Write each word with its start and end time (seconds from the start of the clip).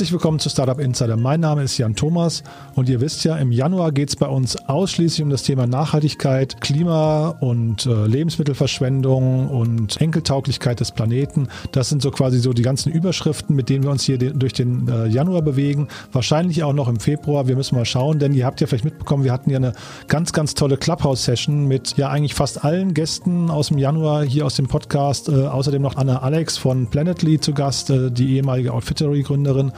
Herzlich 0.00 0.12
willkommen 0.12 0.38
zu 0.38 0.48
Startup 0.48 0.80
Insider. 0.80 1.18
Mein 1.18 1.40
Name 1.40 1.62
ist 1.62 1.76
Jan 1.76 1.94
Thomas 1.94 2.42
und 2.74 2.88
ihr 2.88 3.02
wisst 3.02 3.22
ja, 3.24 3.36
im 3.36 3.52
Januar 3.52 3.92
geht 3.92 4.08
es 4.08 4.16
bei 4.16 4.28
uns 4.28 4.56
ausschließlich 4.56 5.22
um 5.22 5.28
das 5.28 5.42
Thema 5.42 5.66
Nachhaltigkeit, 5.66 6.58
Klima 6.62 7.36
und 7.40 7.84
äh, 7.84 8.06
Lebensmittelverschwendung 8.06 9.50
und 9.50 10.00
Enkeltauglichkeit 10.00 10.80
des 10.80 10.92
Planeten. 10.92 11.48
Das 11.72 11.90
sind 11.90 12.00
so 12.00 12.10
quasi 12.10 12.38
so 12.38 12.54
die 12.54 12.62
ganzen 12.62 12.90
Überschriften, 12.90 13.54
mit 13.54 13.68
denen 13.68 13.84
wir 13.84 13.90
uns 13.90 14.02
hier 14.02 14.16
de 14.16 14.32
durch 14.32 14.54
den 14.54 14.88
äh, 14.88 15.06
Januar 15.06 15.42
bewegen. 15.42 15.88
Wahrscheinlich 16.12 16.62
auch 16.62 16.72
noch 16.72 16.88
im 16.88 16.98
Februar. 16.98 17.46
Wir 17.46 17.56
müssen 17.56 17.74
mal 17.74 17.84
schauen, 17.84 18.18
denn 18.18 18.32
ihr 18.32 18.46
habt 18.46 18.62
ja 18.62 18.66
vielleicht 18.66 18.86
mitbekommen, 18.86 19.24
wir 19.24 19.32
hatten 19.32 19.50
ja 19.50 19.58
eine 19.58 19.74
ganz, 20.08 20.32
ganz 20.32 20.54
tolle 20.54 20.78
Clubhouse-Session 20.78 21.66
mit 21.66 21.98
ja 21.98 22.08
eigentlich 22.08 22.34
fast 22.34 22.64
allen 22.64 22.94
Gästen 22.94 23.50
aus 23.50 23.68
dem 23.68 23.76
Januar 23.76 24.24
hier 24.24 24.46
aus 24.46 24.54
dem 24.54 24.66
Podcast. 24.66 25.28
Äh, 25.28 25.44
außerdem 25.44 25.82
noch 25.82 25.96
Anna 25.96 26.22
Alex 26.22 26.56
von 26.56 26.86
Planetly 26.86 27.38
zu 27.38 27.52
Gast, 27.52 27.90
äh, 27.90 28.10
die 28.10 28.36
ehemalige 28.36 28.72
Outfittery-Gründerin. 28.72 29.72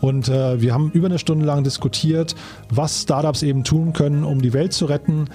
Und 0.00 0.28
äh, 0.28 0.60
wir 0.60 0.72
haben 0.72 0.90
über 0.92 1.06
eine 1.06 1.18
Stunde 1.18 1.44
lang 1.44 1.64
diskutiert, 1.64 2.34
was 2.70 3.02
Startups 3.02 3.42
eben 3.42 3.64
tun 3.64 3.92
können, 3.92 4.24
um 4.24 4.40
die 4.40 4.52
Welt 4.52 4.72
zu 4.72 4.86
retten 4.86 5.28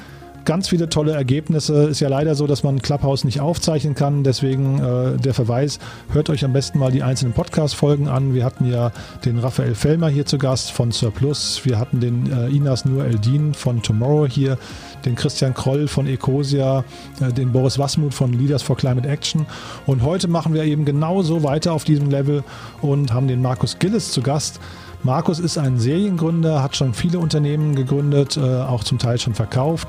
ganz 0.46 0.70
viele 0.70 0.88
tolle 0.88 1.14
Ergebnisse. 1.14 1.86
Ist 1.86 2.00
ja 2.00 2.08
leider 2.08 2.36
so, 2.36 2.48
dass 2.48 2.64
man 2.64 2.82
Clubhouse 2.82 3.24
nicht 3.24 3.42
aufzeichnen 3.42 3.96
kann. 3.96 4.24
Deswegen 4.24 4.80
äh, 4.80 5.18
der 5.18 5.34
Verweis, 5.34 5.80
hört 6.12 6.30
euch 6.30 6.46
am 6.46 6.54
besten 6.54 6.80
mal 6.80 6.92
die 6.92 7.04
einzelnen 7.04 7.34
Podcast-Folgen 7.34 8.08
an. 8.08 8.34
Wir 8.34 8.46
hatten 8.46 8.66
ja 8.66 8.92
den 9.26 9.40
Raphael 9.40 9.76
Fellmer 9.76 10.08
hier 10.08 10.26
zu 10.26 10.38
Gast 10.38 10.72
von 10.72 10.92
Surplus. 10.92 11.62
Wir 11.66 11.80
hatten 11.80 12.00
den 12.00 12.32
äh, 12.32 12.48
Inas 12.56 12.86
Nur 12.86 13.06
Eldin 13.06 13.54
von 13.54 13.82
Tomorrow 13.82 14.28
hier, 14.28 14.58
den 15.04 15.16
Christian 15.16 15.54
Kroll 15.54 15.88
von 15.88 16.08
Ecosia, 16.08 16.86
äh, 17.20 17.34
den 17.34 17.52
Boris 17.52 17.80
Wasmuth 17.80 18.14
von 18.14 18.32
Leaders 18.32 18.62
for 18.62 18.78
Climate 18.78 19.08
Action. 19.08 19.46
Und 19.86 20.04
heute 20.04 20.28
machen 20.28 20.54
wir 20.54 20.64
eben 20.64 20.86
genauso 20.86 21.44
weiter 21.44 21.74
auf 21.74 21.84
diesem 21.84 22.10
Level 22.10 22.44
und 22.82 23.12
haben 23.12 23.28
den 23.28 23.42
Markus 23.42 23.80
Gillis 23.80 24.12
zu 24.12 24.22
Gast. 24.22 24.60
Markus 25.06 25.38
ist 25.38 25.60
ein 25.60 25.78
Seriengründer, 25.78 26.64
hat 26.64 26.76
schon 26.76 26.96
viele 26.96 27.20
Unternehmen 27.20 27.76
gegründet, 27.76 28.38
äh, 28.38 28.42
auch 28.42 28.84
zum 28.84 28.98
Teil 28.98 29.20
schon 29.20 29.36
verkauft, 29.36 29.88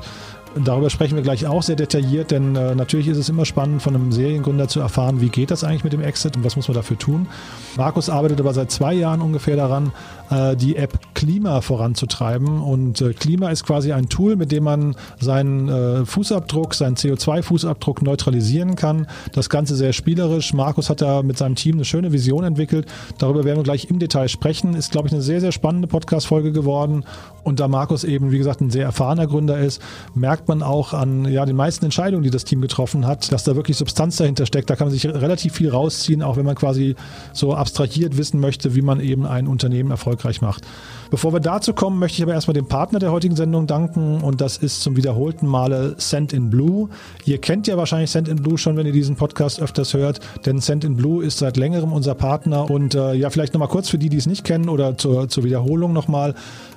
Darüber 0.55 0.89
sprechen 0.89 1.15
wir 1.15 1.23
gleich 1.23 1.45
auch 1.45 1.63
sehr 1.63 1.75
detailliert, 1.75 2.31
denn 2.31 2.55
äh, 2.55 2.75
natürlich 2.75 3.07
ist 3.07 3.17
es 3.17 3.29
immer 3.29 3.45
spannend, 3.45 3.81
von 3.81 3.95
einem 3.95 4.11
Seriengründer 4.11 4.67
zu 4.67 4.79
erfahren, 4.79 5.21
wie 5.21 5.29
geht 5.29 5.51
das 5.51 5.63
eigentlich 5.63 5.83
mit 5.83 5.93
dem 5.93 6.01
Exit 6.01 6.35
und 6.37 6.43
was 6.43 6.55
muss 6.55 6.67
man 6.67 6.75
dafür 6.75 6.97
tun. 6.97 7.27
Markus 7.75 8.09
arbeitet 8.09 8.39
aber 8.39 8.53
seit 8.53 8.71
zwei 8.71 8.93
Jahren 8.93 9.21
ungefähr 9.21 9.55
daran, 9.55 9.91
die 10.29 10.75
App 10.75 10.99
Klima 11.13 11.61
voranzutreiben. 11.61 12.61
Und 12.61 13.01
äh, 13.01 13.13
Klima 13.13 13.49
ist 13.49 13.65
quasi 13.65 13.91
ein 13.91 14.09
Tool, 14.09 14.35
mit 14.35 14.51
dem 14.51 14.63
man 14.65 14.95
seinen 15.19 15.67
äh, 15.67 16.05
Fußabdruck, 16.05 16.75
seinen 16.75 16.95
CO2-Fußabdruck 16.95 18.03
neutralisieren 18.03 18.75
kann. 18.75 19.07
Das 19.33 19.49
Ganze 19.49 19.75
sehr 19.75 19.93
spielerisch. 19.93 20.53
Markus 20.53 20.89
hat 20.89 21.01
da 21.01 21.23
mit 21.23 21.37
seinem 21.37 21.55
Team 21.55 21.75
eine 21.75 21.85
schöne 21.85 22.11
Vision 22.11 22.43
entwickelt. 22.43 22.87
Darüber 23.17 23.45
werden 23.45 23.59
wir 23.59 23.63
gleich 23.63 23.85
im 23.89 23.99
Detail 23.99 24.27
sprechen. 24.27 24.73
Ist, 24.73 24.91
glaube 24.91 25.07
ich, 25.07 25.13
eine 25.13 25.23
sehr, 25.23 25.41
sehr 25.41 25.51
spannende 25.51 25.87
Podcast-Folge 25.87 26.51
geworden. 26.51 27.03
Und 27.43 27.59
da 27.59 27.67
Markus 27.67 28.03
eben, 28.03 28.31
wie 28.31 28.37
gesagt, 28.37 28.61
ein 28.61 28.69
sehr 28.69 28.83
erfahrener 28.83 29.25
Gründer 29.25 29.57
ist, 29.57 29.81
merkt 30.13 30.47
man 30.49 30.61
auch 30.61 30.93
an 30.93 31.25
ja, 31.25 31.45
den 31.45 31.55
meisten 31.55 31.85
Entscheidungen, 31.85 32.23
die 32.23 32.29
das 32.29 32.43
Team 32.43 32.61
getroffen 32.61 33.07
hat, 33.07 33.31
dass 33.31 33.43
da 33.43 33.55
wirklich 33.55 33.77
Substanz 33.77 34.17
dahinter 34.17 34.45
steckt. 34.45 34.69
Da 34.69 34.75
kann 34.75 34.87
man 34.87 34.93
sich 34.93 35.05
relativ 35.05 35.53
viel 35.53 35.69
rausziehen, 35.69 36.21
auch 36.21 36.37
wenn 36.37 36.45
man 36.45 36.55
quasi 36.55 36.95
so 37.33 37.55
abstrahiert 37.55 38.17
wissen 38.17 38.39
möchte, 38.39 38.75
wie 38.75 38.81
man 38.81 38.99
eben 38.99 39.25
ein 39.25 39.47
Unternehmen 39.47 39.89
erfolgreich 39.89 40.16
macht. 40.41 40.65
Bevor 41.09 41.31
wir 41.31 41.39
dazu 41.39 41.73
kommen, 41.73 41.99
möchte 41.99 42.17
ich 42.17 42.23
aber 42.23 42.33
erstmal 42.33 42.53
dem 42.53 42.67
Partner 42.67 42.99
der 42.99 43.11
heutigen 43.11 43.35
Sendung 43.35 43.65
danken 43.65 44.21
und 44.21 44.41
das 44.41 44.57
ist 44.57 44.81
zum 44.81 44.97
wiederholten 44.97 45.47
Male 45.47 45.95
Send 45.97 46.33
in 46.33 46.49
Blue. 46.49 46.89
Ihr 47.25 47.39
kennt 47.39 47.67
ja 47.67 47.77
wahrscheinlich 47.77 48.11
Send 48.11 48.27
in 48.27 48.37
Blue 48.37 48.57
schon, 48.57 48.75
wenn 48.75 48.85
ihr 48.85 48.91
diesen 48.91 49.15
Podcast 49.15 49.61
öfters 49.61 49.93
hört, 49.93 50.19
denn 50.45 50.59
Send 50.59 50.83
in 50.83 50.97
Blue 50.97 51.23
ist 51.23 51.37
seit 51.37 51.55
längerem 51.55 51.93
unser 51.93 52.13
Partner 52.13 52.69
und 52.69 52.93
äh, 52.95 53.13
ja, 53.13 53.29
vielleicht 53.29 53.53
nochmal 53.53 53.69
kurz 53.69 53.89
für 53.89 53.97
die, 53.97 54.09
die 54.09 54.17
es 54.17 54.25
nicht 54.25 54.43
kennen 54.43 54.67
oder 54.67 54.97
zur, 54.97 55.29
zur 55.29 55.43
Wiederholung 55.45 55.93
nochmal. 55.93 56.35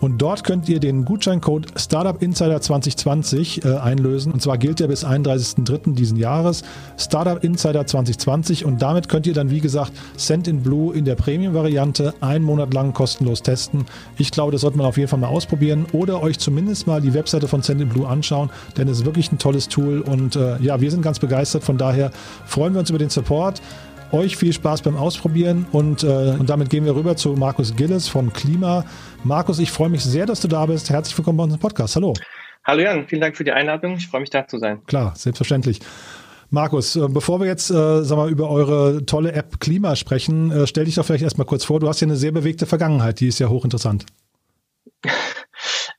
Und 0.00 0.22
dort 0.22 0.44
könnt 0.44 0.68
ihr 0.68 0.78
den 0.78 1.04
Gutscheincode 1.04 1.66
Startup 1.74 2.22
Insider 2.22 2.60
2020 2.60 3.64
äh, 3.64 3.76
einlösen. 3.76 4.30
Und 4.30 4.40
zwar 4.40 4.56
gilt 4.56 4.78
der 4.78 4.86
bis 4.86 5.04
31.03. 5.04 5.94
diesen 5.94 6.16
Jahres. 6.16 6.62
Startup 6.96 7.42
Insider 7.42 7.88
2020. 7.88 8.64
Und 8.64 8.82
damit 8.82 9.08
könnt 9.08 9.26
ihr 9.26 9.34
dann, 9.34 9.50
wie 9.50 9.58
gesagt, 9.58 9.90
Send 10.16 10.46
in 10.46 10.62
Blue 10.62 10.94
in 10.94 11.04
der 11.04 11.16
Premium-Variante 11.16 12.14
einen 12.20 12.44
Monat 12.44 12.72
lang 12.72 12.92
kostenlos 12.92 13.42
testen. 13.42 13.84
Ich 14.16 14.30
glaube, 14.30 14.52
das 14.52 14.60
sollte 14.60 14.78
man 14.78 14.86
auf 14.86 14.96
jeden 14.96 15.08
Fall 15.08 15.18
mal 15.18 15.26
ausprobieren 15.26 15.86
oder 15.92 16.22
euch 16.22 16.38
zumindest 16.38 16.86
mal 16.86 17.00
die 17.00 17.14
Webseite 17.14 17.48
von 17.48 17.62
Send 17.62 17.80
in 17.80 17.88
Blue 17.88 18.06
anschauen, 18.06 18.50
denn 18.76 18.86
es 18.86 18.98
ist 18.98 19.06
wirklich 19.06 19.32
ein 19.32 19.38
tolles 19.38 19.68
Tool. 19.68 20.02
Und 20.02 20.36
äh, 20.36 20.62
ja, 20.62 20.80
wir 20.80 20.92
sind 20.92 21.02
ganz 21.02 21.18
begeistert. 21.18 21.64
Von 21.64 21.78
daher 21.78 22.12
freuen 22.46 22.74
wir 22.74 22.78
uns 22.78 22.90
über 22.90 23.00
den 23.00 23.10
Support. 23.10 23.60
Euch 24.14 24.36
viel 24.36 24.52
Spaß 24.52 24.82
beim 24.82 24.96
Ausprobieren 24.96 25.66
und, 25.72 26.04
äh, 26.04 26.06
und 26.06 26.48
damit 26.48 26.70
gehen 26.70 26.84
wir 26.84 26.94
rüber 26.94 27.16
zu 27.16 27.30
Markus 27.30 27.74
Gilles 27.74 28.06
von 28.06 28.32
Klima. 28.32 28.84
Markus, 29.24 29.58
ich 29.58 29.72
freue 29.72 29.88
mich 29.88 30.04
sehr, 30.04 30.24
dass 30.24 30.40
du 30.40 30.46
da 30.46 30.66
bist. 30.66 30.88
Herzlich 30.88 31.18
willkommen 31.18 31.36
bei 31.36 31.42
unserem 31.42 31.60
Podcast. 31.60 31.96
Hallo. 31.96 32.14
Hallo 32.64 32.80
Jan, 32.80 33.08
vielen 33.08 33.22
Dank 33.22 33.36
für 33.36 33.42
die 33.42 33.50
Einladung. 33.50 33.96
Ich 33.96 34.06
freue 34.06 34.20
mich 34.20 34.30
da 34.30 34.46
zu 34.46 34.58
sein. 34.58 34.86
Klar, 34.86 35.14
selbstverständlich. 35.16 35.80
Markus, 36.48 36.94
äh, 36.94 37.08
bevor 37.08 37.40
wir 37.40 37.48
jetzt 37.48 37.70
äh, 37.72 38.04
sag 38.04 38.16
mal, 38.16 38.30
über 38.30 38.50
eure 38.50 39.04
tolle 39.04 39.32
App 39.32 39.58
Klima 39.58 39.96
sprechen, 39.96 40.52
äh, 40.52 40.68
stell 40.68 40.84
dich 40.84 40.94
doch 40.94 41.04
vielleicht 41.04 41.24
erstmal 41.24 41.48
kurz 41.48 41.64
vor. 41.64 41.80
Du 41.80 41.88
hast 41.88 42.00
ja 42.00 42.06
eine 42.06 42.14
sehr 42.14 42.30
bewegte 42.30 42.66
Vergangenheit, 42.66 43.18
die 43.18 43.26
ist 43.26 43.40
ja 43.40 43.48
hochinteressant. 43.48 44.06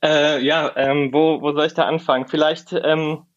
äh, 0.02 0.42
ja, 0.42 0.72
ähm, 0.74 1.10
wo, 1.12 1.42
wo 1.42 1.52
soll 1.52 1.66
ich 1.66 1.74
da 1.74 1.82
anfangen? 1.82 2.26
Vielleicht 2.28 2.72
ähm, 2.72 3.18
äh, 3.18 3.35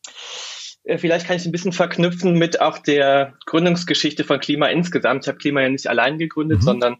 vielleicht 0.98 1.28
kann 1.28 1.38
ich 1.38 1.46
ein 1.46 1.52
bisschen 1.52 1.72
verknüpfen 1.72 2.34
mit 2.34 2.62
auch 2.62 2.78
der 2.78 3.34
Gründungsgeschichte 3.46 4.24
von 4.24 4.40
Klima 4.40 4.68
insgesamt. 4.68 5.24
Ich 5.24 5.28
habe 5.28 5.38
Klima 5.38 5.62
ja 5.62 5.70
nicht 5.70 5.88
allein 5.88 6.18
gegründet, 6.18 6.60
mhm. 6.60 6.64
sondern 6.64 6.98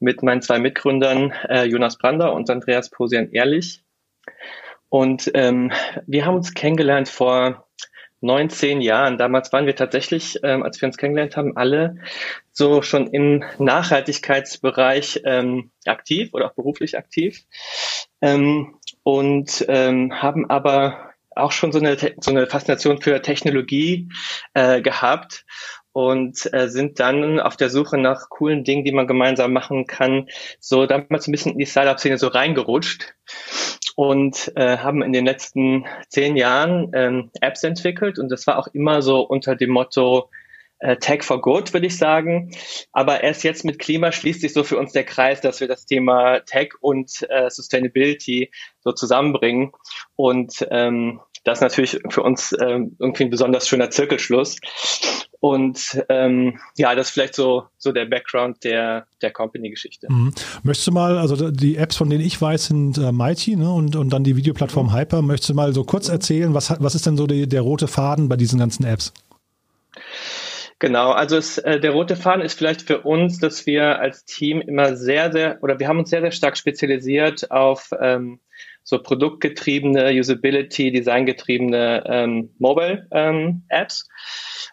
mit 0.00 0.22
meinen 0.22 0.42
zwei 0.42 0.58
Mitgründern 0.58 1.32
äh, 1.48 1.64
Jonas 1.64 1.98
Brander 1.98 2.32
und 2.32 2.50
Andreas 2.50 2.90
Posian 2.90 3.30
Ehrlich. 3.32 3.82
Und 4.88 5.30
ähm, 5.34 5.72
wir 6.06 6.26
haben 6.26 6.36
uns 6.36 6.54
kennengelernt 6.54 7.08
vor 7.08 7.66
neun, 8.20 8.48
zehn 8.48 8.80
Jahren. 8.80 9.18
Damals 9.18 9.52
waren 9.52 9.66
wir 9.66 9.76
tatsächlich, 9.76 10.38
ähm, 10.42 10.62
als 10.62 10.80
wir 10.80 10.86
uns 10.86 10.96
kennengelernt 10.96 11.36
haben, 11.36 11.56
alle 11.56 11.96
so 12.52 12.82
schon 12.82 13.08
im 13.08 13.44
Nachhaltigkeitsbereich 13.58 15.22
ähm, 15.24 15.70
aktiv 15.84 16.30
oder 16.32 16.46
auch 16.46 16.54
beruflich 16.54 16.96
aktiv 16.96 17.44
ähm, 18.22 18.78
und 19.02 19.64
ähm, 19.68 20.22
haben 20.22 20.48
aber 20.48 21.13
auch 21.36 21.52
schon 21.52 21.72
so 21.72 21.78
eine, 21.78 21.96
so 22.20 22.30
eine 22.30 22.46
Faszination 22.46 23.00
für 23.00 23.22
Technologie 23.22 24.08
äh, 24.54 24.80
gehabt 24.80 25.44
und 25.92 26.52
äh, 26.52 26.68
sind 26.68 26.98
dann 26.98 27.38
auf 27.38 27.56
der 27.56 27.70
Suche 27.70 27.98
nach 27.98 28.28
coolen 28.28 28.64
Dingen, 28.64 28.84
die 28.84 28.92
man 28.92 29.06
gemeinsam 29.06 29.52
machen 29.52 29.86
kann, 29.86 30.28
so 30.58 30.86
damals 30.86 31.28
ein 31.28 31.32
bisschen 31.32 31.52
in 31.52 31.58
die 31.58 31.66
Startup-Szene 31.66 32.18
so 32.18 32.28
reingerutscht 32.28 33.14
und 33.94 34.52
äh, 34.56 34.78
haben 34.78 35.02
in 35.02 35.12
den 35.12 35.24
letzten 35.24 35.86
zehn 36.08 36.36
Jahren 36.36 36.90
ähm, 36.94 37.30
Apps 37.40 37.62
entwickelt 37.62 38.18
und 38.18 38.28
das 38.30 38.46
war 38.46 38.58
auch 38.58 38.66
immer 38.68 39.02
so 39.02 39.20
unter 39.20 39.54
dem 39.54 39.70
Motto 39.70 40.30
äh, 40.84 40.96
Tech 40.96 41.22
for 41.22 41.40
Good, 41.40 41.72
würde 41.72 41.86
ich 41.86 41.96
sagen. 41.96 42.50
Aber 42.92 43.22
erst 43.22 43.42
jetzt 43.42 43.64
mit 43.64 43.78
Klima 43.78 44.12
schließt 44.12 44.42
sich 44.42 44.52
so 44.52 44.64
für 44.64 44.78
uns 44.78 44.92
der 44.92 45.04
Kreis, 45.04 45.40
dass 45.40 45.60
wir 45.60 45.68
das 45.68 45.86
Thema 45.86 46.40
Tech 46.40 46.74
und 46.80 47.26
äh, 47.30 47.50
Sustainability 47.50 48.50
so 48.80 48.92
zusammenbringen 48.92 49.72
und 50.16 50.66
ähm, 50.70 51.20
das 51.44 51.58
ist 51.58 51.62
natürlich 51.62 52.00
für 52.08 52.22
uns 52.22 52.56
ähm, 52.58 52.96
irgendwie 52.98 53.24
ein 53.24 53.30
besonders 53.30 53.68
schöner 53.68 53.90
Zirkelschluss. 53.90 54.56
Und 55.40 56.02
ähm, 56.08 56.58
ja, 56.78 56.94
das 56.94 57.08
ist 57.08 57.12
vielleicht 57.12 57.34
so, 57.34 57.64
so 57.76 57.92
der 57.92 58.06
Background 58.06 58.64
der, 58.64 59.06
der 59.20 59.30
Company-Geschichte. 59.30 60.06
Mhm. 60.10 60.32
Möchtest 60.62 60.86
du 60.86 60.92
mal, 60.92 61.18
also 61.18 61.50
die 61.50 61.76
Apps, 61.76 61.96
von 61.96 62.08
denen 62.08 62.24
ich 62.24 62.40
weiß, 62.40 62.66
sind 62.66 62.96
äh, 62.96 63.12
Mighty 63.12 63.56
ne? 63.56 63.70
und, 63.70 63.94
und 63.94 64.08
dann 64.08 64.24
die 64.24 64.36
Videoplattform 64.36 64.86
mhm. 64.86 64.94
Hyper. 64.94 65.20
Möchtest 65.20 65.50
du 65.50 65.54
mal 65.54 65.74
so 65.74 65.84
kurz 65.84 66.08
erzählen, 66.08 66.54
was, 66.54 66.74
was 66.80 66.94
ist 66.94 67.04
denn 67.04 67.18
so 67.18 67.26
die, 67.26 67.46
der 67.46 67.60
rote 67.60 67.88
Faden 67.88 68.30
bei 68.30 68.36
diesen 68.36 68.58
ganzen 68.58 68.86
Apps? 68.86 69.12
Genau, 70.78 71.12
also 71.12 71.36
es, 71.36 71.58
äh, 71.58 71.80
der 71.80 71.92
rote 71.92 72.16
Faden 72.16 72.42
ist 72.42 72.58
vielleicht 72.58 72.82
für 72.82 73.02
uns, 73.02 73.38
dass 73.38 73.66
wir 73.66 74.00
als 74.00 74.24
Team 74.24 74.60
immer 74.60 74.96
sehr, 74.96 75.32
sehr, 75.32 75.58
oder 75.62 75.78
wir 75.78 75.88
haben 75.88 75.98
uns 75.98 76.10
sehr, 76.10 76.20
sehr 76.20 76.32
stark 76.32 76.56
spezialisiert 76.56 77.50
auf 77.50 77.90
ähm, 78.00 78.40
so 78.82 79.02
produktgetriebene, 79.02 80.10
Usability, 80.12 80.92
Designgetriebene 80.92 82.04
ähm, 82.06 82.50
Mobile-Apps. 82.58 83.08
Ähm, 83.10 84.14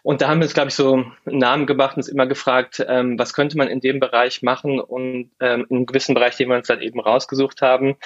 und 0.02 0.20
da 0.20 0.28
haben 0.28 0.40
wir 0.40 0.44
uns, 0.44 0.54
glaube 0.54 0.68
ich, 0.68 0.74
so 0.74 0.94
einen 0.94 1.38
Namen 1.38 1.66
gemacht 1.66 1.96
und 1.96 2.00
uns 2.00 2.08
immer 2.08 2.26
gefragt, 2.26 2.84
ähm, 2.86 3.18
was 3.18 3.32
könnte 3.32 3.56
man 3.56 3.68
in 3.68 3.80
dem 3.80 4.00
Bereich 4.00 4.42
machen 4.42 4.80
und 4.80 5.30
ähm, 5.40 5.66
in 5.70 5.76
einem 5.76 5.86
gewissen 5.86 6.14
Bereich, 6.14 6.36
den 6.36 6.48
wir 6.48 6.56
uns 6.56 6.66
dann 6.66 6.82
eben 6.82 7.00
rausgesucht 7.00 7.62
haben, 7.62 7.96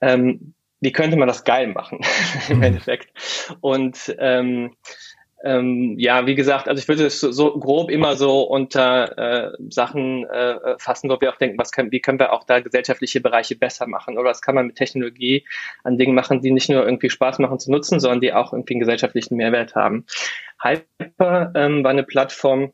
ähm, 0.00 0.54
wie 0.80 0.92
könnte 0.92 1.16
man 1.16 1.26
das 1.26 1.42
geil 1.42 1.66
machen 1.66 2.00
im 2.48 2.58
mhm. 2.58 2.62
Endeffekt? 2.62 3.08
Und 3.60 4.14
ähm, 4.18 4.76
ähm, 5.44 5.94
ja, 5.98 6.26
wie 6.26 6.34
gesagt, 6.34 6.68
also 6.68 6.80
ich 6.80 6.88
würde 6.88 7.06
es 7.06 7.20
so, 7.20 7.58
grob 7.58 7.90
immer 7.90 8.16
so 8.16 8.42
unter 8.42 9.16
äh, 9.18 9.52
Sachen 9.70 10.24
äh, 10.24 10.76
fassen, 10.78 11.08
wo 11.08 11.20
wir 11.20 11.32
auch 11.32 11.36
denken, 11.36 11.58
was 11.58 11.70
können, 11.70 11.92
wie 11.92 12.00
können 12.00 12.18
wir 12.18 12.32
auch 12.32 12.44
da 12.44 12.58
gesellschaftliche 12.60 13.20
Bereiche 13.20 13.54
besser 13.54 13.86
machen 13.86 14.18
oder 14.18 14.30
was 14.30 14.42
kann 14.42 14.56
man 14.56 14.66
mit 14.66 14.76
Technologie 14.76 15.46
an 15.84 15.96
Dingen 15.96 16.14
machen, 16.14 16.40
die 16.42 16.50
nicht 16.50 16.68
nur 16.68 16.84
irgendwie 16.84 17.10
Spaß 17.10 17.38
machen 17.38 17.60
zu 17.60 17.70
nutzen, 17.70 18.00
sondern 18.00 18.20
die 18.20 18.32
auch 18.32 18.52
irgendwie 18.52 18.74
einen 18.74 18.80
gesellschaftlichen 18.80 19.36
Mehrwert 19.36 19.76
haben. 19.76 20.06
Hyper 20.60 21.52
ähm, 21.54 21.84
war 21.84 21.90
eine 21.92 22.02
Plattform, 22.02 22.72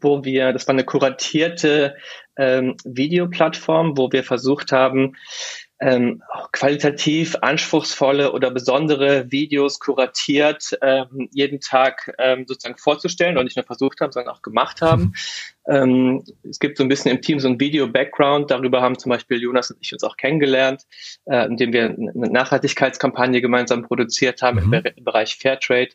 wo 0.00 0.24
wir, 0.24 0.52
das 0.52 0.66
war 0.68 0.74
eine 0.74 0.84
kuratierte 0.84 1.96
ähm, 2.36 2.76
Videoplattform, 2.84 3.96
wo 3.96 4.12
wir 4.12 4.22
versucht 4.22 4.70
haben, 4.70 5.16
ähm, 5.80 6.22
qualitativ 6.52 7.36
anspruchsvolle 7.42 8.32
oder 8.32 8.50
besondere 8.50 9.30
Videos 9.30 9.78
kuratiert 9.78 10.76
ähm, 10.80 11.28
jeden 11.32 11.60
Tag 11.60 12.14
ähm, 12.18 12.44
sozusagen 12.46 12.78
vorzustellen 12.78 13.36
und 13.36 13.44
nicht 13.44 13.56
nur 13.56 13.66
versucht 13.66 14.00
haben, 14.00 14.12
sondern 14.12 14.34
auch 14.34 14.42
gemacht 14.42 14.80
haben. 14.80 15.12
Ähm, 15.68 16.22
es 16.48 16.58
gibt 16.58 16.78
so 16.78 16.84
ein 16.84 16.88
bisschen 16.88 17.10
im 17.10 17.20
Team 17.20 17.40
so 17.40 17.48
ein 17.48 17.58
Video-Background. 17.58 18.50
Darüber 18.50 18.82
haben 18.82 18.98
zum 18.98 19.10
Beispiel 19.10 19.42
Jonas 19.42 19.70
und 19.70 19.78
ich 19.80 19.92
uns 19.92 20.04
auch 20.04 20.16
kennengelernt, 20.16 20.82
äh, 21.24 21.44
indem 21.46 21.72
wir 21.72 21.86
eine 21.86 22.30
Nachhaltigkeitskampagne 22.30 23.40
gemeinsam 23.40 23.82
produziert 23.82 24.42
haben 24.42 24.64
mhm. 24.64 24.72
im, 24.72 24.84
im, 24.84 25.04
Bereich 25.04 25.36
Fairtrade. 25.36 25.90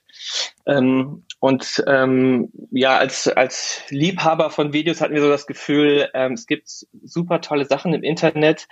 Ähm, 0.66 1.24
und 1.39 1.83
ähm, 1.88 2.51
ja, 2.72 2.98
als, 2.98 3.28
als 3.28 3.83
Liebhaber 3.89 4.50
von 4.50 4.74
Videos 4.74 5.01
hatten 5.01 5.13
wir 5.13 5.22
so 5.22 5.30
das 5.30 5.48
Gefühl, 5.48 6.10
ähm, 6.13 6.33
es 6.33 6.48
gibt 6.48 6.68
super 7.04 7.42
tolle 7.42 7.66
Sachen 7.66 7.94
im 7.94 8.04
Internet, 8.04 8.68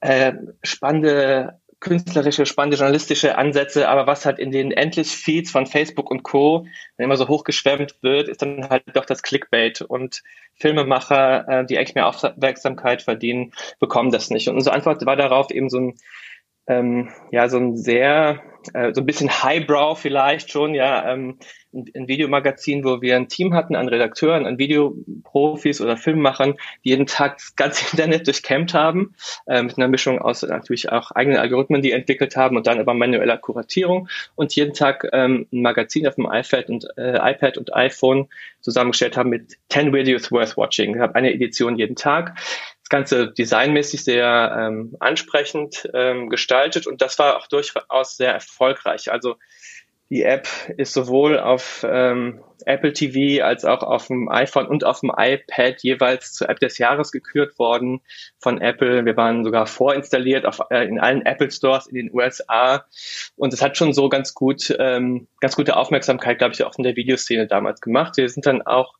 äh, 0.00 0.32
spannende 0.62 1.60
künstlerische, 1.80 2.46
spannende 2.46 2.76
journalistische 2.78 3.36
Ansätze, 3.36 3.88
aber 3.88 4.06
was 4.06 4.24
halt 4.24 4.38
in 4.38 4.50
den 4.50 4.72
endlich 4.72 5.08
Feeds 5.08 5.50
von 5.50 5.66
Facebook 5.66 6.10
und 6.10 6.22
Co. 6.22 6.66
immer 6.96 7.16
so 7.16 7.28
hochgeschwemmt 7.28 7.96
wird, 8.02 8.28
ist 8.28 8.42
dann 8.42 8.68
halt 8.68 8.84
doch 8.94 9.04
das 9.04 9.22
Clickbait 9.22 9.82
und 9.82 10.22
Filmemacher, 10.54 11.48
äh, 11.48 11.66
die 11.66 11.78
eigentlich 11.78 11.94
mehr 11.94 12.06
Aufmerksamkeit 12.06 13.02
verdienen, 13.02 13.52
bekommen 13.78 14.10
das 14.10 14.30
nicht. 14.30 14.48
Und 14.48 14.56
unsere 14.56 14.74
Antwort 14.74 15.04
war 15.04 15.16
darauf 15.16 15.50
eben 15.50 15.68
so 15.68 15.78
ein 15.78 15.94
ähm, 16.66 17.10
ja, 17.30 17.48
so 17.48 17.58
ein 17.58 17.76
sehr, 17.76 18.42
äh, 18.74 18.92
so 18.92 19.00
ein 19.00 19.06
bisschen 19.06 19.30
Highbrow 19.30 19.98
vielleicht 19.98 20.50
schon, 20.50 20.74
ja, 20.74 21.12
ähm, 21.12 21.38
ein, 21.72 21.84
ein 21.94 22.08
Videomagazin, 22.08 22.84
wo 22.84 23.00
wir 23.02 23.16
ein 23.16 23.28
Team 23.28 23.54
hatten 23.54 23.76
an 23.76 23.88
Redakteuren, 23.88 24.46
an 24.46 24.58
Videoprofis 24.58 25.80
oder 25.80 25.96
Filmemachern, 25.96 26.54
die 26.84 26.90
jeden 26.90 27.06
Tag 27.06 27.36
das 27.36 27.54
ganze 27.54 27.84
Internet 27.92 28.26
durchkämmt 28.26 28.74
haben, 28.74 29.14
äh, 29.46 29.62
mit 29.62 29.76
einer 29.76 29.88
Mischung 29.88 30.20
aus 30.20 30.42
natürlich 30.42 30.90
auch 30.90 31.12
eigenen 31.12 31.38
Algorithmen, 31.38 31.82
die 31.82 31.92
entwickelt 31.92 32.36
haben 32.36 32.56
und 32.56 32.66
dann 32.66 32.80
aber 32.80 32.94
manueller 32.94 33.38
Kuratierung 33.38 34.08
und 34.34 34.54
jeden 34.56 34.74
Tag 34.74 35.08
ähm, 35.12 35.46
ein 35.52 35.62
Magazin 35.62 36.06
auf 36.08 36.16
dem 36.16 36.28
iPad 36.30 36.68
und 36.68 36.86
äh, 36.96 37.18
iPad 37.32 37.58
und 37.58 37.74
iPhone 37.74 38.28
zusammengestellt 38.60 39.16
haben 39.16 39.30
mit 39.30 39.56
10 39.68 39.92
Videos 39.92 40.32
worth 40.32 40.56
watching. 40.56 40.94
Ich 40.96 41.00
habe 41.00 41.14
eine 41.14 41.32
Edition 41.32 41.76
jeden 41.76 41.94
Tag 41.94 42.36
das 42.86 42.88
Ganze 42.88 43.32
designmäßig 43.32 44.04
sehr 44.04 44.56
ähm, 44.56 44.96
ansprechend 45.00 45.90
ähm, 45.92 46.28
gestaltet 46.28 46.86
und 46.86 47.02
das 47.02 47.18
war 47.18 47.36
auch 47.36 47.48
durchaus 47.48 48.16
sehr 48.16 48.32
erfolgreich. 48.32 49.10
Also 49.10 49.34
die 50.08 50.22
App 50.22 50.46
ist 50.76 50.92
sowohl 50.92 51.40
auf 51.40 51.84
ähm, 51.88 52.44
Apple 52.64 52.92
TV 52.92 53.44
als 53.44 53.64
auch 53.64 53.82
auf 53.82 54.06
dem 54.06 54.28
iPhone 54.28 54.68
und 54.68 54.84
auf 54.84 55.00
dem 55.00 55.10
iPad 55.16 55.82
jeweils 55.82 56.32
zur 56.32 56.48
App 56.48 56.60
des 56.60 56.78
Jahres 56.78 57.10
gekürt 57.10 57.58
worden 57.58 58.02
von 58.38 58.60
Apple. 58.60 59.04
Wir 59.04 59.16
waren 59.16 59.42
sogar 59.42 59.66
vorinstalliert 59.66 60.46
auf, 60.46 60.60
äh, 60.70 60.86
in 60.86 61.00
allen 61.00 61.26
Apple 61.26 61.50
Stores 61.50 61.88
in 61.88 61.96
den 61.96 62.14
USA 62.14 62.84
und 63.34 63.52
es 63.52 63.62
hat 63.62 63.76
schon 63.76 63.92
so 63.94 64.08
ganz 64.08 64.32
gut, 64.32 64.72
ähm, 64.78 65.26
ganz 65.40 65.56
gute 65.56 65.76
Aufmerksamkeit, 65.76 66.38
glaube 66.38 66.54
ich, 66.54 66.62
auch 66.62 66.78
in 66.78 66.84
der 66.84 66.94
Videoszene 66.94 67.48
damals 67.48 67.80
gemacht. 67.80 68.16
Wir 68.16 68.28
sind 68.28 68.46
dann 68.46 68.62
auch 68.62 68.94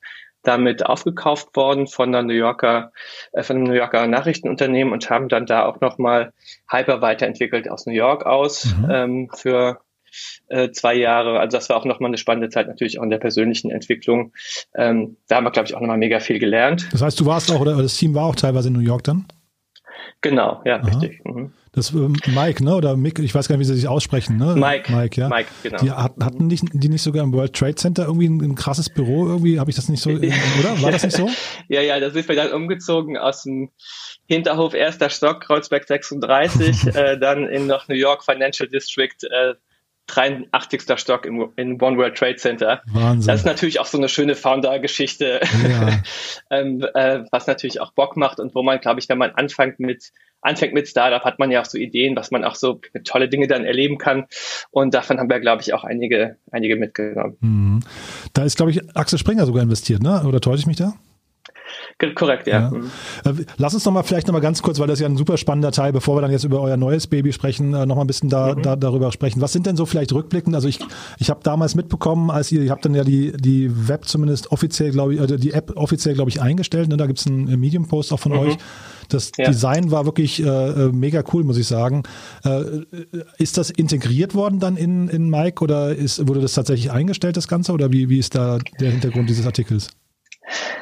damit 0.47 0.87
aufgekauft 0.87 1.55
worden 1.57 1.87
von 1.87 2.13
der 2.13 2.23
New 2.23 2.35
Yorker, 2.35 2.93
äh, 3.33 3.43
von 3.43 3.57
einem 3.57 3.65
New 3.67 3.75
Yorker 3.75 4.07
Nachrichtenunternehmen 4.07 4.93
und 4.93 5.11
haben 5.11 5.29
dann 5.29 5.47
da 5.47 5.67
auch 5.67 5.81
nochmal 5.81 6.33
Hyper 6.71 7.01
weiterentwickelt 7.01 7.71
aus 7.71 7.87
New 7.87 7.93
York 7.93 8.27
aus 8.27 8.75
mhm. 8.77 8.89
ähm, 8.91 9.31
für 9.35 9.81
äh, 10.49 10.71
zwei 10.71 10.95
Jahre. 10.95 11.41
Also 11.41 11.57
das 11.57 11.69
war 11.69 11.77
auch 11.77 11.85
nochmal 11.85 12.11
eine 12.11 12.19
spannende 12.19 12.49
Zeit 12.49 12.69
natürlich 12.69 12.99
auch 12.99 13.03
in 13.03 13.11
der 13.11 13.19
persönlichen 13.19 13.71
Entwicklung. 13.71 14.33
Ähm, 14.75 15.17
da 15.29 15.37
haben 15.37 15.45
wir, 15.45 15.51
glaube 15.51 15.69
ich, 15.69 15.75
auch 15.75 15.81
nochmal 15.81 15.99
mega 15.99 16.21
viel 16.21 16.39
gelernt. 16.39 16.89
Das 16.93 17.03
heißt, 17.03 17.19
du 17.21 17.27
warst 17.27 17.51
auch, 17.51 17.61
oder 17.61 17.77
das 17.77 17.97
Team 17.97 18.15
war 18.15 18.25
auch 18.25 18.37
teilweise 18.37 18.69
in 18.69 18.75
New 18.75 18.81
York 18.81 19.05
dann? 19.05 19.27
Genau, 20.21 20.63
ja, 20.65 20.77
Aha. 20.77 20.87
richtig. 20.87 21.25
Mhm. 21.25 21.53
Das 21.73 21.93
ähm, 21.93 22.17
Mike, 22.29 22.65
ne? 22.65 22.75
Oder 22.75 22.97
Mick, 22.97 23.19
ich 23.19 23.35
weiß 23.35 23.49
gar 23.49 23.57
nicht, 23.57 23.69
wie 23.69 23.73
sie 23.73 23.79
sich 23.79 23.87
aussprechen, 23.87 24.39
ne? 24.39 24.55
Mike. 24.57 24.91
Mike, 24.91 25.21
ja. 25.21 25.29
Mike, 25.29 25.51
genau. 25.63 25.79
Die 25.83 25.91
hatten 25.91 26.47
nicht, 26.47 26.65
die 26.73 26.89
nicht 26.89 27.03
sogar 27.03 27.23
im 27.23 27.35
World 27.35 27.53
Trade 27.55 27.75
Center 27.75 28.07
irgendwie 28.07 28.29
ein, 28.29 28.41
ein 28.41 28.55
krasses 28.55 28.89
Büro 28.89 29.27
irgendwie? 29.27 29.61
Habe 29.61 29.69
ich 29.71 29.77
das 29.77 29.91
nicht 29.91 30.03
so, 30.03 30.11
oder? 30.11 30.83
War 30.83 30.91
das 30.91 31.05
nicht 31.05 31.17
so? 31.17 31.29
ja, 31.69 31.83
ja, 31.83 32.01
da 32.01 32.11
sind 32.11 32.27
wir 32.29 32.35
dann 32.35 32.53
umgezogen 32.53 33.19
aus 33.19 33.43
dem 33.43 33.71
Hinterhof 34.27 34.73
erster 34.73 35.11
Stock, 35.11 35.43
Kreuzberg 35.43 35.87
36, 35.87 36.87
äh, 36.95 37.19
dann 37.19 37.47
in 37.47 37.67
noch 37.67 37.89
New 37.89 37.95
York 37.95 38.25
Financial 38.25 38.69
District, 38.69 39.15
äh, 39.31 39.55
83. 40.07 40.83
Stock 40.97 41.27
im, 41.27 41.49
in 41.57 41.81
One 41.81 41.97
World 41.97 42.17
Trade 42.17 42.37
Center. 42.37 42.83
Wahnsinn. 42.87 43.27
Das 43.27 43.41
ist 43.41 43.47
natürlich 43.47 43.81
auch 43.81 43.87
so 43.87 43.99
eine 43.99 44.09
schöne 44.09 44.35
Founder-Geschichte, 44.35 45.41
ja. 45.69 46.03
ähm, 46.51 46.85
äh, 46.95 47.25
was 47.31 47.47
natürlich 47.47 47.81
auch 47.81 47.93
Bock 47.93 48.17
macht 48.17 48.41
und 48.41 48.55
wo 48.55 48.63
man, 48.63 48.81
glaube 48.81 49.01
ich, 49.01 49.09
wenn 49.09 49.19
man 49.19 49.33
anfängt 49.33 49.81
mit 49.81 50.13
anfängt 50.43 50.75
mit 50.75 50.89
Startup, 50.89 51.25
hat 51.25 51.39
man 51.39 51.51
ja 51.51 51.61
auch 51.61 51.65
so 51.65 51.77
Ideen, 51.77 52.15
was 52.15 52.31
man 52.31 52.45
auch 52.45 52.55
so 52.55 52.81
tolle 53.05 53.29
Dinge 53.29 53.49
dann 53.49 53.65
erleben 53.65 53.99
kann. 53.99 54.27
Und 54.71 54.95
davon 54.95 55.19
haben 55.19 55.29
wir, 55.29 55.41
glaube 55.41 55.63
ich, 55.63 55.75
auch 55.75 55.83
einige, 55.83 56.37
einige 56.51 56.77
mitgenommen. 56.77 57.37
Mhm. 57.41 57.81
Da 58.33 58.45
ist, 58.45 58.57
glaube 58.57 58.71
ich, 58.71 58.97
Axel 58.97 59.19
Springer 59.19 59.47
sogar 59.47 59.63
investiert, 59.63 60.03
ne? 60.03 60.23
Oder 60.25 60.41
täusche 60.41 60.61
ich 60.61 60.67
mich 60.67 60.77
da? 60.77 60.95
Korrekt, 61.99 62.47
ja. 62.47 62.61
ja. 62.61 62.71
Mhm. 62.71 62.91
Äh, 63.25 63.45
lass 63.57 63.73
uns 63.73 63.85
noch 63.87 63.93
mal 63.93 64.03
vielleicht 64.03 64.27
noch 64.27 64.35
mal 64.35 64.41
ganz 64.41 64.61
kurz, 64.61 64.79
weil 64.79 64.87
das 64.87 64.99
ist 64.99 65.01
ja 65.01 65.09
ein 65.09 65.17
super 65.17 65.39
spannender 65.39 65.73
Teil, 65.73 65.93
bevor 65.93 66.15
wir 66.17 66.21
dann 66.21 66.31
jetzt 66.31 66.45
über 66.45 66.61
euer 66.61 66.77
neues 66.77 67.07
Baby 67.07 67.33
sprechen, 67.33 67.73
äh, 67.73 67.87
noch 67.87 67.97
mal 67.97 68.03
ein 68.03 68.07
bisschen 68.07 68.29
da, 68.29 68.55
mhm. 68.55 68.63
da 68.63 68.77
darüber 68.77 69.11
sprechen. 69.13 69.41
Was 69.41 69.55
sind 69.55 69.65
denn 69.65 69.77
so 69.77 69.87
vielleicht 69.87 70.13
rückblickend? 70.13 70.55
Also 70.55 70.69
ich, 70.69 70.79
ich 71.19 71.31
habe 71.31 71.41
damals 71.43 71.75
mitbekommen, 71.75 72.31
als 72.31 72.53
ihr, 72.53 72.61
ihr 72.61 72.71
habt 72.71 72.85
dann 72.85 72.95
ja 72.95 73.03
die, 73.03 73.33
die 73.33 73.89
Web 73.89 74.05
zumindest 74.05 74.53
offiziell, 74.53 74.91
glaube 74.91 75.15
ich, 75.15 75.21
oder 75.21 75.39
die 75.39 75.53
App 75.53 75.73
offiziell, 75.75 76.15
glaube 76.15 76.29
ich, 76.29 76.43
eingestellt. 76.43 76.91
Ne? 76.91 76.99
Da 76.99 77.07
gibt 77.07 77.19
es 77.19 77.27
einen 77.27 77.59
Medium-Post 77.59 78.13
auch 78.13 78.21
von 78.21 78.33
mhm. 78.33 78.39
euch. 78.41 78.57
Das 79.09 79.33
ja. 79.39 79.47
Design 79.47 79.91
war 79.91 80.05
wirklich 80.05 80.45
äh, 80.45 80.49
äh, 80.49 80.93
mega 80.93 81.25
cool, 81.33 81.45
muss 81.45 81.57
ich 81.57 81.67
sagen. 81.67 82.03
Äh, 82.45 82.63
ist 83.39 83.57
das 83.57 83.71
integriert 83.71 84.35
worden 84.35 84.61
dann 84.61 84.77
in, 84.77 85.09
in 85.09 85.31
Mike 85.31 85.65
oder 85.65 85.95
ist, 85.95 86.29
wurde 86.29 86.41
das 86.41 86.53
tatsächlich 86.53 86.91
eingestellt, 86.91 87.39
das 87.39 87.49
Ganze? 87.49 87.73
Oder 87.73 87.91
wie, 87.91 88.11
wie 88.11 88.19
ist 88.19 88.35
da 88.35 88.59
der 88.81 88.91
Hintergrund 88.91 89.31
dieses 89.31 89.47
Artikels? 89.47 89.89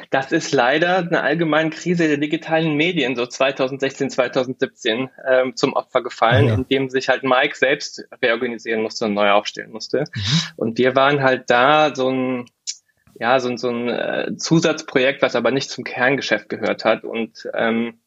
Das 0.09 0.31
ist 0.31 0.53
leider 0.53 0.99
eine 0.99 1.21
allgemeine 1.21 1.71
Krise 1.71 2.07
der 2.07 2.17
digitalen 2.17 2.75
Medien, 2.75 3.15
so 3.15 3.25
2016, 3.25 4.09
2017, 4.11 5.09
ähm, 5.27 5.55
zum 5.55 5.73
Opfer 5.73 6.03
gefallen, 6.03 6.45
ah, 6.45 6.49
ja. 6.49 6.55
indem 6.55 6.89
sich 6.89 7.09
halt 7.09 7.23
Mike 7.23 7.55
selbst 7.55 8.03
reorganisieren 8.21 8.81
musste 8.81 9.05
und 9.05 9.13
neu 9.13 9.31
aufstellen 9.31 9.71
musste. 9.71 10.05
Mhm. 10.13 10.41
Und 10.57 10.77
wir 10.77 10.95
waren 10.95 11.23
halt 11.23 11.49
da 11.49 11.93
so 11.95 12.09
ein 12.09 12.45
ja, 13.17 13.39
so, 13.39 13.55
so 13.55 13.69
ein 13.69 13.87
äh, 13.87 14.35
Zusatzprojekt, 14.37 15.21
was 15.21 15.35
aber 15.35 15.51
nicht 15.51 15.69
zum 15.69 15.83
Kerngeschäft 15.83 16.49
gehört 16.49 16.83
hat. 16.83 17.05
Und 17.05 17.47
ähm, 17.53 17.99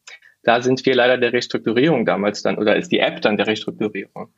da 0.43 0.61
sind 0.61 0.85
wir 0.85 0.95
leider 0.95 1.17
der 1.17 1.33
Restrukturierung 1.33 2.05
damals 2.05 2.41
dann, 2.41 2.57
oder 2.57 2.75
ist 2.75 2.91
die 2.91 2.99
App 2.99 3.21
dann 3.21 3.37
der 3.37 3.47
Restrukturierung 3.47 4.29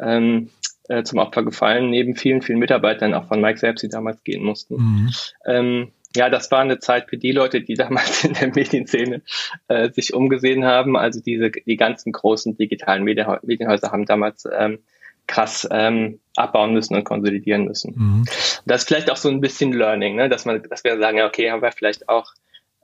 ähm, 0.00 0.50
äh, 0.88 1.02
zum 1.02 1.18
Opfer 1.18 1.44
gefallen, 1.44 1.90
neben 1.90 2.16
vielen, 2.16 2.42
vielen 2.42 2.58
Mitarbeitern, 2.58 3.14
auch 3.14 3.28
von 3.28 3.40
Mike 3.40 3.58
selbst, 3.58 3.82
die 3.82 3.88
damals 3.88 4.22
gehen 4.22 4.42
mussten. 4.42 4.76
Mhm. 4.76 5.10
Ähm, 5.46 5.92
ja, 6.16 6.28
das 6.28 6.50
war 6.50 6.60
eine 6.60 6.78
Zeit 6.78 7.08
für 7.08 7.16
die 7.16 7.32
Leute, 7.32 7.60
die 7.60 7.74
damals 7.76 8.24
in 8.24 8.34
der 8.34 8.48
Medienszene 8.48 9.22
äh, 9.68 9.90
sich 9.90 10.14
umgesehen 10.14 10.64
haben. 10.64 10.96
Also 10.96 11.20
diese, 11.20 11.50
die 11.50 11.76
ganzen 11.76 12.12
großen 12.12 12.56
digitalen 12.56 13.04
Medienhäuser 13.04 13.92
haben 13.92 14.06
damals 14.06 14.46
ähm, 14.52 14.80
krass 15.26 15.68
ähm, 15.70 16.18
abbauen 16.34 16.72
müssen 16.72 16.96
und 16.96 17.04
konsolidieren 17.04 17.64
müssen. 17.64 17.94
Mhm. 17.96 18.24
Das 18.66 18.82
ist 18.82 18.88
vielleicht 18.88 19.10
auch 19.10 19.16
so 19.16 19.28
ein 19.28 19.40
bisschen 19.40 19.72
Learning, 19.72 20.16
ne? 20.16 20.28
dass 20.28 20.44
man, 20.44 20.62
dass 20.68 20.82
wir 20.82 20.98
sagen, 20.98 21.18
ja, 21.18 21.26
okay, 21.26 21.50
haben 21.50 21.62
wir 21.62 21.70
vielleicht 21.70 22.08
auch 22.08 22.32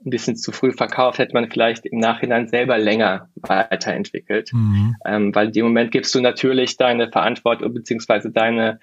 ein 0.04 0.11
bisschen 0.11 0.37
zu 0.37 0.52
früh 0.52 0.73
verkauft, 0.73 1.18
hätte 1.18 1.33
man 1.33 1.50
vielleicht 1.50 1.87
im 1.87 1.99
Nachhinein 1.99 2.49
selber 2.49 2.78
länger 2.78 3.30
weiterentwickelt. 3.35 4.52
Mhm. 4.52 4.95
Ähm, 5.04 5.35
weil 5.35 5.49
in 5.49 5.52
dem 5.52 5.64
Moment 5.66 5.90
gibst 5.90 6.14
du 6.14 6.21
natürlich 6.21 6.76
deine 6.76 7.11
Verantwortung 7.11 7.75
beziehungsweise 7.75 8.30
deine 8.30 8.78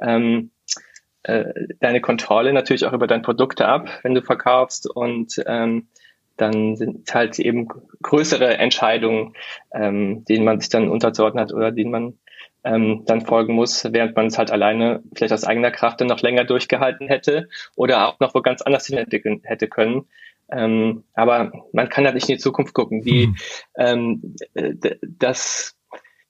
ähm, 0.00 0.50
äh, 1.28 1.52
deine 1.80 2.00
Kontrolle 2.00 2.52
natürlich 2.52 2.86
auch 2.86 2.92
über 2.92 3.06
deine 3.06 3.22
Produkte 3.22 3.68
ab, 3.68 3.88
wenn 4.02 4.14
du 4.14 4.22
verkaufst 4.22 4.88
und 4.88 5.42
ähm, 5.46 5.88
dann 6.36 6.76
sind 6.76 7.12
halt 7.12 7.38
eben 7.38 7.68
größere 8.02 8.58
Entscheidungen, 8.58 9.34
ähm, 9.72 10.24
denen 10.24 10.44
man 10.44 10.60
sich 10.60 10.68
dann 10.70 10.88
unterzuordnen 10.88 11.42
hat 11.42 11.52
oder 11.52 11.72
denen 11.72 11.90
man 11.90 12.18
ähm, 12.64 13.02
dann 13.06 13.20
folgen 13.20 13.54
muss, 13.54 13.84
während 13.92 14.16
man 14.16 14.26
es 14.26 14.38
halt 14.38 14.50
alleine 14.50 15.02
vielleicht 15.14 15.32
aus 15.32 15.44
eigener 15.44 15.70
Kraft 15.70 16.00
dann 16.00 16.08
noch 16.08 16.22
länger 16.22 16.44
durchgehalten 16.44 17.08
hätte 17.08 17.48
oder 17.76 18.08
auch 18.08 18.20
noch 18.20 18.34
wo 18.34 18.40
ganz 18.40 18.62
anders 18.62 18.86
hin 18.86 18.98
entwickeln 18.98 19.40
hätte 19.44 19.68
können. 19.68 20.06
Ähm, 20.50 21.04
aber 21.12 21.52
man 21.72 21.88
kann 21.88 22.04
halt 22.04 22.14
nicht 22.14 22.28
in 22.28 22.36
die 22.36 22.42
Zukunft 22.42 22.72
gucken. 22.72 23.02
Die, 23.02 23.28
mhm. 23.28 23.36
ähm, 23.76 24.36
das 25.02 25.77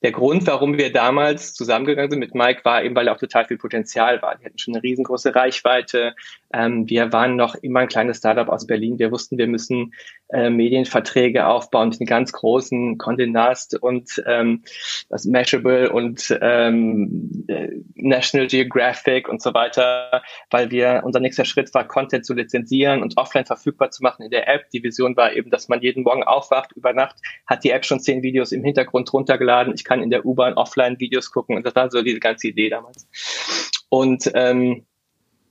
der 0.02 0.12
Grund, 0.12 0.46
warum 0.46 0.78
wir 0.78 0.92
damals 0.92 1.54
zusammengegangen 1.54 2.10
sind 2.10 2.20
mit 2.20 2.34
Mike, 2.34 2.64
war 2.64 2.84
eben, 2.84 2.94
weil 2.94 3.06
da 3.06 3.14
auch 3.14 3.18
total 3.18 3.46
viel 3.46 3.58
Potenzial 3.58 4.22
war. 4.22 4.36
Die 4.36 4.44
hatten 4.44 4.58
schon 4.58 4.74
eine 4.74 4.82
riesengroße 4.82 5.34
Reichweite. 5.34 6.14
Ähm, 6.52 6.88
wir 6.88 7.12
waren 7.12 7.36
noch 7.36 7.56
immer 7.56 7.80
ein 7.80 7.88
kleines 7.88 8.18
Startup 8.18 8.48
aus 8.48 8.66
Berlin. 8.66 8.98
Wir 8.98 9.10
wussten, 9.10 9.38
wir 9.38 9.48
müssen 9.48 9.92
äh, 10.28 10.50
Medienverträge 10.50 11.46
aufbauen 11.46 11.90
den 11.90 12.06
ganz 12.06 12.32
großen 12.32 12.98
Condé 12.98 13.26
Nast 13.26 13.80
und 13.82 14.22
ähm, 14.26 14.62
das 15.08 15.24
Mashable 15.24 15.90
und 15.90 16.36
ähm, 16.40 17.44
äh, 17.48 17.68
National 17.94 18.46
Geographic 18.46 19.28
und 19.28 19.42
so 19.42 19.52
weiter, 19.54 20.22
weil 20.50 20.70
wir 20.70 21.02
unser 21.04 21.20
nächster 21.20 21.44
Schritt 21.44 21.72
war, 21.74 21.86
Content 21.86 22.24
zu 22.24 22.34
lizenzieren 22.34 23.02
und 23.02 23.16
offline 23.16 23.46
verfügbar 23.46 23.90
zu 23.90 24.02
machen 24.02 24.22
in 24.22 24.30
der 24.30 24.48
App. 24.48 24.70
Die 24.70 24.82
Vision 24.82 25.16
war 25.16 25.32
eben, 25.32 25.50
dass 25.50 25.68
man 25.68 25.80
jeden 25.80 26.04
Morgen 26.04 26.22
aufwacht, 26.22 26.72
über 26.72 26.92
Nacht 26.92 27.16
hat 27.46 27.64
die 27.64 27.70
App 27.70 27.84
schon 27.84 28.00
zehn 28.00 28.22
Videos 28.22 28.52
im 28.52 28.62
Hintergrund 28.62 29.12
runtergeladen. 29.12 29.74
Ich 29.74 29.84
kann 29.88 30.02
in 30.02 30.10
der 30.10 30.24
U-Bahn 30.24 30.54
offline 30.54 31.00
Videos 31.00 31.30
gucken 31.32 31.56
und 31.56 31.64
das 31.66 31.74
war 31.74 31.90
so 31.90 32.02
diese 32.02 32.20
ganze 32.20 32.48
Idee 32.48 32.68
damals. 32.68 33.08
Und 33.88 34.30
ähm, 34.34 34.84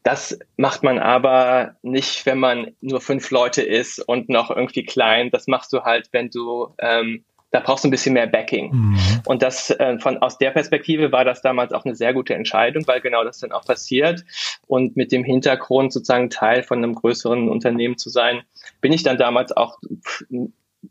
das 0.03 0.39
macht 0.55 0.83
man 0.83 0.99
aber 0.99 1.75
nicht, 1.81 2.25
wenn 2.25 2.39
man 2.39 2.71
nur 2.79 3.01
fünf 3.01 3.29
Leute 3.31 3.61
ist 3.61 3.99
und 3.99 4.29
noch 4.29 4.49
irgendwie 4.49 4.85
klein. 4.85 5.31
Das 5.31 5.47
machst 5.47 5.73
du 5.73 5.81
halt, 5.81 6.09
wenn 6.13 6.29
du 6.29 6.73
ähm, 6.79 7.25
da 7.51 7.61
brauchst 7.61 7.83
du 7.83 7.87
ein 7.87 7.91
bisschen 7.91 8.13
mehr 8.13 8.27
Backing. 8.27 8.71
Mhm. 8.71 8.97
Und 9.25 9.41
das 9.41 9.69
äh, 9.69 9.97
von 9.99 10.17
aus 10.17 10.37
der 10.37 10.51
Perspektive 10.51 11.11
war 11.11 11.23
das 11.23 11.41
damals 11.41 11.71
auch 11.71 11.85
eine 11.85 11.95
sehr 11.95 12.13
gute 12.13 12.35
Entscheidung, 12.35 12.85
weil 12.87 13.01
genau 13.01 13.23
das 13.23 13.39
dann 13.39 13.51
auch 13.51 13.65
passiert. 13.65 14.23
Und 14.67 14.97
mit 14.97 15.11
dem 15.11 15.23
Hintergrund 15.23 15.93
sozusagen 15.93 16.29
Teil 16.29 16.63
von 16.63 16.79
einem 16.79 16.95
größeren 16.95 17.49
Unternehmen 17.49 17.97
zu 17.97 18.09
sein, 18.09 18.41
bin 18.81 18.91
ich 18.91 19.03
dann 19.03 19.17
damals 19.17 19.55
auch 19.55 19.77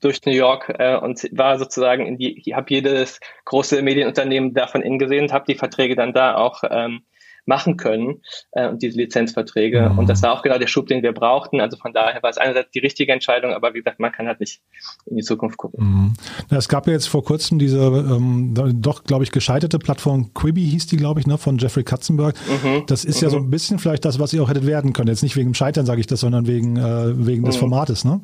durch 0.00 0.24
New 0.24 0.32
York 0.32 0.74
äh, 0.78 0.96
und 0.96 1.28
war 1.32 1.58
sozusagen 1.58 2.06
in 2.06 2.18
die, 2.18 2.38
ich 2.38 2.54
habe 2.54 2.66
jedes 2.70 3.20
große 3.44 3.82
Medienunternehmen 3.82 4.54
davon 4.54 4.82
innen 4.82 4.98
gesehen 4.98 5.24
und 5.24 5.32
habe 5.32 5.44
die 5.48 5.54
Verträge 5.54 5.96
dann 5.96 6.12
da 6.12 6.36
auch 6.36 6.62
ähm, 6.68 7.02
machen 7.46 7.76
können 7.76 8.22
äh, 8.52 8.68
und 8.68 8.82
diese 8.82 8.98
Lizenzverträge. 8.98 9.90
Mhm. 9.90 9.98
Und 9.98 10.08
das 10.08 10.22
war 10.22 10.32
auch 10.32 10.42
genau 10.42 10.58
der 10.58 10.66
Schub, 10.66 10.88
den 10.88 11.02
wir 11.02 11.12
brauchten. 11.12 11.60
Also 11.60 11.76
von 11.76 11.92
daher 11.92 12.22
war 12.22 12.30
es 12.30 12.38
einerseits 12.38 12.72
die 12.72 12.80
richtige 12.80 13.12
Entscheidung, 13.12 13.52
aber 13.52 13.72
wie 13.72 13.78
gesagt, 13.78 14.00
man 14.00 14.12
kann 14.12 14.26
halt 14.26 14.40
nicht 14.40 14.60
in 15.06 15.16
die 15.16 15.22
Zukunft 15.22 15.56
gucken. 15.56 15.84
Mhm. 15.84 16.56
Es 16.56 16.68
gab 16.68 16.86
ja 16.86 16.92
jetzt 16.92 17.08
vor 17.08 17.24
kurzem 17.24 17.58
diese 17.58 17.78
ähm, 17.78 18.54
doch, 18.80 19.04
glaube 19.04 19.24
ich, 19.24 19.30
gescheiterte 19.30 19.78
Plattform 19.78 20.34
Quibi 20.34 20.64
hieß 20.66 20.88
die, 20.88 20.96
glaube 20.96 21.20
ich, 21.20 21.26
ne, 21.26 21.38
von 21.38 21.58
Jeffrey 21.58 21.84
Katzenberg. 21.84 22.34
Mhm. 22.48 22.84
Das 22.86 23.04
ist 23.04 23.20
ja 23.20 23.30
so 23.30 23.38
mhm. 23.38 23.46
ein 23.46 23.50
bisschen 23.50 23.78
vielleicht 23.78 24.04
das, 24.04 24.18
was 24.18 24.32
ihr 24.32 24.42
auch 24.42 24.50
hättet 24.50 24.66
werden 24.66 24.92
können. 24.92 25.08
Jetzt 25.08 25.22
nicht 25.22 25.36
wegen 25.36 25.50
dem 25.50 25.54
Scheitern, 25.54 25.86
sage 25.86 26.00
ich 26.00 26.06
das, 26.06 26.20
sondern 26.20 26.46
wegen, 26.46 26.76
äh, 26.76 27.26
wegen 27.26 27.44
des 27.44 27.56
mhm. 27.56 27.60
Formates, 27.60 28.04
ne? 28.04 28.20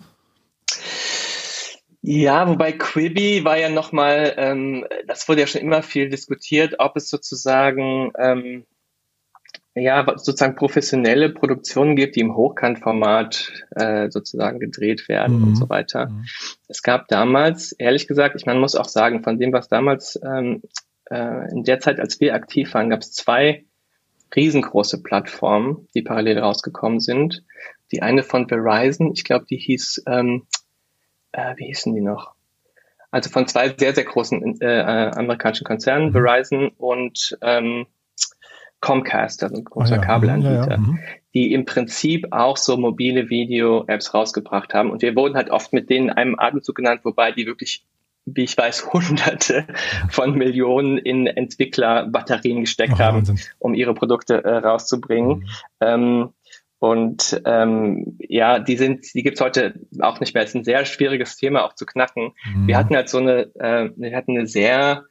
Ja, 2.05 2.49
wobei 2.49 2.73
Quibi 2.73 3.45
war 3.45 3.57
ja 3.57 3.69
nochmal, 3.69 4.35
ähm, 4.37 4.85
das 5.07 5.29
wurde 5.29 5.43
ja 5.43 5.47
schon 5.47 5.61
immer 5.61 5.83
viel 5.83 6.09
diskutiert, 6.09 6.75
ob 6.79 6.97
es 6.97 7.09
sozusagen 7.09 8.13
ähm, 8.19 8.67
ja 9.75 10.05
sozusagen 10.17 10.57
professionelle 10.57 11.31
Produktionen 11.31 11.95
gibt, 11.95 12.17
die 12.17 12.21
im 12.21 12.35
Hochkantformat 12.35 13.53
äh, 13.71 14.11
sozusagen 14.11 14.59
gedreht 14.59 15.09
werden 15.09 15.39
mhm. 15.39 15.45
und 15.45 15.57
so 15.57 15.69
weiter. 15.69 16.09
Mhm. 16.09 16.25
Es 16.67 16.83
gab 16.83 17.07
damals, 17.07 17.71
ehrlich 17.73 18.09
gesagt, 18.09 18.35
ich 18.37 18.47
man 18.47 18.59
muss 18.59 18.75
auch 18.75 18.89
sagen, 18.89 19.23
von 19.23 19.39
dem, 19.39 19.53
was 19.53 19.69
damals 19.69 20.19
ähm, 20.25 20.63
äh, 21.09 21.51
in 21.53 21.63
der 21.63 21.79
Zeit, 21.79 22.01
als 22.01 22.21
wir 22.21 22.35
aktiv 22.35 22.75
waren, 22.75 22.91
gab 22.91 23.01
es 23.01 23.13
zwei 23.13 23.65
riesengroße 24.35 25.03
Plattformen, 25.03 25.87
die 25.95 26.03
parallel 26.03 26.39
rausgekommen 26.39 26.99
sind. 26.99 27.45
Die 27.93 28.03
eine 28.03 28.23
von 28.23 28.49
Verizon, 28.49 29.13
ich 29.15 29.23
glaube, 29.23 29.45
die 29.49 29.59
hieß 29.59 30.03
ähm, 30.07 30.47
äh, 31.33 31.55
wie 31.57 31.67
hießen 31.67 31.95
die 31.95 32.01
noch? 32.01 32.33
Also 33.11 33.29
von 33.29 33.47
zwei 33.47 33.75
sehr, 33.77 33.95
sehr 33.95 34.05
großen 34.05 34.61
äh, 34.61 34.81
äh, 34.81 35.11
amerikanischen 35.11 35.65
Konzernen, 35.65 36.09
mhm. 36.09 36.13
Verizon 36.13 36.69
und 36.79 37.37
ähm, 37.43 37.87
Comcast, 38.81 39.43
also 39.43 39.57
ein 39.57 39.65
großer 39.65 39.95
oh 39.95 39.97
ja, 39.97 40.03
Kabelanbieter, 40.03 40.55
ja, 40.55 40.71
ja. 40.71 40.77
Mhm. 40.79 40.99
die 41.35 41.53
im 41.53 41.65
Prinzip 41.65 42.27
auch 42.33 42.57
so 42.57 42.77
mobile 42.77 43.29
Video-Apps 43.31 44.13
rausgebracht 44.15 44.75
haben. 44.75 44.91
Und 44.91 45.03
wir 45.03 45.15
wurden 45.15 45.37
halt 45.37 45.51
oft 45.51 45.73
mit 45.73 45.89
denen 45.89 46.11
einem 46.11 46.39
Atemzug 46.39 46.77
genannt, 46.77 47.03
wobei 47.05 47.33
die 47.33 47.47
wirklich, 47.47 47.85
wie 48.25 48.45
ich 48.45 48.57
weiß, 48.57 48.89
hunderte 48.93 49.67
von 50.11 50.37
Millionen 50.37 50.97
in 50.97 51.27
Entwicklerbatterien 51.27 52.63
gesteckt 52.63 52.95
oh, 52.97 52.99
haben, 52.99 53.39
um 53.59 53.75
ihre 53.75 53.95
Produkte 53.95 54.43
äh, 54.43 54.57
rauszubringen. 54.57 55.39
Mhm. 55.39 55.47
Ähm, 55.81 56.29
und 56.83 57.41
ähm, 57.45 58.19
ja, 58.19 58.59
die 58.59 58.77
sind, 58.77 59.15
die 59.15 59.23
gibt's 59.23 59.41
heute 59.41 59.75
auch 60.01 60.19
nicht 60.19 60.35
mehr. 60.35 60.43
Es 60.43 60.51
ist 60.51 60.57
ein 60.57 60.65
sehr 60.65 60.85
schwieriges 60.85 61.37
Thema 61.37 61.65
auch 61.65 61.77
zu 61.77 61.87
knacken. 61.87 62.33
Mhm. 62.45 62.67
Wir 62.67 62.77
hatten 62.77 62.97
halt 62.97 63.09
so 63.09 63.19
eine, 63.19 63.55
äh, 63.55 63.91
wir 63.95 64.17
hatten 64.17 64.37
eine 64.37 64.49
sehr 64.49 65.05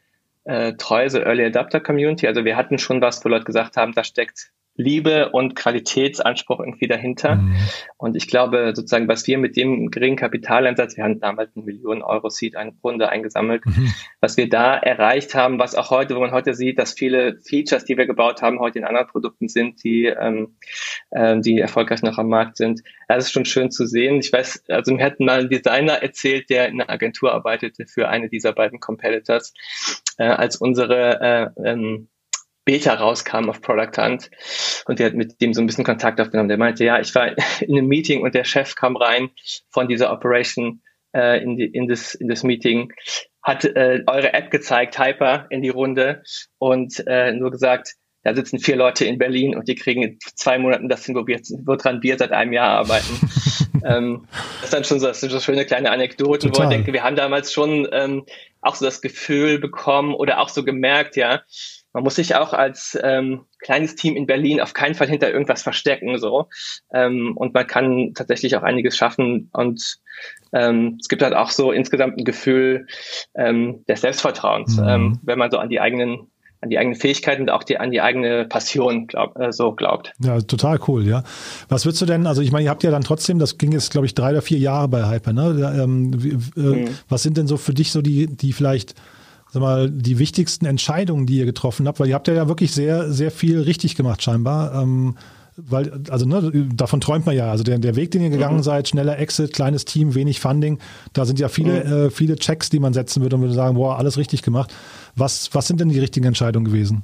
äh, 0.43 0.73
treue 0.73 1.07
Early 1.07 1.45
Adapter 1.45 1.79
Community. 1.79 2.27
Also 2.27 2.43
wir 2.43 2.57
hatten 2.57 2.77
schon 2.77 2.99
was, 2.99 3.23
wo 3.23 3.29
Leute 3.29 3.45
gesagt 3.45 3.77
haben, 3.77 3.93
da 3.93 4.03
steckt 4.03 4.51
Liebe 4.75 5.29
und 5.31 5.55
Qualitätsanspruch 5.55 6.59
irgendwie 6.59 6.87
dahinter. 6.87 7.35
Mhm. 7.35 7.55
Und 7.97 8.15
ich 8.15 8.27
glaube, 8.27 8.71
sozusagen, 8.73 9.07
was 9.07 9.27
wir 9.27 9.37
mit 9.37 9.57
dem 9.57 9.91
geringen 9.91 10.15
Kapitaleinsatz, 10.15 10.95
wir 10.95 11.03
haben 11.03 11.19
damals 11.19 11.55
eine 11.55 11.65
Million 11.65 12.01
Euro 12.01 12.29
Seed 12.29 12.55
eine 12.55 12.73
Runde 12.83 13.09
eingesammelt, 13.09 13.65
mhm. 13.65 13.93
was 14.21 14.37
wir 14.37 14.49
da 14.49 14.75
erreicht 14.75 15.35
haben, 15.35 15.59
was 15.59 15.75
auch 15.75 15.91
heute, 15.91 16.15
wo 16.15 16.21
man 16.21 16.31
heute 16.31 16.53
sieht, 16.53 16.79
dass 16.79 16.93
viele 16.93 17.37
Features, 17.41 17.85
die 17.85 17.97
wir 17.97 18.07
gebaut 18.07 18.41
haben, 18.41 18.59
heute 18.59 18.79
in 18.79 18.85
anderen 18.85 19.07
Produkten 19.07 19.49
sind, 19.49 19.83
die, 19.83 20.05
ähm, 20.05 20.55
äh, 21.11 21.39
die 21.39 21.59
erfolgreich 21.59 22.01
noch 22.01 22.17
am 22.17 22.29
Markt 22.29 22.57
sind. 22.57 22.81
Das 23.07 23.25
ist 23.25 23.31
schon 23.31 23.45
schön 23.45 23.71
zu 23.71 23.85
sehen. 23.85 24.19
Ich 24.19 24.31
weiß, 24.31 24.63
also 24.69 24.93
mir 24.93 25.03
hat 25.03 25.19
mal 25.19 25.41
ein 25.41 25.49
Designer 25.49 26.01
erzählt, 26.01 26.49
der 26.49 26.69
in 26.69 26.79
einer 26.79 26.89
Agentur 26.89 27.33
arbeitete 27.33 27.85
für 27.87 28.07
eine 28.07 28.29
dieser 28.29 28.53
beiden 28.53 28.79
Competitors, 28.79 29.53
äh, 30.17 30.23
als 30.23 30.55
unsere 30.55 31.51
äh, 31.57 31.69
ähm, 31.69 32.07
Beta 32.65 32.93
rauskam 32.93 33.49
auf 33.49 33.61
Product 33.61 33.97
Hunt 33.97 34.29
und 34.85 34.99
der 34.99 35.07
hat 35.07 35.13
mit 35.15 35.41
dem 35.41 35.53
so 35.53 35.61
ein 35.61 35.67
bisschen 35.67 35.83
Kontakt 35.83 36.21
aufgenommen. 36.21 36.49
Der 36.49 36.57
meinte, 36.57 36.85
ja, 36.85 36.99
ich 36.99 37.13
war 37.15 37.29
in 37.61 37.77
einem 37.77 37.87
Meeting 37.87 38.21
und 38.21 38.35
der 38.35 38.43
Chef 38.43 38.75
kam 38.75 38.95
rein 38.95 39.29
von 39.69 39.87
dieser 39.87 40.11
Operation 40.11 40.81
äh, 41.13 41.41
in, 41.43 41.57
die, 41.57 41.65
in, 41.65 41.87
das, 41.87 42.13
in 42.13 42.27
das 42.27 42.43
Meeting, 42.43 42.93
hat 43.43 43.65
äh, 43.65 44.03
eure 44.05 44.33
App 44.33 44.51
gezeigt, 44.51 44.99
Hyper, 44.99 45.47
in 45.49 45.61
die 45.61 45.69
Runde 45.69 46.23
und 46.59 47.03
äh, 47.07 47.31
nur 47.33 47.51
gesagt, 47.51 47.95
da 48.23 48.35
sitzen 48.35 48.59
vier 48.59 48.75
Leute 48.75 49.05
in 49.05 49.17
Berlin 49.17 49.55
und 49.55 49.67
die 49.67 49.73
kriegen 49.73 50.03
in 50.03 50.19
zwei 50.35 50.59
Monaten 50.59 50.89
das 50.89 51.05
hin, 51.05 51.15
woran 51.15 52.03
wir 52.03 52.17
seit 52.19 52.31
einem 52.31 52.53
Jahr 52.53 52.69
arbeiten. 52.69 53.19
ähm, 53.83 54.27
das 54.31 54.65
ist 54.65 54.73
dann 54.73 54.83
schon 54.83 54.99
so, 54.99 55.07
das 55.07 55.21
sind 55.21 55.31
so 55.31 55.39
schöne 55.39 55.65
kleine 55.65 55.89
Anekdoten, 55.89 56.51
Total. 56.51 56.67
wo 56.67 56.69
ich 56.69 56.77
denke, 56.77 56.93
wir 56.93 57.03
haben 57.03 57.15
damals 57.15 57.51
schon 57.51 57.87
ähm, 57.91 58.25
auch 58.61 58.75
so 58.75 58.85
das 58.85 59.01
Gefühl 59.01 59.57
bekommen 59.57 60.13
oder 60.13 60.39
auch 60.39 60.49
so 60.49 60.63
gemerkt, 60.63 61.15
ja, 61.15 61.41
man 61.93 62.03
muss 62.03 62.15
sich 62.15 62.35
auch 62.35 62.53
als 62.53 62.97
ähm, 63.03 63.45
kleines 63.59 63.95
Team 63.95 64.15
in 64.15 64.25
Berlin 64.25 64.61
auf 64.61 64.73
keinen 64.73 64.95
Fall 64.95 65.07
hinter 65.07 65.31
irgendwas 65.31 65.61
verstecken 65.61 66.17
so 66.17 66.47
ähm, 66.93 67.33
und 67.35 67.53
man 67.53 67.67
kann 67.67 68.13
tatsächlich 68.15 68.55
auch 68.55 68.63
einiges 68.63 68.95
schaffen 68.95 69.49
und 69.53 69.97
ähm, 70.53 70.97
es 70.99 71.07
gibt 71.07 71.21
halt 71.21 71.33
auch 71.33 71.49
so 71.49 71.71
insgesamt 71.71 72.17
ein 72.17 72.25
Gefühl 72.25 72.87
ähm, 73.35 73.83
des 73.87 74.01
Selbstvertrauens, 74.01 74.77
mhm. 74.77 74.87
ähm, 74.87 75.19
wenn 75.23 75.39
man 75.39 75.51
so 75.51 75.57
an 75.57 75.69
die 75.69 75.79
eigenen 75.79 76.27
an 76.61 76.69
die 76.69 76.77
eigenen 76.77 76.95
Fähigkeiten 76.95 77.41
und 77.41 77.49
auch 77.49 77.63
die, 77.63 77.79
an 77.79 77.89
die 77.89 78.01
eigene 78.01 78.45
Passion 78.45 79.07
glaub, 79.07 79.35
äh, 79.39 79.51
so 79.51 79.71
glaubt. 79.71 80.13
Ja, 80.19 80.39
total 80.41 80.79
cool, 80.87 81.07
ja. 81.07 81.23
Was 81.69 81.85
würdest 81.85 82.03
du 82.03 82.05
denn, 82.05 82.27
also 82.27 82.43
ich 82.43 82.51
meine, 82.51 82.65
ihr 82.65 82.69
habt 82.69 82.83
ja 82.83 82.91
dann 82.91 83.03
trotzdem, 83.03 83.39
das 83.39 83.57
ging 83.57 83.71
jetzt, 83.71 83.91
glaube 83.91 84.05
ich, 84.05 84.13
drei 84.13 84.29
oder 84.29 84.43
vier 84.43 84.59
Jahre 84.59 84.87
bei 84.87 85.09
Hyper, 85.09 85.33
ne? 85.33 85.79
Ähm, 85.81 86.23
wie, 86.23 86.29
äh, 86.59 86.85
mhm. 86.85 86.89
Was 87.09 87.23
sind 87.23 87.37
denn 87.37 87.47
so 87.47 87.57
für 87.57 87.73
dich 87.73 87.91
so 87.91 88.03
die, 88.03 88.27
die 88.27 88.53
vielleicht 88.53 88.93
sag 89.51 89.61
mal, 89.61 89.89
die 89.89 90.17
wichtigsten 90.17 90.65
Entscheidungen, 90.65 91.25
die 91.25 91.37
ihr 91.37 91.45
getroffen 91.45 91.87
habt? 91.87 91.99
Weil 91.99 92.07
ihr 92.07 92.15
habt 92.15 92.27
ja 92.27 92.47
wirklich 92.47 92.71
sehr, 92.71 93.11
sehr 93.11 93.31
viel 93.31 93.59
richtig 93.59 93.95
gemacht 93.95 94.23
scheinbar. 94.23 94.81
Ähm, 94.81 95.15
weil, 95.57 96.01
also 96.09 96.25
ne, 96.25 96.69
davon 96.73 97.01
träumt 97.01 97.25
man 97.25 97.35
ja. 97.35 97.51
Also 97.51 97.63
der, 97.63 97.77
der 97.77 97.95
Weg, 97.95 98.11
den 98.11 98.21
ihr 98.21 98.29
gegangen 98.29 98.57
mhm. 98.57 98.63
seid, 98.63 98.87
schneller 98.87 99.19
Exit, 99.19 99.53
kleines 99.53 99.85
Team, 99.85 100.15
wenig 100.15 100.39
Funding, 100.39 100.79
da 101.13 101.25
sind 101.25 101.39
ja 101.39 101.49
viele, 101.49 101.83
mhm. 101.83 101.93
äh, 102.07 102.09
viele 102.09 102.35
Checks, 102.37 102.69
die 102.69 102.79
man 102.79 102.93
setzen 102.93 103.21
würde 103.21 103.35
und 103.35 103.41
würde 103.41 103.53
sagen, 103.53 103.75
boah, 103.75 103.97
alles 103.97 104.17
richtig 104.17 104.41
gemacht. 104.41 104.73
Was, 105.15 105.53
was 105.53 105.67
sind 105.67 105.81
denn 105.81 105.89
die 105.89 105.99
richtigen 105.99 106.25
Entscheidungen 106.25 106.65
gewesen? 106.65 107.03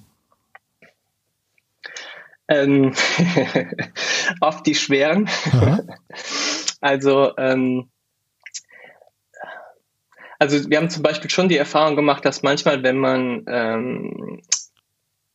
Ähm, 2.48 2.94
oft 4.42 4.66
die 4.66 4.76
schweren. 4.76 5.30
also 6.80 7.36
ähm, 7.38 7.90
also 10.40 10.70
wir 10.70 10.78
haben 10.78 10.90
zum 10.90 11.04
Beispiel 11.04 11.30
schon 11.30 11.50
die 11.50 11.58
Erfahrung 11.58 11.96
gemacht, 11.96 12.26
dass 12.26 12.44
manchmal, 12.44 12.84
wenn 12.84 12.98
man, 12.98 13.46
ähm, 13.48 14.42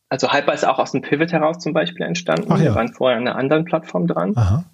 also 0.09 0.33
Hyper 0.33 0.53
ist 0.53 0.67
auch 0.67 0.79
aus 0.79 0.93
dem 0.93 1.03
Pivot 1.03 1.33
heraus 1.33 1.59
zum 1.59 1.73
Beispiel 1.73 2.07
entstanden. 2.07 2.49
Ach 2.51 2.59
ja. 2.59 2.65
Wir 2.65 2.75
waren 2.75 2.93
vorher 2.93 3.19
an 3.19 3.27
einer 3.27 3.37
anderen 3.37 3.65
Plattform 3.65 4.07
dran. 4.07 4.33
Aha. 4.37 4.65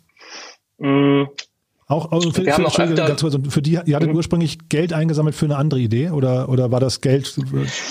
Auch, 1.90 2.12
also 2.12 2.30
für, 2.32 2.44
für, 2.44 2.66
auch 2.66 2.78
öfter, 2.78 3.06
ganz 3.06 3.22
kurz, 3.22 3.38
für 3.48 3.62
die, 3.62 3.78
ihr 3.82 3.96
hattet 3.96 4.10
mhm. 4.10 4.16
ursprünglich 4.16 4.68
Geld 4.68 4.92
eingesammelt 4.92 5.34
für 5.34 5.46
eine 5.46 5.56
andere 5.56 5.80
Idee 5.80 6.10
oder, 6.10 6.50
oder 6.50 6.70
war 6.70 6.80
das 6.80 7.00
Geld 7.00 7.34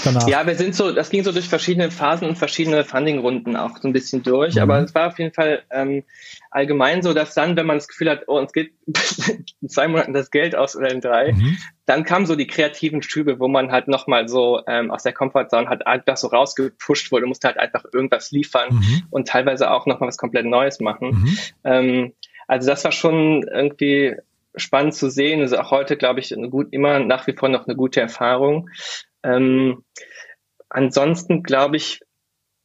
danach? 0.04 0.28
Ja, 0.28 0.46
wir 0.46 0.54
sind 0.54 0.76
so, 0.76 0.92
das 0.92 1.10
ging 1.10 1.24
so 1.24 1.32
durch 1.32 1.50
verschiedene 1.50 1.90
Phasen 1.90 2.28
und 2.28 2.38
verschiedene 2.38 2.84
Funding-Runden 2.84 3.56
auch 3.56 3.76
so 3.82 3.88
ein 3.88 3.94
bisschen 3.94 4.22
durch, 4.22 4.54
mhm. 4.54 4.62
aber 4.62 4.84
es 4.84 4.94
war 4.94 5.08
auf 5.08 5.18
jeden 5.18 5.34
Fall 5.34 5.64
ähm, 5.72 6.04
allgemein 6.52 7.02
so, 7.02 7.16
dass 7.16 7.34
dann, 7.34 7.56
wenn 7.56 7.66
man 7.66 7.78
das 7.78 7.88
Gefühl 7.88 8.12
hat, 8.12 8.26
oh, 8.28 8.38
uns 8.38 8.54
geht 8.54 8.72
in 8.86 9.68
zwei 9.68 9.88
Monaten 9.88 10.14
das 10.14 10.30
Geld 10.30 10.56
aus 10.56 10.76
oder 10.76 10.92
in 10.92 11.02
drei, 11.02 11.34
mhm. 11.34 11.58
dann 11.88 12.04
kamen 12.04 12.28
so 12.28 12.36
die 12.36 12.46
kreativen 12.46 13.02
Schübe, 13.02 13.40
wo 13.40 13.48
man 13.48 13.72
halt 13.72 13.88
nochmal 13.88 14.30
so 14.30 14.62
ähm, 14.68 14.92
aus 14.92 15.02
der 15.02 15.14
Comfortzone 15.14 15.70
halt 15.70 15.88
einfach 15.88 16.18
so 16.18 16.28
rausgepusht 16.28 17.12
wurde, 17.12 17.26
musste 17.26 17.48
halt 17.48 17.58
einfach 17.58 17.84
irgendwas 17.92 18.30
liefern 18.30 18.76
mhm. 18.76 19.04
und 19.10 19.28
teilweise 19.28 19.72
auch 19.72 19.88
nochmal 19.88 20.10
was 20.10 20.18
komplett 20.18 20.46
Neues 20.46 20.80
machen. 20.80 21.10
Mhm. 21.10 21.38
Ähm, 21.64 22.14
also 22.48 22.68
das 22.70 22.84
war 22.84 22.92
schon 22.92 23.44
irgendwie 23.44 24.16
spannend 24.56 24.96
zu 24.96 25.10
sehen. 25.10 25.42
Ist 25.42 25.54
auch 25.54 25.72
heute, 25.72 25.98
glaube 25.98 26.20
ich, 26.20 26.36
eine 26.36 26.50
gut, 26.50 26.68
immer 26.72 27.00
nach 27.00 27.28
wie 27.28 27.34
vor 27.34 27.50
noch 27.50 27.68
eine 27.68 27.76
gute 27.76 28.02
Erfahrung. 28.02 28.70
Ähm, 29.24 29.84
ansonsten 30.70 31.44
glaube 31.44 31.78
ich, 31.78 32.02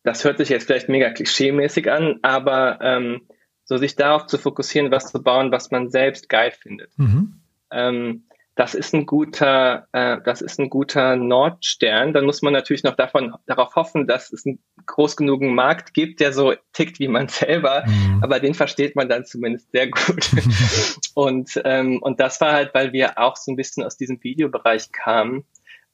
das 0.03 0.25
hört 0.25 0.39
sich 0.39 0.49
jetzt 0.49 0.67
vielleicht 0.67 0.89
mega 0.89 1.11
klischeemäßig 1.11 1.91
an, 1.91 2.19
aber 2.23 2.79
ähm, 2.81 3.23
so 3.65 3.77
sich 3.77 3.95
darauf 3.95 4.27
zu 4.27 4.39
fokussieren, 4.39 4.91
was 4.91 5.11
zu 5.13 5.23
bauen, 5.23 5.53
was 5.53 5.71
man 5.71 5.91
selbst 5.91 6.29
geil 6.29 6.51
findet. 6.51 6.97
Mhm. 6.99 7.41
Ähm, 7.71 8.25
das 8.55 8.75
ist 8.75 8.93
ein 8.93 9.07
guter, 9.07 9.87
äh, 9.93 10.19
das 10.25 10.43
ist 10.43 10.61
ein 10.61 10.69
guter 10.69 11.17
Nordstern. 11.17 12.13
Dann 12.13 12.27
muss 12.27 12.43
man 12.43 12.53
natürlich 12.53 12.83
noch 12.83 12.97
davon, 12.97 13.35
darauf 13.47 13.75
hoffen, 13.77 14.07
dass 14.07 14.33
es 14.33 14.45
einen 14.45 14.59
groß 14.87 15.17
genugen 15.17 15.55
Markt 15.55 15.95
gibt, 15.95 16.21
der 16.21 16.33
so 16.33 16.53
tickt 16.75 16.99
wie 16.99 17.09
man 17.09 17.29
selber. 17.29 17.85
Mhm. 17.87 18.21
Aber 18.23 18.41
den 18.41 18.55
versteht 18.55 18.95
man 18.95 19.09
dann 19.09 19.25
zumindest 19.25 19.73
sehr 19.73 19.89
gut. 19.89 20.31
und, 21.15 21.61
ähm, 21.65 21.99
und 22.03 22.21
das 22.21 22.41
war 22.41 22.53
halt, 22.53 22.75
weil 22.75 22.93
wir 22.93 23.19
auch 23.19 23.37
so 23.37 23.53
ein 23.53 23.57
bisschen 23.57 23.85
aus 23.85 23.97
diesem 23.97 24.23
Videobereich 24.23 24.93
kamen. 24.93 25.45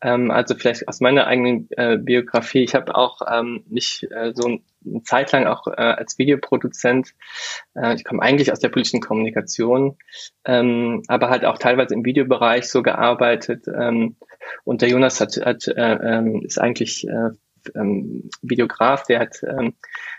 Ähm, 0.00 0.30
also 0.30 0.54
vielleicht 0.54 0.86
aus 0.88 1.00
meiner 1.00 1.26
eigenen 1.26 1.68
äh, 1.72 1.98
Biografie. 1.98 2.62
Ich 2.62 2.74
habe 2.74 2.94
auch 2.94 3.20
ähm, 3.30 3.64
nicht 3.68 4.04
äh, 4.10 4.32
so 4.34 4.46
eine 4.46 5.02
Zeit 5.02 5.32
lang 5.32 5.46
auch 5.46 5.66
äh, 5.66 5.72
als 5.72 6.18
Videoproduzent, 6.18 7.14
äh, 7.74 7.94
ich 7.94 8.04
komme 8.04 8.22
eigentlich 8.22 8.52
aus 8.52 8.60
der 8.60 8.68
politischen 8.68 9.00
Kommunikation, 9.00 9.96
ähm, 10.44 11.02
aber 11.08 11.30
halt 11.30 11.44
auch 11.44 11.58
teilweise 11.58 11.94
im 11.94 12.04
Videobereich 12.04 12.68
so 12.68 12.82
gearbeitet. 12.82 13.66
Ähm, 13.66 14.16
und 14.64 14.82
der 14.82 14.88
Jonas 14.88 15.20
hat, 15.20 15.36
hat 15.44 15.66
äh, 15.66 15.72
ähm, 15.74 16.42
ist 16.44 16.60
eigentlich 16.60 17.06
äh, 17.08 17.30
ähm, 17.74 18.30
Videograf, 18.40 19.02
der 19.04 19.20
hat 19.20 19.42
ähm, 19.42 19.74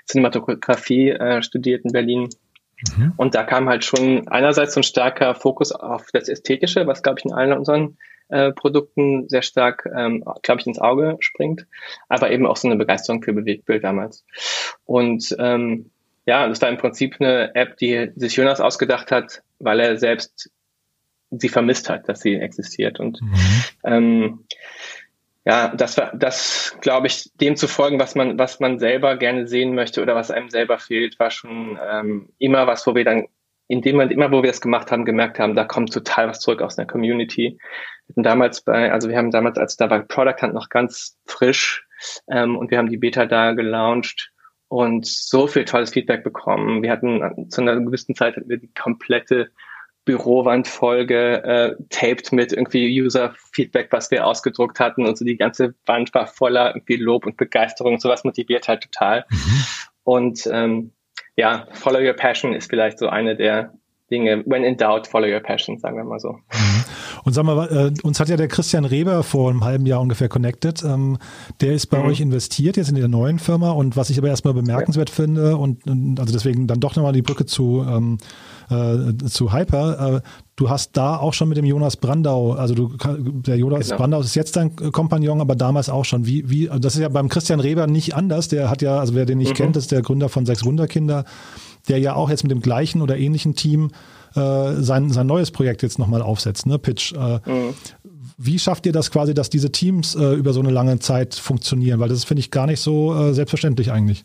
Cinematografie 0.05 1.11
äh, 1.11 1.41
studiert 1.41 1.85
in 1.85 1.91
Berlin. 1.91 2.29
Mhm. 2.95 3.13
Und 3.17 3.35
da 3.35 3.43
kam 3.43 3.69
halt 3.69 3.83
schon 3.85 4.27
einerseits 4.27 4.73
so 4.73 4.81
ein 4.81 4.83
starker 4.83 5.35
Fokus 5.35 5.71
auf 5.71 6.07
das 6.11 6.29
Ästhetische, 6.29 6.87
was 6.87 7.01
glaube 7.01 7.19
ich 7.19 7.25
in 7.25 7.33
allen 7.33 7.53
unseren 7.53 7.97
äh, 8.29 8.51
Produkten 8.51 9.27
sehr 9.27 9.41
stark, 9.41 9.87
ähm, 9.95 10.23
glaube 10.41 10.61
ich, 10.61 10.67
ins 10.67 10.79
Auge 10.79 11.17
springt, 11.19 11.67
aber 12.07 12.31
eben 12.31 12.45
auch 12.45 12.57
so 12.57 12.67
eine 12.67 12.77
Begeisterung 12.77 13.21
für 13.21 13.33
Bewegtbild 13.33 13.83
damals. 13.83 14.25
Und 14.85 15.35
ähm, 15.39 15.91
ja, 16.25 16.47
das 16.47 16.61
war 16.61 16.69
im 16.69 16.77
Prinzip 16.77 17.17
eine 17.19 17.55
App, 17.55 17.77
die 17.77 18.11
sich 18.15 18.35
Jonas 18.35 18.61
ausgedacht 18.61 19.11
hat, 19.11 19.41
weil 19.59 19.79
er 19.79 19.97
selbst 19.97 20.51
sie 21.31 21.49
vermisst 21.49 21.89
hat, 21.89 22.07
dass 22.09 22.21
sie 22.21 22.35
existiert. 22.35 22.99
Und 22.99 23.21
mhm. 23.21 23.63
ähm, 23.83 24.45
ja, 25.45 25.69
das 25.69 25.97
war, 25.97 26.11
das 26.15 26.77
glaube 26.81 27.07
ich, 27.07 27.31
dem 27.41 27.55
zu 27.55 27.67
folgen, 27.67 27.99
was 27.99 28.13
man, 28.13 28.37
was 28.37 28.59
man 28.59 28.77
selber 28.77 29.17
gerne 29.17 29.47
sehen 29.47 29.73
möchte 29.73 30.01
oder 30.01 30.15
was 30.15 30.31
einem 30.31 30.49
selber 30.49 30.77
fehlt, 30.77 31.19
war 31.19 31.31
schon 31.31 31.79
ähm, 31.91 32.29
immer 32.37 32.67
was, 32.67 32.85
wo 32.85 32.93
wir 32.93 33.05
dann 33.05 33.27
in 33.69 33.83
dem 33.83 33.95
Moment, 33.95 34.11
immer 34.11 34.31
wo 34.31 34.41
wir 34.41 34.49
das 34.49 34.61
gemacht 34.61 34.91
haben, 34.91 35.05
gemerkt 35.05 35.37
haben, 35.37 35.55
da 35.55 35.63
kommt 35.63 35.93
total 35.93 36.27
was 36.27 36.39
zurück 36.39 36.61
aus 36.61 36.77
einer 36.77 36.87
Community. 36.87 37.59
Wir 38.07 38.13
hatten 38.13 38.23
damals 38.23 38.61
bei, 38.61 38.91
also 38.91 39.09
wir 39.09 39.15
haben 39.15 39.29
damals, 39.29 39.59
als 39.59 39.77
da 39.77 39.89
war 39.91 39.99
Product 39.99 40.41
Hunt 40.41 40.55
noch 40.55 40.69
ganz 40.69 41.17
frisch 41.27 41.85
ähm, 42.31 42.57
und 42.57 42.71
wir 42.71 42.79
haben 42.79 42.89
die 42.89 42.97
Beta 42.97 43.27
da 43.27 43.53
gelauncht 43.53 44.31
und 44.69 45.05
so 45.05 45.45
viel 45.45 45.65
tolles 45.65 45.91
Feedback 45.91 46.23
bekommen. 46.23 46.81
Wir 46.81 46.91
hatten 46.91 47.47
zu 47.51 47.61
einer 47.61 47.79
gewissen 47.79 48.15
Zeit 48.15 48.35
hatten 48.35 48.49
wir 48.49 48.57
die 48.57 48.73
komplette 48.73 49.51
Bürowandfolge 50.03 51.43
äh, 51.43 51.75
taped 51.89 52.31
mit 52.31 52.51
irgendwie 52.51 52.99
User-Feedback, 52.99 53.89
was 53.91 54.09
wir 54.09 54.25
ausgedruckt 54.25 54.79
hatten 54.79 55.05
und 55.05 55.15
so 55.15 55.23
die 55.23 55.37
ganze 55.37 55.75
Wand 55.85 56.11
war 56.15 56.25
voller 56.25 56.75
irgendwie 56.75 56.95
Lob 56.95 57.27
und 57.27 57.37
Begeisterung 57.37 57.93
und 57.93 58.01
sowas 58.01 58.23
motiviert 58.23 58.67
halt 58.67 58.81
total. 58.81 59.25
Mhm. 59.29 59.63
Und 60.03 60.49
ähm, 60.51 60.93
ja, 61.39 61.67
Follow 61.71 61.99
Your 61.99 62.13
Passion 62.13 62.53
ist 62.53 62.69
vielleicht 62.69 62.99
so 62.99 63.07
eine 63.07 63.37
der 63.37 63.71
Dinge. 64.11 64.43
When 64.45 64.65
in 64.65 64.75
doubt, 64.75 65.07
follow 65.07 65.27
your 65.27 65.39
passion, 65.39 65.77
sagen 65.77 65.95
wir 65.95 66.03
mal 66.03 66.19
so. 66.19 66.33
Mhm. 66.33 66.83
Und 67.23 67.33
sag 67.33 67.43
mal, 67.43 67.67
äh, 67.67 68.05
uns 68.05 68.19
hat 68.19 68.27
ja 68.27 68.35
der 68.35 68.47
Christian 68.47 68.83
Reber 68.83 69.23
vor 69.23 69.49
einem 69.49 69.63
halben 69.63 69.85
Jahr 69.85 70.01
ungefähr 70.01 70.27
connected. 70.27 70.83
Ähm, 70.83 71.17
der 71.61 71.73
ist 71.73 71.87
bei 71.87 71.99
mhm. 71.99 72.05
euch 72.05 72.19
investiert 72.19 72.75
jetzt 72.75 72.89
in 72.89 72.95
der 72.95 73.07
neuen 73.07 73.39
Firma 73.39 73.71
und 73.71 73.95
was 73.95 74.09
ich 74.09 74.17
aber 74.17 74.27
erstmal 74.27 74.53
bemerkenswert 74.53 75.09
ja. 75.09 75.15
finde 75.15 75.57
und, 75.57 75.85
und, 75.87 76.19
also 76.19 76.33
deswegen 76.33 76.67
dann 76.67 76.79
doch 76.79 76.95
nochmal 76.95 77.13
die 77.13 77.21
Brücke 77.21 77.45
zu, 77.45 77.85
ähm, 77.87 78.17
äh, 78.69 79.15
zu 79.25 79.53
Hyper. 79.53 80.15
Äh, 80.17 80.21
du 80.55 80.69
hast 80.69 80.97
da 80.97 81.17
auch 81.17 81.33
schon 81.33 81.49
mit 81.49 81.57
dem 81.57 81.65
Jonas 81.65 81.97
Brandau, 81.97 82.53
also 82.53 82.73
du, 82.73 82.91
der 82.97 83.57
Jonas 83.57 83.87
genau. 83.87 83.97
Brandau 83.97 84.21
ist 84.21 84.35
jetzt 84.35 84.55
dein 84.55 84.75
Kompagnon, 84.75 85.41
aber 85.41 85.55
damals 85.55 85.89
auch 85.89 86.05
schon. 86.05 86.25
Wie, 86.25 86.49
wie, 86.49 86.69
das 86.79 86.95
ist 86.95 87.01
ja 87.01 87.09
beim 87.09 87.29
Christian 87.29 87.59
Reber 87.59 87.87
nicht 87.87 88.15
anders. 88.15 88.47
Der 88.47 88.69
hat 88.69 88.81
ja, 88.81 88.99
also 88.99 89.15
wer 89.15 89.25
den 89.25 89.37
nicht 89.37 89.51
mhm. 89.51 89.55
kennt, 89.55 89.77
ist 89.77 89.91
der 89.91 90.01
Gründer 90.01 90.29
von 90.29 90.45
Sechs 90.45 90.65
Wunderkinder 90.65 91.25
der 91.87 91.99
ja 91.99 92.15
auch 92.15 92.29
jetzt 92.29 92.43
mit 92.43 92.51
dem 92.51 92.61
gleichen 92.61 93.01
oder 93.01 93.17
ähnlichen 93.17 93.55
Team 93.55 93.91
äh, 94.35 94.73
sein, 94.75 95.09
sein 95.09 95.27
neues 95.27 95.51
Projekt 95.51 95.81
jetzt 95.81 95.99
nochmal 95.99 96.21
aufsetzt, 96.21 96.65
ne, 96.65 96.77
Pitch. 96.77 97.13
Äh, 97.13 97.39
mhm. 97.45 97.73
Wie 98.37 98.59
schafft 98.59 98.85
ihr 98.85 98.91
das 98.91 99.11
quasi, 99.11 99.33
dass 99.33 99.49
diese 99.49 99.71
Teams 99.71 100.15
äh, 100.15 100.33
über 100.33 100.53
so 100.53 100.59
eine 100.59 100.71
lange 100.71 100.99
Zeit 100.99 101.35
funktionieren? 101.35 101.99
Weil 101.99 102.09
das 102.09 102.23
finde 102.23 102.39
ich 102.39 102.51
gar 102.51 102.67
nicht 102.67 102.79
so 102.79 103.13
äh, 103.13 103.33
selbstverständlich 103.33 103.91
eigentlich. 103.91 104.23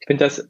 Ich 0.00 0.06
finde 0.06 0.24
das 0.24 0.48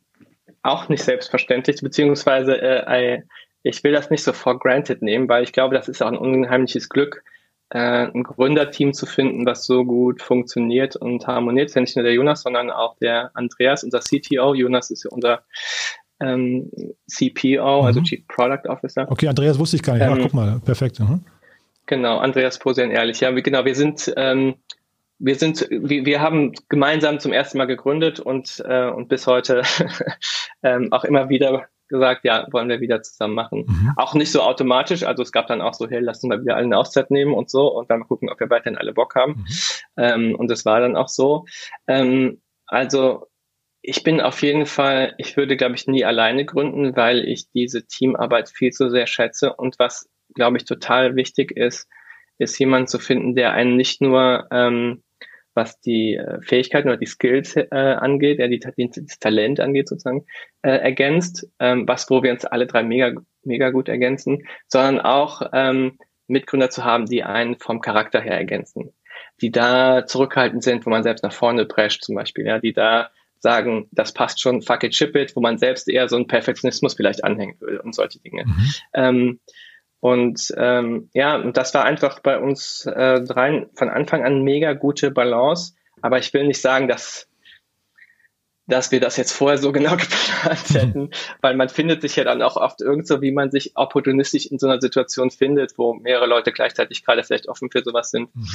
auch 0.63 0.89
nicht 0.89 1.03
selbstverständlich, 1.03 1.81
beziehungsweise 1.81 2.61
äh, 2.61 3.23
ich 3.63 3.83
will 3.85 3.93
das 3.93 4.11
nicht 4.11 4.23
so 4.23 4.33
for 4.33 4.59
granted 4.59 5.03
nehmen, 5.03 5.29
weil 5.29 5.43
ich 5.43 5.53
glaube, 5.53 5.75
das 5.75 5.89
ist 5.89 6.03
auch 6.03 6.09
ein 6.09 6.17
unheimliches 6.17 6.89
Glück, 6.89 7.23
äh, 7.71 8.07
ein 8.07 8.23
Gründerteam 8.23 8.93
zu 8.93 9.07
finden, 9.07 9.47
was 9.47 9.65
so 9.65 9.85
gut 9.85 10.23
funktioniert 10.23 10.97
und 10.97 11.27
harmoniert. 11.27 11.75
Ja 11.75 11.81
nicht 11.81 11.97
nur 11.97 12.05
der 12.05 12.15
Jonas, 12.15 12.43
sondern 12.43 12.71
auch 12.71 12.97
der 12.99 13.31
Andreas, 13.35 13.85
unser 13.85 14.01
CTO. 14.01 14.55
Jonas 14.55 14.91
ist 14.91 15.05
ja 15.05 15.11
unser 15.11 15.43
ähm, 16.21 16.71
CPO, 17.07 17.61
also 17.61 17.81
mhm. 17.81 17.87
also 17.87 18.01
Chief 18.03 18.27
Product 18.29 18.69
Officer. 18.69 19.11
Okay, 19.11 19.29
Andreas 19.29 19.59
wusste 19.59 19.77
ich 19.77 19.83
gar 19.83 19.95
nicht. 19.95 20.03
Ähm, 20.03 20.13
Ach, 20.13 20.23
guck 20.23 20.35
mal, 20.35 20.61
perfekt. 20.65 21.01
Mhm. 21.01 21.25
Genau, 21.87 22.19
Andreas 22.19 22.59
Posian 22.59 22.91
ehrlich. 22.91 23.21
Ja, 23.21 23.35
wir, 23.35 23.43
genau, 23.43 23.65
wir 23.65 23.75
sind, 23.75 24.13
ähm, 24.17 24.55
wir 25.21 25.35
sind, 25.35 25.69
wir, 25.71 26.07
wir 26.07 26.21
haben 26.21 26.55
gemeinsam 26.69 27.21
zum 27.21 27.33
ersten 27.33 27.59
Mal 27.59 27.67
gegründet 27.67 28.21
und, 28.21 28.63
äh, 28.67 28.89
und 28.89 29.09
bis 29.09 29.27
heute 29.27 29.63
ähm, 30.63 30.93
auch 30.93 31.05
immer 31.05 31.29
wieder 31.29 31.69
gesagt, 31.89 32.25
ja, 32.25 32.47
wollen 32.51 32.69
wir 32.69 32.81
wieder 32.81 33.03
zusammen 33.03 33.35
machen. 33.35 33.67
Mhm. 33.69 33.93
Auch 33.97 34.15
nicht 34.15 34.33
so 34.33 34.41
automatisch, 34.41 35.03
also 35.03 35.23
es 35.23 35.33
gab 35.33 35.49
dann 35.49 35.61
auch 35.61 35.75
so, 35.75 35.89
hey, 35.89 36.01
lass 36.01 36.23
uns 36.23 36.31
mal 36.31 36.41
wieder 36.41 36.57
alle 36.57 36.65
eine 36.65 36.79
Auszeit 36.79 37.11
nehmen 37.11 37.35
und 37.35 37.51
so 37.51 37.69
und 37.69 37.91
dann 37.91 38.01
mal 38.01 38.07
gucken, 38.07 38.31
ob 38.31 38.41
wir 38.41 38.49
weiterhin 38.49 38.79
alle 38.79 38.95
Bock 38.95 39.15
haben. 39.15 39.33
Mhm. 39.33 39.47
Ähm, 39.99 40.35
und 40.37 40.51
das 40.51 40.65
war 40.65 40.81
dann 40.81 40.97
auch 40.97 41.09
so. 41.09 41.45
Ähm, 41.87 42.41
also 42.67 43.27
ich 43.83 44.03
bin 44.03 44.21
auf 44.21 44.43
jeden 44.43 44.67
Fall, 44.67 45.15
ich 45.19 45.37
würde, 45.37 45.57
glaube 45.57 45.75
ich, 45.75 45.87
nie 45.87 46.05
alleine 46.05 46.45
gründen, 46.47 46.97
weil 46.97 47.25
ich 47.27 47.51
diese 47.51 47.87
Teamarbeit 47.87 48.49
viel 48.49 48.73
zu 48.73 48.89
sehr 48.89 49.07
schätze. 49.07 49.55
Und 49.55 49.79
was, 49.79 50.09
glaube 50.35 50.57
ich, 50.57 50.65
total 50.65 51.17
wichtig 51.17 51.51
ist, 51.57 51.89
ist 52.39 52.59
jemand 52.59 52.89
zu 52.89 52.99
finden, 52.99 53.35
der 53.35 53.53
einen 53.53 53.77
nicht 53.77 54.01
nur 54.01 54.47
ähm, 54.51 55.03
was 55.55 55.81
die 55.81 56.15
äh, 56.15 56.41
Fähigkeiten 56.43 56.89
oder 56.89 56.97
die 56.97 57.07
Skills 57.07 57.57
äh, 57.57 57.67
angeht, 57.71 58.39
ja, 58.39 58.49
die, 58.49 58.61
die, 58.61 58.91
das 58.91 59.19
Talent 59.19 59.61
angeht 59.61 59.89
sozusagen, 59.89 60.25
äh, 60.63 60.71
ergänzt, 60.71 61.49
ähm, 61.59 61.87
was 61.89 62.09
wo 62.11 62.23
wir 62.23 62.33
uns 62.33 62.45
alle 62.45 62.67
drei 62.67 62.83
mega, 62.83 63.13
mega 63.43 63.71
gut 63.71 63.89
ergänzen, 63.89 64.45
sondern 64.69 65.01
auch 65.01 65.43
ähm, 65.53 65.99
Mitgründer 66.27 66.71
zu 66.71 66.85
haben, 66.85 67.07
die 67.07 67.25
einen 67.25 67.59
vom 67.59 67.81
Charakter 67.81 68.21
her 68.21 68.37
ergänzen, 68.37 68.93
die 69.41 69.51
da 69.51 70.07
zurückhaltend 70.07 70.63
sind, 70.63 70.87
wo 70.87 70.91
man 70.91 71.03
selbst 71.03 71.23
nach 71.23 71.33
vorne 71.33 71.67
prescht 71.67 72.05
zum 72.05 72.15
Beispiel, 72.15 72.47
ja, 72.47 72.59
die 72.59 72.73
da 72.73 73.11
sagen, 73.41 73.89
das 73.91 74.13
passt 74.13 74.41
schon, 74.41 74.63
fuck 74.63 74.85
it, 74.85 74.95
ship 74.95 75.17
it, 75.17 75.35
wo 75.35 75.41
man 75.41 75.59
selbst 75.59 75.89
eher 75.89 76.09
so 76.09 76.17
einen 76.17 76.27
Perfektionismus 76.27 76.95
vielleicht 76.95 77.25
anhängen 77.25 77.59
würde 77.61 77.83
und 77.83 77.95
solche 77.95 78.21
Dinge. 78.21 78.45
Mhm. 78.45 78.75
Ähm, 78.95 79.41
und 80.01 80.53
ähm, 80.57 81.11
ja, 81.13 81.39
das 81.53 81.75
war 81.75 81.85
einfach 81.85 82.21
bei 82.21 82.39
uns 82.39 82.87
äh, 82.87 83.23
dreien 83.23 83.67
von 83.75 83.91
Anfang 83.91 84.25
an 84.25 84.43
mega 84.43 84.73
gute 84.73 85.11
Balance. 85.11 85.75
Aber 86.01 86.19
ich 86.19 86.33
will 86.33 86.47
nicht 86.47 86.63
sagen, 86.63 86.89
dass 86.89 87.29
dass 88.71 88.93
wir 88.93 89.01
das 89.01 89.17
jetzt 89.17 89.33
vorher 89.33 89.59
so 89.59 89.73
genau 89.81 89.97
geplant 89.97 90.71
hätten, 90.71 91.11
weil 91.41 91.57
man 91.57 91.69
findet 91.69 92.03
sich 92.03 92.17
ja 92.17 92.25
dann 92.25 92.43
auch 92.43 92.57
oft 92.57 92.81
irgend 92.81 93.07
so, 93.07 93.21
wie 93.21 93.33
man 93.33 93.51
sich 93.51 93.73
opportunistisch 93.77 94.47
in 94.47 94.59
so 94.59 94.67
einer 94.67 94.81
Situation 94.81 95.31
findet, 95.31 95.77
wo 95.77 95.95
mehrere 95.95 96.27
Leute 96.27 96.53
gleichzeitig 96.53 97.05
gerade 97.05 97.23
vielleicht 97.23 97.49
offen 97.49 97.71
für 97.71 97.83
sowas 97.83 98.11
sind. 98.11 98.35
Mhm. 98.35 98.49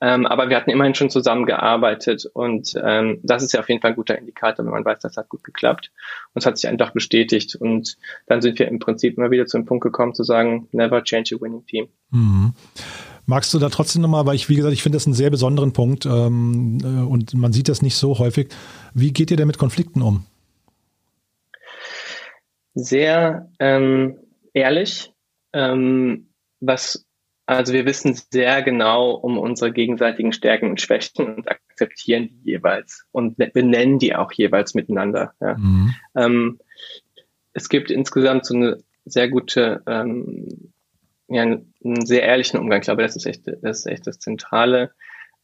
Ähm, 0.00 0.26
aber 0.26 0.48
wir 0.48 0.56
hatten 0.56 0.70
immerhin 0.70 0.94
schon 0.94 1.10
zusammengearbeitet 1.10 2.26
und 2.32 2.74
ähm, 2.82 3.20
das 3.22 3.42
ist 3.42 3.52
ja 3.52 3.60
auf 3.60 3.68
jeden 3.68 3.80
Fall 3.80 3.92
ein 3.92 3.96
guter 3.96 4.18
Indikator, 4.18 4.64
wenn 4.64 4.72
man 4.72 4.84
weiß, 4.84 5.00
das 5.00 5.16
hat 5.16 5.28
gut 5.28 5.44
geklappt. 5.44 5.90
Und 6.34 6.40
es 6.40 6.46
hat 6.46 6.56
sich 6.58 6.68
einfach 6.68 6.92
bestätigt 6.92 7.54
und 7.56 7.96
dann 8.26 8.42
sind 8.42 8.58
wir 8.58 8.68
im 8.68 8.78
Prinzip 8.78 9.16
immer 9.16 9.30
wieder 9.30 9.46
zu 9.46 9.58
dem 9.58 9.66
Punkt 9.66 9.82
gekommen 9.82 10.14
zu 10.14 10.24
sagen, 10.24 10.68
never 10.72 11.02
change 11.02 11.36
a 11.36 11.40
winning 11.40 11.66
team. 11.66 11.88
Mhm. 12.10 12.54
Magst 13.24 13.54
du 13.54 13.58
da 13.58 13.68
trotzdem 13.68 14.02
nochmal, 14.02 14.26
weil 14.26 14.34
ich, 14.34 14.48
wie 14.48 14.56
gesagt, 14.56 14.74
ich 14.74 14.82
finde 14.82 14.96
das 14.96 15.06
einen 15.06 15.14
sehr 15.14 15.30
besonderen 15.30 15.72
Punkt 15.72 16.06
ähm, 16.06 16.78
äh, 16.82 16.86
und 17.08 17.34
man 17.34 17.52
sieht 17.52 17.68
das 17.68 17.82
nicht 17.82 17.94
so 17.96 18.18
häufig. 18.18 18.48
Wie 18.94 19.12
geht 19.12 19.30
ihr 19.30 19.36
denn 19.36 19.46
mit 19.46 19.58
Konflikten 19.58 20.02
um? 20.02 20.24
Sehr 22.74 23.50
ähm, 23.58 24.18
ehrlich. 24.54 25.12
Ähm, 25.52 26.28
was, 26.60 27.06
also 27.46 27.72
wir 27.72 27.86
wissen 27.86 28.18
sehr 28.30 28.62
genau 28.62 29.12
um 29.12 29.38
unsere 29.38 29.72
gegenseitigen 29.72 30.32
Stärken 30.32 30.70
und 30.70 30.80
Schwächen 30.80 31.26
und 31.26 31.48
akzeptieren 31.48 32.28
die 32.28 32.52
jeweils 32.52 33.06
und 33.12 33.38
ne-, 33.38 33.50
benennen 33.52 33.98
die 33.98 34.14
auch 34.16 34.32
jeweils 34.32 34.74
miteinander. 34.74 35.34
Ja. 35.40 35.56
Mhm. 35.58 35.94
Ähm, 36.16 36.58
es 37.52 37.68
gibt 37.68 37.90
insgesamt 37.90 38.46
so 38.46 38.54
eine 38.54 38.78
sehr 39.04 39.28
gute 39.28 39.82
ähm, 39.86 40.72
ja, 41.32 41.42
einen 41.42 42.06
sehr 42.06 42.22
ehrlichen 42.22 42.58
Umgang. 42.58 42.80
Ich 42.80 42.84
glaube, 42.84 43.02
das 43.02 43.16
ist 43.16 43.26
echt, 43.26 43.46
das 43.46 43.80
ist 43.80 43.86
echt 43.86 44.06
das 44.06 44.18
Zentrale. 44.18 44.92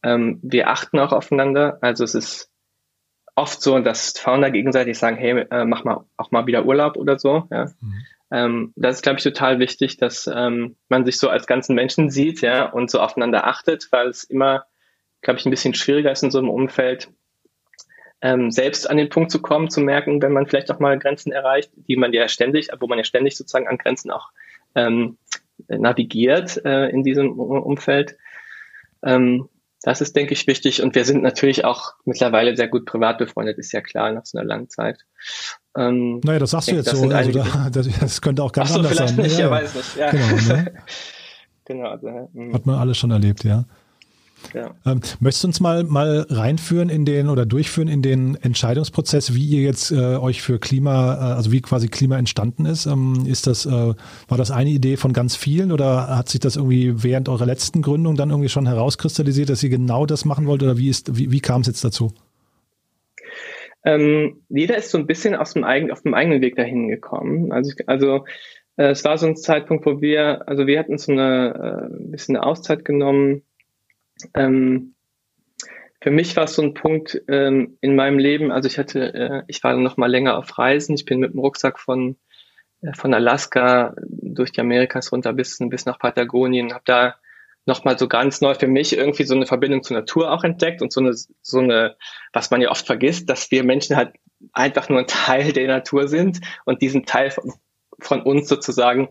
Ähm, 0.03 0.39
wir 0.41 0.69
achten 0.69 0.99
auch 0.99 1.11
aufeinander. 1.11 1.77
Also 1.81 2.03
es 2.03 2.15
ist 2.15 2.51
oft 3.35 3.61
so, 3.61 3.79
dass 3.79 4.13
Founder 4.17 4.51
gegenseitig 4.51 4.97
sagen, 4.97 5.17
hey, 5.17 5.45
äh, 5.49 5.65
mach 5.65 5.83
mal 5.83 6.05
auch 6.17 6.31
mal 6.31 6.45
wieder 6.45 6.65
Urlaub 6.65 6.97
oder 6.97 7.17
so. 7.17 7.47
Ja. 7.51 7.65
Mhm. 7.79 8.05
Ähm, 8.31 8.73
das 8.75 8.97
ist, 8.97 9.01
glaube 9.01 9.17
ich, 9.17 9.23
total 9.23 9.59
wichtig, 9.59 9.97
dass 9.97 10.29
ähm, 10.33 10.75
man 10.87 11.05
sich 11.05 11.17
so 11.17 11.29
als 11.29 11.47
ganzen 11.47 11.73
Menschen 11.73 12.09
sieht, 12.09 12.41
ja, 12.41 12.65
und 12.65 12.91
so 12.91 12.99
aufeinander 12.99 13.47
achtet, 13.47 13.87
weil 13.91 14.09
es 14.09 14.23
immer, 14.23 14.65
glaube 15.21 15.39
ich, 15.39 15.45
ein 15.45 15.51
bisschen 15.51 15.73
schwieriger 15.73 16.11
ist 16.11 16.23
in 16.23 16.31
so 16.31 16.37
einem 16.37 16.49
Umfeld, 16.49 17.11
ähm, 18.21 18.51
selbst 18.51 18.89
an 18.89 18.97
den 18.97 19.09
Punkt 19.09 19.31
zu 19.31 19.41
kommen, 19.41 19.69
zu 19.69 19.79
merken, 19.79 20.21
wenn 20.21 20.33
man 20.33 20.45
vielleicht 20.45 20.69
auch 20.71 20.79
mal 20.79 20.99
Grenzen 20.99 21.31
erreicht, 21.31 21.71
die 21.75 21.95
man 21.95 22.13
ja 22.13 22.27
ständig, 22.27 22.67
wo 22.79 22.87
man 22.87 22.97
ja 22.97 23.03
ständig 23.03 23.37
sozusagen 23.37 23.67
an 23.67 23.77
Grenzen 23.77 24.11
auch 24.11 24.29
ähm, 24.75 25.17
navigiert 25.67 26.63
äh, 26.65 26.89
in 26.89 27.03
diesem 27.03 27.39
Umfeld. 27.39 28.17
Ähm, 29.03 29.49
das 29.81 30.01
ist, 30.01 30.15
denke 30.15 30.33
ich, 30.33 30.45
wichtig. 30.45 30.83
Und 30.83 30.95
wir 30.95 31.05
sind 31.05 31.23
natürlich 31.23 31.63
auch 31.63 31.93
mittlerweile 32.03 32.55
sehr 32.55 32.67
gut 32.67 32.85
privat 32.85 33.17
befreundet, 33.17 33.57
ist 33.57 33.71
ja 33.71 33.81
klar, 33.81 34.11
nach 34.11 34.25
so 34.25 34.37
einer 34.37 34.47
langen 34.47 34.69
Zeit. 34.69 35.05
Ähm, 35.77 36.19
naja, 36.23 36.39
das 36.39 36.51
sagst 36.51 36.69
du 36.69 36.75
jetzt 36.75 36.89
so. 36.89 37.09
Also 37.09 37.31
da, 37.31 37.69
das, 37.71 37.87
das, 37.99 38.21
könnte 38.21 38.43
auch 38.43 38.51
ganz 38.51 38.71
Ach 38.71 38.73
so, 38.73 38.79
anders 38.79 38.93
vielleicht 38.93 39.15
sein. 39.15 39.25
Nicht, 39.25 39.39
ja, 39.39 39.45
ja, 39.45 39.51
weiß 39.51 39.75
nicht. 39.75 39.95
Ja. 39.95 40.11
Genau, 40.11 40.35
ne? 40.35 40.73
genau 41.65 41.89
also, 41.89 42.29
hm. 42.33 42.53
Hat 42.53 42.65
man 42.65 42.75
alles 42.75 42.97
schon 42.97 43.11
erlebt, 43.11 43.43
ja. 43.45 43.65
Ja. 44.53 44.75
Ähm, 44.85 45.01
möchtest 45.19 45.43
du 45.43 45.47
uns 45.47 45.59
mal, 45.59 45.83
mal 45.83 46.25
reinführen 46.29 46.89
in 46.89 47.05
den 47.05 47.29
oder 47.29 47.45
durchführen 47.45 47.87
in 47.87 48.01
den 48.01 48.35
Entscheidungsprozess, 48.35 49.35
wie 49.35 49.45
ihr 49.45 49.61
jetzt 49.61 49.91
äh, 49.91 50.15
euch 50.15 50.41
für 50.41 50.59
Klima, 50.59 51.15
äh, 51.15 51.35
also 51.35 51.51
wie 51.51 51.61
quasi 51.61 51.87
Klima 51.87 52.17
entstanden 52.17 52.65
ist? 52.65 52.85
Ähm, 52.85 53.25
ist 53.27 53.47
das, 53.47 53.65
äh, 53.65 53.69
war 53.69 54.37
das 54.37 54.51
eine 54.51 54.69
Idee 54.69 54.97
von 54.97 55.13
ganz 55.13 55.35
vielen 55.35 55.71
oder 55.71 56.15
hat 56.15 56.29
sich 56.29 56.39
das 56.39 56.55
irgendwie 56.55 57.03
während 57.03 57.29
eurer 57.29 57.45
letzten 57.45 57.81
Gründung 57.81 58.15
dann 58.15 58.29
irgendwie 58.29 58.49
schon 58.49 58.67
herauskristallisiert, 58.67 59.49
dass 59.49 59.63
ihr 59.63 59.69
genau 59.69 60.05
das 60.05 60.25
machen 60.25 60.47
wollt 60.47 60.63
oder 60.63 60.77
wie 60.77 60.89
ist, 60.89 61.17
wie, 61.17 61.31
wie 61.31 61.41
kam 61.41 61.61
es 61.61 61.67
jetzt 61.67 61.83
dazu? 61.83 62.13
Ähm, 63.85 64.41
jeder 64.49 64.77
ist 64.77 64.91
so 64.91 64.97
ein 64.97 65.07
bisschen 65.07 65.35
aus 65.35 65.53
dem 65.53 65.63
eigenen, 65.63 65.91
auf 65.91 66.01
dem 66.01 66.13
eigenen 66.13 66.41
Weg 66.41 66.55
dahin 66.55 66.89
gekommen. 66.89 67.51
Also, 67.51 67.71
ich, 67.71 67.87
also 67.87 68.25
äh, 68.75 68.89
es 68.89 69.05
war 69.05 69.17
so 69.17 69.27
ein 69.27 69.37
Zeitpunkt, 69.37 69.85
wo 69.85 70.01
wir, 70.01 70.47
also 70.47 70.67
wir 70.67 70.79
hatten 70.79 70.97
so 70.97 71.11
eine 71.11 71.89
äh, 71.89 72.11
bisschen 72.11 72.35
eine 72.35 72.45
Auszeit 72.45 72.83
genommen 72.83 73.43
ähm, 74.33 74.95
für 76.01 76.11
mich 76.11 76.35
war 76.35 76.45
es 76.45 76.55
so 76.55 76.61
ein 76.61 76.73
Punkt 76.73 77.21
ähm, 77.27 77.77
in 77.81 77.95
meinem 77.95 78.19
Leben, 78.19 78.51
also 78.51 78.67
ich 78.67 78.77
hatte, 78.77 79.13
äh, 79.13 79.43
ich 79.47 79.63
war 79.63 79.75
noch 79.75 79.97
mal 79.97 80.09
länger 80.09 80.37
auf 80.37 80.57
Reisen, 80.57 80.95
ich 80.95 81.05
bin 81.05 81.19
mit 81.19 81.33
dem 81.33 81.39
Rucksack 81.39 81.77
von, 81.77 82.15
äh, 82.81 82.93
von 82.93 83.13
Alaska 83.13 83.95
durch 84.07 84.51
die 84.51 84.61
Amerikas 84.61 85.11
runter 85.11 85.33
bis, 85.33 85.57
bis 85.59 85.85
nach 85.85 85.99
Patagonien, 85.99 86.73
habe 86.73 86.83
da 86.85 87.15
nochmal 87.65 87.99
so 87.99 88.07
ganz 88.07 88.39
neu 88.41 88.55
für 88.55 88.67
mich 88.67 88.95
irgendwie 88.97 89.25
so 89.25 89.35
eine 89.35 89.45
Verbindung 89.45 89.83
zur 89.83 89.97
Natur 89.97 90.31
auch 90.31 90.43
entdeckt 90.43 90.81
und 90.81 90.91
so 90.91 91.01
eine, 91.01 91.13
so 91.13 91.59
eine, 91.59 91.97
was 92.31 92.49
man 92.49 92.61
ja 92.61 92.71
oft 92.71 92.85
vergisst, 92.85 93.29
dass 93.29 93.51
wir 93.51 93.63
Menschen 93.63 93.97
halt 93.97 94.13
einfach 94.53 94.87
nur 94.87 94.99
ein 94.99 95.07
Teil 95.07 95.51
der 95.51 95.67
Natur 95.67 96.07
sind 96.07 96.39
und 96.65 96.81
diesen 96.81 97.05
Teil 97.05 97.31
von, 97.31 97.53
von 97.99 98.21
uns 98.21 98.47
sozusagen 98.47 99.09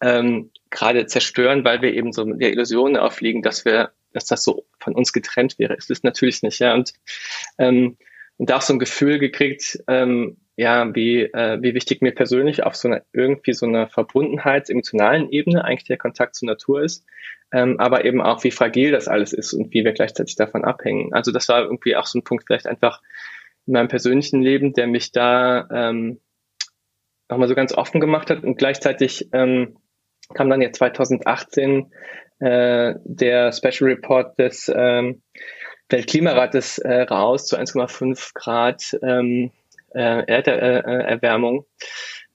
ähm, 0.00 0.50
gerade 0.70 1.06
zerstören, 1.06 1.64
weil 1.64 1.82
wir 1.82 1.92
eben 1.92 2.12
so 2.12 2.24
der 2.24 2.52
Illusion 2.52 2.96
aufliegen, 2.96 3.42
dass 3.42 3.64
wir 3.64 3.90
dass 4.12 4.26
das 4.26 4.44
so 4.44 4.66
von 4.78 4.94
uns 4.94 5.12
getrennt 5.12 5.58
wäre. 5.58 5.74
Ist 5.74 5.90
es 5.90 6.02
natürlich 6.02 6.42
nicht, 6.42 6.58
ja. 6.58 6.74
Und, 6.74 6.92
ähm, 7.58 7.96
und 8.36 8.50
da 8.50 8.56
auch 8.56 8.62
so 8.62 8.72
ein 8.72 8.78
Gefühl 8.78 9.18
gekriegt, 9.18 9.82
ähm, 9.86 10.38
ja, 10.56 10.94
wie, 10.94 11.22
äh, 11.22 11.58
wie 11.62 11.74
wichtig 11.74 12.02
mir 12.02 12.12
persönlich 12.12 12.64
auf 12.64 12.76
so 12.76 12.88
einer 12.88 13.02
irgendwie 13.12 13.54
so 13.54 13.66
einer 13.66 13.88
Verbundenheits-emotionalen 13.88 15.30
Ebene 15.30 15.64
eigentlich 15.64 15.86
der 15.86 15.96
Kontakt 15.96 16.34
zur 16.36 16.48
Natur 16.48 16.82
ist, 16.82 17.06
ähm, 17.52 17.80
aber 17.80 18.04
eben 18.04 18.20
auch, 18.20 18.44
wie 18.44 18.50
fragil 18.50 18.90
das 18.92 19.08
alles 19.08 19.32
ist 19.32 19.52
und 19.54 19.72
wie 19.72 19.84
wir 19.84 19.92
gleichzeitig 19.92 20.36
davon 20.36 20.64
abhängen. 20.64 21.12
Also 21.14 21.32
das 21.32 21.48
war 21.48 21.62
irgendwie 21.62 21.96
auch 21.96 22.06
so 22.06 22.18
ein 22.18 22.24
Punkt 22.24 22.44
vielleicht 22.46 22.66
einfach 22.66 23.00
in 23.66 23.72
meinem 23.72 23.88
persönlichen 23.88 24.42
Leben, 24.42 24.72
der 24.72 24.86
mich 24.86 25.12
da 25.12 25.66
ähm, 25.72 26.20
nochmal 27.30 27.48
so 27.48 27.54
ganz 27.54 27.72
offen 27.72 28.00
gemacht 28.00 28.30
hat 28.30 28.44
und 28.44 28.56
gleichzeitig 28.56 29.28
ähm, 29.32 29.76
kam 30.34 30.50
dann 30.50 30.60
ja 30.60 30.72
2018 30.72 31.92
äh, 32.40 32.94
der 33.04 33.52
Special 33.52 33.90
Report 33.90 34.38
des 34.38 34.70
ähm, 34.74 35.22
Weltklimarates 35.88 36.78
äh, 36.78 37.02
raus 37.02 37.46
zu 37.46 37.56
1,5 37.56 38.30
Grad 38.34 38.96
ähm, 39.02 39.50
äh, 39.94 40.24
Erderwärmung, 40.26 41.66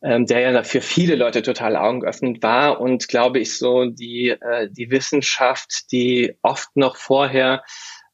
äh, 0.02 0.16
ähm, 0.16 0.26
der 0.26 0.40
ja 0.42 0.64
für 0.64 0.82
viele 0.82 1.16
Leute 1.16 1.42
total 1.42 1.76
augenöffnend 1.76 2.44
war 2.44 2.82
und 2.82 3.08
glaube 3.08 3.40
ich 3.40 3.58
so 3.58 3.86
die, 3.86 4.30
äh, 4.30 4.70
die 4.70 4.92
Wissenschaft, 4.92 5.92
die 5.92 6.38
oft 6.42 6.76
noch 6.76 6.98
vorher 6.98 7.64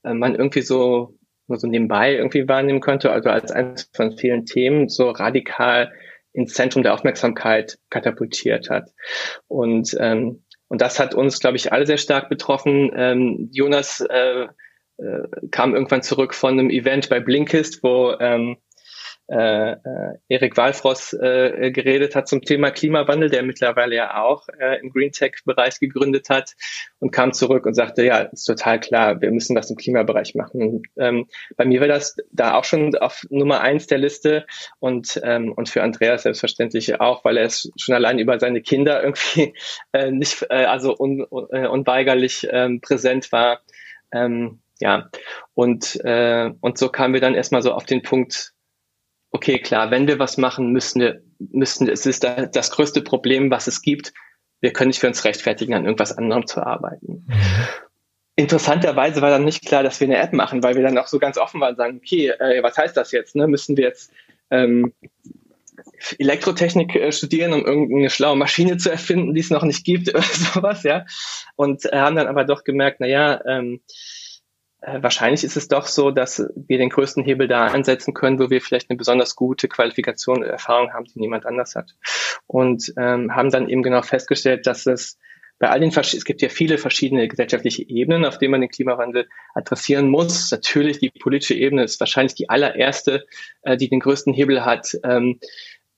äh, 0.04 0.14
man 0.14 0.36
irgendwie 0.36 0.62
so 0.62 1.18
nur 1.48 1.60
so 1.60 1.68
nebenbei 1.68 2.16
irgendwie 2.16 2.48
wahrnehmen 2.48 2.80
könnte, 2.80 3.12
also 3.12 3.30
als 3.30 3.52
eines 3.52 3.90
von 3.94 4.18
vielen 4.18 4.46
Themen 4.46 4.90
so 4.90 5.10
radikal 5.10 5.92
ins 6.34 6.54
Zentrum 6.54 6.82
der 6.82 6.94
Aufmerksamkeit 6.94 7.78
katapultiert 7.90 8.70
hat. 8.70 8.90
Und 9.48 9.96
ähm, 10.00 10.44
und 10.72 10.80
das 10.80 11.02
hat 11.02 11.14
uns, 11.14 11.42
glaube 11.42 11.58
ich, 11.58 11.74
alle 11.74 11.86
sehr 11.86 11.98
stark 11.98 12.30
betroffen. 12.30 12.94
Ähm, 12.96 13.50
Jonas 13.52 14.00
äh, 14.10 14.44
äh, 14.44 14.48
kam 15.52 15.76
irgendwann 15.76 16.02
zurück 16.02 16.34
von 16.34 16.58
einem 16.58 16.70
Event 16.70 17.10
bei 17.10 17.20
Blinkist, 17.20 17.84
wo 17.84 18.16
ähm, 18.22 18.56
äh, 19.28 19.72
äh, 19.72 20.18
Erik 20.28 20.58
Walfross 20.58 21.14
äh, 21.14 21.72
geredet 21.72 22.16
hat 22.16 22.28
zum 22.28 22.42
Thema 22.42 22.72
Klimawandel, 22.72 23.30
der 23.30 23.44
mittlerweile 23.44 23.96
ja 23.96 24.22
auch 24.22 24.48
äh, 24.60 24.80
im 24.82 24.92
Green 24.92 25.12
Tech-Bereich 25.12 25.80
gegründet 25.80 26.30
hat 26.30 26.54
und 27.00 27.12
kam 27.12 27.32
zurück 27.32 27.66
und 27.66 27.74
sagte, 27.74 28.04
ja, 28.04 28.20
ist 28.20 28.44
total 28.44 28.80
klar, 28.80 29.22
wir 29.22 29.32
müssen 29.32 29.56
was 29.56 29.70
im 29.70 29.78
Klimabereich 29.78 30.36
machen. 30.36 30.84
Ähm, 30.98 31.28
bei 31.56 31.66
mir 31.66 31.80
war 31.80 31.88
das 31.88 32.18
da 32.32 32.56
auch 32.56 32.66
schon 32.66 32.96
auf 32.96 33.26
Nummer 33.30 33.62
eins 33.62 33.88
der 33.88 34.00
Liste 34.00 34.46
und, 34.80 35.20
ähm, 35.24 35.54
und 35.54 35.70
für 35.70 35.82
Andreas 35.82 36.24
selbstverständlich 36.24 37.00
auch, 37.00 37.24
weil 37.24 37.38
er 37.38 37.46
es 37.46 37.72
schon 37.78 37.96
allein 37.96 38.20
über 38.20 38.40
seine 38.40 38.62
Kinder 38.62 39.02
irgendwie 39.02 39.54
äh, 39.94 40.12
nicht, 40.12 40.46
äh, 40.50 40.66
also 40.66 40.96
un, 40.98 41.26
un, 41.30 41.48
äh, 41.52 41.68
unweigerlich 41.68 42.48
ähm, 42.52 42.82
präsent 42.82 43.32
war. 43.32 43.62
Ähm, 44.12 44.60
ja, 44.82 45.10
und, 45.54 46.04
äh, 46.04 46.52
und 46.60 46.78
so 46.78 46.90
kamen 46.90 47.14
wir 47.14 47.22
dann 47.22 47.36
erstmal 47.36 47.62
so 47.62 47.72
auf 47.72 47.86
den 47.86 48.02
Punkt, 48.02 48.54
okay, 49.32 49.60
klar, 49.60 49.92
wenn 49.92 50.08
wir 50.08 50.20
was 50.20 50.38
machen, 50.38 50.72
müssen 50.72 51.02
wir, 51.02 51.22
müssen, 51.40 51.90
es 51.90 52.06
ist 52.06 52.24
das 52.24 52.72
größte 52.72 53.02
Problem, 53.02 53.50
was 53.50 53.68
es 53.68 53.82
gibt. 53.82 54.14
Wir 54.60 54.74
können 54.74 54.90
nicht 54.90 55.00
für 55.00 55.08
uns 55.08 55.26
rechtfertigen, 55.26 55.74
an 55.74 55.86
irgendwas 55.86 56.18
anderem 56.18 56.46
zu 56.46 56.66
arbeiten. 56.66 57.26
Mhm. 57.28 57.34
interessanterweise 58.36 59.22
war 59.22 59.30
dann 59.30 59.46
nicht 59.46 59.66
klar, 59.66 59.84
dass 59.84 60.00
wir 60.00 60.08
eine 60.08 60.18
App 60.18 60.34
machen, 60.34 60.64
weil 60.64 60.76
wir 60.76 60.84
dann 60.84 60.98
auch 60.98 61.08
so 61.08 61.20
ganz 61.20 61.38
offen 61.38 61.62
waren 61.62 61.72
und 61.72 61.78
sagen, 61.78 61.98
okay, 61.98 62.30
äh, 62.30 62.62
was 62.64 62.78
heißt 62.78 62.96
das 62.96 63.12
jetzt? 63.12 63.36
Ne? 63.36 63.48
Müssen 63.48 63.78
wir 63.78 63.86
jetzt 63.86 64.12
ähm, 64.50 64.94
Elektrotechnik 66.20 66.96
äh, 66.96 67.12
studieren, 67.12 67.54
um 67.54 67.66
irgendeine 67.66 68.10
schlaue 68.10 68.36
Maschine 68.36 68.78
zu 68.78 68.92
erfinden, 68.92 69.34
die 69.34 69.42
es 69.42 69.50
noch 69.50 69.64
nicht 69.64 69.86
gibt 69.86 70.10
oder 70.14 70.22
sowas, 70.22 70.84
ja. 70.84 71.06
Und 71.56 71.86
äh, 71.86 71.98
haben 71.98 72.16
dann 72.16 72.28
aber 72.28 72.44
doch 72.44 72.64
gemerkt, 72.64 72.98
na 73.00 73.08
ja, 73.08 73.44
ähm, 73.46 73.82
äh, 73.86 74.21
wahrscheinlich 74.82 75.44
ist 75.44 75.58
es 75.58 75.68
doch 75.68 75.86
so, 75.86 76.12
dass 76.12 76.44
wir 76.56 76.78
den 76.78 76.90
größten 76.90 77.24
Hebel 77.24 77.48
da 77.48 77.68
ansetzen 77.68 78.14
können, 78.14 78.40
wo 78.40 78.50
wir 78.50 78.62
vielleicht 78.62 78.90
eine 78.90 78.98
besonders 78.98 79.36
gute 79.36 79.68
Qualifikation 79.68 80.38
und 80.38 80.50
Erfahrung 80.50 80.94
haben, 80.94 81.06
die 81.06 81.20
niemand 81.20 81.46
anders 81.46 81.76
hat. 81.76 81.96
Und 82.48 82.92
ähm, 82.98 83.36
haben 83.36 83.52
dann 83.52 83.70
eben 83.70 83.84
genau 83.84 84.02
festgestellt, 84.02 84.66
dass 84.66 84.86
es 84.86 85.18
bei 85.60 85.70
all 85.70 85.80
den 85.80 85.92
es 85.92 86.26
gibt 86.26 86.42
ja 86.42 86.50
viele 86.50 86.80
verschiedene 86.80 87.28
gesellschaftliche 87.28 87.88
Ebenen, 87.88 88.26
auf 88.26 88.40
denen 88.40 88.50
man 88.50 88.62
den 88.62 88.72
Klimawandel 88.72 89.30
adressieren 89.54 90.10
muss. 90.10 90.50
Natürlich 90.50 90.98
die 90.98 91.12
politische 91.12 91.54
Ebene 91.54 91.84
ist 91.84 92.00
wahrscheinlich 92.00 92.34
die 92.34 92.50
allererste, 92.50 93.26
äh, 93.62 93.78
die 93.78 93.88
den 93.88 94.00
größten 94.00 94.34
Hebel 94.34 94.66
hat. 94.66 94.98
Ähm, 95.04 95.40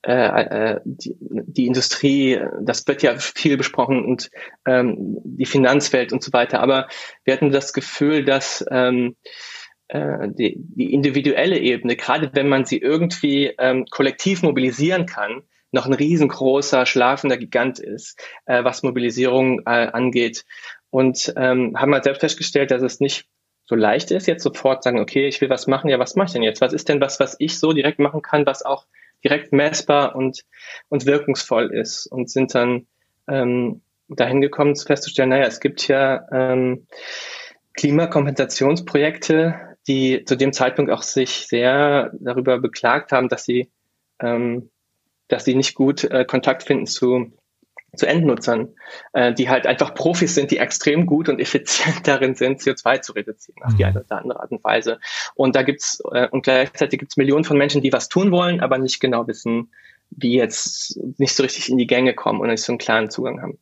äh, 0.06 0.74
äh, 0.74 0.82
die, 0.84 1.16
die 1.20 1.66
Industrie, 1.66 2.40
das 2.62 2.86
wird 2.88 3.04
ja 3.04 3.16
viel 3.18 3.58
besprochen 3.58 4.04
und 4.04 4.30
ähm, 4.68 4.96
die 5.24 5.46
Finanzwelt 5.46 6.12
und 6.12 6.22
so 6.22 6.34
weiter. 6.34 6.60
Aber 6.60 6.88
wir 7.24 7.34
hatten 7.34 7.52
das 7.52 7.72
Gefühl, 7.72 8.26
dass 8.26 8.66
ähm, 8.70 9.16
äh, 9.88 10.28
die, 10.30 10.56
die 10.58 10.94
individuelle 10.94 11.58
Ebene, 11.58 11.96
gerade 11.96 12.32
wenn 12.34 12.50
man 12.50 12.66
sie 12.66 12.80
irgendwie 12.80 13.54
ähm, 13.58 13.86
kollektiv 13.90 14.44
mobilisieren 14.44 15.06
kann, 15.06 15.44
noch 15.72 15.86
ein 15.86 15.94
riesengroßer 15.94 16.86
schlafender 16.86 17.38
Gigant 17.38 17.80
ist, 17.80 18.22
äh, 18.46 18.64
was 18.64 18.84
Mobilisierung 18.84 19.62
äh, 19.62 19.88
angeht. 19.88 20.46
Und 20.90 21.34
ähm, 21.38 21.76
haben 21.78 21.94
halt 21.94 22.04
selbst 22.04 22.20
festgestellt, 22.20 22.72
dass 22.72 22.84
es 22.84 23.00
nicht 23.00 23.26
so 23.66 23.76
leicht 23.76 24.12
ist, 24.12 24.28
jetzt 24.28 24.44
sofort 24.44 24.84
sagen, 24.84 25.00
okay, 25.00 25.28
ich 25.28 25.40
will 25.40 25.50
was 25.50 25.68
machen, 25.68 25.90
ja, 25.90 25.98
was 25.98 26.16
mache 26.16 26.28
ich 26.28 26.34
denn 26.34 26.44
jetzt? 26.44 26.60
Was 26.60 26.74
ist 26.74 26.90
denn 26.90 27.00
was, 27.00 27.20
was 27.20 27.38
ich 27.40 27.58
so 27.58 27.72
direkt 27.72 28.00
machen 28.00 28.22
kann, 28.22 28.46
was 28.46 28.64
auch 28.64 28.86
direkt 29.24 29.54
messbar 29.54 30.16
und, 30.16 30.44
und 30.90 31.06
wirkungsvoll 31.06 31.74
ist 31.74 32.08
und 32.08 32.30
sind 32.30 32.54
dann 32.56 32.88
ähm, 33.28 33.82
dahin 34.10 34.42
gekommen, 34.42 34.76
festzustellen, 34.76 35.30
naja, 35.30 35.46
es 35.46 35.60
gibt 35.60 35.88
ja 35.88 36.28
ähm, 36.32 36.88
Klimakompensationsprojekte, 37.74 39.78
die 39.88 40.24
zu 40.26 40.36
dem 40.36 40.54
Zeitpunkt 40.54 40.92
auch 40.92 41.02
sich 41.02 41.48
sehr 41.48 42.12
darüber 42.20 42.60
beklagt 42.60 43.12
haben, 43.12 43.30
dass 43.30 43.46
sie, 43.46 43.72
ähm, 44.20 44.70
dass 45.28 45.46
sie 45.46 45.56
nicht 45.56 45.76
gut 45.76 46.04
äh, 46.04 46.26
Kontakt 46.26 46.64
finden 46.64 46.86
zu 46.86 47.32
zu 47.96 48.08
Endnutzern, 48.08 48.76
äh, 49.14 49.34
die 49.34 49.50
halt 49.50 49.68
einfach 49.68 49.94
Profis 49.94 50.36
sind, 50.36 50.52
die 50.52 50.58
extrem 50.58 51.06
gut 51.06 51.30
und 51.30 51.40
effizient 51.40 52.02
darin 52.08 52.36
sind, 52.36 52.62
CO2 52.62 53.02
zu 53.02 53.14
reduzieren 53.14 53.64
auf 53.64 53.76
die 53.76 53.84
mhm. 53.84 53.90
eine 53.90 54.04
oder 54.04 54.18
andere 54.18 54.40
Art 54.40 54.52
und 54.52 54.64
Weise. 54.64 55.00
Und 55.36 55.56
da 55.56 55.64
gibt's 55.64 56.02
äh, 56.12 56.28
und 56.30 56.44
gleichzeitig 56.44 57.00
gibt's 57.00 57.18
Millionen 57.18 57.44
von 57.44 57.58
Menschen, 57.58 57.82
die 57.82 57.94
was 57.94 58.10
tun 58.10 58.32
wollen, 58.32 58.62
aber 58.62 58.78
nicht 58.78 59.00
genau 59.00 59.28
wissen, 59.28 59.72
wie 60.10 60.36
jetzt 60.36 61.00
nicht 61.18 61.36
so 61.36 61.44
richtig 61.44 61.70
in 61.70 61.78
die 61.78 61.88
Gänge 61.88 62.14
kommen 62.14 62.40
und 62.40 62.48
nicht 62.48 62.64
so 62.64 62.72
einen 62.72 62.80
klaren 62.80 63.10
Zugang 63.10 63.42
haben. 63.42 63.60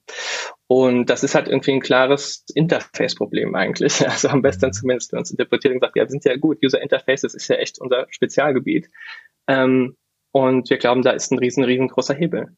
Und 0.68 1.10
das 1.10 1.24
ist 1.24 1.36
halt 1.36 1.48
irgendwie 1.48 1.72
ein 1.72 1.82
klares 1.82 2.46
Interface-Problem 2.54 3.56
eigentlich. 3.56 4.02
Also 4.12 4.30
am 4.30 4.42
besten 4.42 4.68
mhm. 4.68 4.74
zumindest 4.74 5.10
für 5.12 5.18
uns 5.18 5.32
interpretiert 5.32 5.74
und 5.74 5.80
gesagt, 5.80 5.96
ja, 5.96 6.08
sind 6.08 6.26
ja 6.26 6.36
gut, 6.38 6.60
User 6.64 6.82
Interfaces 6.82 7.34
ist 7.34 7.48
ja 7.48 7.56
echt 7.58 7.80
unser 7.80 8.08
Spezialgebiet. 8.10 8.90
Ähm, 9.48 9.96
und 10.32 10.70
wir 10.70 10.78
glauben, 10.78 11.02
da 11.02 11.12
ist 11.12 11.32
ein 11.32 11.40
riesen, 11.40 11.64
riesengroßer 11.64 12.14
Hebel. 12.14 12.56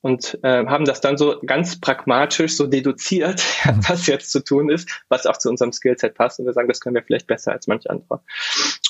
Und 0.00 0.38
äh, 0.42 0.64
haben 0.66 0.86
das 0.86 1.02
dann 1.02 1.18
so 1.18 1.38
ganz 1.44 1.78
pragmatisch 1.78 2.56
so 2.56 2.66
deduziert, 2.66 3.42
mhm. 3.64 3.80
was 3.88 4.06
jetzt 4.06 4.32
zu 4.32 4.42
tun 4.42 4.70
ist, 4.70 4.88
was 5.08 5.26
auch 5.26 5.36
zu 5.36 5.50
unserem 5.50 5.72
Skillset 5.72 6.14
passt. 6.14 6.40
Und 6.40 6.46
wir 6.46 6.54
sagen, 6.54 6.68
das 6.68 6.80
können 6.80 6.94
wir 6.94 7.02
vielleicht 7.02 7.26
besser 7.26 7.52
als 7.52 7.66
manche 7.66 7.90
andere. 7.90 8.20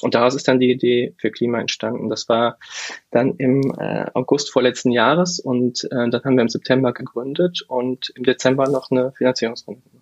Und 0.01 0.14
daraus 0.14 0.35
ist 0.35 0.47
dann 0.47 0.61
die 0.61 0.71
Idee 0.71 1.14
für 1.19 1.31
Klima 1.31 1.61
entstanden. 1.61 2.09
Das 2.09 2.29
war 2.29 2.59
dann 3.11 3.35
im 3.37 3.75
äh, 3.79 4.07
August 4.14 4.53
vorletzten 4.53 4.93
Jahres 4.93 5.40
und 5.40 5.85
äh, 5.85 6.09
dann 6.09 6.23
haben 6.25 6.37
wir 6.37 6.43
im 6.43 6.49
September 6.49 6.93
gegründet 6.93 7.62
und 7.66 8.12
im 8.14 8.23
Dezember 8.23 8.69
noch 8.69 8.90
eine 8.90 9.12
Finanzierungsrunde 9.12 9.83
gemacht. 9.90 10.00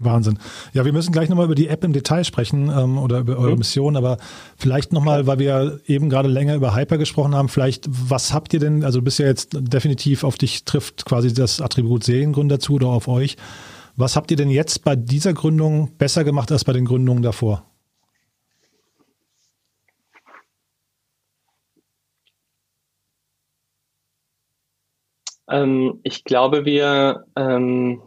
Wahnsinn. 0.00 0.38
Ja, 0.72 0.84
wir 0.84 0.92
müssen 0.92 1.10
gleich 1.10 1.28
nochmal 1.28 1.46
über 1.46 1.56
die 1.56 1.66
App 1.66 1.82
im 1.82 1.92
Detail 1.92 2.22
sprechen 2.22 2.70
ähm, 2.70 2.98
oder 2.98 3.18
über 3.18 3.36
eure 3.36 3.52
mhm. 3.52 3.58
Mission, 3.58 3.96
aber 3.96 4.18
vielleicht 4.56 4.92
nochmal, 4.92 5.26
weil 5.26 5.40
wir 5.40 5.80
eben 5.86 6.08
gerade 6.08 6.28
länger 6.28 6.54
über 6.54 6.74
Hyper 6.74 6.98
gesprochen 6.98 7.34
haben, 7.34 7.48
vielleicht, 7.48 7.86
was 7.88 8.32
habt 8.32 8.54
ihr 8.54 8.60
denn, 8.60 8.84
also 8.84 9.02
bist 9.02 9.18
ja 9.18 9.26
jetzt 9.26 9.56
definitiv 9.58 10.22
auf 10.22 10.38
dich 10.38 10.64
trifft 10.64 11.04
quasi 11.04 11.34
das 11.34 11.60
Attribut 11.60 12.04
Seriengründer 12.04 12.60
zu 12.60 12.74
oder 12.74 12.88
auf 12.88 13.08
euch. 13.08 13.36
Was 13.96 14.14
habt 14.14 14.30
ihr 14.30 14.36
denn 14.36 14.50
jetzt 14.50 14.84
bei 14.84 14.94
dieser 14.94 15.32
Gründung 15.32 15.96
besser 15.98 16.22
gemacht 16.22 16.52
als 16.52 16.64
bei 16.64 16.72
den 16.72 16.84
Gründungen 16.84 17.24
davor? 17.24 17.64
Ähm, 25.50 25.98
ich 26.04 26.22
glaube, 26.22 26.64
wir 26.64 27.24
ähm 27.34 28.02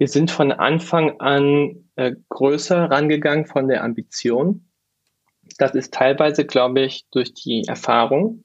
wir 0.00 0.08
sind 0.08 0.30
von 0.30 0.50
Anfang 0.50 1.20
an 1.20 1.90
äh, 1.96 2.12
größer 2.30 2.90
rangegangen 2.90 3.44
von 3.44 3.68
der 3.68 3.84
Ambition. 3.84 4.64
Das 5.58 5.74
ist 5.74 5.92
teilweise, 5.92 6.46
glaube 6.46 6.80
ich, 6.80 7.06
durch 7.10 7.34
die 7.34 7.64
Erfahrung. 7.68 8.44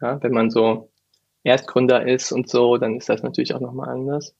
Ja, 0.00 0.20
wenn 0.24 0.32
man 0.32 0.50
so 0.50 0.90
Erstgründer 1.44 2.04
ist 2.04 2.32
und 2.32 2.50
so, 2.50 2.78
dann 2.78 2.96
ist 2.96 3.08
das 3.08 3.22
natürlich 3.22 3.54
auch 3.54 3.60
nochmal 3.60 3.90
anders. 3.90 4.34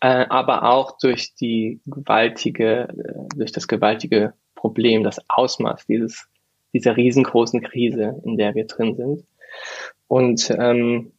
Äh, 0.00 0.26
aber 0.28 0.64
auch 0.64 0.98
durch 0.98 1.36
die 1.36 1.80
gewaltige, 1.86 2.88
äh, 2.88 3.36
durch 3.36 3.52
das 3.52 3.68
gewaltige 3.68 4.34
Problem, 4.56 5.04
das 5.04 5.20
Ausmaß 5.28 5.86
dieses, 5.86 6.26
dieser 6.72 6.96
riesengroßen 6.96 7.62
Krise, 7.62 8.20
in 8.24 8.36
der 8.36 8.56
wir 8.56 8.66
drin 8.66 8.96
sind. 8.96 9.24
Und 10.08 10.50
ähm, 10.58 11.12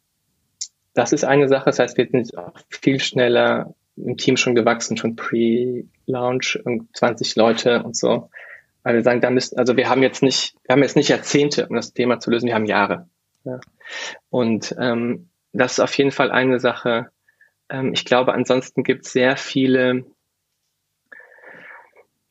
das 0.92 1.14
ist 1.14 1.24
eine 1.24 1.48
Sache, 1.48 1.64
das 1.64 1.78
heißt, 1.78 1.96
wir 1.96 2.08
sind 2.10 2.36
auch 2.36 2.52
viel 2.68 3.00
schneller 3.00 3.74
im 3.96 4.16
Team 4.16 4.36
schon 4.36 4.54
gewachsen, 4.54 4.96
schon 4.96 5.16
pre-Launch, 5.16 6.62
20 6.94 7.36
Leute 7.36 7.82
und 7.82 7.96
so. 7.96 8.30
Weil 8.82 8.94
wir 8.94 9.02
sagen, 9.02 9.20
da 9.20 9.30
müssen, 9.30 9.58
also 9.58 9.76
wir 9.76 9.88
haben 9.88 10.02
jetzt 10.02 10.22
nicht, 10.22 10.54
wir 10.64 10.72
haben 10.72 10.82
jetzt 10.82 10.96
nicht 10.96 11.08
Jahrzehnte, 11.08 11.66
um 11.68 11.76
das 11.76 11.92
Thema 11.92 12.18
zu 12.18 12.30
lösen, 12.30 12.46
wir 12.46 12.54
haben 12.54 12.66
Jahre. 12.66 13.08
Ja. 13.44 13.60
Und 14.30 14.74
ähm, 14.78 15.30
das 15.52 15.72
ist 15.72 15.80
auf 15.80 15.94
jeden 15.94 16.12
Fall 16.12 16.30
eine 16.30 16.60
Sache. 16.60 17.10
Ähm, 17.68 17.92
ich 17.92 18.04
glaube, 18.04 18.32
ansonsten 18.32 18.82
gibt 18.82 19.06
es 19.06 19.12
sehr 19.12 19.36
viele 19.36 20.04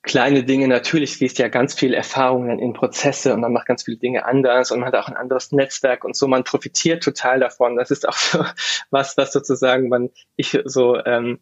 kleine 0.01 0.43
Dinge. 0.43 0.67
Natürlich 0.67 1.17
fließt 1.17 1.37
ja 1.39 1.49
ganz 1.49 1.75
viel 1.75 1.93
Erfahrung 1.93 2.59
in 2.59 2.73
Prozesse 2.73 3.33
und 3.33 3.41
man 3.41 3.53
macht 3.53 3.67
ganz 3.67 3.83
viele 3.83 3.97
Dinge 3.97 4.25
anders 4.25 4.71
und 4.71 4.79
man 4.79 4.87
hat 4.87 4.95
auch 4.95 5.07
ein 5.07 5.17
anderes 5.17 5.51
Netzwerk 5.51 6.03
und 6.03 6.15
so. 6.15 6.27
Man 6.27 6.43
profitiert 6.43 7.03
total 7.03 7.39
davon. 7.39 7.75
Das 7.75 7.91
ist 7.91 8.07
auch 8.07 8.13
so 8.17 8.43
was, 8.89 9.17
was 9.17 9.31
sozusagen 9.31 9.89
man, 9.89 10.09
ich 10.35 10.57
so 10.65 10.97
ähm, 11.05 11.39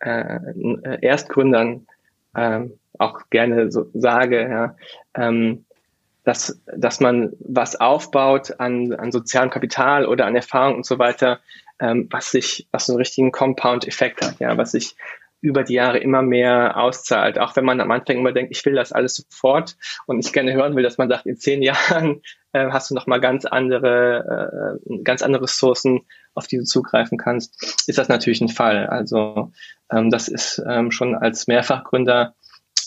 äh, 0.00 0.98
Erstgründern 1.00 1.86
ähm, 2.36 2.78
auch 2.98 3.20
gerne 3.30 3.70
so 3.70 3.90
sage, 3.94 4.42
ja, 4.42 4.76
ähm, 5.14 5.64
dass, 6.24 6.60
dass 6.66 7.00
man 7.00 7.32
was 7.38 7.76
aufbaut 7.76 8.58
an, 8.58 8.92
an 8.94 9.12
sozialem 9.12 9.50
Kapital 9.50 10.06
oder 10.06 10.26
an 10.26 10.34
Erfahrung 10.34 10.76
und 10.76 10.86
so 10.86 10.98
weiter, 10.98 11.40
ähm, 11.78 12.08
was 12.10 12.30
sich, 12.30 12.66
was 12.72 12.86
so 12.86 12.92
einen 12.92 12.98
richtigen 12.98 13.32
Compound-Effekt 13.32 14.22
hat, 14.22 14.40
ja, 14.40 14.56
was 14.56 14.72
sich 14.72 14.96
über 15.40 15.62
die 15.62 15.74
Jahre 15.74 15.98
immer 15.98 16.22
mehr 16.22 16.76
auszahlt. 16.76 17.38
Auch 17.38 17.54
wenn 17.54 17.64
man 17.64 17.80
am 17.80 17.90
Anfang 17.90 18.16
immer 18.16 18.32
denkt, 18.32 18.50
ich 18.50 18.64
will 18.64 18.74
das 18.74 18.92
alles 18.92 19.14
sofort 19.14 19.76
und 20.06 20.18
ich 20.18 20.32
gerne 20.32 20.52
hören 20.54 20.74
will, 20.74 20.82
dass 20.82 20.98
man 20.98 21.08
sagt, 21.08 21.26
in 21.26 21.36
zehn 21.36 21.62
Jahren 21.62 22.22
äh, 22.52 22.70
hast 22.70 22.90
du 22.90 22.94
noch 22.94 23.06
mal 23.06 23.20
ganz 23.20 23.44
andere, 23.44 24.80
äh, 24.88 25.02
ganz 25.04 25.22
andere 25.22 25.44
Ressourcen, 25.44 26.06
auf 26.36 26.46
die 26.46 26.58
du 26.58 26.64
zugreifen 26.64 27.18
kannst, 27.18 27.84
ist 27.86 27.98
das 27.98 28.08
natürlich 28.08 28.40
ein 28.40 28.48
Fall. 28.48 28.86
Also 28.86 29.52
ähm, 29.90 30.10
das 30.10 30.28
ist 30.28 30.62
ähm, 30.68 30.90
schon 30.90 31.14
als 31.14 31.46
Mehrfachgründer 31.46 32.34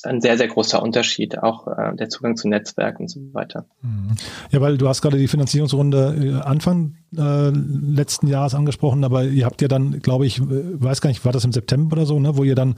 ein 0.04 0.22
sehr, 0.22 0.38
sehr 0.38 0.48
großer 0.48 0.82
Unterschied, 0.82 1.40
auch 1.40 1.68
äh, 1.68 1.96
der 1.96 2.10
Zugang 2.10 2.38
zu 2.38 2.48
Netzwerken 2.48 3.04
und 3.04 3.10
so 3.10 3.20
weiter. 3.34 3.66
Mhm. 3.82 4.16
Ja, 4.52 4.62
weil 4.62 4.78
du 4.78 4.88
hast 4.88 5.02
gerade 5.02 5.18
die 5.18 5.28
Finanzierungsrunde 5.28 6.42
äh, 6.42 6.48
Anfang 6.48 6.96
äh, 7.16 7.50
letzten 7.50 8.28
Jahres 8.28 8.56
angesprochen, 8.56 9.04
aber 9.04 9.24
ihr 9.24 9.46
habt 9.46 9.62
ja 9.62 9.68
dann, 9.68 10.00
glaube 10.00 10.26
ich, 10.26 10.42
weiß 10.42 11.02
gar 11.02 11.10
nicht, 11.10 11.26
war 11.26 11.32
das 11.32 11.44
im 11.44 11.52
September 11.52 11.98
oder 11.98 12.06
so, 12.06 12.20
ne, 12.20 12.38
wo 12.38 12.44
ihr 12.44 12.56
dann 12.56 12.76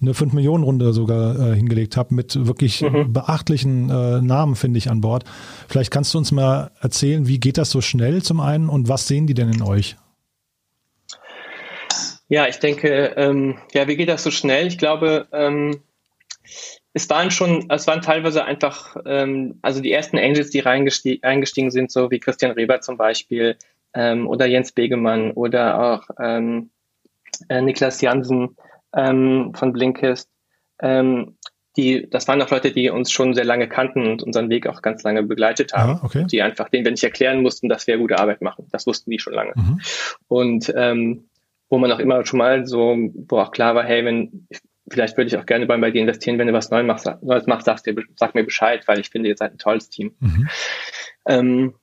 eine 0.00 0.12
5-Millionen-Runde 0.12 0.92
sogar 0.92 1.38
äh, 1.38 1.54
hingelegt 1.54 1.96
habt 1.96 2.12
mit 2.12 2.46
wirklich 2.46 2.82
mhm. 2.82 3.12
beachtlichen 3.12 3.90
äh, 3.90 4.22
Namen, 4.22 4.56
finde 4.56 4.78
ich, 4.78 4.90
an 4.90 5.00
Bord. 5.00 5.24
Vielleicht 5.68 5.90
kannst 5.90 6.14
du 6.14 6.18
uns 6.18 6.32
mal 6.32 6.70
erzählen, 6.80 7.26
wie 7.26 7.40
geht 7.40 7.58
das 7.58 7.70
so 7.70 7.80
schnell 7.80 8.22
zum 8.22 8.40
einen 8.40 8.68
und 8.68 8.88
was 8.88 9.06
sehen 9.06 9.26
die 9.26 9.34
denn 9.34 9.52
in 9.52 9.62
euch? 9.62 9.96
Ja, 12.28 12.48
ich 12.48 12.58
denke, 12.58 13.14
ähm, 13.16 13.58
ja, 13.72 13.86
wie 13.86 13.96
geht 13.96 14.08
das 14.08 14.22
so 14.22 14.30
schnell? 14.30 14.66
Ich 14.66 14.78
glaube, 14.78 15.28
ähm, 15.32 15.82
es 16.92 17.10
waren 17.10 17.30
schon, 17.30 17.70
es 17.70 17.86
waren 17.86 18.02
teilweise 18.02 18.44
einfach, 18.44 18.96
ähm, 19.04 19.58
also 19.62 19.80
die 19.80 19.92
ersten 19.92 20.18
Angels, 20.18 20.50
die 20.50 20.64
eingestiegen 20.64 21.70
sind, 21.70 21.90
so 21.90 22.10
wie 22.10 22.20
Christian 22.20 22.52
Reber 22.52 22.80
zum 22.80 22.96
Beispiel 22.96 23.56
ähm, 23.94 24.26
oder 24.26 24.46
Jens 24.46 24.72
Begemann 24.72 25.32
oder 25.32 25.80
auch 25.80 26.08
ähm, 26.20 26.70
äh, 27.48 27.60
Niklas 27.60 28.00
Jansen, 28.00 28.56
ähm, 28.94 29.52
von 29.54 29.72
Blinkist. 29.72 30.28
Ähm, 30.80 31.36
die, 31.76 32.08
das 32.08 32.28
waren 32.28 32.40
auch 32.40 32.50
Leute, 32.50 32.70
die 32.70 32.88
uns 32.90 33.10
schon 33.10 33.34
sehr 33.34 33.44
lange 33.44 33.68
kannten 33.68 34.06
und 34.06 34.22
unseren 34.22 34.48
Weg 34.48 34.68
auch 34.68 34.80
ganz 34.80 35.02
lange 35.02 35.24
begleitet 35.24 35.72
haben. 35.72 35.98
Ah, 36.00 36.04
okay. 36.04 36.24
Die 36.30 36.40
einfach, 36.40 36.68
denen 36.68 36.84
wir 36.84 36.92
nicht 36.92 37.02
erklären 37.02 37.42
mussten, 37.42 37.68
dass 37.68 37.88
wir 37.88 37.98
gute 37.98 38.18
Arbeit 38.18 38.42
machen. 38.42 38.68
Das 38.70 38.86
wussten 38.86 39.10
die 39.10 39.18
schon 39.18 39.34
lange. 39.34 39.52
Mhm. 39.56 39.80
Und 40.28 40.72
ähm, 40.76 41.24
wo 41.68 41.78
man 41.78 41.92
auch 41.92 41.98
immer 41.98 42.24
schon 42.26 42.38
mal 42.38 42.66
so, 42.66 42.96
wo 43.28 43.38
auch 43.38 43.50
klar 43.50 43.74
war, 43.74 43.84
hey, 43.84 44.04
wenn 44.04 44.46
vielleicht 44.90 45.16
würde 45.16 45.28
ich 45.28 45.36
auch 45.38 45.46
gerne 45.46 45.66
bei, 45.66 45.76
bei 45.78 45.90
dir 45.90 46.02
investieren, 46.02 46.38
wenn 46.38 46.46
du 46.46 46.52
was 46.52 46.70
Neues 46.70 46.86
machst, 46.86 47.10
Neues 47.22 47.46
machst 47.46 47.66
sagst 47.66 47.86
dir, 47.86 47.96
sag 48.16 48.34
mir 48.34 48.44
Bescheid, 48.44 48.86
weil 48.86 49.00
ich 49.00 49.08
finde, 49.08 49.28
ihr 49.28 49.36
seid 49.36 49.52
ein 49.52 49.58
tolles 49.58 49.88
Team. 49.88 50.14
Mhm. 50.20 50.48
Ähm, 51.26 51.74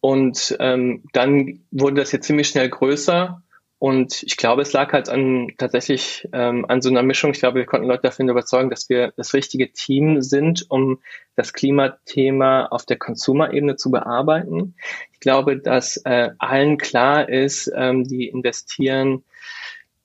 und 0.00 0.56
ähm, 0.60 1.04
dann 1.12 1.60
wurde 1.70 1.96
das 1.96 2.12
jetzt 2.12 2.26
ziemlich 2.26 2.48
schnell 2.48 2.68
größer 2.68 3.42
und 3.80 4.22
ich 4.24 4.36
glaube, 4.36 4.60
es 4.60 4.74
lag 4.74 4.92
halt 4.92 5.08
an 5.08 5.52
tatsächlich 5.56 6.28
ähm, 6.34 6.66
an 6.68 6.82
so 6.82 6.90
einer 6.90 7.02
Mischung. 7.02 7.30
Ich 7.30 7.38
glaube, 7.38 7.60
wir 7.60 7.64
konnten 7.64 7.88
Leute 7.88 8.02
davon 8.02 8.28
überzeugen, 8.28 8.68
dass 8.68 8.90
wir 8.90 9.14
das 9.16 9.32
richtige 9.32 9.72
Team 9.72 10.20
sind, 10.20 10.66
um 10.68 11.00
das 11.34 11.54
Klimathema 11.54 12.66
auf 12.66 12.84
der 12.84 12.98
Consumer-Ebene 12.98 13.76
zu 13.76 13.90
bearbeiten. 13.90 14.74
Ich 15.14 15.20
glaube, 15.20 15.56
dass 15.56 15.96
äh, 16.04 16.28
allen 16.38 16.76
klar 16.76 17.30
ist, 17.30 17.72
ähm, 17.74 18.04
die 18.04 18.28
investieren, 18.28 19.24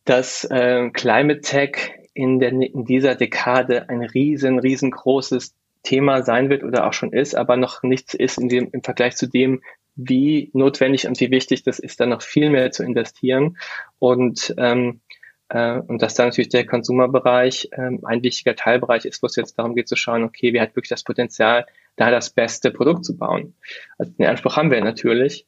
dass 0.05 0.45
äh, 0.45 0.89
Climate 0.91 1.41
Tech 1.41 1.93
in, 2.13 2.39
der, 2.39 2.51
in 2.51 2.85
dieser 2.85 3.15
Dekade 3.15 3.89
ein 3.89 4.01
riesen, 4.01 4.59
riesengroßes 4.59 5.55
Thema 5.83 6.23
sein 6.23 6.49
wird 6.49 6.63
oder 6.63 6.87
auch 6.87 6.93
schon 6.93 7.13
ist, 7.13 7.35
aber 7.35 7.57
noch 7.57 7.83
nichts 7.83 8.13
ist 8.13 8.37
in 8.37 8.49
dem, 8.49 8.69
im 8.71 8.81
Vergleich 8.81 9.15
zu 9.15 9.27
dem, 9.27 9.61
wie 9.95 10.49
notwendig 10.53 11.07
und 11.07 11.19
wie 11.19 11.31
wichtig 11.31 11.63
das 11.63 11.79
ist, 11.79 11.99
da 11.99 12.05
noch 12.05 12.21
viel 12.21 12.49
mehr 12.49 12.71
zu 12.71 12.83
investieren 12.83 13.57
und 13.99 14.53
ähm, 14.57 15.01
äh, 15.49 15.79
und 15.79 16.01
dass 16.01 16.15
da 16.15 16.25
natürlich 16.25 16.49
der 16.49 16.65
Konsumerbereich 16.65 17.69
ähm, 17.73 17.99
ein 18.03 18.23
wichtiger 18.23 18.55
Teilbereich 18.55 19.05
ist, 19.05 19.21
wo 19.21 19.27
es 19.27 19.35
jetzt 19.35 19.57
darum 19.59 19.75
geht 19.75 19.87
zu 19.87 19.95
schauen, 19.95 20.23
okay, 20.23 20.53
wer 20.53 20.61
hat 20.63 20.75
wirklich 20.75 20.89
das 20.89 21.03
Potenzial, 21.03 21.65
da 21.95 22.09
das 22.09 22.31
beste 22.31 22.71
Produkt 22.71 23.05
zu 23.05 23.17
bauen. 23.17 23.55
Also 23.97 24.11
den 24.11 24.25
Anspruch 24.25 24.57
haben 24.57 24.71
wir 24.71 24.81
natürlich. 24.83 25.45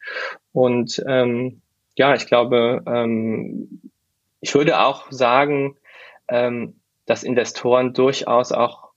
Und 0.54 1.04
ähm, 1.08 1.62
ja, 1.98 2.13
ich 2.13 2.28
glaube, 2.28 2.84
ähm, 2.86 3.82
ich 4.39 4.54
würde 4.54 4.80
auch 4.80 5.12
sagen, 5.12 5.78
ähm, 6.28 6.80
dass 7.06 7.23
Investoren 7.23 7.93
durchaus 7.93 8.52
auch 8.52 8.88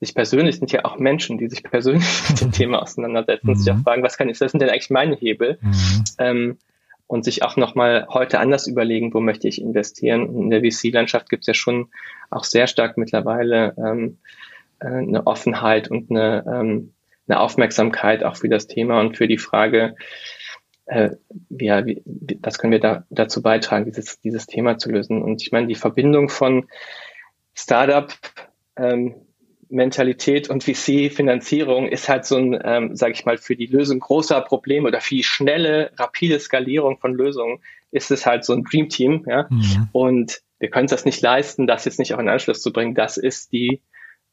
sich 0.00 0.14
persönlich 0.14 0.56
sind 0.56 0.70
ja 0.70 0.84
auch 0.84 0.98
Menschen, 0.98 1.38
die 1.38 1.48
sich 1.48 1.62
persönlich 1.62 2.06
mit 2.28 2.40
dem 2.40 2.52
Thema 2.52 2.82
auseinandersetzen 2.82 3.48
mhm. 3.48 3.54
sich 3.56 3.72
auch 3.72 3.78
fragen, 3.78 4.02
was 4.02 4.16
kann 4.16 4.28
ich, 4.28 4.40
was 4.40 4.52
sind 4.52 4.60
denn 4.60 4.70
eigentlich 4.70 4.90
meine 4.90 5.16
Hebel? 5.16 5.58
Mhm. 5.60 6.04
Ähm, 6.18 6.58
und 7.08 7.24
sich 7.24 7.42
auch 7.42 7.56
nochmal 7.56 8.06
heute 8.10 8.38
anders 8.38 8.66
überlegen, 8.66 9.14
wo 9.14 9.20
möchte 9.20 9.48
ich 9.48 9.62
investieren. 9.62 10.28
Und 10.28 10.42
in 10.42 10.50
der 10.50 10.60
VC-Landschaft 10.60 11.30
gibt 11.30 11.44
es 11.44 11.46
ja 11.46 11.54
schon 11.54 11.88
auch 12.28 12.44
sehr 12.44 12.66
stark 12.66 12.98
mittlerweile 12.98 13.74
ähm, 13.78 14.18
äh, 14.80 14.88
eine 14.88 15.26
Offenheit 15.26 15.90
und 15.90 16.10
eine, 16.10 16.44
ähm, 16.46 16.92
eine 17.26 17.40
Aufmerksamkeit 17.40 18.24
auch 18.24 18.36
für 18.36 18.50
das 18.50 18.66
Thema 18.66 19.00
und 19.00 19.16
für 19.16 19.26
die 19.26 19.38
Frage, 19.38 19.96
äh, 20.88 21.10
ja, 21.50 21.84
wie, 21.86 22.02
was 22.40 22.58
können 22.58 22.72
wir 22.72 22.80
da, 22.80 23.04
dazu 23.10 23.42
beitragen, 23.42 23.84
dieses, 23.84 24.20
dieses 24.20 24.46
Thema 24.46 24.78
zu 24.78 24.90
lösen. 24.90 25.22
Und 25.22 25.42
ich 25.42 25.52
meine, 25.52 25.66
die 25.66 25.74
Verbindung 25.74 26.28
von 26.28 26.66
Startup, 27.54 28.12
ähm, 28.76 29.14
Mentalität 29.70 30.48
und 30.48 30.64
VC-Finanzierung 30.64 31.88
ist 31.88 32.08
halt 32.08 32.24
so 32.24 32.36
ein, 32.36 32.58
ähm, 32.64 32.96
sage 32.96 33.12
ich 33.12 33.26
mal, 33.26 33.36
für 33.36 33.54
die 33.54 33.66
Lösung 33.66 34.00
großer 34.00 34.40
Probleme 34.40 34.88
oder 34.88 35.02
für 35.02 35.14
die 35.14 35.24
schnelle, 35.24 35.90
rapide 35.96 36.40
Skalierung 36.40 36.98
von 36.98 37.14
Lösungen 37.14 37.60
ist 37.90 38.10
es 38.10 38.24
halt 38.24 38.44
so 38.44 38.54
ein 38.54 38.64
Dream 38.64 38.88
Team, 38.88 39.24
ja. 39.26 39.46
Mhm. 39.50 39.88
Und 39.92 40.40
wir 40.58 40.70
können 40.70 40.88
das 40.88 41.04
nicht 41.04 41.20
leisten, 41.20 41.66
das 41.66 41.84
jetzt 41.84 41.98
nicht 41.98 42.14
auch 42.14 42.18
in 42.18 42.28
Anschluss 42.28 42.62
zu 42.62 42.72
bringen. 42.72 42.94
Das 42.94 43.18
ist 43.18 43.52
die 43.52 43.82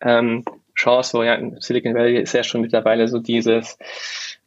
ähm, 0.02 0.46
Chance, 0.74 1.18
wo 1.18 1.24
ja 1.24 1.36
in 1.36 1.60
Silicon 1.60 1.96
Valley 1.96 2.18
ist 2.18 2.34
ja 2.34 2.44
schon 2.44 2.62
mittlerweile 2.62 3.08
so 3.08 3.20
dieses 3.20 3.78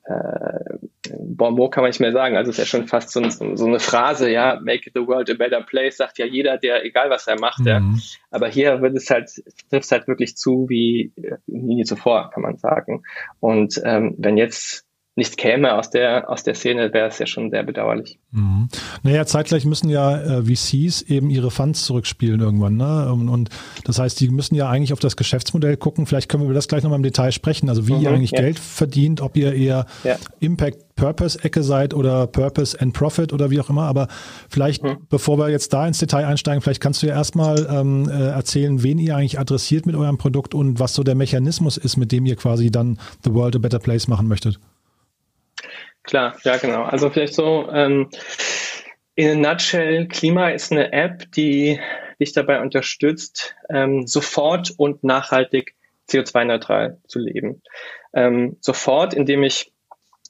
äh, 0.09 0.79
Bonbon 1.11 1.71
kann 1.71 1.83
man 1.83 1.91
nicht 1.91 2.01
mehr 2.01 2.13
sagen. 2.13 2.37
Also 2.37 2.51
es 2.51 2.59
ist 2.59 2.65
ja 2.65 2.79
schon 2.79 2.89
fast 2.89 3.11
so, 3.11 3.23
so, 3.29 3.67
eine 3.67 3.81
Phrase, 3.81 4.31
ja, 4.31 4.59
make 4.63 4.91
the 4.95 5.07
world 5.07 5.31
a 5.31 5.35
better 5.35 5.63
place, 5.63 5.99
sagt 5.99 6.19
ja 6.19 6.27
jeder, 6.27 6.59
der, 6.59 6.85
egal 6.85 7.11
was 7.11 7.27
er 7.27 7.39
macht, 7.39 7.61
mhm. 7.61 7.67
ja. 7.67 7.83
Aber 8.31 8.49
hier 8.49 8.81
wird 8.83 8.97
es 8.97 9.11
halt, 9.11 9.31
trifft 9.71 9.85
es 9.85 9.93
halt 9.93 10.09
wirklich 10.09 10.37
zu 10.37 10.69
wie 10.69 11.13
nie 11.47 11.85
zuvor, 11.85 12.31
kann 12.31 12.43
man 12.43 12.57
sagen. 12.57 13.03
Und 13.41 13.81
ähm, 13.85 14.15
wenn 14.19 14.37
jetzt 14.37 14.88
nichts 15.19 15.37
käme 15.37 15.75
aus 15.75 15.91
der, 15.91 16.31
aus 16.31 16.45
der 16.45 16.55
Szene, 16.55 16.93
wäre 16.95 17.09
es 17.09 17.19
ja 17.19 17.27
schon 17.27 17.51
sehr 17.51 17.65
bedauerlich. 17.65 18.19
Mhm. 18.31 18.69
Naja, 19.03 19.27
zeitgleich 19.27 19.67
müssen 19.67 19.91
ja 19.91 20.17
äh, 20.17 20.43
VCs 20.45 21.03
eben 21.03 21.29
ihre 21.29 21.51
Funds 21.51 21.85
zurückspielen 21.85 22.41
irgendwann. 22.41 22.77
Ne? 22.77 23.13
Und, 23.13 23.29
und, 23.29 23.51
das 23.85 23.99
heißt, 23.99 24.19
die 24.21 24.29
müssen 24.31 24.55
ja 24.55 24.71
eigentlich 24.71 24.93
auf 24.93 25.01
das 25.01 25.17
Geschäftsmodell 25.17 25.77
gucken. 25.77 26.07
Vielleicht 26.07 26.29
können 26.29 26.45
wir 26.45 26.47
über 26.47 26.55
das 26.55 26.69
gleich 26.69 26.85
nochmal 26.85 26.99
im 26.99 27.03
Detail 27.03 27.33
sprechen. 27.33 27.69
Also 27.69 27.89
wie 27.89 27.95
mhm, 27.95 28.01
ihr 28.01 28.11
eigentlich 28.11 28.31
ja. 28.31 28.41
Geld 28.41 28.59
verdient, 28.59 29.21
ob 29.21 29.37
ihr 29.37 29.53
eher 29.53 29.87
ja. 30.05 30.17
Impact 30.41 30.89
Purpose 30.95 31.43
Ecke 31.43 31.63
seid 31.63 31.95
oder 31.95 32.27
Purpose 32.27 32.79
and 32.79 32.93
Profit 32.93 33.33
oder 33.33 33.51
wie 33.51 33.61
auch 33.61 33.71
immer. 33.71 33.85
Aber 33.85 34.09
vielleicht, 34.49 34.83
mhm. 34.83 34.99
bevor 35.09 35.39
wir 35.39 35.49
jetzt 35.49 35.73
da 35.73 35.87
ins 35.87 35.99
Detail 35.99 36.27
einsteigen, 36.27 36.61
vielleicht 36.61 36.81
kannst 36.81 37.03
du 37.03 37.07
ja 37.07 37.15
erstmal 37.15 37.67
ähm, 37.71 38.09
äh, 38.09 38.29
erzählen, 38.29 38.83
wen 38.83 38.99
ihr 38.99 39.17
eigentlich 39.17 39.39
adressiert 39.39 39.87
mit 39.87 39.97
eurem 39.97 40.19
Produkt 40.19 40.55
und 40.55 40.79
was 40.79 40.95
so 40.95 41.03
der 41.03 41.15
Mechanismus 41.15 41.77
ist, 41.77 41.97
mit 41.97 42.13
dem 42.13 42.27
ihr 42.27 42.37
quasi 42.37 42.71
dann 42.71 42.99
The 43.25 43.35
World 43.35 43.57
a 43.57 43.59
Better 43.59 43.79
Place 43.79 44.09
machen 44.09 44.29
möchtet. 44.29 44.61
Klar, 46.09 46.39
ja 46.43 46.57
genau. 46.57 46.85
Also 46.85 47.11
vielleicht 47.11 47.35
so 47.35 47.69
ähm, 47.71 48.09
in 49.15 49.45
a 49.45 49.53
nutshell, 49.53 50.09
Klima 50.09 50.49
ist 50.49 50.73
eine 50.73 50.91
App, 50.91 51.31
die 51.33 51.79
dich 52.19 52.33
dabei 52.33 52.63
unterstützt, 52.63 53.55
ähm, 53.69 54.07
sofort 54.07 54.73
und 54.79 55.05
nachhaltig 55.05 55.75
CO2-neutral 56.09 56.99
zu 57.07 57.19
leben. 57.19 57.63
Ähm, 58.15 58.57
sofort, 58.63 59.13
indem 59.13 59.43
ich 59.43 59.71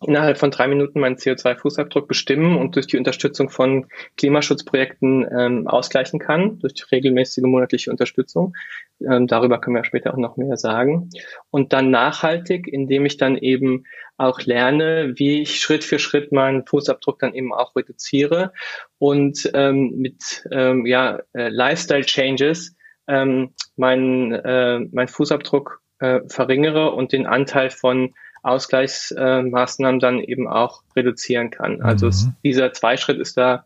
innerhalb 0.04 0.38
von 0.38 0.50
drei 0.50 0.66
Minuten 0.66 0.98
meinen 0.98 1.16
CO2-Fußabdruck 1.16 2.08
bestimmen 2.08 2.56
und 2.56 2.74
durch 2.74 2.88
die 2.88 2.98
Unterstützung 2.98 3.48
von 3.48 3.86
Klimaschutzprojekten 4.16 5.28
ähm, 5.30 5.68
ausgleichen 5.68 6.18
kann, 6.18 6.58
durch 6.58 6.90
regelmäßige 6.90 7.44
monatliche 7.44 7.92
Unterstützung. 7.92 8.54
Ähm, 9.00 9.26
darüber 9.26 9.60
können 9.60 9.76
wir 9.76 9.84
später 9.84 10.12
auch 10.12 10.18
noch 10.18 10.36
mehr 10.36 10.56
sagen. 10.56 11.10
Und 11.50 11.72
dann 11.72 11.90
nachhaltig, 11.90 12.66
indem 12.66 13.06
ich 13.06 13.16
dann 13.16 13.36
eben 13.36 13.84
auch 14.16 14.40
lerne, 14.40 15.12
wie 15.16 15.42
ich 15.42 15.60
Schritt 15.60 15.84
für 15.84 15.98
Schritt 15.98 16.32
meinen 16.32 16.66
Fußabdruck 16.66 17.20
dann 17.20 17.34
eben 17.34 17.52
auch 17.52 17.76
reduziere 17.76 18.52
und 18.98 19.50
ähm, 19.54 19.92
mit 19.96 20.46
ähm, 20.50 20.86
ja, 20.86 21.20
äh, 21.32 21.48
Lifestyle-Changes 21.48 22.76
ähm, 23.06 23.54
meinen 23.76 24.32
äh, 24.32 24.80
mein 24.92 25.08
Fußabdruck 25.08 25.80
äh, 26.00 26.20
verringere 26.28 26.90
und 26.92 27.12
den 27.12 27.26
Anteil 27.26 27.70
von 27.70 28.14
Ausgleichsmaßnahmen 28.42 30.00
dann 30.00 30.20
eben 30.20 30.48
auch 30.48 30.82
reduzieren 30.94 31.50
kann. 31.50 31.82
Also 31.82 32.06
mhm. 32.06 32.10
es, 32.10 32.28
dieser 32.44 32.72
Zweischritt 32.72 33.18
ist 33.18 33.36
da 33.36 33.64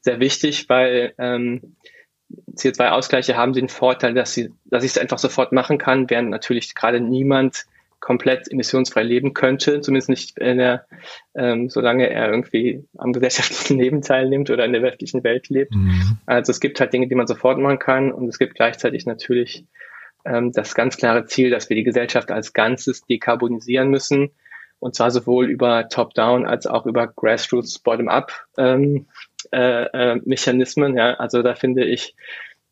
sehr 0.00 0.20
wichtig, 0.20 0.68
weil 0.68 1.14
ähm, 1.18 1.76
CO2-Ausgleiche 2.54 3.36
haben 3.36 3.52
den 3.52 3.68
Vorteil, 3.68 4.14
dass 4.14 4.34
sie, 4.34 4.52
dass 4.64 4.84
ich 4.84 4.92
es 4.92 4.98
einfach 4.98 5.18
sofort 5.18 5.52
machen 5.52 5.78
kann, 5.78 6.08
während 6.10 6.30
natürlich 6.30 6.74
gerade 6.74 7.00
niemand 7.00 7.66
komplett 8.02 8.50
emissionsfrei 8.50 9.04
leben 9.04 9.32
könnte, 9.32 9.80
zumindest 9.80 10.08
nicht 10.08 10.38
in 10.38 10.58
der, 10.58 10.86
ähm, 11.36 11.70
solange 11.70 12.10
er 12.10 12.30
irgendwie 12.30 12.84
am 12.98 13.12
gesellschaftlichen 13.12 13.78
Leben 13.80 14.02
teilnimmt 14.02 14.50
oder 14.50 14.64
in 14.64 14.72
der 14.72 14.82
westlichen 14.82 15.22
Welt 15.22 15.48
lebt. 15.48 15.72
Mhm. 15.72 16.18
Also 16.26 16.50
es 16.50 16.58
gibt 16.58 16.80
halt 16.80 16.92
Dinge, 16.92 17.06
die 17.06 17.14
man 17.14 17.28
sofort 17.28 17.58
machen 17.58 17.78
kann 17.78 18.10
und 18.12 18.28
es 18.28 18.38
gibt 18.38 18.56
gleichzeitig 18.56 19.06
natürlich 19.06 19.64
ähm, 20.24 20.52
das 20.52 20.74
ganz 20.74 20.96
klare 20.96 21.26
Ziel, 21.26 21.50
dass 21.50 21.68
wir 21.68 21.76
die 21.76 21.84
Gesellschaft 21.84 22.32
als 22.32 22.52
Ganzes 22.52 23.04
dekarbonisieren 23.06 23.88
müssen. 23.88 24.30
Und 24.80 24.96
zwar 24.96 25.12
sowohl 25.12 25.46
über 25.46 25.88
Top-Down 25.88 26.44
als 26.44 26.66
auch 26.66 26.86
über 26.86 27.06
Grassroots 27.06 27.78
Bottom-up 27.78 28.32
ähm, 28.58 29.06
äh, 29.52 29.84
äh, 29.84 30.20
Mechanismen. 30.24 30.96
Ja, 30.96 31.14
also 31.14 31.42
da 31.42 31.54
finde 31.54 31.84
ich, 31.84 32.14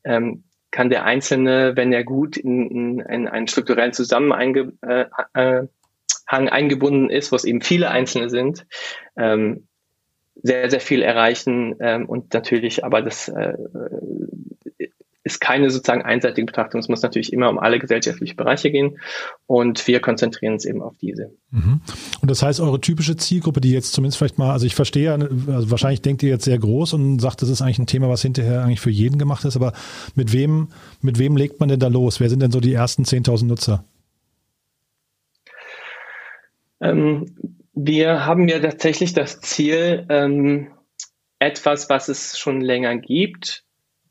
ähm, 0.05 0.45
kann 0.71 0.91
der 0.91 1.05
Einzelne, 1.05 1.77
wenn 1.77 1.93
er 1.93 2.05
gut 2.05 2.37
in, 2.37 2.71
in, 2.71 3.01
in 3.01 3.29
einen 3.29 3.49
strukturellen 3.49 3.93
Zusammenhang 3.93 4.73
äh, 4.83 5.07
äh, 5.35 5.67
eingebunden 6.27 7.11
ist, 7.11 7.33
wo 7.33 7.37
es 7.37 7.45
eben 7.45 7.61
viele 7.61 7.91
Einzelne 7.91 8.31
sind, 8.31 8.67
ähm, 9.17 9.67
sehr, 10.43 10.71
sehr 10.71 10.81
viel 10.81 11.03
erreichen 11.03 11.77
ähm, 11.81 12.09
und 12.09 12.33
natürlich 12.33 12.85
aber 12.85 13.03
das 13.03 13.29
äh, 13.29 13.55
ist 15.23 15.41
keine 15.41 15.71
sozusagen 15.71 16.03
einseitige 16.03 16.47
Betrachtung. 16.47 16.81
Es 16.81 16.89
muss 16.89 17.03
natürlich 17.03 17.33
immer 17.33 17.51
um 17.51 17.59
alle 17.59 17.79
gesellschaftlichen 17.79 18.37
Bereiche 18.37 18.71
gehen 18.71 18.99
und 19.47 19.87
wir 19.87 20.01
konzentrieren 20.01 20.55
uns 20.55 20.65
eben 20.65 20.81
auf 20.83 20.97
diese. 21.01 21.33
Mhm. 21.51 21.81
Und 22.23 22.31
das 22.31 22.43
heißt, 22.43 22.61
eure 22.61 22.81
typische 22.81 23.17
Zielgruppe, 23.17 23.61
die 23.61 23.73
jetzt 23.73 23.93
zumindest 23.93 24.19
vielleicht 24.19 24.39
mal, 24.39 24.53
also 24.53 24.67
ich 24.67 24.75
verstehe, 24.75 25.13
also 25.13 25.71
wahrscheinlich 25.71 26.01
denkt 26.01 26.23
ihr 26.23 26.31
jetzt 26.31 26.45
sehr 26.45 26.59
groß 26.59 26.95
und 26.95 27.21
sagt, 27.21 27.43
das 27.43 27.51
ist 27.51 27.61
eigentlich 27.61 27.79
ein 27.79 27.87
Thema, 27.87 28.09
was 28.09 28.23
hinterher 28.23 28.63
eigentlich 28.63 28.81
für 28.81 28.91
jeden 28.91 29.19
gemacht 29.19 29.45
ist, 29.45 29.57
aber 29.57 29.73
mit 30.15 30.33
wem, 30.33 30.69
mit 31.03 31.19
wem 31.19 31.37
legt 31.37 31.61
man 31.61 31.69
denn 31.69 31.81
da 31.81 31.89
los? 31.89 32.21
Wer 32.21 32.31
sind 32.31 32.41
denn 32.41 32.51
so 32.53 32.61
die 32.61 32.73
ersten 32.73 33.03
10.000 33.05 33.45
Nutzer? 33.47 33.85
Ähm, 36.81 37.27
wir 37.75 38.25
haben 38.25 38.49
ja 38.49 38.59
tatsächlich 38.59 39.13
das 39.13 39.41
Ziel, 39.41 40.07
ähm, 40.09 40.69
etwas, 41.39 41.89
was 41.89 42.09
es 42.09 42.39
schon 42.39 42.61
länger 42.61 42.97
gibt, 42.97 43.65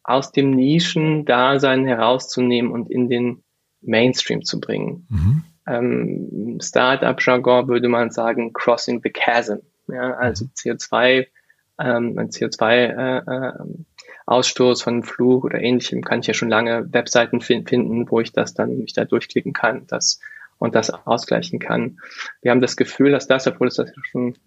aus 0.03 0.31
dem 0.31 0.51
Nischen-Dasein 0.51 1.85
herauszunehmen 1.85 2.71
und 2.71 2.89
in 2.89 3.09
den 3.09 3.43
Mainstream 3.81 4.43
zu 4.43 4.59
bringen. 4.59 5.07
Mhm. 5.09 5.43
Ähm, 5.67 6.59
Startup-Jargon 6.61 7.67
würde 7.67 7.89
man 7.89 8.11
sagen, 8.11 8.53
crossing 8.53 9.01
the 9.03 9.11
chasm. 9.11 9.57
Ja, 9.87 10.13
also 10.15 10.45
CO2, 10.45 11.27
ähm, 11.79 12.17
ein 12.17 12.29
CO2-Ausstoß 12.29 14.69
äh, 14.69 14.81
äh, 14.81 14.83
von 14.83 15.03
Flug 15.03 15.45
oder 15.45 15.61
ähnlichem 15.61 16.03
kann 16.03 16.19
ich 16.19 16.27
ja 16.27 16.33
schon 16.33 16.49
lange 16.49 16.91
Webseiten 16.93 17.39
finden, 17.41 18.09
wo 18.09 18.19
ich 18.19 18.33
das 18.33 18.53
dann 18.53 18.79
mich 18.79 18.91
da 18.93 19.05
durchklicken 19.05 19.53
kann, 19.53 19.87
das 19.87 20.19
und 20.59 20.75
das 20.75 20.91
ausgleichen 20.91 21.59
kann. 21.59 21.99
Wir 22.41 22.51
haben 22.51 22.61
das 22.61 22.75
Gefühl, 22.75 23.11
dass 23.11 23.27
das, 23.27 23.47
obwohl 23.47 23.67
es 23.67 23.75
das 23.75 23.91
schon 24.03 24.37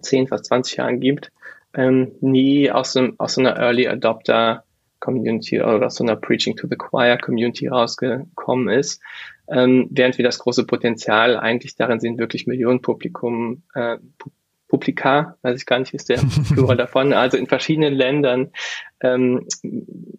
10, 0.00 0.28
fast 0.28 0.46
20 0.46 0.78
Jahren 0.78 1.00
gibt, 1.00 1.30
ähm, 1.74 2.12
nie 2.20 2.70
aus 2.70 2.92
so, 2.92 3.10
aus 3.18 3.34
so 3.34 3.42
einer 3.42 3.58
Early 3.58 3.88
Adopter 3.88 4.64
Community 5.04 5.60
oder 5.60 5.86
aus 5.86 5.96
so 5.96 6.04
einer 6.04 6.16
Preaching 6.16 6.56
to 6.56 6.66
the 6.68 6.76
Choir 6.76 7.18
Community 7.18 7.68
rausgekommen 7.68 8.68
ist, 8.68 9.02
ähm, 9.48 9.88
während 9.90 10.16
wir 10.16 10.24
das 10.24 10.38
große 10.38 10.64
Potenzial 10.64 11.36
eigentlich 11.36 11.76
darin 11.76 12.00
sehen, 12.00 12.18
wirklich 12.18 12.46
Millionen 12.46 12.80
Publikum, 12.80 13.62
äh, 13.74 13.98
Publika, 14.68 15.36
weiß 15.42 15.60
ich 15.60 15.66
gar 15.66 15.78
nicht, 15.78 15.94
ist 15.94 16.08
der 16.08 16.18
Plural 16.54 16.76
davon, 16.76 17.12
also 17.12 17.36
in 17.36 17.46
verschiedenen 17.46 17.94
Ländern 17.94 18.50
ähm, 19.00 19.46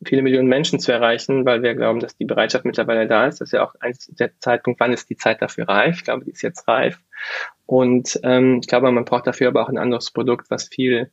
viele 0.05 0.21
Millionen 0.21 0.47
Menschen 0.47 0.79
zu 0.79 0.91
erreichen, 0.91 1.45
weil 1.45 1.63
wir 1.63 1.73
glauben, 1.73 1.99
dass 1.99 2.15
die 2.15 2.25
Bereitschaft 2.25 2.63
mittlerweile 2.63 3.07
da 3.07 3.25
ist. 3.25 3.41
Das 3.41 3.49
ist 3.49 3.53
ja 3.53 3.65
auch 3.65 3.73
ein 3.79 3.95
der 4.19 4.39
Zeitpunkt, 4.39 4.79
wann 4.79 4.93
ist 4.93 5.09
die 5.09 5.17
Zeit 5.17 5.41
dafür 5.41 5.67
reif? 5.67 5.97
Ich 5.97 6.03
glaube, 6.03 6.23
die 6.23 6.31
ist 6.31 6.43
jetzt 6.43 6.67
reif. 6.67 6.99
Und 7.65 8.19
ähm, 8.23 8.59
ich 8.61 8.67
glaube, 8.67 8.91
man 8.91 9.05
braucht 9.05 9.25
dafür 9.25 9.47
aber 9.47 9.63
auch 9.63 9.69
ein 9.69 9.79
anderes 9.79 10.11
Produkt, 10.11 10.51
was 10.51 10.67
viel 10.67 11.11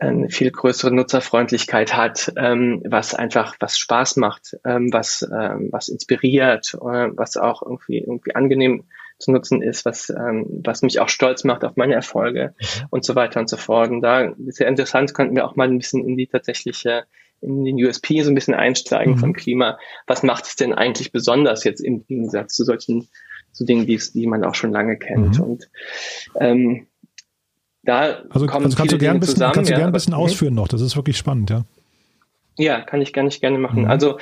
eine 0.00 0.28
viel 0.28 0.50
größere 0.50 0.92
Nutzerfreundlichkeit 0.92 1.96
hat, 1.96 2.32
ähm, 2.36 2.82
was 2.84 3.14
einfach 3.14 3.56
was 3.60 3.78
Spaß 3.78 4.16
macht, 4.16 4.56
ähm, 4.64 4.92
was 4.92 5.22
ähm, 5.22 5.68
was 5.70 5.88
inspiriert, 5.88 6.74
äh, 6.74 7.08
was 7.14 7.36
auch 7.36 7.62
irgendwie 7.62 7.98
irgendwie 7.98 8.34
angenehm 8.34 8.84
zu 9.18 9.30
nutzen 9.30 9.62
ist, 9.62 9.84
was 9.84 10.10
ähm, 10.10 10.60
was 10.64 10.82
mich 10.82 11.00
auch 11.00 11.08
stolz 11.08 11.44
macht 11.44 11.64
auf 11.64 11.76
meine 11.76 11.94
Erfolge 11.94 12.54
mhm. 12.58 12.86
und 12.90 13.04
so 13.04 13.14
weiter 13.14 13.40
und 13.40 13.48
so 13.48 13.56
fort. 13.56 13.90
Und 13.90 14.00
da 14.00 14.22
ist 14.46 14.58
ja 14.58 14.66
interessant, 14.66 15.14
könnten 15.14 15.36
wir 15.36 15.46
auch 15.46 15.56
mal 15.56 15.68
ein 15.68 15.78
bisschen 15.78 16.06
in 16.06 16.16
die 16.16 16.26
tatsächliche 16.26 17.04
in 17.40 17.64
den 17.64 17.76
USP 17.76 18.22
so 18.22 18.30
ein 18.30 18.34
bisschen 18.34 18.54
einsteigen 18.54 19.14
mhm. 19.14 19.18
vom 19.18 19.32
Klima. 19.32 19.78
Was 20.06 20.22
macht 20.22 20.46
es 20.46 20.56
denn 20.56 20.72
eigentlich 20.72 21.12
besonders 21.12 21.64
jetzt 21.64 21.80
im 21.80 22.04
Gegensatz 22.06 22.54
zu 22.54 22.64
solchen 22.64 23.08
zu 23.52 23.64
Dingen, 23.64 23.86
die, 23.86 24.00
die 24.14 24.26
man 24.26 24.44
auch 24.44 24.54
schon 24.54 24.72
lange 24.72 24.96
kennt? 24.98 25.38
Mhm. 25.38 25.44
Und 25.44 25.70
ähm, 26.40 26.86
da 27.84 28.22
also, 28.30 28.46
kommen 28.46 28.64
also 28.64 28.76
kannst 28.76 28.92
du 28.92 28.98
gerne 28.98 29.18
ein 29.18 29.20
bisschen, 29.20 29.36
zusammen, 29.36 29.54
kannst 29.54 29.70
du 29.70 29.74
gerne 29.74 29.88
ein 29.88 29.92
bisschen 29.92 30.14
ausführen 30.14 30.54
noch. 30.54 30.68
Das 30.68 30.80
ist 30.80 30.96
wirklich 30.96 31.16
spannend, 31.16 31.50
ja. 31.50 31.64
Ja, 32.56 32.80
kann 32.80 33.02
ich 33.02 33.12
gar 33.12 33.22
nicht 33.22 33.40
gerne 33.40 33.58
machen. 33.58 33.82
Mhm. 33.82 33.90
Also 33.90 34.18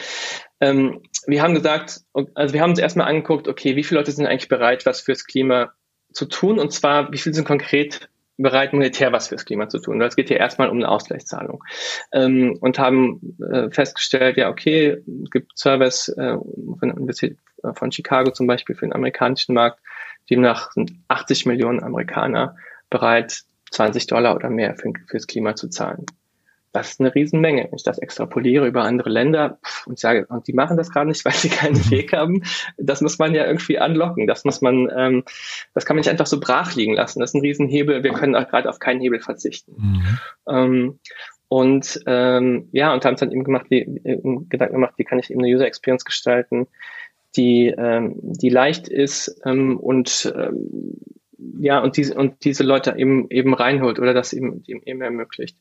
ähm, 0.60 1.02
wir 1.26 1.42
haben 1.42 1.54
gesagt, 1.54 2.00
also 2.34 2.54
wir 2.54 2.62
haben 2.62 2.70
uns 2.70 2.78
erstmal 2.78 3.08
angeguckt, 3.08 3.46
okay, 3.46 3.76
wie 3.76 3.84
viele 3.84 4.00
Leute 4.00 4.12
sind 4.12 4.26
eigentlich 4.26 4.48
bereit, 4.48 4.86
was 4.86 5.00
fürs 5.00 5.26
Klima 5.26 5.72
zu 6.12 6.26
tun? 6.26 6.58
Und 6.58 6.72
zwar, 6.72 7.12
wie 7.12 7.18
viele 7.18 7.34
sind 7.34 7.46
konkret 7.46 8.08
bereit, 8.38 8.72
monetär 8.72 9.12
was 9.12 9.28
fürs 9.28 9.44
Klima 9.44 9.68
zu 9.68 9.78
tun? 9.78 10.00
Weil 10.00 10.08
es 10.08 10.16
geht 10.16 10.28
hier 10.28 10.38
erstmal 10.38 10.70
um 10.70 10.78
eine 10.78 10.88
Ausgleichszahlung. 10.88 11.62
Ähm, 12.12 12.56
und 12.60 12.78
haben 12.78 13.36
äh, 13.50 13.70
festgestellt, 13.70 14.36
ja, 14.38 14.48
okay, 14.48 15.02
es 15.24 15.30
gibt 15.30 15.58
Service 15.58 16.08
äh, 16.08 16.36
von, 16.78 17.10
von 17.74 17.92
Chicago 17.92 18.30
zum 18.30 18.46
Beispiel 18.46 18.74
für 18.74 18.86
den 18.86 18.94
amerikanischen 18.94 19.54
Markt. 19.54 19.78
Demnach 20.30 20.72
sind 20.72 20.92
80 21.08 21.46
Millionen 21.46 21.82
Amerikaner 21.82 22.56
bereit, 22.88 23.42
20 23.72 24.06
Dollar 24.06 24.36
oder 24.36 24.50
mehr 24.50 24.76
für, 24.76 24.92
fürs 25.08 25.26
Klima 25.26 25.56
zu 25.56 25.68
zahlen. 25.68 26.06
Das 26.72 26.92
ist 26.92 27.00
eine 27.00 27.14
Riesenmenge. 27.14 27.64
Wenn 27.64 27.76
ich 27.76 27.82
das 27.82 27.98
extrapoliere 27.98 28.66
über 28.66 28.82
andere 28.84 29.10
Länder 29.10 29.58
und 29.84 29.98
sage, 29.98 30.26
und 30.26 30.46
die 30.48 30.54
machen 30.54 30.78
das 30.78 30.90
gerade 30.90 31.08
nicht, 31.08 31.24
weil 31.24 31.32
sie 31.32 31.50
keinen 31.50 31.76
mhm. 31.76 31.90
Weg 31.90 32.12
haben, 32.12 32.42
das 32.78 33.00
muss 33.02 33.18
man 33.18 33.34
ja 33.34 33.46
irgendwie 33.46 33.78
anlocken. 33.78 34.26
Das 34.26 34.44
muss 34.44 34.62
man, 34.62 34.90
ähm, 34.96 35.24
das 35.74 35.84
kann 35.84 35.96
man 35.96 36.00
nicht 36.00 36.10
einfach 36.10 36.26
so 36.26 36.40
brach 36.40 36.74
liegen 36.74 36.94
lassen. 36.94 37.20
Das 37.20 37.30
ist 37.30 37.34
ein 37.34 37.42
Riesenhebel. 37.42 38.02
Wir 38.02 38.12
können 38.12 38.34
auch 38.34 38.48
gerade 38.48 38.68
auf 38.68 38.78
keinen 38.78 39.00
Hebel 39.00 39.20
verzichten. 39.20 39.74
Mhm. 39.76 40.18
Ähm, 40.48 40.98
und 41.48 42.00
ähm, 42.06 42.70
ja, 42.72 42.94
und 42.94 43.04
haben 43.04 43.14
es 43.14 43.20
dann 43.20 43.30
eben 43.30 43.44
gemacht, 43.44 43.66
wie, 43.68 43.80
äh, 43.80 44.18
Gedanken 44.48 44.74
gemacht, 44.74 44.94
wie 44.96 45.04
kann 45.04 45.18
ich 45.18 45.30
eben 45.30 45.42
eine 45.42 45.54
User 45.54 45.66
Experience 45.66 46.06
gestalten, 46.06 46.66
die, 47.36 47.66
ähm, 47.66 48.14
die 48.22 48.48
leicht 48.48 48.88
ist 48.88 49.38
ähm, 49.44 49.78
und 49.78 50.32
ähm, 50.34 50.96
ja, 51.58 51.80
und 51.80 51.96
diese, 51.96 52.14
und 52.14 52.44
diese 52.44 52.64
Leute 52.64 52.94
eben, 52.96 53.28
eben 53.30 53.54
reinholt 53.54 53.98
oder 53.98 54.14
das 54.14 54.32
eben, 54.32 54.62
eben 54.66 55.02
ermöglicht. 55.02 55.56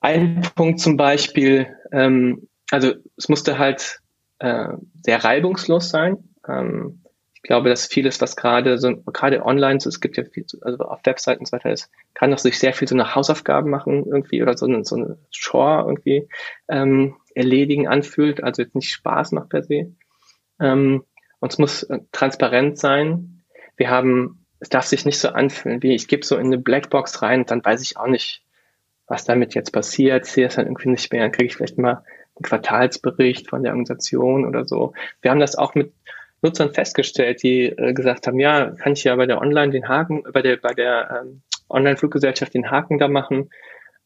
Ein 0.00 0.42
Punkt 0.54 0.80
zum 0.80 0.96
Beispiel, 0.96 1.68
ähm, 1.92 2.48
also 2.70 2.94
es 3.16 3.28
musste 3.28 3.58
halt 3.58 4.00
äh, 4.38 4.68
sehr 5.02 5.22
reibungslos 5.24 5.90
sein. 5.90 6.16
Ähm, 6.48 7.02
ich 7.34 7.42
glaube, 7.48 7.68
dass 7.68 7.86
vieles, 7.86 8.20
was 8.20 8.36
gerade 8.36 8.78
so, 8.78 8.96
gerade 8.96 9.44
online, 9.44 9.80
so, 9.80 9.88
es 9.88 10.00
gibt 10.00 10.16
ja 10.16 10.24
viel, 10.24 10.46
also 10.60 10.84
auf 10.84 11.00
Webseiten 11.04 11.40
und 11.40 11.46
so 11.46 11.56
weiter, 11.56 11.70
es 11.70 11.90
kann 12.14 12.30
doch 12.30 12.38
sich 12.38 12.58
sehr 12.58 12.72
viel 12.72 12.86
so 12.86 12.94
nach 12.94 13.16
Hausaufgaben 13.16 13.68
machen 13.68 14.04
irgendwie 14.06 14.42
oder 14.42 14.56
so 14.56 14.66
so 14.84 14.96
eine 14.96 15.18
Chore 15.36 15.84
irgendwie 15.88 16.28
ähm, 16.68 17.16
erledigen 17.34 17.88
anfühlt, 17.88 18.42
also 18.42 18.62
jetzt 18.62 18.74
nicht 18.74 18.90
Spaß 18.90 19.32
macht 19.32 19.48
per 19.48 19.62
se. 19.64 19.92
Ähm, 20.60 21.04
und 21.40 21.52
es 21.52 21.58
muss 21.58 21.82
äh, 21.84 21.98
transparent 22.12 22.78
sein 22.78 23.41
wir 23.82 23.90
haben, 23.90 24.46
es 24.60 24.68
darf 24.68 24.86
sich 24.86 25.04
nicht 25.04 25.18
so 25.18 25.30
anfühlen, 25.30 25.82
wie 25.82 25.96
ich 25.96 26.06
gebe 26.06 26.24
so 26.24 26.36
in 26.36 26.46
eine 26.46 26.58
Blackbox 26.58 27.20
rein 27.20 27.40
und 27.40 27.50
dann 27.50 27.64
weiß 27.64 27.82
ich 27.82 27.96
auch 27.96 28.06
nicht, 28.06 28.44
was 29.08 29.24
damit 29.24 29.56
jetzt 29.56 29.72
passiert, 29.72 30.24
sehe 30.24 30.46
es 30.46 30.54
dann 30.54 30.66
irgendwie 30.66 30.90
nicht 30.90 31.12
mehr, 31.12 31.22
dann 31.22 31.32
kriege 31.32 31.46
ich 31.46 31.56
vielleicht 31.56 31.78
mal 31.78 32.04
einen 32.36 32.44
Quartalsbericht 32.44 33.50
von 33.50 33.64
der 33.64 33.72
Organisation 33.72 34.46
oder 34.46 34.64
so. 34.64 34.92
Wir 35.20 35.32
haben 35.32 35.40
das 35.40 35.56
auch 35.56 35.74
mit 35.74 35.92
Nutzern 36.42 36.72
festgestellt, 36.72 37.42
die 37.42 37.64
äh, 37.64 37.92
gesagt 37.92 38.28
haben, 38.28 38.38
ja, 38.38 38.70
kann 38.70 38.92
ich 38.92 39.02
ja 39.02 39.16
bei 39.16 39.26
der 39.26 39.40
Online 39.40 39.72
den 39.72 39.88
Haken, 39.88 40.22
bei 40.32 40.42
der, 40.42 40.58
bei 40.58 40.74
der 40.74 41.24
ähm, 41.24 41.42
Online-Fluggesellschaft 41.68 42.54
den 42.54 42.70
Haken 42.70 43.00
da 43.00 43.08
machen. 43.08 43.50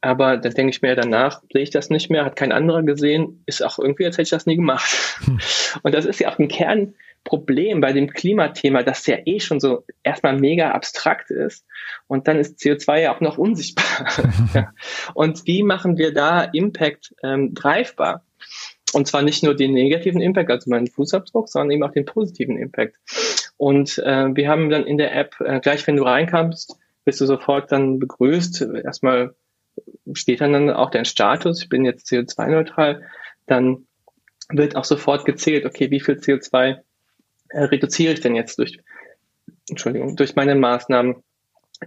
Aber 0.01 0.39
dann 0.39 0.55
denke 0.55 0.71
ich 0.71 0.81
mir 0.81 0.97
danach, 0.97 1.43
sehe 1.53 1.63
ich 1.63 1.71
das 1.71 1.91
nicht 1.91 2.09
mehr, 2.09 2.25
hat 2.25 2.37
kein 2.37 2.53
anderer 2.53 2.83
gesehen, 2.83 3.43
ist 3.45 3.63
auch 3.63 3.79
irgendwie, 3.79 4.07
als 4.07 4.15
hätte 4.15 4.23
ich 4.23 4.31
das 4.31 4.47
nie 4.47 4.57
gemacht. 4.57 4.89
Hm. 5.25 5.39
Und 5.83 5.95
das 5.95 6.07
ist 6.07 6.19
ja 6.21 6.31
auch 6.31 6.39
ein 6.39 6.49
Kern 6.49 6.95
Problem 7.27 7.81
bei 7.81 7.93
dem 7.93 8.09
Klimathema, 8.09 8.83
das 8.83 9.07
ja 9.07 9.19
eh 9.27 9.41
schon 9.41 9.61
so 9.61 9.85
erstmal 10.03 10.39
mega 10.39 10.71
abstrakt 10.71 11.31
ist 11.31 11.67
und 12.07 12.29
dann 12.29 12.39
ist 12.39 12.61
CO2 12.61 13.01
ja 13.03 13.15
auch 13.15 13.21
noch 13.21 13.37
unsichtbar. 13.37 13.85
ja. 14.55 14.73
Und 15.13 15.47
wie 15.47 15.63
machen 15.63 15.99
wir 15.99 16.15
da 16.15 16.45
Impact 16.45 17.15
ähm, 17.23 17.53
greifbar? 17.53 18.25
Und 18.93 19.09
zwar 19.09 19.23
nicht 19.23 19.43
nur 19.43 19.55
den 19.55 19.75
negativen 19.75 20.23
Impact, 20.23 20.51
also 20.51 20.71
meinen 20.71 20.87
Fußabdruck, 20.87 21.49
sondern 21.49 21.73
eben 21.73 21.83
auch 21.83 21.93
den 21.93 22.07
positiven 22.07 22.57
Impact. 22.57 22.97
Und 23.57 23.99
äh, 23.99 24.35
wir 24.35 24.49
haben 24.49 24.71
dann 24.71 24.87
in 24.87 24.97
der 24.97 25.15
App, 25.15 25.35
äh, 25.41 25.61
gleich 25.61 25.87
wenn 25.87 25.97
du 25.97 26.05
reinkamst, 26.05 26.79
bist 27.05 27.21
du 27.21 27.27
sofort 27.27 27.73
dann 27.73 27.99
begrüßt. 27.99 28.63
Erstmal 28.85 29.35
steht 30.13 30.41
dann, 30.41 30.53
dann 30.53 30.71
auch 30.71 30.91
dein 30.91 31.05
Status, 31.05 31.63
ich 31.63 31.69
bin 31.69 31.85
jetzt 31.85 32.09
CO2-neutral. 32.09 33.03
Dann 33.47 33.87
wird 34.49 34.77
auch 34.77 34.85
sofort 34.85 35.25
gezählt, 35.25 35.67
okay, 35.67 35.91
wie 35.91 36.01
viel 36.01 36.15
CO2 36.15 36.71
äh, 36.71 36.77
reduziere 37.53 38.13
ich 38.13 38.21
denn 38.21 38.35
jetzt 38.35 38.59
durch, 38.59 38.79
Entschuldigung, 39.69 40.17
durch 40.17 40.37
meine 40.37 40.55
Maßnahmen 40.55 41.23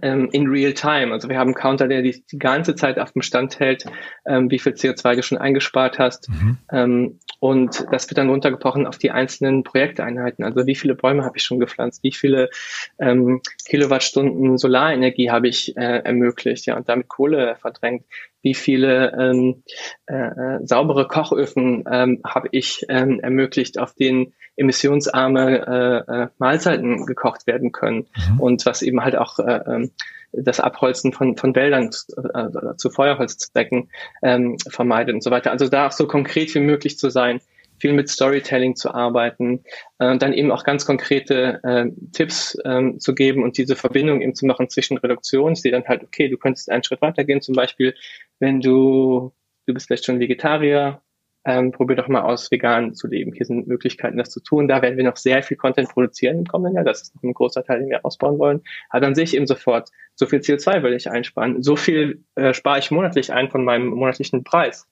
ähm, 0.02 0.28
in 0.32 0.46
real 0.46 0.72
time. 0.72 1.12
Also 1.12 1.28
wir 1.28 1.38
haben 1.38 1.48
einen 1.48 1.54
Counter, 1.54 1.88
der 1.88 2.02
die, 2.02 2.24
die 2.30 2.38
ganze 2.38 2.74
Zeit 2.74 2.98
auf 2.98 3.12
dem 3.12 3.22
Stand 3.22 3.58
hält, 3.58 3.84
ähm, 4.26 4.50
wie 4.50 4.58
viel 4.58 4.72
CO2 4.72 5.16
du 5.16 5.22
schon 5.22 5.38
eingespart 5.38 5.98
hast. 5.98 6.28
Mhm. 6.28 6.58
Ähm, 6.70 7.20
und 7.40 7.86
das 7.90 8.08
wird 8.08 8.18
dann 8.18 8.30
runtergebrochen 8.30 8.86
auf 8.86 8.98
die 8.98 9.10
einzelnen 9.10 9.64
Projekteinheiten. 9.64 10.44
Also 10.44 10.66
wie 10.66 10.74
viele 10.74 10.94
Bäume 10.94 11.24
habe 11.24 11.36
ich 11.36 11.42
schon 11.42 11.58
gepflanzt, 11.58 12.02
wie 12.02 12.12
viele 12.12 12.50
ähm, 12.98 13.40
Kilowattstunden 13.66 14.58
Solarenergie 14.58 15.30
habe 15.30 15.48
ich 15.48 15.76
äh, 15.76 16.02
ermöglicht, 16.04 16.66
ja, 16.66 16.76
und 16.76 16.88
damit 16.88 17.08
Kohle 17.08 17.56
verdrängt. 17.56 18.04
Wie 18.42 18.54
viele 18.54 19.12
ähm, 19.18 19.62
äh, 20.06 20.14
äh 20.14 20.66
saubere 20.66 21.06
Kochöfen 21.08 21.84
ähm, 21.90 22.20
habe 22.24 22.48
ich 22.52 22.86
ähm, 22.88 23.20
ermöglicht, 23.20 23.78
auf 23.78 23.94
denen 23.94 24.32
emissionsarme 24.56 26.04
äh, 26.08 26.22
äh, 26.22 26.28
Mahlzeiten 26.38 27.06
gekocht 27.06 27.46
werden 27.46 27.72
können 27.72 28.06
mhm. 28.30 28.40
und 28.40 28.66
was 28.66 28.82
eben 28.82 29.02
halt 29.02 29.16
auch 29.16 29.38
äh, 29.38 29.60
ähm, 29.66 29.90
das 30.32 30.60
Abholzen 30.60 31.12
von, 31.12 31.36
von 31.36 31.54
Wäldern 31.54 31.86
äh, 31.86 32.76
zu 32.76 32.90
Feuerholzzwecken 32.90 33.90
ähm, 34.22 34.56
vermeidet 34.68 35.14
und 35.14 35.22
so 35.22 35.30
weiter. 35.30 35.50
Also 35.50 35.68
da 35.68 35.88
auch 35.88 35.92
so 35.92 36.06
konkret 36.06 36.54
wie 36.54 36.60
möglich 36.60 36.98
zu 36.98 37.10
sein, 37.10 37.40
viel 37.80 37.92
mit 37.92 38.08
Storytelling 38.08 38.76
zu 38.76 38.92
arbeiten, 38.94 39.64
äh, 39.98 40.16
dann 40.18 40.32
eben 40.32 40.52
auch 40.52 40.64
ganz 40.64 40.86
konkrete 40.86 41.60
äh, 41.64 41.86
Tipps 42.12 42.56
äh, 42.64 42.96
zu 42.98 43.14
geben 43.14 43.42
und 43.42 43.58
diese 43.58 43.76
Verbindung 43.76 44.20
eben 44.20 44.34
zu 44.34 44.46
machen 44.46 44.68
zwischen 44.68 44.98
Reduktion. 44.98 45.52
Ich 45.52 45.62
sehe 45.62 45.72
dann 45.72 45.86
halt, 45.86 46.02
okay, 46.02 46.28
du 46.28 46.36
könntest 46.36 46.70
einen 46.70 46.84
Schritt 46.84 47.02
weitergehen, 47.02 47.40
zum 47.40 47.54
Beispiel, 47.54 47.94
wenn 48.38 48.60
du, 48.60 49.32
du 49.66 49.74
bist 49.74 49.86
vielleicht 49.86 50.04
schon 50.04 50.20
Vegetarier, 50.20 51.02
ähm, 51.44 51.72
probier 51.72 51.96
doch 51.96 52.08
mal 52.08 52.22
aus, 52.22 52.50
vegan 52.50 52.94
zu 52.94 53.06
leben. 53.06 53.32
Hier 53.32 53.46
sind 53.46 53.66
Möglichkeiten, 53.66 54.18
das 54.18 54.30
zu 54.30 54.40
tun. 54.40 54.68
Da 54.68 54.82
werden 54.82 54.96
wir 54.96 55.04
noch 55.04 55.16
sehr 55.16 55.42
viel 55.42 55.56
Content 55.56 55.88
produzieren 55.88 56.38
im 56.38 56.44
kommenden 56.44 56.76
Jahr. 56.76 56.84
Das 56.84 57.02
ist 57.02 57.14
noch 57.14 57.22
ein 57.22 57.32
großer 57.32 57.64
Teil, 57.64 57.80
den 57.80 57.88
wir 57.88 58.04
ausbauen 58.04 58.38
wollen. 58.38 58.62
Aber 58.90 59.00
dann 59.00 59.14
sehe 59.14 59.24
ich 59.24 59.34
eben 59.34 59.46
sofort, 59.46 59.88
so 60.14 60.26
viel 60.26 60.40
CO2 60.40 60.82
will 60.82 60.92
ich 60.92 61.10
einsparen. 61.10 61.62
So 61.62 61.76
viel 61.76 62.24
äh, 62.34 62.52
spare 62.52 62.78
ich 62.78 62.90
monatlich 62.90 63.32
ein 63.32 63.50
von 63.50 63.64
meinem 63.64 63.86
monatlichen 63.86 64.44
Preis 64.44 64.86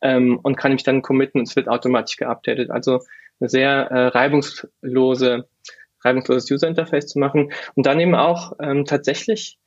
ähm, 0.00 0.40
und 0.42 0.56
kann 0.56 0.72
mich 0.72 0.82
dann 0.82 1.02
committen 1.02 1.38
und 1.38 1.48
es 1.48 1.54
wird 1.54 1.68
automatisch 1.68 2.16
geupdatet. 2.16 2.70
Also 2.70 3.00
eine 3.38 3.48
sehr 3.48 3.72
äh, 3.90 4.06
reibungslose, 4.08 5.48
reibungsloses 6.02 6.50
User 6.50 6.66
Interface 6.68 7.06
zu 7.06 7.20
machen 7.20 7.52
und 7.74 7.86
dann 7.86 8.00
eben 8.00 8.16
auch 8.16 8.54
ähm, 8.60 8.84
tatsächlich 8.84 9.58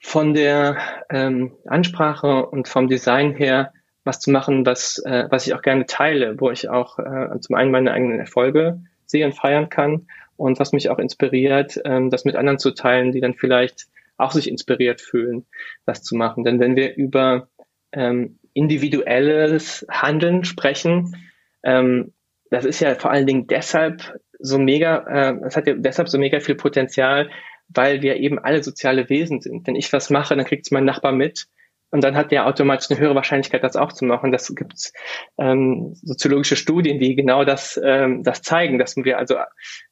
von 0.00 0.34
der 0.34 0.78
ähm, 1.10 1.52
Ansprache 1.66 2.46
und 2.46 2.66
vom 2.66 2.88
Design 2.88 3.36
her 3.36 3.72
was 4.04 4.20
zu 4.20 4.30
machen, 4.30 4.66
was, 4.66 4.98
äh, 5.04 5.26
was 5.30 5.46
ich 5.46 5.54
auch 5.54 5.62
gerne 5.62 5.86
teile, 5.86 6.40
wo 6.40 6.50
ich 6.50 6.68
auch 6.68 6.98
äh, 6.98 7.38
zum 7.40 7.56
einen 7.56 7.70
meine 7.70 7.92
eigenen 7.92 8.18
Erfolge 8.18 8.82
sehe 9.06 9.24
und 9.24 9.34
feiern 9.34 9.68
kann 9.68 10.06
und 10.36 10.58
was 10.58 10.72
mich 10.72 10.90
auch 10.90 10.98
inspiriert, 10.98 11.80
ähm, 11.84 12.10
das 12.10 12.24
mit 12.24 12.36
anderen 12.36 12.58
zu 12.58 12.72
teilen, 12.72 13.12
die 13.12 13.20
dann 13.20 13.34
vielleicht 13.34 13.86
auch 14.16 14.32
sich 14.32 14.48
inspiriert 14.48 15.00
fühlen, 15.00 15.46
das 15.84 16.02
zu 16.02 16.16
machen. 16.16 16.44
Denn 16.44 16.60
wenn 16.60 16.76
wir 16.76 16.96
über 16.96 17.48
ähm, 17.92 18.38
individuelles 18.54 19.86
Handeln 19.90 20.44
sprechen, 20.44 21.16
ähm, 21.62 22.12
das 22.50 22.64
ist 22.64 22.80
ja 22.80 22.94
vor 22.94 23.10
allen 23.10 23.26
Dingen 23.26 23.46
deshalb 23.46 24.18
so 24.38 24.58
mega, 24.58 24.98
äh, 25.06 25.40
das 25.40 25.56
hat 25.56 25.66
ja 25.66 25.74
deshalb 25.74 26.08
so 26.08 26.18
mega 26.18 26.40
viel 26.40 26.54
Potenzial, 26.54 27.30
weil 27.68 28.02
wir 28.02 28.16
eben 28.16 28.38
alle 28.38 28.62
soziale 28.62 29.08
Wesen 29.08 29.40
sind. 29.40 29.66
Wenn 29.66 29.76
ich 29.76 29.92
was 29.92 30.10
mache, 30.10 30.36
dann 30.36 30.44
kriegt 30.44 30.66
es 30.66 30.70
mein 30.70 30.84
Nachbar 30.84 31.12
mit 31.12 31.46
und 31.92 32.02
dann 32.02 32.16
hat 32.16 32.32
der 32.32 32.46
automatisch 32.46 32.90
eine 32.90 32.98
höhere 32.98 33.14
Wahrscheinlichkeit, 33.14 33.62
das 33.62 33.76
auch 33.76 33.92
zu 33.92 34.04
machen. 34.04 34.32
Das 34.32 34.52
gibt 34.54 34.92
ähm, 35.38 35.94
soziologische 36.02 36.56
Studien, 36.56 36.98
die 36.98 37.14
genau 37.14 37.44
das, 37.44 37.80
ähm, 37.82 38.24
das 38.24 38.42
zeigen, 38.42 38.78
dass 38.78 38.96
wir 38.96 39.18
also 39.18 39.36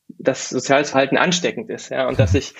dass 0.09 0.49
soziales 0.49 0.91
Verhalten 0.91 1.17
ansteckend 1.17 1.71
ist, 1.71 1.91
ja, 1.91 2.09
und 2.09 2.19
dass 2.19 2.35
ich 2.35 2.55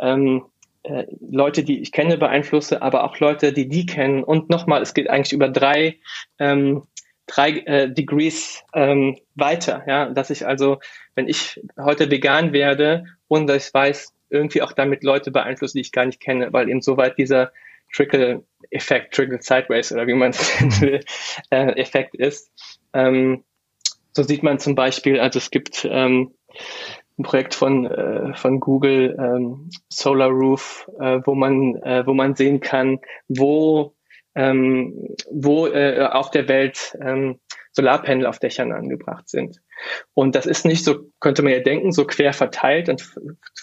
ähm, 0.00 0.46
äh, 0.82 1.04
Leute, 1.20 1.62
die 1.62 1.80
ich 1.80 1.92
kenne, 1.92 2.18
beeinflusse, 2.18 2.82
aber 2.82 3.04
auch 3.04 3.20
Leute, 3.20 3.52
die 3.52 3.68
die 3.68 3.86
kennen. 3.86 4.24
Und 4.24 4.50
nochmal, 4.50 4.82
es 4.82 4.94
geht 4.94 5.08
eigentlich 5.08 5.32
über 5.32 5.48
drei 5.48 5.98
ähm, 6.38 6.82
drei 7.26 7.50
äh, 7.50 7.90
Degrees 7.92 8.64
ähm, 8.72 9.18
weiter, 9.34 9.84
ja, 9.86 10.08
dass 10.08 10.30
ich 10.30 10.46
also, 10.46 10.78
wenn 11.14 11.28
ich 11.28 11.60
heute 11.78 12.10
vegan 12.10 12.52
werde 12.52 13.04
und 13.28 13.50
ich 13.50 13.72
weiß, 13.72 14.14
irgendwie 14.30 14.62
auch 14.62 14.72
damit 14.72 15.04
Leute 15.04 15.30
beeinflusse, 15.30 15.74
die 15.74 15.80
ich 15.80 15.92
gar 15.92 16.06
nicht 16.06 16.20
kenne, 16.20 16.52
weil 16.52 16.68
eben 16.68 16.80
soweit 16.80 17.18
dieser 17.18 17.52
Trickle-Effekt, 17.94 19.14
Trickle 19.14 19.40
Sideways 19.40 19.92
oder 19.92 20.06
wie 20.06 20.14
man 20.14 20.30
es 20.30 20.60
nennen 20.60 20.80
will, 20.80 21.00
äh, 21.50 21.72
Effekt 21.80 22.14
ist. 22.14 22.50
Ähm, 22.92 23.44
so 24.12 24.22
sieht 24.22 24.42
man 24.42 24.58
zum 24.58 24.74
Beispiel, 24.74 25.20
also 25.20 25.38
es 25.38 25.50
gibt 25.50 25.86
ähm, 25.90 26.34
ein 27.18 27.22
Projekt 27.22 27.54
von, 27.54 27.86
äh, 27.86 28.34
von 28.34 28.60
Google, 28.60 29.16
ähm, 29.18 29.70
Solar 29.88 30.30
Roof, 30.30 30.88
äh, 31.00 31.20
wo 31.24 31.34
man, 31.34 31.76
äh, 31.82 32.06
wo 32.06 32.14
man 32.14 32.34
sehen 32.34 32.60
kann, 32.60 33.00
wo, 33.28 33.94
ähm, 34.34 35.14
wo 35.30 35.66
äh, 35.66 36.00
auf 36.10 36.30
der 36.30 36.48
Welt 36.48 36.96
ähm, 37.00 37.40
Solarpanel 37.72 38.26
auf 38.26 38.38
Dächern 38.38 38.72
angebracht 38.72 39.28
sind. 39.28 39.60
Und 40.14 40.34
das 40.34 40.46
ist 40.46 40.64
nicht 40.64 40.82
so, 40.82 41.10
könnte 41.20 41.42
man 41.42 41.52
ja 41.52 41.60
denken, 41.60 41.92
so 41.92 42.06
quer 42.06 42.32
verteilt 42.32 42.88
und 42.88 43.06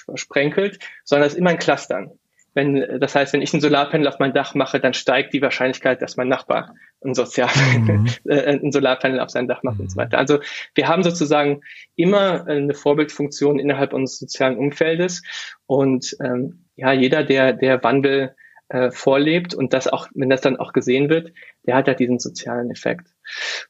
versprenkelt, 0.06 0.78
sondern 1.04 1.28
es 1.28 1.34
ist 1.34 1.40
immer 1.40 1.50
ein 1.50 1.60
Clustern 1.60 2.12
wenn, 2.54 3.00
das 3.00 3.16
heißt, 3.16 3.34
wenn 3.34 3.42
ich 3.42 3.54
ein 3.54 3.62
Solarpanel 3.62 4.08
auf 4.08 4.20
mein 4.20 4.34
Dach 4.34 4.54
mache, 4.56 4.80
dann 4.80 4.94
steigt 4.94 5.34
die 5.34 5.42
Wahrscheinlichkeit, 5.42 6.02
dass 6.02 6.18
mein 6.18 6.28
Nachbar 6.28 6.76
ein, 7.04 7.14
Sozial 7.14 7.50
mhm. 7.78 8.08
Äh, 8.26 8.60
ein 8.60 8.72
Solarpanel 8.72 9.20
auf 9.20 9.30
sein 9.30 9.48
Dach 9.48 9.64
macht 9.64 9.78
mhm. 9.78 9.84
und 9.84 9.92
so 9.92 9.98
weiter. 9.98 10.18
Also 10.18 10.40
wir 10.76 10.88
haben 10.88 11.04
sozusagen 11.04 11.62
immer 11.96 12.48
eine 12.48 12.74
Vorbildfunktion 12.74 13.60
innerhalb 13.60 13.94
unseres 13.94 14.20
sozialen 14.20 14.58
Umfeldes 14.58 15.24
und 15.66 16.16
ähm, 16.24 16.66
ja, 16.76 16.92
jeder, 16.92 17.24
der 17.24 17.54
der 17.54 17.84
Wandel 17.84 18.36
äh, 18.70 18.92
vorlebt 18.92 19.54
und 19.54 19.74
das 19.74 19.88
auch, 19.88 20.08
wenn 20.14 20.30
das 20.30 20.42
dann 20.42 20.58
auch 20.58 20.74
gesehen 20.74 21.10
wird, 21.10 21.32
der 21.66 21.76
hat 21.76 21.88
halt 21.88 22.00
diesen 22.00 22.20
sozialen 22.20 22.72
Effekt. 22.72 23.08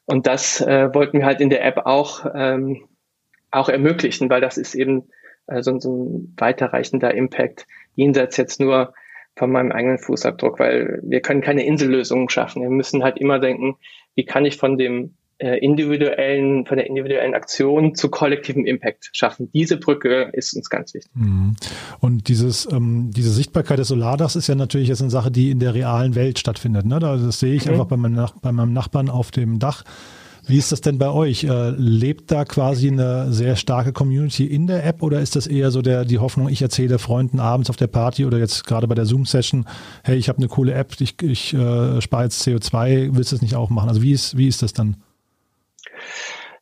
Und 0.06 0.26
das 0.26 0.60
äh, 0.60 0.94
wollten 0.94 1.18
wir 1.18 1.26
halt 1.26 1.40
in 1.40 1.50
der 1.50 1.64
App 1.64 1.78
auch 1.84 2.26
ähm, 2.34 2.88
auch 3.50 3.68
ermöglichen, 3.68 4.30
weil 4.30 4.40
das 4.40 4.56
ist 4.56 4.74
eben 4.74 5.08
äh, 5.46 5.62
so, 5.62 5.78
so 5.78 6.04
ein 6.04 6.34
weiterreichender 6.36 7.14
Impact 7.14 7.66
jenseits 7.94 8.36
jetzt 8.36 8.60
nur 8.60 8.94
von 9.36 9.50
meinem 9.50 9.72
eigenen 9.72 9.98
Fußabdruck, 9.98 10.58
weil 10.60 11.00
wir 11.02 11.20
können 11.20 11.40
keine 11.40 11.64
Insellösungen 11.64 12.28
schaffen. 12.28 12.62
Wir 12.62 12.70
müssen 12.70 13.02
halt 13.02 13.18
immer 13.18 13.38
denken, 13.38 13.76
wie 14.14 14.24
kann 14.24 14.44
ich 14.44 14.56
von 14.56 14.78
dem 14.78 15.14
äh, 15.38 15.58
individuellen, 15.58 16.64
von 16.64 16.76
der 16.76 16.86
individuellen 16.86 17.34
Aktion 17.34 17.96
zu 17.96 18.08
kollektivem 18.08 18.64
Impact 18.64 19.10
schaffen. 19.12 19.50
Diese 19.52 19.76
Brücke 19.76 20.30
ist 20.32 20.54
uns 20.54 20.70
ganz 20.70 20.94
wichtig. 20.94 21.10
Mhm. 21.14 21.56
Und 21.98 22.28
dieses, 22.28 22.68
ähm, 22.70 23.10
diese 23.12 23.30
Sichtbarkeit 23.30 23.78
des 23.78 23.88
Solardachs 23.88 24.36
ist 24.36 24.46
ja 24.46 24.54
natürlich 24.54 24.88
jetzt 24.88 25.00
eine 25.00 25.10
Sache, 25.10 25.32
die 25.32 25.50
in 25.50 25.58
der 25.58 25.74
realen 25.74 26.14
Welt 26.14 26.38
stattfindet. 26.38 26.86
Ne? 26.86 27.00
Das 27.00 27.40
sehe 27.40 27.54
ich 27.54 27.66
mhm. 27.66 27.72
einfach 27.72 27.86
bei 27.86 27.96
meinem, 27.96 28.28
bei 28.42 28.52
meinem 28.52 28.72
Nachbarn 28.72 29.10
auf 29.10 29.32
dem 29.32 29.58
Dach 29.58 29.82
wie 30.46 30.58
ist 30.58 30.72
das 30.72 30.80
denn 30.80 30.98
bei 30.98 31.08
euch? 31.08 31.44
Äh, 31.44 31.70
lebt 31.70 32.30
da 32.30 32.44
quasi 32.44 32.88
eine 32.88 33.32
sehr 33.32 33.56
starke 33.56 33.92
Community 33.92 34.46
in 34.46 34.66
der 34.66 34.84
App 34.84 35.02
oder 35.02 35.20
ist 35.20 35.36
das 35.36 35.46
eher 35.46 35.70
so 35.70 35.82
der, 35.82 36.04
die 36.04 36.18
Hoffnung, 36.18 36.48
ich 36.48 36.62
erzähle 36.62 36.98
Freunden 36.98 37.40
abends 37.40 37.70
auf 37.70 37.76
der 37.76 37.86
Party 37.86 38.24
oder 38.24 38.38
jetzt 38.38 38.66
gerade 38.66 38.86
bei 38.86 38.94
der 38.94 39.06
Zoom-Session, 39.06 39.66
hey, 40.02 40.16
ich 40.16 40.28
habe 40.28 40.38
eine 40.38 40.48
coole 40.48 40.74
App, 40.74 40.92
ich, 41.00 41.20
ich 41.22 41.54
äh, 41.54 42.00
spare 42.00 42.24
jetzt 42.24 42.46
CO2, 42.46 43.10
willst 43.14 43.32
du 43.32 43.36
das 43.36 43.42
nicht 43.42 43.56
auch 43.56 43.70
machen? 43.70 43.88
Also 43.88 44.02
wie 44.02 44.12
ist, 44.12 44.36
wie 44.36 44.48
ist 44.48 44.62
das 44.62 44.72
dann? 44.72 44.96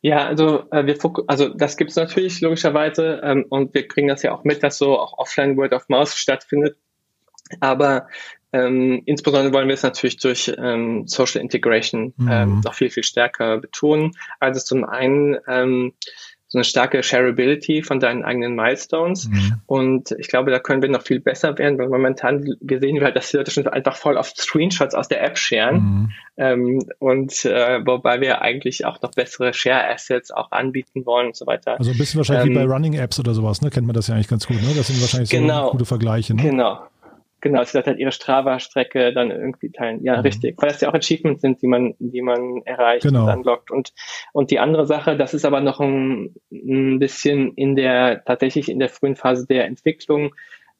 Ja, 0.01 0.25
also 0.25 0.69
äh, 0.71 0.85
wir 0.85 0.97
also 1.27 1.49
das 1.49 1.77
gibt 1.77 1.91
es 1.91 1.95
natürlich 1.95 2.41
logischerweise 2.41 3.21
ähm, 3.23 3.45
und 3.49 3.73
wir 3.73 3.87
kriegen 3.87 4.09
das 4.09 4.21
ja 4.21 4.33
auch 4.33 4.43
mit, 4.43 4.61
dass 4.61 4.77
so 4.77 4.99
auch 4.99 5.17
offline 5.17 5.55
Word 5.55 5.71
of 5.71 5.87
Mouse 5.87 6.17
stattfindet. 6.17 6.75
Aber 7.61 8.07
ähm, 8.53 9.01
insbesondere 9.05 9.53
wollen 9.53 9.67
wir 9.67 9.73
es 9.73 9.83
natürlich 9.83 10.17
durch 10.17 10.53
ähm, 10.57 11.07
Social 11.07 11.41
Integration 11.41 12.13
ähm, 12.19 12.55
mhm. 12.55 12.61
noch 12.63 12.75
viel, 12.75 12.89
viel 12.89 13.03
stärker 13.03 13.57
betonen. 13.57 14.11
Also 14.39 14.59
zum 14.61 14.85
einen 14.85 15.37
ähm, 15.47 15.93
so 16.53 16.59
eine 16.59 16.65
starke 16.65 17.01
Shareability 17.01 17.81
von 17.81 17.99
deinen 17.99 18.23
eigenen 18.23 18.55
Milestones. 18.55 19.27
Mhm. 19.27 19.61
Und 19.65 20.15
ich 20.19 20.27
glaube, 20.27 20.51
da 20.51 20.59
können 20.59 20.83
wir 20.83 20.89
noch 20.89 21.01
viel 21.01 21.19
besser 21.19 21.57
werden, 21.57 21.79
weil 21.79 21.89
momentan, 21.89 22.45
wir 22.61 22.79
sehen 22.79 23.03
halt, 23.03 23.15
dass 23.15 23.31
die 23.31 23.37
Leute 23.37 23.49
schon 23.49 23.67
einfach 23.67 23.95
voll 23.95 24.19
auf 24.19 24.27
Screenshots 24.37 24.93
aus 24.93 25.07
der 25.07 25.23
App 25.23 25.39
sharen. 25.39 25.75
Mhm. 25.77 26.11
Ähm, 26.37 26.79
und 26.99 27.43
äh, 27.45 27.83
wobei 27.83 28.21
wir 28.21 28.43
eigentlich 28.43 28.85
auch 28.85 29.01
noch 29.01 29.09
bessere 29.11 29.51
Share-Assets 29.51 30.29
auch 30.29 30.51
anbieten 30.51 31.07
wollen 31.07 31.27
und 31.27 31.35
so 31.35 31.47
weiter. 31.47 31.79
Also 31.79 31.89
ein 31.89 31.97
bisschen 31.97 32.19
wahrscheinlich 32.19 32.55
ähm, 32.55 32.61
wie 32.61 32.67
bei 32.67 32.71
Running 32.71 32.93
Apps 32.93 33.19
oder 33.19 33.33
sowas, 33.33 33.63
ne? 33.63 33.71
Kennt 33.71 33.87
man 33.87 33.95
das 33.95 34.05
ja 34.05 34.13
eigentlich 34.13 34.27
ganz 34.27 34.45
gut, 34.45 34.61
ne? 34.61 34.73
Das 34.75 34.85
sind 34.85 35.01
wahrscheinlich 35.01 35.31
so 35.31 35.37
genau, 35.37 35.71
gute 35.71 35.85
Vergleiche, 35.85 36.35
ne? 36.35 36.43
Genau. 36.43 36.81
Genau, 37.43 37.61
sie 37.65 37.77
hat 37.77 37.87
halt 37.87 37.99
ihre 37.99 38.13
Strava-Strecke 38.13 39.13
dann 39.13 39.29
irgendwie 39.29 39.69
teilen. 39.69 40.01
Ja, 40.01 40.15
mhm. 40.15 40.21
richtig. 40.21 40.55
Weil 40.61 40.69
das 40.69 40.79
ja 40.79 40.89
auch 40.89 40.93
Achievements 40.93 41.41
sind, 41.41 41.61
die 41.61 41.67
man, 41.67 41.93
die 41.99 42.21
man 42.21 42.61
erreicht 42.63 43.03
genau. 43.03 43.23
und 43.23 43.29
anlockt. 43.29 43.69
Und, 43.69 43.91
und 44.31 44.49
die 44.49 44.59
andere 44.59 44.85
Sache, 44.87 45.17
das 45.17 45.33
ist 45.33 45.43
aber 45.43 45.59
noch 45.59 45.81
ein, 45.81 46.35
ein 46.51 46.99
bisschen 46.99 47.53
in 47.55 47.75
der, 47.75 48.23
tatsächlich 48.23 48.69
in 48.69 48.79
der 48.79 48.87
frühen 48.87 49.17
Phase 49.17 49.45
der 49.45 49.65
Entwicklung, 49.65 50.33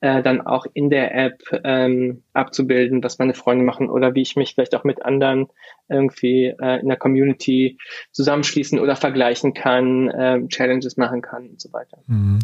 äh, 0.03 0.21
dann 0.21 0.41
auch 0.41 0.65
in 0.73 0.89
der 0.89 1.15
App 1.15 1.41
ähm, 1.63 2.23
abzubilden, 2.33 3.01
was 3.05 3.19
meine 3.19 3.33
Freunde 3.33 3.63
machen 3.63 3.89
oder 3.89 4.13
wie 4.13 4.21
ich 4.21 4.35
mich 4.35 4.53
vielleicht 4.53 4.75
auch 4.75 4.83
mit 4.83 5.05
anderen 5.05 5.47
irgendwie 5.87 6.53
äh, 6.61 6.81
in 6.81 6.89
der 6.89 6.97
Community 6.97 7.77
zusammenschließen 8.11 8.79
oder 8.79 8.97
vergleichen 8.97 9.53
kann, 9.53 10.09
äh, 10.09 10.45
Challenges 10.49 10.97
machen 10.97 11.21
kann 11.21 11.47
und 11.47 11.61
so 11.61 11.71
weiter. 11.71 11.99
Mhm. 12.07 12.39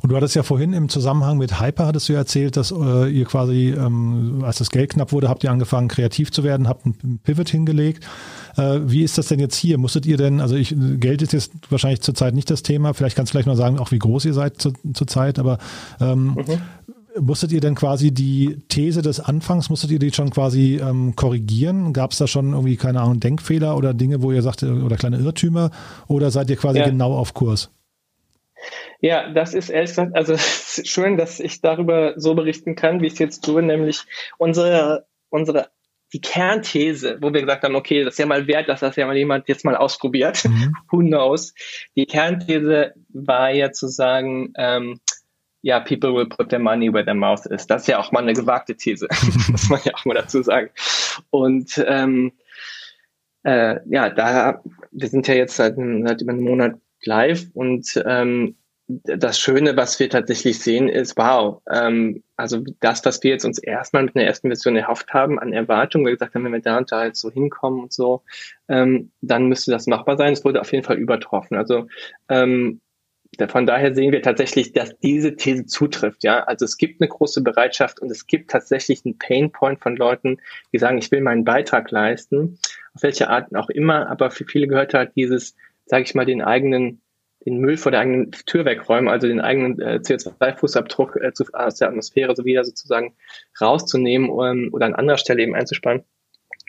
Und 0.00 0.10
du 0.10 0.16
hattest 0.16 0.34
ja 0.34 0.42
vorhin 0.42 0.72
im 0.72 0.88
Zusammenhang 0.88 1.36
mit 1.36 1.60
Hyper, 1.60 1.86
hattest 1.86 2.08
du 2.08 2.14
ja 2.14 2.20
erzählt, 2.20 2.56
dass 2.56 2.72
äh, 2.72 3.10
ihr 3.10 3.26
quasi, 3.26 3.74
ähm, 3.76 4.42
als 4.42 4.56
das 4.56 4.70
Geld 4.70 4.94
knapp 4.94 5.12
wurde, 5.12 5.28
habt 5.28 5.44
ihr 5.44 5.50
angefangen 5.50 5.88
kreativ 5.88 6.32
zu 6.32 6.42
werden, 6.42 6.68
habt 6.68 6.86
einen 6.86 7.20
Pivot 7.22 7.50
hingelegt. 7.50 8.08
Äh, 8.56 8.80
wie 8.84 9.02
ist 9.02 9.18
das 9.18 9.28
denn 9.28 9.40
jetzt 9.40 9.56
hier? 9.56 9.76
Musstet 9.76 10.06
ihr 10.06 10.16
denn, 10.16 10.40
also 10.40 10.56
ich, 10.56 10.74
Geld 11.00 11.20
ist 11.20 11.34
jetzt 11.34 11.52
wahrscheinlich 11.70 12.00
zurzeit 12.00 12.32
nicht 12.32 12.50
das 12.50 12.62
Thema, 12.62 12.94
vielleicht 12.94 13.16
kannst 13.16 13.34
du 13.34 13.36
gleich 13.36 13.46
noch 13.46 13.56
sagen, 13.56 13.78
auch 13.78 13.90
wie 13.90 13.98
groß 13.98 14.24
ihr 14.24 14.32
seid 14.32 14.56
zu, 14.56 14.72
zurzeit, 14.94 15.38
aber 15.38 15.58
ähm, 16.00 16.34
mhm 16.34 16.60
Musstet 17.20 17.52
ihr 17.52 17.60
denn 17.60 17.76
quasi 17.76 18.12
die 18.12 18.58
These 18.68 19.00
des 19.00 19.20
Anfangs, 19.20 19.70
musstet 19.70 19.90
ihr 19.92 20.00
die 20.00 20.12
schon 20.12 20.30
quasi 20.30 20.80
ähm, 20.82 21.14
korrigieren? 21.14 21.92
Gab 21.92 22.10
es 22.10 22.18
da 22.18 22.26
schon 22.26 22.52
irgendwie, 22.52 22.76
keine 22.76 23.00
Ahnung, 23.00 23.20
Denkfehler 23.20 23.76
oder 23.76 23.94
Dinge, 23.94 24.22
wo 24.22 24.32
ihr 24.32 24.42
sagt, 24.42 24.64
oder 24.64 24.96
kleine 24.96 25.18
Irrtümer? 25.18 25.70
Oder 26.08 26.30
seid 26.30 26.50
ihr 26.50 26.56
quasi 26.56 26.80
ja. 26.80 26.86
genau 26.86 27.14
auf 27.14 27.32
Kurs? 27.32 27.70
Ja, 29.00 29.30
das 29.30 29.54
ist 29.54 29.68
ehrlich 29.68 29.90
gesagt, 29.90 30.16
also 30.16 30.36
schön, 30.38 31.16
dass 31.16 31.40
ich 31.40 31.60
darüber 31.60 32.14
so 32.16 32.34
berichten 32.34 32.74
kann, 32.74 33.00
wie 33.00 33.06
ich 33.06 33.14
es 33.14 33.18
jetzt 33.18 33.44
tue, 33.44 33.62
nämlich 33.62 34.02
unsere, 34.38 35.06
unsere, 35.28 35.68
die 36.12 36.20
Kernthese, 36.20 37.18
wo 37.20 37.32
wir 37.32 37.40
gesagt 37.40 37.64
haben, 37.64 37.74
okay, 37.74 38.04
das 38.04 38.14
ist 38.14 38.18
ja 38.18 38.26
mal 38.26 38.46
wert, 38.46 38.68
dass 38.68 38.80
das 38.80 38.96
ja 38.96 39.06
mal 39.06 39.16
jemand 39.16 39.48
jetzt 39.48 39.64
mal 39.64 39.76
ausprobiert. 39.76 40.44
Mhm. 40.44 40.74
Who 40.90 40.98
knows? 40.98 41.54
Die 41.96 42.06
Kernthese 42.06 42.94
war 43.08 43.50
ja 43.50 43.72
zu 43.72 43.88
sagen, 43.88 44.52
ähm, 44.56 45.00
ja, 45.64 45.80
people 45.80 46.14
will 46.14 46.26
put 46.26 46.50
their 46.50 46.58
money 46.58 46.92
where 46.92 47.04
their 47.04 47.14
mouth 47.14 47.46
is. 47.46 47.66
Das 47.66 47.82
ist 47.82 47.88
ja 47.88 47.98
auch 47.98 48.12
mal 48.12 48.22
eine 48.22 48.34
gewagte 48.34 48.76
These, 48.76 49.08
muss 49.48 49.70
man 49.70 49.80
ja 49.84 49.94
auch 49.94 50.04
mal 50.04 50.12
dazu 50.12 50.42
sagen. 50.42 50.68
Und 51.30 51.82
ähm, 51.88 52.32
äh, 53.44 53.80
ja, 53.88 54.10
da, 54.10 54.62
wir 54.92 55.08
sind 55.08 55.26
ja 55.26 55.34
jetzt 55.34 55.56
seit, 55.56 55.76
seit 55.76 56.20
über 56.20 56.32
einem 56.32 56.44
Monat 56.44 56.74
live 57.04 57.46
und 57.54 57.86
ähm, 58.06 58.56
das 58.86 59.38
Schöne, 59.38 59.74
was 59.78 59.98
wir 59.98 60.10
tatsächlich 60.10 60.58
sehen, 60.58 60.90
ist, 60.90 61.16
wow, 61.16 61.62
ähm, 61.72 62.22
also 62.36 62.62
das, 62.80 63.02
was 63.06 63.22
wir 63.22 63.30
jetzt 63.30 63.46
uns 63.46 63.58
erstmal 63.58 64.02
mit 64.02 64.14
einer 64.14 64.26
ersten 64.26 64.48
Version 64.48 64.76
erhofft 64.76 65.14
haben 65.14 65.38
an 65.38 65.54
Erwartungen, 65.54 66.04
wir 66.04 66.12
gesagt 66.12 66.34
haben, 66.34 66.44
wenn 66.44 66.52
wir 66.52 66.60
da 66.60 66.76
und 66.76 66.92
da 66.92 67.06
jetzt 67.06 67.20
so 67.20 67.30
hinkommen 67.30 67.84
und 67.84 67.92
so, 67.94 68.22
ähm, 68.68 69.10
dann 69.22 69.46
müsste 69.46 69.70
das 69.70 69.86
machbar 69.86 70.18
sein. 70.18 70.34
Es 70.34 70.44
wurde 70.44 70.60
auf 70.60 70.72
jeden 70.72 70.84
Fall 70.84 70.98
übertroffen. 70.98 71.56
Also 71.56 71.86
ähm, 72.28 72.82
von 73.48 73.66
daher 73.66 73.94
sehen 73.94 74.12
wir 74.12 74.22
tatsächlich, 74.22 74.72
dass 74.72 74.98
diese 74.98 75.36
These 75.36 75.66
zutrifft. 75.66 76.24
Ja, 76.24 76.44
also 76.44 76.64
es 76.64 76.76
gibt 76.76 77.00
eine 77.00 77.08
große 77.08 77.42
Bereitschaft 77.42 78.00
und 78.00 78.10
es 78.10 78.26
gibt 78.26 78.50
tatsächlich 78.50 79.04
einen 79.04 79.18
Painpoint 79.18 79.80
von 79.80 79.96
Leuten, 79.96 80.38
die 80.72 80.78
sagen, 80.78 80.98
ich 80.98 81.10
will 81.10 81.20
meinen 81.20 81.44
Beitrag 81.44 81.90
leisten, 81.90 82.58
auf 82.94 83.02
welche 83.02 83.28
Art 83.28 83.54
auch 83.54 83.70
immer. 83.70 84.08
Aber 84.10 84.30
für 84.30 84.44
viele 84.44 84.66
gehört 84.66 84.94
halt 84.94 85.12
dieses, 85.16 85.54
sage 85.86 86.04
ich 86.04 86.14
mal, 86.14 86.26
den 86.26 86.42
eigenen 86.42 87.00
den 87.44 87.58
Müll 87.58 87.76
vor 87.76 87.92
der 87.92 88.00
eigenen 88.00 88.30
Tür 88.30 88.64
wegräumen, 88.64 89.08
also 89.08 89.26
den 89.26 89.40
eigenen 89.40 89.80
äh, 89.80 90.00
CO2-Fußabdruck 90.02 91.16
äh, 91.16 91.32
aus 91.52 91.74
der 91.74 91.88
Atmosphäre 91.88 92.34
so 92.34 92.44
wieder 92.44 92.64
sozusagen 92.64 93.14
rauszunehmen 93.60 94.30
um, 94.30 94.70
oder 94.72 94.86
an 94.86 94.94
anderer 94.94 95.18
Stelle 95.18 95.42
eben 95.42 95.54
einzusparen, 95.54 96.04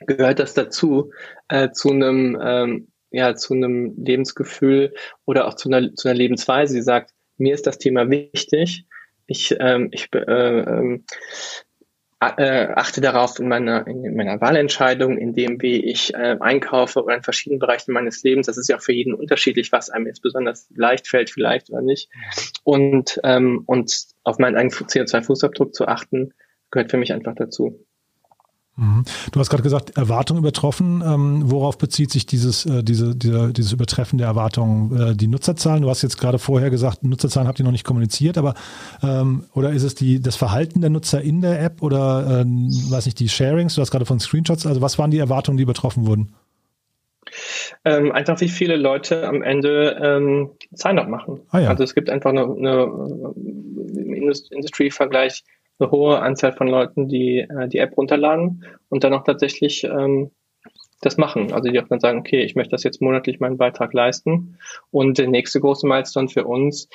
gehört 0.06 0.40
das 0.40 0.54
dazu, 0.54 1.12
äh, 1.48 1.72
zu 1.72 1.92
einem 1.92 2.38
ähm, 2.42 2.88
ja 3.16 3.36
zu 3.36 3.54
einem 3.54 3.94
Lebensgefühl 3.98 4.94
oder 5.26 5.48
auch 5.48 5.56
zu 5.56 5.70
einer, 5.70 5.94
zu 5.96 6.08
einer 6.08 6.18
Lebensweise, 6.18 6.76
die 6.76 6.82
sagt, 6.82 7.12
mir 7.38 7.54
ist 7.54 7.68
das 7.68 7.78
Thema 7.78 8.10
wichtig, 8.10 8.86
ich, 9.28 9.56
ähm, 9.60 9.90
ich 9.92 10.10
äh, 10.14 10.20
äh, 10.20 11.00
äh, 12.20 12.68
achte 12.74 13.02
darauf 13.02 13.40
in 13.40 13.48
meiner, 13.48 13.86
in 13.88 14.16
meiner 14.16 14.40
Wahlentscheidung, 14.40 15.18
in 15.18 15.34
dem, 15.34 15.62
wie 15.62 15.84
ich 15.84 16.14
äh, 16.14 16.38
einkaufe 16.40 17.04
oder 17.04 17.16
in 17.16 17.24
verschiedenen 17.24 17.60
Bereichen 17.60 17.92
meines 17.92 18.24
Lebens. 18.24 18.48
Das 18.48 18.58
ist 18.58 18.70
ja 18.70 18.78
auch 18.78 18.82
für 18.82 18.94
jeden 18.94 19.14
unterschiedlich, 19.14 19.72
was 19.72 19.90
einem 19.90 20.08
jetzt 20.08 20.22
besonders 20.22 20.68
leicht 20.76 21.08
fällt, 21.08 21.30
vielleicht 21.30 21.70
oder 21.70 21.82
nicht. 21.82 22.10
Und, 22.64 23.20
ähm, 23.24 23.64
und 23.66 23.94
auf 24.24 24.38
meinen 24.40 24.56
eigenen 24.56 24.72
CO2-Fußabdruck 24.72 25.74
zu 25.74 25.88
achten, 25.88 26.34
gehört 26.72 26.92
für 26.92 26.98
mich 26.98 27.14
einfach 27.14 27.36
dazu. 27.36 27.86
Mhm. 28.78 29.06
Du 29.32 29.40
hast 29.40 29.50
gerade 29.50 29.64
gesagt, 29.64 29.98
Erwartungen 29.98 30.40
übertroffen. 30.40 31.02
Ähm, 31.06 31.44
worauf 31.46 31.78
bezieht 31.78 32.12
sich 32.12 32.26
dieses, 32.26 32.66
äh, 32.66 32.84
diese, 32.84 33.16
diese, 33.16 33.54
dieses 33.54 33.72
Übertreffen 33.72 34.18
der 34.18 34.28
Erwartungen? 34.28 35.12
Äh, 35.12 35.16
die 35.16 35.28
Nutzerzahlen? 35.28 35.82
Du 35.82 35.90
hast 35.90 36.02
jetzt 36.02 36.18
gerade 36.18 36.40
vorher 36.40 36.70
gesagt, 36.70 37.04
Nutzerzahlen 37.04 37.48
habt 37.48 37.60
ihr 37.60 37.66
noch 37.66 37.72
nicht 37.72 37.86
kommuniziert, 37.86 38.38
aber 38.38 38.54
ähm, 39.02 39.46
oder 39.54 39.72
ist 39.72 39.84
es 39.84 39.96
die, 39.96 40.20
das 40.22 40.36
Verhalten 40.36 40.82
der 40.82 40.90
Nutzer 40.90 41.22
in 41.22 41.42
der 41.42 41.62
App 41.62 41.82
oder 41.82 42.42
ähm, 42.42 42.70
weiß 42.90 43.06
nicht, 43.06 43.20
die 43.20 43.30
Sharings? 43.30 43.76
Du 43.76 43.82
hast 43.82 43.92
gerade 43.92 44.06
von 44.06 44.20
Screenshots. 44.20 44.66
Also 44.66 44.82
was 44.82 45.00
waren 45.00 45.12
die 45.12 45.20
Erwartungen, 45.20 45.58
die 45.58 45.64
übertroffen 45.64 46.06
wurden? 46.06 46.34
Ähm, 47.86 48.12
einfach 48.12 48.40
wie 48.42 48.50
viele 48.50 48.76
Leute 48.76 49.28
am 49.28 49.42
Ende 49.42 50.00
ähm, 50.02 50.52
Sign-up 50.72 51.08
machen. 51.08 51.40
Ah, 51.50 51.60
ja. 51.60 51.70
Also 51.70 51.84
es 51.84 51.96
gibt 51.96 52.10
einfach 52.10 52.32
eine, 52.32 52.44
eine 52.44 52.84
im 53.36 54.14
Industry-Vergleich 54.14 55.44
eine 55.80 55.92
hohe 55.92 56.20
Anzahl 56.22 56.54
von 56.54 56.68
Leuten, 56.68 57.08
die 57.08 57.40
äh, 57.40 57.68
die 57.68 57.80
App 57.80 57.98
runterladen 57.98 58.66
und 58.90 59.04
dann 59.04 59.14
auch 59.14 59.24
tatsächlich 59.24 59.84
ähm, 59.84 60.32
das 61.02 61.18
machen. 61.18 61.54
Also 61.54 61.70
die 61.70 61.80
auch 61.80 61.88
dann 61.88 62.00
sagen, 62.00 62.20
okay, 62.20 62.42
ich 62.42 62.56
möchte 62.56 62.72
das 62.72 62.84
jetzt 62.84 63.02
monatlich 63.02 63.40
meinen 63.40 63.58
Beitrag 63.58 63.94
leisten. 63.94 64.58
Und 64.92 65.18
der 65.18 65.28
nächste 65.28 65.60
große 65.60 65.86
Milestone 65.86 66.30
für 66.30 66.46
uns 66.46 66.90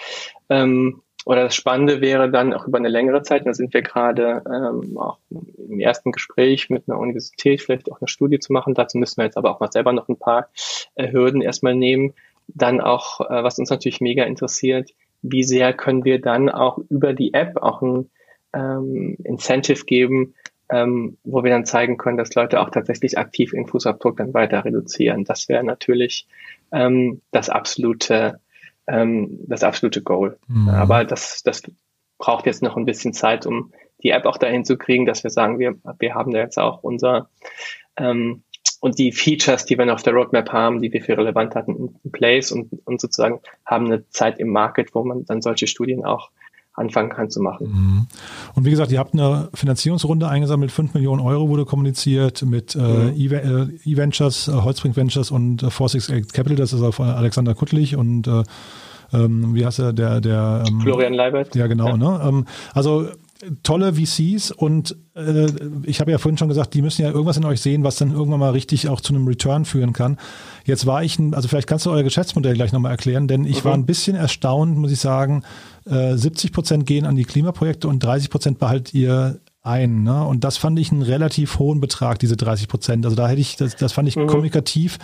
ähm, 0.48 1.02
oder 1.26 1.44
das 1.44 1.54
Spannende 1.54 2.00
wäre 2.00 2.30
dann 2.30 2.54
auch 2.54 2.66
über 2.66 2.78
eine 2.78 2.88
längere 2.88 3.22
Zeit, 3.22 3.44
da 3.44 3.52
sind 3.52 3.74
wir 3.74 3.82
gerade 3.82 4.42
ähm, 4.46 4.96
auch 4.96 5.18
im 5.58 5.78
ersten 5.78 6.12
Gespräch 6.12 6.70
mit 6.70 6.88
einer 6.88 6.98
Universität, 6.98 7.60
vielleicht 7.60 7.92
auch 7.92 8.00
eine 8.00 8.08
Studie 8.08 8.38
zu 8.38 8.54
machen. 8.54 8.74
Dazu 8.74 8.96
müssen 8.96 9.18
wir 9.18 9.24
jetzt 9.24 9.36
aber 9.36 9.50
auch 9.50 9.60
mal 9.60 9.70
selber 9.70 9.92
noch 9.92 10.08
ein 10.08 10.18
paar 10.18 10.48
äh, 10.94 11.12
Hürden 11.12 11.42
erstmal 11.42 11.74
nehmen. 11.74 12.14
Dann 12.48 12.80
auch, 12.80 13.20
äh, 13.20 13.44
was 13.44 13.58
uns 13.58 13.68
natürlich 13.68 14.00
mega 14.00 14.24
interessiert, 14.24 14.90
wie 15.22 15.44
sehr 15.44 15.74
können 15.74 16.04
wir 16.04 16.20
dann 16.20 16.48
auch 16.48 16.78
über 16.88 17.12
die 17.12 17.34
App 17.34 17.58
auch 17.58 17.82
ein 17.82 18.10
ähm, 18.52 19.16
Incentive 19.24 19.84
geben, 19.84 20.34
ähm, 20.70 21.18
wo 21.24 21.42
wir 21.42 21.50
dann 21.50 21.64
zeigen 21.64 21.96
können, 21.96 22.16
dass 22.16 22.34
Leute 22.34 22.60
auch 22.60 22.70
tatsächlich 22.70 23.18
aktiv 23.18 23.52
ihren 23.52 23.66
Fußabdruck 23.66 24.16
dann 24.16 24.34
weiter 24.34 24.64
reduzieren. 24.64 25.24
Das 25.24 25.48
wäre 25.48 25.64
natürlich 25.64 26.28
ähm, 26.72 27.20
das 27.32 27.48
absolute, 27.48 28.40
ähm, 28.86 29.40
das 29.46 29.64
absolute 29.64 30.02
Goal. 30.02 30.38
Mhm. 30.46 30.68
Aber 30.68 31.04
das, 31.04 31.42
das 31.42 31.62
braucht 32.18 32.46
jetzt 32.46 32.62
noch 32.62 32.76
ein 32.76 32.84
bisschen 32.84 33.12
Zeit, 33.12 33.46
um 33.46 33.72
die 34.02 34.10
App 34.10 34.26
auch 34.26 34.38
dahin 34.38 34.64
zu 34.64 34.78
kriegen, 34.78 35.06
dass 35.06 35.24
wir 35.24 35.30
sagen, 35.30 35.58
wir, 35.58 35.74
wir 35.98 36.14
haben 36.14 36.32
da 36.32 36.38
jetzt 36.38 36.58
auch 36.58 36.82
unser 36.82 37.28
ähm, 37.96 38.44
und 38.80 38.98
die 38.98 39.12
Features, 39.12 39.66
die 39.66 39.76
wir 39.76 39.84
noch 39.84 39.94
auf 39.94 40.02
der 40.02 40.14
Roadmap 40.14 40.52
haben, 40.52 40.80
die 40.80 40.92
wir 40.92 41.02
für 41.02 41.16
relevant 41.16 41.54
hatten, 41.54 41.98
in 42.02 42.12
place 42.12 42.50
und, 42.50 42.70
und 42.86 43.00
sozusagen 43.00 43.40
haben 43.66 43.86
eine 43.86 44.08
Zeit 44.08 44.38
im 44.38 44.48
Market, 44.48 44.94
wo 44.94 45.04
man 45.04 45.24
dann 45.26 45.42
solche 45.42 45.66
Studien 45.66 46.04
auch 46.04 46.30
anfangen 46.74 47.10
kann 47.10 47.30
zu 47.30 47.40
machen. 47.40 47.68
Mhm. 47.68 48.06
Und 48.54 48.64
wie 48.64 48.70
gesagt, 48.70 48.92
ihr 48.92 48.98
habt 48.98 49.12
eine 49.14 49.48
Finanzierungsrunde 49.54 50.28
eingesammelt, 50.28 50.70
5 50.70 50.94
Millionen 50.94 51.20
Euro 51.20 51.48
wurde 51.48 51.64
kommuniziert 51.64 52.42
mit 52.42 52.74
äh, 52.74 52.78
mhm. 52.78 53.32
äh, 53.32 53.90
E-Ventures, 53.90 54.48
äh, 54.48 54.52
Holzbrink 54.52 54.96
Ventures 54.96 55.30
und 55.30 55.62
äh, 55.62 55.66
46 55.66 56.32
Capital, 56.32 56.56
das 56.56 56.72
ist 56.72 56.82
auf 56.82 57.00
Alexander 57.00 57.54
Kuttlich 57.54 57.96
und 57.96 58.26
äh, 58.26 58.42
ähm, 59.12 59.54
wie 59.54 59.66
heißt 59.66 59.80
er, 59.80 59.92
der, 59.92 60.20
der 60.20 60.64
ähm, 60.68 60.80
Florian 60.80 61.14
Leibert. 61.14 61.54
Ja, 61.54 61.66
genau. 61.66 61.88
Ja. 61.88 61.96
Ne? 61.96 62.20
Ähm, 62.24 62.46
also 62.74 63.08
tolle 63.62 63.94
VCs 63.94 64.50
und 64.50 64.96
äh, 65.14 65.46
ich 65.84 66.00
habe 66.00 66.10
ja 66.10 66.18
vorhin 66.18 66.36
schon 66.36 66.48
gesagt, 66.48 66.74
die 66.74 66.82
müssen 66.82 67.02
ja 67.02 67.10
irgendwas 67.10 67.36
in 67.36 67.44
euch 67.44 67.60
sehen, 67.60 67.84
was 67.84 67.96
dann 67.96 68.12
irgendwann 68.12 68.40
mal 68.40 68.50
richtig 68.50 68.88
auch 68.88 69.00
zu 69.00 69.14
einem 69.14 69.26
Return 69.26 69.64
führen 69.64 69.92
kann. 69.92 70.18
Jetzt 70.64 70.86
war 70.86 71.02
ich, 71.02 71.18
ein, 71.18 71.34
also 71.34 71.48
vielleicht 71.48 71.66
kannst 71.66 71.86
du 71.86 71.90
euer 71.90 72.02
Geschäftsmodell 72.02 72.54
gleich 72.54 72.72
nochmal 72.72 72.92
erklären, 72.92 73.28
denn 73.28 73.44
ich 73.44 73.64
mhm. 73.64 73.68
war 73.68 73.74
ein 73.74 73.86
bisschen 73.86 74.16
erstaunt, 74.16 74.76
muss 74.76 74.92
ich 74.92 75.00
sagen, 75.00 75.42
äh, 75.86 76.16
70 76.16 76.52
Prozent 76.52 76.86
gehen 76.86 77.06
an 77.06 77.16
die 77.16 77.24
Klimaprojekte 77.24 77.88
und 77.88 78.02
30 78.02 78.30
Prozent 78.30 78.58
behaltet 78.58 78.94
ihr 78.94 79.40
ein. 79.62 80.02
Ne? 80.02 80.24
Und 80.24 80.44
das 80.44 80.56
fand 80.56 80.78
ich 80.78 80.92
einen 80.92 81.02
relativ 81.02 81.58
hohen 81.58 81.80
Betrag, 81.80 82.18
diese 82.18 82.36
30 82.36 82.68
Prozent. 82.68 83.04
Also 83.04 83.16
da 83.16 83.28
hätte 83.28 83.40
ich, 83.40 83.56
das, 83.56 83.76
das 83.76 83.92
fand 83.92 84.08
ich 84.08 84.16
mhm. 84.16 84.26
kommunikativ 84.26 84.98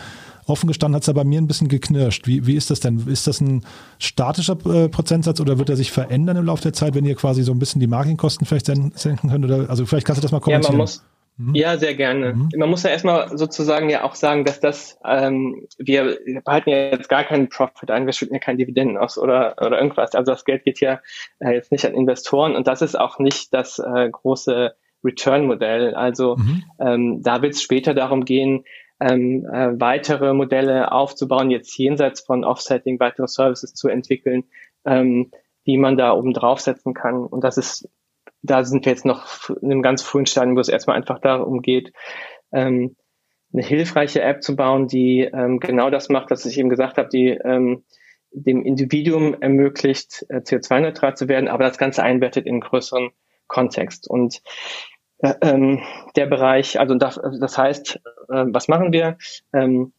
Offen 0.47 0.69
gestanden 0.69 0.95
hat 0.95 1.03
es 1.03 1.07
ja 1.07 1.13
bei 1.13 1.25
mir 1.25 1.41
ein 1.41 1.47
bisschen 1.47 1.69
geknirscht. 1.69 2.27
Wie, 2.27 2.47
wie 2.47 2.55
ist 2.55 2.71
das 2.71 2.81
denn? 2.81 3.07
Ist 3.09 3.27
das 3.27 3.41
ein 3.41 3.65
statischer 3.99 4.57
äh, 4.67 4.89
Prozentsatz 4.89 5.41
oder 5.41 5.59
wird 5.59 5.71
er 5.71 5.77
sich 5.77 5.91
verändern 5.91 6.37
im 6.37 6.45
Laufe 6.45 6.63
der 6.63 6.73
Zeit, 6.73 6.95
wenn 6.95 7.05
ihr 7.05 7.17
quasi 7.17 7.43
so 7.43 7.53
ein 7.53 7.59
bisschen 7.59 7.81
die 7.81 7.87
Marketingkosten 7.87 8.47
vielleicht 8.47 8.67
senken 8.67 9.31
könnt? 9.31 9.45
Oder, 9.45 9.69
also 9.69 9.87
vielleicht 9.87 10.07
kannst 10.07 10.21
du 10.21 10.23
das 10.23 10.33
mal 10.33 10.41
kommentieren. 10.41 10.75
Ja, 10.75 10.79
man 10.79 10.85
muss, 10.85 11.05
mhm. 11.37 11.55
ja, 11.55 11.77
sehr 11.79 11.95
gerne. 11.95 12.35
Mhm. 12.35 12.51
Man 12.57 12.71
muss 12.71 12.85
ja 12.85 12.91
erstmal 12.91 13.37
sozusagen 13.37 13.91
ja 13.91 14.05
auch 14.05 14.15
sagen, 14.15 14.45
dass 14.45 14.61
das, 14.61 14.99
ähm, 15.05 15.67
wir 15.79 16.17
behalten 16.45 16.71
ja 16.71 16.77
jetzt 16.91 17.09
gar 17.09 17.25
keinen 17.25 17.49
Profit 17.49 17.91
ein, 17.91 18.07
wir 18.07 18.13
schütten 18.13 18.35
ja 18.35 18.41
keine 18.41 18.59
Dividenden 18.59 18.99
aus 18.99 19.19
oder, 19.19 19.57
oder 19.61 19.79
irgendwas. 19.79 20.15
Also 20.15 20.33
das 20.33 20.45
Geld 20.45 20.65
geht 20.65 20.81
ja 20.81 21.01
äh, 21.41 21.55
jetzt 21.55 21.73
nicht 21.73 21.85
an 21.85 21.95
Investoren 21.95 22.55
und 22.55 22.69
das 22.69 22.83
ist 22.83 22.99
auch 22.99 23.19
nicht 23.19 23.53
das 23.53 23.79
äh, 23.81 24.09
große 24.11 24.75
Return-Modell. 25.05 25.95
Also 25.95 26.37
mhm. 26.37 26.65
ähm, 26.81 27.23
da 27.23 27.43
wird 27.43 27.55
es 27.55 27.63
später 27.63 27.95
darum 27.95 28.25
gehen, 28.25 28.65
ähm, 29.01 29.47
äh, 29.53 29.79
weitere 29.81 30.33
Modelle 30.33 30.93
aufzubauen, 30.93 31.51
jetzt 31.51 31.77
jenseits 31.77 32.21
von 32.21 32.45
Offsetting, 32.45 32.99
weitere 33.01 33.29
Services 33.29 33.75
zu 33.75 33.89
entwickeln, 33.89 34.45
ähm, 34.85 35.31
die 35.67 35.77
man 35.77 35.97
da 35.97 36.13
oben 36.13 36.33
draufsetzen 36.33 36.95
kann. 36.95 37.25
Und 37.25 37.45
das 37.45 37.59
ist, 37.59 37.89
da 38.43 38.65
sind 38.65 38.85
wir 38.85 38.93
jetzt 38.93 39.05
noch 39.05 39.51
in 39.51 39.71
einem 39.71 39.83
ganz 39.83 40.03
frühen 40.03 40.27
Stadium, 40.27 40.57
wo 40.57 40.61
es 40.61 40.69
erstmal 40.69 40.97
einfach 40.97 41.19
darum 41.19 41.63
geht, 41.63 41.93
ähm, 42.53 42.97
eine 43.53 43.63
hilfreiche 43.63 44.23
App 44.23 44.43
zu 44.43 44.57
bauen, 44.57 44.89
die 44.89 45.21
ähm, 45.21 45.61
genau 45.61 45.91
das 45.91 46.09
macht, 46.09 46.31
was 46.31 46.45
ich 46.47 46.59
eben 46.59 46.69
gesagt 46.69 46.99
habe, 46.99 47.09
die 47.09 47.29
ähm, 47.29 47.85
dem 48.33 48.63
Individuum 48.63 49.41
ermöglicht, 49.41 50.27
äh, 50.29 50.39
CO2-neutral 50.39 51.17
zu 51.17 51.29
werden, 51.29 51.49
aber 51.49 51.65
das 51.65 51.79
Ganze 51.79 52.03
einbettet 52.03 52.47
in 52.47 52.55
einen 52.55 52.61
größeren 52.61 53.11
Kontext. 53.47 54.09
Und 54.09 54.43
ähm, 55.23 55.83
der 56.15 56.27
Bereich, 56.27 56.79
also 56.79 56.95
das, 56.95 57.21
das 57.41 57.57
heißt, 57.57 57.97
äh, 58.29 58.45
was 58.49 58.69
machen 58.69 58.93
wir? 58.93 59.19
Ähm, 59.53 59.93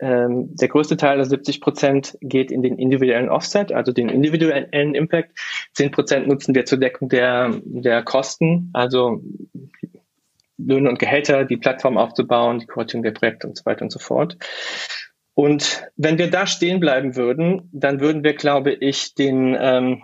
ähm, 0.00 0.54
der 0.56 0.68
größte 0.68 0.96
Teil, 0.96 1.18
also 1.18 1.30
70 1.30 1.60
Prozent, 1.60 2.18
geht 2.20 2.50
in 2.50 2.62
den 2.62 2.78
individuellen 2.78 3.28
Offset, 3.28 3.72
also 3.72 3.92
den 3.92 4.08
individuellen 4.08 4.94
Impact. 4.94 5.38
10 5.74 5.90
Prozent 5.90 6.26
nutzen 6.26 6.54
wir 6.54 6.64
zur 6.64 6.78
Deckung 6.78 7.08
der, 7.08 7.52
der 7.64 8.02
Kosten, 8.02 8.70
also 8.72 9.22
Löhne 10.58 10.88
und 10.88 10.98
Gehälter, 10.98 11.44
die 11.44 11.56
Plattform 11.56 11.96
aufzubauen, 11.96 12.58
die 12.58 12.66
Koordinierung 12.66 13.04
der 13.04 13.18
Projekte 13.18 13.46
und 13.46 13.56
so 13.56 13.64
weiter 13.64 13.82
und 13.82 13.92
so 13.92 14.00
fort. 14.00 14.36
Und 15.34 15.86
wenn 15.96 16.18
wir 16.18 16.30
da 16.30 16.48
stehen 16.48 16.80
bleiben 16.80 17.14
würden, 17.14 17.70
dann 17.72 18.00
würden 18.00 18.24
wir, 18.24 18.34
glaube 18.34 18.72
ich, 18.72 19.14
den, 19.14 19.56
ähm, 19.58 20.02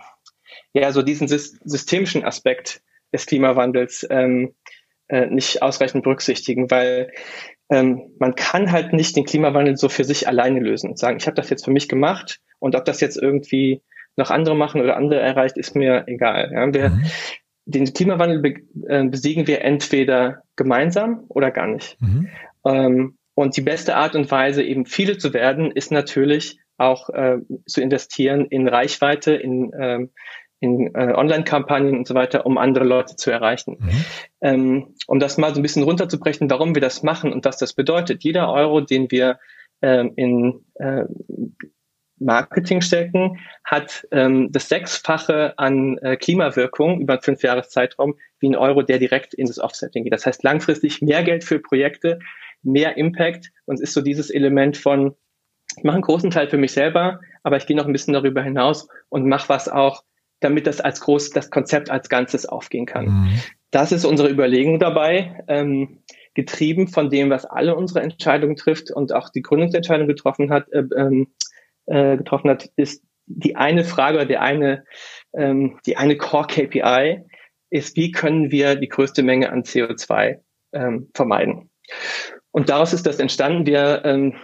ja, 0.73 0.91
so 0.93 1.01
diesen 1.01 1.27
systemischen 1.27 2.23
Aspekt 2.23 2.81
des 3.15 3.25
Klimawandels 3.25 4.05
ähm, 4.09 4.53
äh, 5.07 5.27
nicht 5.27 5.61
ausreichend 5.61 6.03
berücksichtigen, 6.03 6.69
weil 6.69 7.11
ähm, 7.69 8.11
man 8.19 8.35
kann 8.35 8.71
halt 8.71 8.93
nicht 8.93 9.15
den 9.15 9.25
Klimawandel 9.25 9.77
so 9.77 9.89
für 9.89 10.03
sich 10.03 10.27
alleine 10.27 10.59
lösen 10.59 10.91
und 10.91 10.99
sagen, 10.99 11.17
ich 11.17 11.25
habe 11.25 11.35
das 11.35 11.49
jetzt 11.49 11.65
für 11.65 11.71
mich 11.71 11.89
gemacht 11.89 12.39
und 12.59 12.75
ob 12.75 12.85
das 12.85 13.01
jetzt 13.01 13.17
irgendwie 13.17 13.81
noch 14.17 14.31
andere 14.31 14.55
machen 14.55 14.81
oder 14.81 14.97
andere 14.97 15.19
erreicht, 15.19 15.57
ist 15.57 15.75
mir 15.75 16.03
egal. 16.07 16.51
Ja, 16.53 16.73
wir, 16.73 16.89
mhm. 16.89 17.03
Den 17.67 17.91
Klimawandel 17.91 18.39
be 18.39 18.53
äh, 18.87 19.03
besiegen 19.05 19.47
wir 19.47 19.61
entweder 19.61 20.43
gemeinsam 20.55 21.25
oder 21.29 21.49
gar 21.49 21.67
nicht. 21.67 21.99
Mhm. 21.99 22.29
Ähm, 22.63 23.17
und 23.33 23.57
die 23.57 23.61
beste 23.61 23.95
Art 23.95 24.15
und 24.15 24.29
Weise, 24.29 24.63
eben 24.63 24.85
viele 24.85 25.17
zu 25.17 25.33
werden, 25.33 25.71
ist 25.71 25.91
natürlich 25.91 26.59
auch 26.77 27.09
äh, 27.09 27.37
zu 27.65 27.81
investieren 27.81 28.45
in 28.45 28.67
Reichweite, 28.67 29.33
in, 29.33 29.71
ähm, 29.79 30.11
in 30.59 30.93
äh, 30.95 31.13
Online-Kampagnen 31.13 31.97
und 31.97 32.07
so 32.07 32.15
weiter, 32.15 32.45
um 32.45 32.57
andere 32.57 32.85
Leute 32.85 33.15
zu 33.15 33.31
erreichen. 33.31 33.77
Mhm. 33.79 34.05
Ähm, 34.41 34.95
um 35.07 35.19
das 35.19 35.37
mal 35.37 35.53
so 35.53 35.59
ein 35.59 35.63
bisschen 35.63 35.83
runterzubrechen, 35.83 36.49
warum 36.49 36.75
wir 36.75 36.81
das 36.81 37.03
machen 37.03 37.33
und 37.33 37.45
was 37.45 37.57
das 37.57 37.73
bedeutet. 37.73 38.23
Jeder 38.23 38.51
Euro, 38.51 38.81
den 38.81 39.11
wir 39.11 39.39
ähm, 39.81 40.13
in 40.15 40.65
äh, 40.75 41.03
Marketing 42.17 42.81
stecken, 42.81 43.39
hat 43.63 44.07
ähm, 44.11 44.51
das 44.51 44.69
Sechsfache 44.69 45.53
an 45.57 45.97
äh, 45.97 46.15
Klimawirkung 46.15 47.01
über 47.01 47.13
einen 47.13 47.21
Fünfjahreszeitraum 47.21 48.15
wie 48.39 48.49
ein 48.49 48.55
Euro, 48.55 48.81
der 48.83 48.99
direkt 48.99 49.33
in 49.33 49.47
das 49.47 49.59
Offsetting 49.59 50.03
geht. 50.03 50.13
Das 50.13 50.25
heißt 50.25 50.43
langfristig 50.43 51.01
mehr 51.01 51.23
Geld 51.23 51.43
für 51.43 51.59
Projekte, 51.59 52.19
mehr 52.63 52.97
Impact 52.97 53.51
und 53.65 53.75
es 53.75 53.81
ist 53.81 53.93
so 53.93 54.01
dieses 54.01 54.29
Element 54.29 54.77
von, 54.77 55.15
ich 55.77 55.83
mache 55.83 55.95
einen 55.95 56.03
großen 56.03 56.31
Teil 56.31 56.47
für 56.47 56.57
mich 56.57 56.71
selber, 56.71 57.19
aber 57.43 57.57
ich 57.57 57.67
gehe 57.67 57.75
noch 57.75 57.85
ein 57.85 57.93
bisschen 57.93 58.13
darüber 58.13 58.41
hinaus 58.41 58.87
und 59.09 59.27
mache 59.27 59.49
was 59.49 59.67
auch, 59.67 60.03
damit 60.39 60.67
das 60.67 60.81
als 60.81 61.01
groß, 61.01 61.31
das 61.31 61.49
Konzept 61.49 61.89
als 61.89 62.09
Ganzes 62.09 62.45
aufgehen 62.45 62.85
kann. 62.85 63.05
Mhm. 63.05 63.39
Das 63.71 63.91
ist 63.91 64.05
unsere 64.05 64.29
Überlegung 64.29 64.79
dabei, 64.79 65.43
ähm, 65.47 66.03
getrieben 66.33 66.87
von 66.87 67.09
dem, 67.09 67.29
was 67.29 67.45
alle 67.45 67.75
unsere 67.75 68.01
Entscheidungen 68.01 68.55
trifft 68.55 68.91
und 68.91 69.13
auch 69.13 69.29
die 69.29 69.41
Gründungsentscheidung 69.41 70.07
getroffen 70.07 70.51
hat, 70.51 70.71
äh, 70.71 70.83
ähm, 70.97 71.27
äh, 71.85 72.17
getroffen 72.17 72.49
hat, 72.49 72.69
ist 72.75 73.03
die 73.27 73.55
eine 73.55 73.83
Frage 73.83 74.17
oder 74.17 74.25
der 74.25 74.41
eine, 74.41 74.85
ähm, 75.33 75.79
die 75.85 75.97
eine 75.97 76.17
Core 76.17 76.47
KPI 76.47 77.23
ist, 77.69 77.95
wie 77.95 78.11
können 78.11 78.51
wir 78.51 78.75
die 78.75 78.89
größte 78.89 79.23
Menge 79.23 79.51
an 79.51 79.63
CO2 79.63 80.39
ähm, 80.73 81.09
vermeiden? 81.13 81.69
Und 82.51 82.69
daraus 82.69 82.93
ist 82.93 83.05
das 83.05 83.19
entstanden. 83.19 83.65
Wir, 83.65 84.03
ähm, 84.05 84.35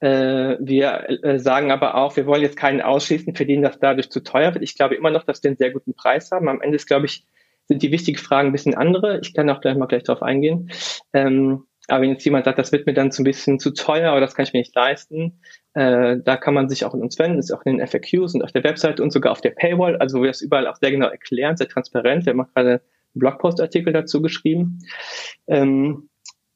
äh, 0.00 0.56
wir 0.60 1.22
äh, 1.22 1.38
sagen 1.38 1.70
aber 1.70 1.94
auch, 1.94 2.16
wir 2.16 2.26
wollen 2.26 2.42
jetzt 2.42 2.56
keinen 2.56 2.80
ausschließen, 2.80 3.34
für 3.34 3.46
den 3.46 3.62
das 3.62 3.78
dadurch 3.78 4.10
zu 4.10 4.20
teuer 4.20 4.54
wird. 4.54 4.64
Ich 4.64 4.76
glaube 4.76 4.94
immer 4.94 5.10
noch, 5.10 5.24
dass 5.24 5.42
wir 5.42 5.50
einen 5.50 5.58
sehr 5.58 5.70
guten 5.70 5.94
Preis 5.94 6.30
haben. 6.30 6.48
Am 6.48 6.60
Ende 6.60 6.76
ist, 6.76 6.86
glaube 6.86 7.06
ich, 7.06 7.24
sind 7.68 7.82
die 7.82 7.92
wichtigen 7.92 8.18
Fragen 8.18 8.48
ein 8.48 8.52
bisschen 8.52 8.74
andere. 8.74 9.20
Ich 9.20 9.34
kann 9.34 9.48
auch 9.48 9.60
gleich 9.60 9.76
mal 9.76 9.86
gleich 9.86 10.02
darauf 10.02 10.22
eingehen. 10.22 10.70
Ähm, 11.12 11.64
aber 11.88 12.02
wenn 12.02 12.10
jetzt 12.10 12.24
jemand 12.24 12.44
sagt, 12.44 12.58
das 12.58 12.72
wird 12.72 12.86
mir 12.86 12.94
dann 12.94 13.10
so 13.10 13.22
ein 13.22 13.24
bisschen 13.24 13.58
zu 13.58 13.72
teuer 13.72 14.12
oder 14.12 14.20
das 14.20 14.34
kann 14.34 14.44
ich 14.44 14.52
mir 14.52 14.60
nicht 14.60 14.74
leisten, 14.74 15.40
äh, 15.74 16.16
da 16.24 16.36
kann 16.36 16.54
man 16.54 16.68
sich 16.68 16.84
auch 16.84 16.94
in 16.94 17.02
uns 17.02 17.18
wenden, 17.18 17.36
das 17.36 17.46
ist 17.46 17.52
auch 17.52 17.64
in 17.64 17.78
den 17.78 17.86
FAQs 17.86 18.34
und 18.34 18.42
auf 18.42 18.52
der 18.52 18.64
Webseite 18.64 19.02
und 19.02 19.12
sogar 19.12 19.32
auf 19.32 19.40
der 19.40 19.50
Paywall, 19.50 19.96
also 19.96 20.18
wo 20.18 20.22
wir 20.22 20.30
das 20.30 20.40
überall 20.40 20.66
auch 20.66 20.76
sehr 20.76 20.90
genau 20.90 21.08
erklären, 21.08 21.56
sehr 21.56 21.68
transparent. 21.68 22.26
Wir 22.26 22.32
haben 22.32 22.40
auch 22.40 22.52
gerade 22.54 22.70
einen 22.70 22.80
Blogpost-Artikel 23.14 23.92
dazu 23.92 24.22
geschrieben. 24.22 24.80
Ähm, 25.48 26.09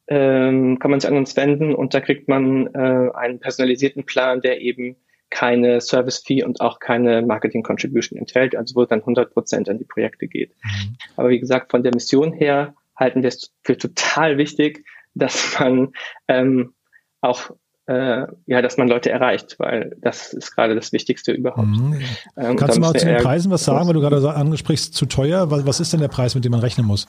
ähm, 0.08 0.78
kann 0.78 0.90
man 0.90 1.00
sich 1.00 1.10
an 1.10 1.16
uns 1.16 1.36
wenden 1.36 1.74
und 1.74 1.94
da 1.94 2.00
kriegt 2.00 2.28
man 2.28 2.66
äh, 2.74 3.10
einen 3.14 3.40
personalisierten 3.40 4.04
Plan, 4.04 4.40
der 4.40 4.60
eben 4.60 4.96
keine 5.30 5.80
Service 5.80 6.18
Fee 6.18 6.44
und 6.44 6.60
auch 6.60 6.78
keine 6.78 7.22
Marketing 7.22 7.62
Contribution 7.62 8.18
enthält, 8.18 8.54
also 8.54 8.76
wo 8.76 8.84
dann 8.84 9.00
100 9.00 9.32
Prozent 9.32 9.68
an 9.68 9.78
die 9.78 9.84
Projekte 9.84 10.28
geht. 10.28 10.54
Mhm. 10.62 10.96
Aber 11.16 11.30
wie 11.30 11.40
gesagt, 11.40 11.70
von 11.70 11.82
der 11.82 11.92
Mission 11.92 12.32
her 12.32 12.74
halten 12.96 13.22
wir 13.22 13.28
es 13.28 13.52
für 13.62 13.76
total 13.76 14.38
wichtig, 14.38 14.84
dass 15.14 15.58
man 15.58 15.92
ähm, 16.28 16.74
auch 17.20 17.50
äh, 17.86 18.26
ja, 18.46 18.62
dass 18.62 18.78
man 18.78 18.88
Leute 18.88 19.10
erreicht, 19.10 19.56
weil 19.58 19.94
das 20.00 20.32
ist 20.32 20.54
gerade 20.54 20.74
das 20.74 20.92
Wichtigste 20.92 21.32
überhaupt. 21.32 21.68
Mhm. 21.68 22.00
Ähm, 22.36 22.56
Kannst 22.56 22.76
du 22.76 22.80
mal 22.80 22.94
zu 22.94 23.04
den 23.04 23.18
Preisen 23.18 23.50
was 23.50 23.64
sagen, 23.64 23.86
weil 23.86 23.94
du 23.94 24.00
gerade 24.00 24.34
ansprichst, 24.34 24.94
zu 24.94 25.04
teuer? 25.06 25.50
Was, 25.50 25.66
was 25.66 25.80
ist 25.80 25.92
denn 25.92 26.00
der 26.00 26.08
Preis, 26.08 26.34
mit 26.34 26.44
dem 26.44 26.52
man 26.52 26.60
rechnen 26.60 26.86
muss? 26.86 27.06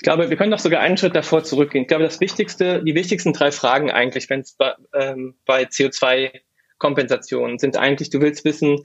Ich 0.00 0.04
glaube, 0.04 0.30
wir 0.30 0.36
können 0.38 0.50
doch 0.50 0.58
sogar 0.58 0.80
einen 0.80 0.96
Schritt 0.96 1.14
davor 1.14 1.44
zurückgehen. 1.44 1.82
Ich 1.82 1.88
glaube, 1.88 2.04
das 2.04 2.20
Wichtigste, 2.20 2.82
die 2.82 2.94
wichtigsten 2.94 3.34
drei 3.34 3.52
Fragen 3.52 3.90
eigentlich, 3.90 4.30
wenn 4.30 4.40
es 4.40 4.54
bei, 4.54 4.72
ähm, 4.94 5.34
bei 5.44 5.64
CO2-Kompensationen 5.64 7.58
sind 7.58 7.76
eigentlich, 7.76 8.08
du 8.08 8.22
willst 8.22 8.46
wissen, 8.46 8.82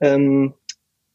ähm, 0.00 0.54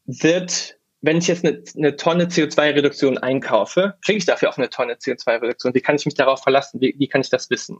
wird 0.06 0.78
wenn 1.00 1.18
ich 1.18 1.26
jetzt 1.26 1.44
eine, 1.44 1.62
eine 1.76 1.96
Tonne 1.96 2.26
CO2-Reduktion 2.26 3.18
einkaufe, 3.18 3.94
kriege 4.04 4.18
ich 4.18 4.26
dafür 4.26 4.50
auch 4.50 4.56
eine 4.56 4.70
Tonne 4.70 4.94
CO2-Reduktion. 4.94 5.74
Wie 5.74 5.80
kann 5.80 5.96
ich 5.96 6.06
mich 6.06 6.14
darauf 6.14 6.42
verlassen? 6.42 6.80
Wie, 6.80 6.94
wie 6.96 7.08
kann 7.08 7.20
ich 7.20 7.30
das 7.30 7.50
wissen? 7.50 7.78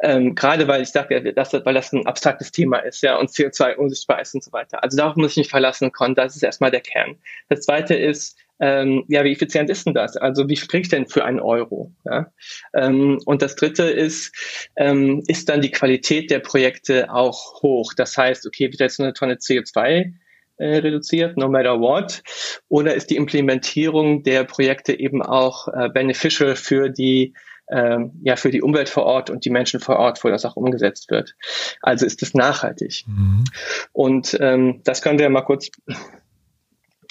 Ähm, 0.00 0.34
gerade 0.34 0.66
weil 0.66 0.82
ich 0.82 0.90
sage, 0.90 1.34
dass, 1.34 1.52
weil 1.52 1.74
das 1.74 1.92
ein 1.92 2.06
abstraktes 2.06 2.52
Thema 2.52 2.78
ist, 2.78 3.02
ja, 3.02 3.16
und 3.16 3.30
CO2 3.30 3.76
unsichtbar 3.76 4.20
ist 4.20 4.34
und 4.34 4.42
so 4.42 4.52
weiter. 4.52 4.82
Also 4.82 4.96
darauf 4.96 5.16
muss 5.16 5.32
ich 5.32 5.36
mich 5.38 5.48
verlassen 5.50 5.92
können. 5.92 6.14
Das 6.14 6.36
ist 6.36 6.42
erstmal 6.42 6.70
der 6.70 6.80
Kern. 6.80 7.16
Das 7.48 7.60
zweite 7.60 7.94
ist, 7.94 8.36
ähm, 8.60 9.04
ja, 9.08 9.24
wie 9.24 9.32
effizient 9.32 9.68
ist 9.70 9.86
denn 9.86 9.94
das? 9.94 10.16
Also 10.16 10.48
wie 10.48 10.56
viel 10.56 10.68
kriege 10.68 10.82
ich 10.82 10.88
denn 10.88 11.06
für 11.06 11.24
einen 11.24 11.40
Euro? 11.40 11.92
Ja? 12.04 12.32
Ähm, 12.74 13.18
und 13.24 13.42
das 13.42 13.56
dritte 13.56 13.84
ist, 13.84 14.32
ähm, 14.76 15.22
ist 15.26 15.48
dann 15.48 15.60
die 15.60 15.70
Qualität 15.70 16.30
der 16.30 16.38
Projekte 16.38 17.12
auch 17.12 17.62
hoch? 17.62 17.94
Das 17.94 18.16
heißt, 18.16 18.46
okay, 18.46 18.72
wieder 18.72 18.84
jetzt 18.84 19.00
eine 19.00 19.12
Tonne 19.12 19.34
CO2 19.34 20.12
äh, 20.56 20.76
reduziert, 20.76 21.36
no 21.36 21.48
matter 21.48 21.80
what? 21.80 22.22
Oder 22.68 22.94
ist 22.94 23.10
die 23.10 23.16
Implementierung 23.16 24.22
der 24.22 24.44
Projekte 24.44 24.98
eben 24.98 25.20
auch 25.22 25.68
äh, 25.68 25.88
beneficial 25.88 26.54
für 26.54 26.90
die 26.90 27.34
ähm, 27.70 28.12
ja 28.22 28.36
für 28.36 28.50
die 28.50 28.62
Umwelt 28.62 28.88
vor 28.88 29.04
Ort 29.04 29.30
und 29.30 29.44
die 29.44 29.50
Menschen 29.50 29.80
vor 29.80 29.96
Ort, 29.96 30.22
wo 30.22 30.28
das 30.28 30.44
auch 30.44 30.56
umgesetzt 30.56 31.10
wird. 31.10 31.34
Also 31.80 32.04
ist 32.04 32.22
es 32.22 32.34
nachhaltig. 32.34 33.04
Mhm. 33.06 33.44
Und 33.92 34.36
ähm, 34.40 34.82
das 34.84 35.02
können 35.02 35.18
wir 35.18 35.30
mal 35.30 35.42
kurz, 35.42 35.70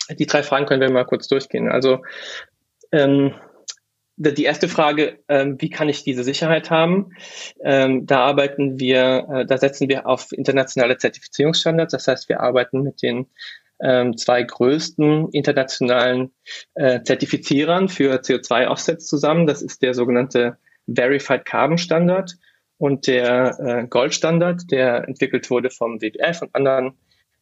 die 0.09 0.25
drei 0.25 0.43
Fragen 0.43 0.65
können 0.65 0.81
wir 0.81 0.91
mal 0.91 1.05
kurz 1.05 1.27
durchgehen. 1.27 1.69
Also 1.69 2.03
ähm, 2.91 3.33
die 4.15 4.43
erste 4.43 4.67
Frage, 4.67 5.19
ähm, 5.27 5.59
wie 5.59 5.69
kann 5.69 5.89
ich 5.89 6.03
diese 6.03 6.23
Sicherheit 6.23 6.69
haben? 6.69 7.11
Ähm, 7.63 8.05
da 8.05 8.19
arbeiten 8.19 8.79
wir, 8.79 9.27
äh, 9.31 9.45
da 9.45 9.57
setzen 9.57 9.89
wir 9.89 10.07
auf 10.07 10.31
internationale 10.31 10.97
Zertifizierungsstandards. 10.97 11.91
Das 11.91 12.07
heißt, 12.07 12.29
wir 12.29 12.41
arbeiten 12.41 12.83
mit 12.83 13.01
den 13.01 13.27
ähm, 13.81 14.15
zwei 14.15 14.43
größten 14.43 15.29
internationalen 15.29 16.31
äh, 16.75 17.01
Zertifizierern 17.01 17.89
für 17.89 18.21
CO2-Offsets 18.21 19.07
zusammen. 19.07 19.47
Das 19.47 19.61
ist 19.61 19.81
der 19.81 19.93
sogenannte 19.93 20.57
Verified 20.87 21.45
Carbon 21.45 21.77
Standard 21.77 22.35
und 22.77 23.07
der 23.07 23.59
äh, 23.59 23.87
Gold 23.87 24.13
Standard, 24.13 24.69
der 24.69 25.07
entwickelt 25.07 25.49
wurde 25.49 25.69
vom 25.69 26.01
WWF 26.01 26.43
und 26.43 26.55
anderen 26.55 26.93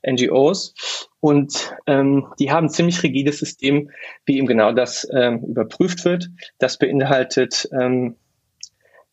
NGOs. 0.05 1.09
Und 1.19 1.75
ähm, 1.87 2.27
die 2.39 2.51
haben 2.51 2.67
ein 2.67 2.71
ziemlich 2.71 3.03
rigides 3.03 3.39
System, 3.39 3.91
wie 4.25 4.37
eben 4.37 4.47
genau 4.47 4.71
das 4.71 5.07
ähm, 5.13 5.43
überprüft 5.43 6.03
wird. 6.05 6.29
Das 6.57 6.77
beinhaltet 6.77 7.69
ähm, 7.79 8.15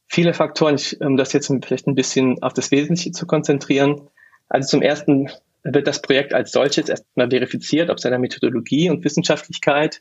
viele 0.06 0.34
Faktoren, 0.34 0.76
ich, 0.76 1.00
um 1.00 1.16
das 1.16 1.32
jetzt 1.32 1.52
vielleicht 1.62 1.86
ein 1.86 1.94
bisschen 1.94 2.42
auf 2.42 2.54
das 2.54 2.70
Wesentliche 2.70 3.12
zu 3.12 3.26
konzentrieren. 3.26 4.08
Also 4.48 4.68
zum 4.68 4.82
ersten 4.82 5.30
wird 5.64 5.86
das 5.86 6.00
Projekt 6.00 6.32
als 6.32 6.52
solches 6.52 6.88
erstmal 6.88 7.28
verifiziert, 7.28 7.90
ob 7.90 8.00
seiner 8.00 8.18
Methodologie 8.18 8.90
und 8.90 9.04
Wissenschaftlichkeit. 9.04 10.00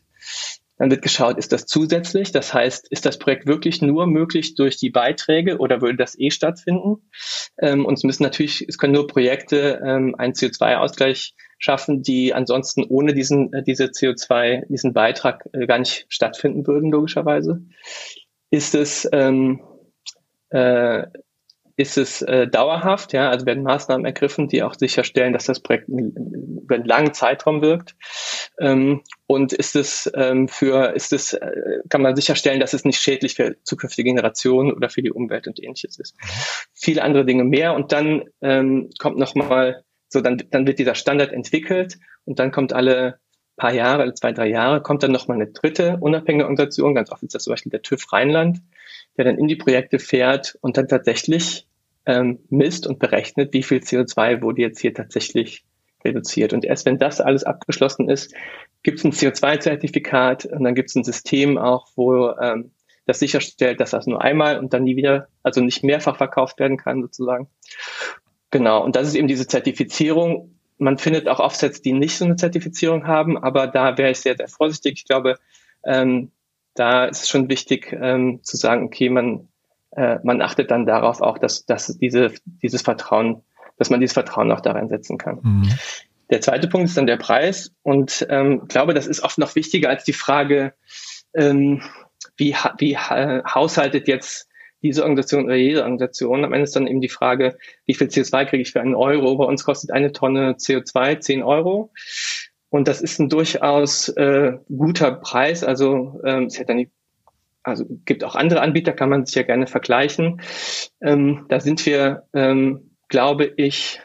Dann 0.77 0.91
wird 0.91 1.01
geschaut, 1.01 1.37
ist 1.37 1.51
das 1.51 1.65
zusätzlich? 1.65 2.31
Das 2.31 2.53
heißt, 2.53 2.87
ist 2.89 3.05
das 3.05 3.17
Projekt 3.17 3.47
wirklich 3.47 3.81
nur 3.81 4.05
möglich 4.07 4.55
durch 4.55 4.77
die 4.77 4.89
Beiträge 4.89 5.57
oder 5.57 5.81
würde 5.81 5.97
das 5.97 6.17
eh 6.17 6.29
stattfinden? 6.29 7.09
Ähm, 7.59 7.85
und 7.85 7.95
es 7.95 8.03
müssen 8.03 8.23
natürlich, 8.23 8.67
es 8.67 8.77
können 8.77 8.93
nur 8.93 9.07
Projekte 9.07 9.81
ähm, 9.83 10.15
einen 10.17 10.33
CO2-Ausgleich 10.33 11.35
schaffen, 11.57 12.03
die 12.03 12.33
ansonsten 12.33 12.83
ohne 12.83 13.13
diesen, 13.13 13.51
äh, 13.53 13.63
diese 13.63 13.85
CO2, 13.85 14.67
diesen 14.67 14.93
Beitrag 14.93 15.49
äh, 15.53 15.65
gar 15.65 15.79
nicht 15.79 16.05
stattfinden 16.09 16.67
würden, 16.67 16.91
logischerweise. 16.91 17.61
Ist 18.51 18.75
es, 18.75 19.09
ähm, 19.11 19.61
äh, 20.49 21.07
ist 21.77 21.97
es 21.97 22.23
äh, 22.23 22.47
dauerhaft, 22.47 23.13
ja, 23.13 23.29
also 23.29 23.45
werden 23.45 23.61
Maßnahmen 23.61 24.03
ergriffen, 24.03 24.47
die 24.47 24.63
auch 24.63 24.73
sicherstellen, 24.73 25.31
dass 25.31 25.45
das 25.45 25.59
Projekt 25.59 25.87
über 25.87 26.75
einen 26.75 26.85
langen 26.85 27.13
Zeitraum 27.13 27.61
wirkt. 27.61 27.95
Ähm, 28.59 29.03
und 29.27 29.53
ist 29.53 29.75
es 29.75 30.11
ähm, 30.15 30.47
für, 30.47 30.95
ist 30.95 31.13
es, 31.13 31.33
äh, 31.33 31.51
kann 31.89 32.01
man 32.01 32.15
sicherstellen, 32.15 32.59
dass 32.59 32.73
es 32.73 32.83
nicht 32.83 32.99
schädlich 32.99 33.35
für 33.35 33.57
zukünftige 33.63 34.09
Generationen 34.09 34.73
oder 34.73 34.89
für 34.89 35.03
die 35.03 35.11
Umwelt 35.11 35.47
und 35.47 35.61
ähnliches 35.61 35.99
ist. 35.99 36.15
Viele 36.73 37.03
andere 37.03 37.25
Dinge 37.25 37.43
mehr. 37.43 37.75
Und 37.75 37.91
dann 37.91 38.23
ähm, 38.41 38.89
kommt 38.97 39.19
nochmal, 39.19 39.83
so 40.09 40.21
dann, 40.21 40.41
dann 40.49 40.65
wird 40.65 40.79
dieser 40.79 40.95
Standard 40.95 41.31
entwickelt 41.31 41.99
und 42.25 42.39
dann 42.39 42.51
kommt 42.51 42.73
alle 42.73 43.19
paar 43.55 43.73
Jahre, 43.73 44.03
alle 44.03 44.13
zwei, 44.15 44.31
drei 44.31 44.47
Jahre, 44.47 44.81
kommt 44.81 45.03
dann 45.03 45.11
nochmal 45.11 45.37
eine 45.37 45.51
dritte 45.51 45.97
unabhängige 45.99 46.45
Organisation, 46.45 46.95
ganz 46.95 47.11
oft 47.11 47.23
ist 47.23 47.35
das 47.35 47.43
zum 47.43 47.53
Beispiel 47.53 47.71
der 47.71 47.81
TÜV 47.81 48.13
Rheinland, 48.13 48.61
der 49.17 49.25
dann 49.25 49.37
in 49.37 49.47
die 49.47 49.55
Projekte 49.55 49.99
fährt 49.99 50.57
und 50.61 50.77
dann 50.77 50.87
tatsächlich 50.87 51.66
ähm, 52.07 52.39
misst 52.49 52.87
und 52.87 52.99
berechnet, 52.99 53.53
wie 53.53 53.61
viel 53.61 53.79
CO2 53.79 54.41
wurde 54.41 54.61
jetzt 54.61 54.79
hier 54.79 54.93
tatsächlich 54.93 55.65
reduziert. 56.03 56.53
Und 56.53 56.63
erst 56.65 56.85
wenn 56.85 56.97
das 56.97 57.19
alles 57.21 57.43
abgeschlossen 57.43 58.09
ist, 58.09 58.33
gibt 58.81 58.99
es 58.99 59.03
ein 59.03 59.11
CO2-Zertifikat 59.11 60.45
und 60.45 60.63
dann 60.63 60.73
gibt 60.73 60.89
es 60.89 60.95
ein 60.95 61.03
System 61.03 61.57
auch, 61.57 61.87
wo 61.95 62.31
ähm, 62.31 62.71
das 63.05 63.19
sicherstellt, 63.19 63.81
dass 63.81 63.91
das 63.91 64.07
nur 64.07 64.21
einmal 64.21 64.57
und 64.57 64.73
dann 64.73 64.85
nie 64.85 64.95
wieder, 64.95 65.27
also 65.43 65.61
nicht 65.61 65.83
mehrfach 65.83 66.17
verkauft 66.17 66.59
werden 66.59 66.77
kann 66.77 67.01
sozusagen. 67.01 67.49
Genau, 68.51 68.83
und 68.83 68.95
das 68.95 69.07
ist 69.07 69.15
eben 69.15 69.27
diese 69.27 69.47
Zertifizierung. 69.47 70.55
Man 70.77 70.97
findet 70.97 71.27
auch 71.27 71.39
Offsets, 71.39 71.81
die 71.81 71.91
nicht 71.91 72.17
so 72.17 72.23
eine 72.23 72.37
Zertifizierung 72.37 73.05
haben, 73.05 73.37
aber 73.37 73.67
da 73.67 73.97
wäre 73.97 74.11
ich 74.11 74.19
sehr, 74.19 74.37
sehr 74.37 74.47
vorsichtig. 74.47 74.93
Ich 74.99 75.05
glaube, 75.05 75.37
ähm, 75.83 76.31
da 76.73 77.05
ist 77.05 77.23
es 77.23 77.29
schon 77.29 77.49
wichtig 77.49 77.91
ähm, 77.99 78.39
zu 78.43 78.55
sagen, 78.55 78.85
okay, 78.85 79.09
man 79.09 79.49
äh, 79.97 80.19
man 80.23 80.41
achtet 80.41 80.71
dann 80.71 80.85
darauf 80.85 81.21
auch, 81.21 81.39
dass, 81.39 81.65
dass 81.65 81.97
diese, 81.97 82.31
dieses 82.61 82.83
Vertrauen, 82.83 83.41
dass 83.77 83.89
man 83.89 83.99
dieses 83.99 84.13
Vertrauen 84.13 84.51
auch 84.51 84.61
darin 84.61 84.87
setzen 84.87 85.17
kann. 85.17 85.39
Mhm. 85.41 85.69
Der 86.29 86.41
zweite 86.41 86.67
Punkt 86.67 86.87
ist 86.87 86.97
dann 86.97 87.07
der 87.07 87.17
Preis 87.17 87.71
und 87.83 88.25
ähm, 88.29 88.67
glaube, 88.67 88.93
das 88.93 89.07
ist 89.07 89.23
oft 89.23 89.37
noch 89.37 89.55
wichtiger 89.55 89.89
als 89.89 90.03
die 90.03 90.13
Frage, 90.13 90.73
ähm, 91.33 91.81
wie, 92.35 92.55
wie 92.77 92.97
haushaltet 92.97 94.07
jetzt 94.07 94.47
diese 94.83 95.01
Organisation 95.01 95.45
oder 95.45 95.55
jede 95.55 95.81
Organisation. 95.81 96.45
Am 96.45 96.53
Ende 96.53 96.65
ist 96.65 96.75
dann 96.75 96.85
eben 96.85 97.01
die 97.01 97.09
Frage, 97.09 97.57
wie 97.85 97.95
viel 97.95 98.07
CO2 98.07 98.45
kriege 98.45 98.61
ich 98.61 98.71
für 98.71 98.81
einen 98.81 98.95
Euro? 98.95 99.35
Bei 99.37 99.45
uns 99.45 99.63
kostet 99.63 99.91
eine 99.91 100.11
Tonne 100.11 100.51
CO2 100.53 101.19
10 101.19 101.41
Euro. 101.41 101.91
Und 102.69 102.87
das 102.87 103.01
ist 103.01 103.19
ein 103.19 103.29
durchaus 103.29 104.09
äh, 104.09 104.53
guter 104.67 105.11
Preis. 105.11 105.63
Also 105.63 106.21
ähm, 106.23 106.45
es 106.45 106.59
hat 106.59 106.69
dann 106.69 106.77
die, 106.77 106.91
also 107.67 107.85
gibt 108.05 108.23
auch 108.23 108.35
andere 108.35 108.61
Anbieter, 108.61 108.93
kann 108.93 109.09
man 109.09 109.25
sich 109.25 109.35
ja 109.35 109.43
gerne 109.43 109.67
vergleichen. 109.67 110.41
Ähm, 111.01 111.45
da 111.49 111.59
sind 111.59 111.85
wir, 111.85 112.23
ähm, 112.33 112.91
glaube 113.09 113.53
ich, 113.57 114.01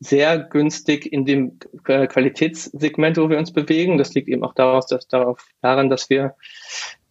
sehr 0.00 0.38
günstig 0.38 1.12
in 1.12 1.24
dem 1.24 1.58
Qualitätssegment, 1.84 3.18
wo 3.18 3.30
wir 3.30 3.38
uns 3.38 3.52
bewegen. 3.52 3.98
Das 3.98 4.14
liegt 4.14 4.28
eben 4.28 4.42
auch 4.42 4.54
daraus, 4.54 4.86
dass, 4.86 5.06
darauf, 5.06 5.46
daran, 5.60 5.90
dass 5.90 6.10
wir 6.10 6.34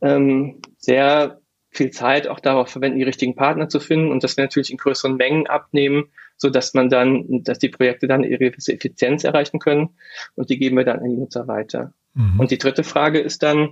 ähm, 0.02 0.60
sehr 0.78 1.40
viel 1.70 1.92
Zeit 1.92 2.28
auch 2.28 2.42
darauf 2.42 2.70
verwenden, 2.70 2.98
die 2.98 3.06
richtigen 3.06 3.36
Partner 3.36 3.70
zu 3.70 3.80
finden 3.80 4.12
und 4.12 4.24
dass 4.24 4.36
wir 4.36 4.44
natürlich 4.44 4.72
in 4.72 4.78
größeren 4.78 5.16
Mengen 5.16 5.48
abnehmen, 5.48 6.10
so 6.36 6.50
dass 6.50 6.74
man 6.74 6.90
dann, 6.90 7.44
dass 7.44 7.60
die 7.60 7.70
Projekte 7.70 8.08
dann 8.08 8.24
ihre 8.24 8.52
gewisse 8.52 8.74
Effizienz 8.74 9.24
erreichen 9.24 9.60
können 9.60 9.92
und 10.36 10.50
die 10.50 10.58
geben 10.58 10.76
wir 10.76 10.84
dann 10.84 11.00
an 11.00 11.10
die 11.10 11.16
Nutzer 11.16 11.48
weiter. 11.48 11.94
Mhm. 12.14 12.40
Und 12.42 12.52
die 12.52 12.58
dritte 12.58 12.84
Frage 12.84 13.20
ist 13.20 13.42
dann, 13.42 13.70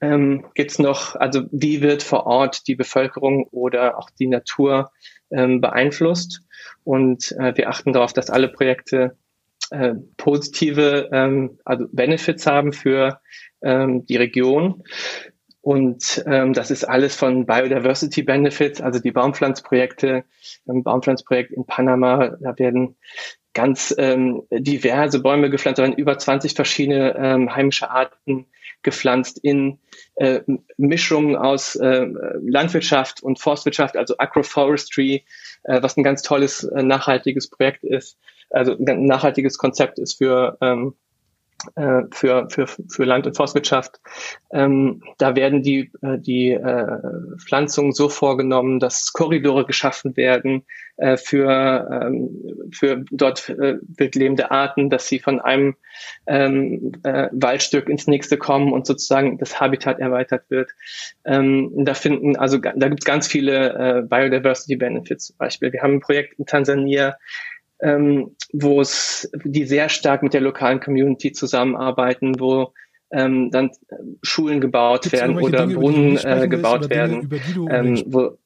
ähm, 0.00 0.46
gibt 0.54 0.70
es 0.70 0.78
noch, 0.78 1.16
also 1.16 1.42
wie 1.52 1.82
wird 1.82 2.02
vor 2.02 2.26
Ort 2.26 2.66
die 2.66 2.74
Bevölkerung 2.74 3.44
oder 3.50 3.98
auch 3.98 4.10
die 4.10 4.26
Natur 4.26 4.92
ähm, 5.30 5.60
beeinflusst? 5.60 6.42
Und 6.84 7.32
äh, 7.32 7.56
wir 7.56 7.68
achten 7.68 7.92
darauf, 7.92 8.12
dass 8.12 8.30
alle 8.30 8.48
Projekte 8.48 9.16
äh, 9.70 9.94
positive 10.16 11.10
ähm, 11.12 11.58
also 11.64 11.86
Benefits 11.92 12.46
haben 12.46 12.72
für 12.72 13.20
ähm, 13.62 14.06
die 14.06 14.16
Region. 14.16 14.82
Und 15.62 16.24
ähm, 16.26 16.54
das 16.54 16.70
ist 16.70 16.84
alles 16.84 17.14
von 17.14 17.44
Biodiversity 17.44 18.22
Benefits, 18.22 18.80
also 18.80 18.98
die 18.98 19.12
Baumpflanzprojekte, 19.12 20.24
ein 20.66 20.82
Baumpflanzprojekt 20.82 21.52
in 21.52 21.66
Panama, 21.66 22.36
da 22.40 22.58
werden 22.58 22.96
ganz 23.52 23.94
ähm, 23.98 24.42
diverse 24.50 25.20
Bäume 25.20 25.50
gepflanzt, 25.50 25.78
da 25.78 25.82
werden 25.82 25.98
über 25.98 26.16
20 26.16 26.54
verschiedene 26.54 27.14
ähm, 27.16 27.54
heimische 27.54 27.90
Arten 27.90 28.46
gepflanzt 28.82 29.38
in 29.42 29.78
äh, 30.16 30.40
Mischungen 30.76 31.36
aus 31.36 31.76
äh, 31.76 32.06
Landwirtschaft 32.42 33.22
und 33.22 33.38
Forstwirtschaft, 33.38 33.96
also 33.96 34.14
Agroforestry, 34.18 35.24
äh, 35.64 35.82
was 35.82 35.96
ein 35.96 36.04
ganz 36.04 36.22
tolles 36.22 36.64
äh, 36.64 36.82
nachhaltiges 36.82 37.48
Projekt 37.48 37.84
ist, 37.84 38.18
also 38.50 38.76
ein 38.76 39.06
nachhaltiges 39.06 39.58
Konzept 39.58 39.98
ist 39.98 40.18
für 40.18 40.56
ähm, 40.60 40.94
äh, 41.76 42.02
für, 42.10 42.48
für, 42.50 42.66
für 42.66 43.04
Land- 43.04 43.26
und 43.26 43.36
Forstwirtschaft. 43.36 44.00
Ähm, 44.52 45.02
da 45.18 45.36
werden 45.36 45.62
die, 45.62 45.90
äh, 46.02 46.18
die 46.18 46.50
äh, 46.52 46.98
Pflanzungen 47.38 47.92
so 47.92 48.08
vorgenommen, 48.08 48.80
dass 48.80 49.12
Korridore 49.12 49.64
geschaffen 49.64 50.16
werden 50.16 50.64
äh, 50.96 51.16
für, 51.16 51.88
ähm, 51.90 52.70
für 52.72 53.04
dort 53.10 53.48
äh, 53.48 53.78
wildlebende 53.96 54.50
Arten, 54.50 54.90
dass 54.90 55.08
sie 55.08 55.18
von 55.18 55.40
einem 55.40 55.76
ähm, 56.26 56.92
äh, 57.02 57.28
Waldstück 57.32 57.88
ins 57.88 58.06
nächste 58.06 58.36
kommen 58.36 58.72
und 58.72 58.86
sozusagen 58.86 59.38
das 59.38 59.60
Habitat 59.60 59.98
erweitert 59.98 60.50
wird. 60.50 60.70
Ähm, 61.24 61.72
da 61.84 61.94
finden, 61.94 62.36
also 62.36 62.58
da 62.58 62.88
gibt 62.88 63.00
es 63.00 63.06
ganz 63.06 63.28
viele 63.28 63.72
äh, 63.74 64.02
Biodiversity 64.02 64.76
Benefits 64.76 65.26
zum 65.26 65.36
Beispiel. 65.38 65.72
Wir 65.72 65.82
haben 65.82 65.94
ein 65.94 66.00
Projekt 66.00 66.38
in 66.38 66.46
Tansania, 66.46 67.16
ähm, 67.82 68.36
wo 68.52 68.80
es 68.80 69.30
die 69.44 69.64
sehr 69.64 69.88
stark 69.88 70.22
mit 70.22 70.34
der 70.34 70.40
lokalen 70.40 70.80
Community 70.80 71.32
zusammenarbeiten, 71.32 72.38
wo 72.38 72.72
ähm, 73.12 73.50
dann 73.50 73.70
Schulen 74.22 74.60
gebaut 74.60 75.02
Gibt's 75.02 75.18
werden 75.18 75.38
oder 75.38 75.66
Dinge, 75.66 75.74
Brunnen 75.78 76.16
äh, 76.18 76.48
gebaut 76.48 76.80
willst, 76.80 76.90
werden, 76.90 77.28
Dinge, 77.28 77.74
ähm, 77.74 78.02
wo 78.06 78.38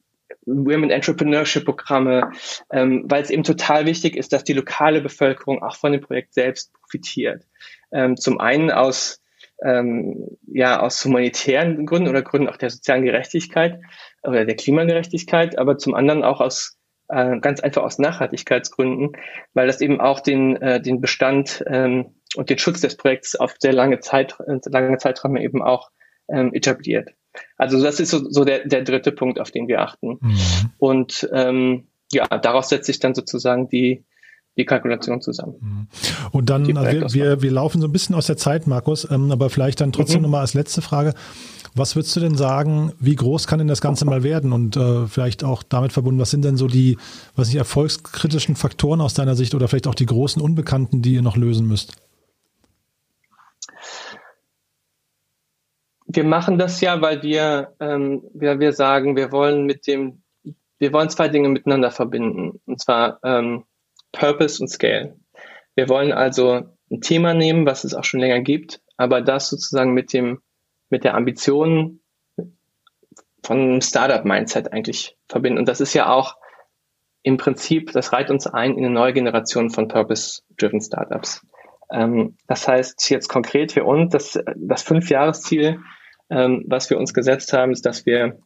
Women 0.46 0.90
Entrepreneurship 0.90 1.64
Programme, 1.64 2.30
ähm, 2.70 3.04
weil 3.06 3.22
es 3.22 3.30
eben 3.30 3.44
total 3.44 3.86
wichtig 3.86 4.16
ist, 4.16 4.32
dass 4.32 4.44
die 4.44 4.52
lokale 4.52 5.00
Bevölkerung 5.00 5.62
auch 5.62 5.76
von 5.76 5.92
dem 5.92 6.00
Projekt 6.00 6.34
selbst 6.34 6.72
profitiert. 6.72 7.44
Ähm, 7.92 8.16
zum 8.16 8.40
einen 8.40 8.70
aus 8.70 9.20
ähm, 9.62 10.36
ja 10.46 10.80
aus 10.80 11.04
humanitären 11.04 11.86
Gründen 11.86 12.08
oder 12.08 12.22
Gründen 12.22 12.48
auch 12.48 12.56
der 12.56 12.70
sozialen 12.70 13.04
Gerechtigkeit 13.04 13.80
oder 14.22 14.44
der 14.44 14.56
Klimagerechtigkeit, 14.56 15.58
aber 15.58 15.78
zum 15.78 15.94
anderen 15.94 16.24
auch 16.24 16.40
aus 16.40 16.76
äh, 17.14 17.38
ganz 17.40 17.60
einfach 17.60 17.82
aus 17.82 17.98
Nachhaltigkeitsgründen, 17.98 19.12
weil 19.54 19.66
das 19.66 19.80
eben 19.80 20.00
auch 20.00 20.20
den, 20.20 20.56
äh, 20.56 20.80
den 20.80 21.00
Bestand 21.00 21.62
ähm, 21.66 22.06
und 22.36 22.50
den 22.50 22.58
Schutz 22.58 22.80
des 22.80 22.96
Projekts 22.96 23.36
auf 23.36 23.54
sehr 23.58 23.72
lange 23.72 24.00
Zeit, 24.00 24.36
äh, 24.46 24.58
lange 24.66 24.98
Zeiträume 24.98 25.42
eben 25.42 25.62
auch 25.62 25.90
ähm, 26.28 26.52
etabliert. 26.52 27.10
Also 27.56 27.82
das 27.82 28.00
ist 28.00 28.10
so, 28.10 28.30
so 28.30 28.44
der, 28.44 28.66
der 28.66 28.82
dritte 28.82 29.12
Punkt, 29.12 29.40
auf 29.40 29.50
den 29.50 29.68
wir 29.68 29.80
achten. 29.80 30.18
Mhm. 30.20 30.70
Und 30.78 31.28
ähm, 31.32 31.86
ja, 32.12 32.26
daraus 32.26 32.68
setzt 32.68 32.86
sich 32.86 33.00
dann 33.00 33.14
sozusagen 33.14 33.68
die, 33.68 34.04
die 34.56 34.64
Kalkulation 34.64 35.20
zusammen. 35.20 35.56
Mhm. 35.60 35.86
Und 36.30 36.50
dann, 36.50 36.76
also 36.76 37.14
wir, 37.14 37.24
wir, 37.24 37.42
wir 37.42 37.50
laufen 37.50 37.80
so 37.80 37.88
ein 37.88 37.92
bisschen 37.92 38.14
aus 38.14 38.26
der 38.26 38.36
Zeit, 38.36 38.66
Markus, 38.66 39.08
ähm, 39.10 39.30
aber 39.32 39.50
vielleicht 39.50 39.80
dann 39.80 39.92
trotzdem 39.92 40.18
mhm. 40.18 40.24
nochmal 40.24 40.40
als 40.42 40.54
letzte 40.54 40.82
Frage. 40.82 41.14
Was 41.76 41.96
würdest 41.96 42.14
du 42.14 42.20
denn 42.20 42.36
sagen, 42.36 42.92
wie 43.00 43.16
groß 43.16 43.48
kann 43.48 43.58
denn 43.58 43.66
das 43.66 43.80
Ganze 43.80 44.04
mal 44.04 44.22
werden? 44.22 44.52
Und 44.52 44.76
äh, 44.76 45.08
vielleicht 45.08 45.42
auch 45.42 45.64
damit 45.64 45.92
verbunden, 45.92 46.20
was 46.20 46.30
sind 46.30 46.44
denn 46.44 46.56
so 46.56 46.68
die, 46.68 46.98
was 47.34 47.48
nicht, 47.48 47.56
erfolgskritischen 47.56 48.54
Faktoren 48.54 49.00
aus 49.00 49.14
deiner 49.14 49.34
Sicht 49.34 49.56
oder 49.56 49.66
vielleicht 49.66 49.88
auch 49.88 49.96
die 49.96 50.06
großen 50.06 50.40
Unbekannten, 50.40 51.02
die 51.02 51.14
ihr 51.14 51.22
noch 51.22 51.36
lösen 51.36 51.66
müsst? 51.66 51.96
Wir 56.06 56.22
machen 56.22 56.58
das 56.58 56.80
ja, 56.80 57.00
weil 57.00 57.24
wir, 57.24 57.74
ähm, 57.80 58.22
weil 58.34 58.60
wir 58.60 58.72
sagen, 58.72 59.16
wir 59.16 59.32
wollen 59.32 59.66
mit 59.66 59.88
dem, 59.88 60.22
wir 60.78 60.92
wollen 60.92 61.10
zwei 61.10 61.26
Dinge 61.26 61.48
miteinander 61.48 61.90
verbinden. 61.90 62.60
Und 62.66 62.80
zwar 62.80 63.18
ähm, 63.24 63.64
Purpose 64.12 64.62
und 64.62 64.68
Scale. 64.68 65.16
Wir 65.74 65.88
wollen 65.88 66.12
also 66.12 66.62
ein 66.88 67.00
Thema 67.00 67.34
nehmen, 67.34 67.66
was 67.66 67.82
es 67.82 67.94
auch 67.94 68.04
schon 68.04 68.20
länger 68.20 68.42
gibt, 68.42 68.80
aber 68.96 69.22
das 69.22 69.48
sozusagen 69.48 69.92
mit 69.92 70.12
dem 70.12 70.38
mit 70.94 71.02
der 71.02 71.16
Ambition 71.16 71.98
von 73.42 73.82
Startup-Mindset 73.82 74.72
eigentlich 74.72 75.18
verbinden. 75.28 75.58
Und 75.58 75.68
das 75.68 75.80
ist 75.80 75.92
ja 75.92 76.08
auch 76.08 76.36
im 77.24 77.36
Prinzip, 77.36 77.90
das 77.90 78.12
reiht 78.12 78.30
uns 78.30 78.46
ein 78.46 78.78
in 78.78 78.84
eine 78.84 78.94
neue 78.94 79.12
Generation 79.12 79.70
von 79.70 79.88
Purpose-driven 79.88 80.80
Startups. 80.80 81.44
Ähm, 81.90 82.36
das 82.46 82.68
heißt 82.68 83.10
jetzt 83.10 83.28
konkret 83.28 83.72
für 83.72 83.82
uns, 83.82 84.12
das, 84.12 84.38
das 84.54 84.82
Fünfjahresziel, 84.82 85.80
ähm, 86.30 86.64
was 86.68 86.90
wir 86.90 86.96
uns 86.96 87.12
gesetzt 87.12 87.52
haben, 87.52 87.72
ist, 87.72 87.84
dass 87.86 88.06
wir 88.06 88.38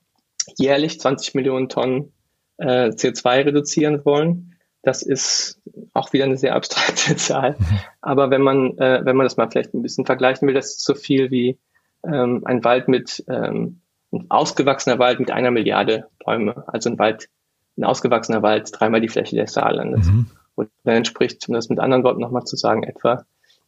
jährlich 0.57 0.99
20 0.99 1.35
Millionen 1.35 1.69
Tonnen 1.69 2.15
äh, 2.57 2.89
CO2 2.89 3.45
reduzieren 3.45 4.07
wollen. 4.07 4.55
Das 4.83 5.03
ist 5.03 5.61
auch 5.93 6.15
wieder 6.15 6.25
eine 6.25 6.39
sehr 6.39 6.55
abstrakte 6.55 7.15
Zahl. 7.17 7.57
Mhm. 7.59 7.81
Aber 8.01 8.31
wenn 8.31 8.41
man, 8.41 8.79
äh, 8.79 9.05
wenn 9.05 9.17
man 9.17 9.27
das 9.27 9.37
mal 9.37 9.51
vielleicht 9.51 9.75
ein 9.75 9.83
bisschen 9.83 10.07
vergleichen 10.07 10.49
will, 10.49 10.55
das 10.55 10.69
ist 10.69 10.85
so 10.85 10.95
viel 10.95 11.31
wie 11.31 11.59
ähm, 12.05 12.43
ein 12.45 12.65
Wald 12.65 12.89
mit, 12.89 13.25
ähm, 13.29 13.81
ein 14.13 14.27
ausgewachsener 14.31 14.99
Wald 14.99 15.21
mit 15.21 15.31
einer 15.31 15.51
Milliarde 15.51 16.09
Bäume, 16.25 16.65
also 16.67 16.91
ein 16.91 16.99
Wald, 16.99 17.29
ein 17.77 17.85
ausgewachsener 17.85 18.43
Wald, 18.43 18.71
dreimal 18.73 19.01
die 19.01 19.09
Fläche 19.09 19.37
des 19.37 19.53
Saarlandes. 19.53 20.07
Mhm. 20.07 20.27
Und 20.55 20.71
der 20.85 20.97
entspricht, 20.97 21.49
um 21.49 21.55
das 21.55 21.69
mit 21.69 21.79
anderen 21.79 22.03
Worten 22.05 22.21
nochmal 22.21 22.45
zu 22.45 22.57
sagen, 22.57 22.83
etwa 22.83 23.25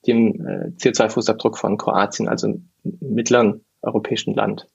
dem 0.07 0.47
äh, 0.47 0.69
CO2-Fußabdruck 0.79 1.57
von 1.57 1.77
Kroatien, 1.77 2.29
also 2.29 2.47
einem 2.47 2.71
mittleren 2.83 3.65
europäischen 3.83 4.35
Land. 4.35 4.67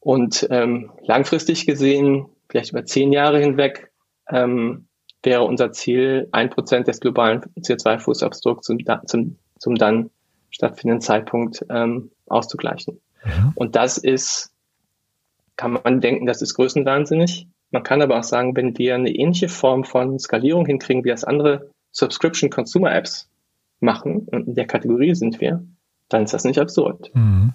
Und 0.00 0.46
ähm, 0.50 0.92
langfristig 1.02 1.66
gesehen, 1.66 2.26
vielleicht 2.48 2.70
über 2.70 2.84
zehn 2.84 3.12
Jahre 3.12 3.40
hinweg, 3.40 3.90
ähm, 4.30 4.86
wäre 5.22 5.42
unser 5.42 5.72
Ziel, 5.72 6.28
ein 6.32 6.50
Prozent 6.50 6.88
des 6.88 7.00
globalen 7.00 7.40
CO2-Fußabdrucks 7.58 8.62
zum, 8.62 8.78
zum, 9.06 9.38
zum 9.58 9.74
dann 9.74 10.10
stattfindenden 10.50 11.00
Zeitpunkt 11.00 11.64
ähm, 11.70 12.10
auszugleichen. 12.26 13.00
Mhm. 13.24 13.52
Und 13.54 13.76
das 13.76 13.98
ist, 13.98 14.52
kann 15.56 15.78
man 15.82 16.00
denken, 16.00 16.26
das 16.26 16.42
ist 16.42 16.54
größenwahnsinnig. 16.54 17.48
Man 17.70 17.82
kann 17.82 18.02
aber 18.02 18.18
auch 18.18 18.24
sagen, 18.24 18.56
wenn 18.56 18.78
wir 18.78 18.94
eine 18.94 19.10
ähnliche 19.10 19.48
Form 19.48 19.84
von 19.84 20.18
Skalierung 20.18 20.66
hinkriegen, 20.66 21.04
wie 21.04 21.10
das 21.10 21.24
andere 21.24 21.70
Subscription 21.92 22.50
Consumer 22.50 22.94
Apps 22.94 23.28
machen, 23.80 24.26
und 24.30 24.48
in 24.48 24.54
der 24.54 24.66
Kategorie 24.66 25.14
sind 25.14 25.40
wir, 25.40 25.62
dann 26.08 26.24
ist 26.24 26.34
das 26.34 26.44
nicht 26.44 26.58
absurd. 26.58 27.10
Mhm. 27.14 27.52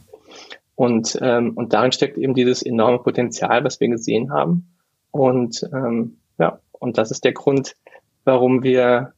Und, 0.76 1.18
ähm, 1.22 1.52
und 1.56 1.74
darin 1.74 1.92
steckt 1.92 2.18
eben 2.18 2.34
dieses 2.34 2.64
enorme 2.64 3.00
Potenzial, 3.00 3.64
was 3.64 3.80
wir 3.80 3.90
gesehen 3.90 4.32
haben. 4.32 4.76
Und 5.12 5.68
ähm, 5.72 6.18
ja, 6.40 6.60
und 6.72 6.98
das 6.98 7.12
ist 7.12 7.24
der 7.24 7.34
Grund, 7.34 7.76
warum 8.24 8.64
wir 8.64 9.14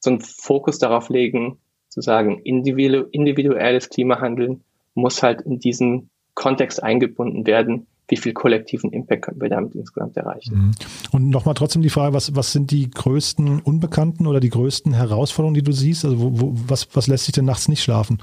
so 0.00 0.10
einen 0.10 0.20
Fokus 0.20 0.78
darauf 0.78 1.10
legen, 1.10 1.58
zu 1.90 2.00
sagen, 2.00 2.38
individuelles 2.38 3.90
Klimahandeln 3.90 4.62
muss 4.94 5.22
halt 5.22 5.42
in 5.42 5.58
diesen 5.58 6.10
Kontext 6.34 6.82
eingebunden 6.82 7.46
werden, 7.46 7.86
wie 8.08 8.16
viel 8.16 8.32
kollektiven 8.32 8.92
Impact 8.92 9.22
können 9.22 9.40
wir 9.40 9.48
damit 9.48 9.74
insgesamt 9.74 10.16
erreichen. 10.16 10.54
Mhm. 10.54 10.70
Und 11.12 11.30
nochmal 11.30 11.54
trotzdem 11.54 11.82
die 11.82 11.90
Frage, 11.90 12.14
was, 12.14 12.34
was 12.34 12.52
sind 12.52 12.70
die 12.70 12.90
größten 12.90 13.60
Unbekannten 13.60 14.26
oder 14.26 14.40
die 14.40 14.50
größten 14.50 14.92
Herausforderungen, 14.92 15.54
die 15.54 15.62
du 15.62 15.72
siehst? 15.72 16.04
Also 16.04 16.20
wo, 16.20 16.40
wo, 16.40 16.52
was, 16.66 16.88
was 16.94 17.06
lässt 17.06 17.26
sich 17.26 17.34
denn 17.34 17.44
nachts 17.44 17.68
nicht 17.68 17.82
schlafen? 17.82 18.22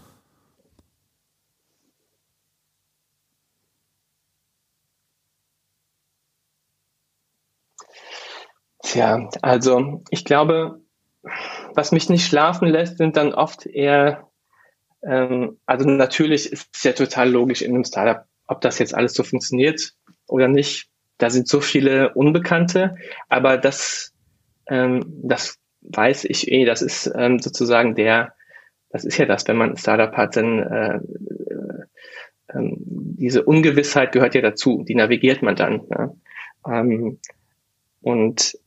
Tja, 8.83 9.29
also 9.41 10.01
ich 10.09 10.23
glaube, 10.23 10.81
was 11.77 11.91
mich 11.91 12.09
nicht 12.09 12.25
schlafen 12.25 12.67
lässt, 12.67 12.97
sind 12.97 13.15
dann 13.17 13.33
oft 13.33 13.67
eher, 13.67 14.27
ähm, 15.03 15.59
also 15.67 15.87
natürlich 15.87 16.51
ist 16.51 16.69
es 16.73 16.83
ja 16.83 16.93
total 16.93 17.29
logisch 17.29 17.61
in 17.61 17.75
einem 17.75 17.85
Startup, 17.85 18.25
ob 18.47 18.61
das 18.61 18.79
jetzt 18.79 18.95
alles 18.95 19.13
so 19.13 19.21
funktioniert 19.23 19.93
oder 20.27 20.47
nicht. 20.47 20.89
Da 21.19 21.29
sind 21.29 21.47
so 21.47 21.61
viele 21.61 22.13
Unbekannte, 22.15 22.95
aber 23.29 23.57
das, 23.57 24.11
ähm, 24.67 25.05
das 25.23 25.59
weiß 25.81 26.25
ich 26.25 26.51
eh, 26.51 26.65
das 26.65 26.81
ist 26.81 27.11
ähm, 27.15 27.39
sozusagen 27.39 27.93
der, 27.93 28.33
das 28.89 29.05
ist 29.05 29.17
ja 29.17 29.25
das, 29.25 29.47
wenn 29.47 29.57
man 29.57 29.71
ein 29.71 29.77
Startup 29.77 30.15
hat, 30.17 30.35
dann 30.35 30.59
äh, 30.59 30.95
äh, 30.95 32.55
ähm, 32.55 32.77
diese 32.79 33.43
Ungewissheit 33.43 34.13
gehört 34.13 34.33
ja 34.33 34.41
dazu, 34.41 34.83
die 34.83 34.95
navigiert 34.95 35.43
man 35.43 35.55
dann. 35.55 35.81
Ja? 35.91 36.13
Ähm, 36.67 37.19
und 38.01 38.57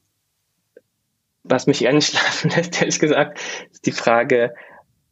was 1.43 1.67
mich 1.67 1.85
eher 1.85 1.93
nicht 1.93 2.11
schlafen 2.11 2.51
lässt, 2.51 2.81
ehrlich 2.81 2.99
gesagt, 2.99 3.41
ist 3.71 3.87
die 3.87 3.93
Frage, 3.93 4.55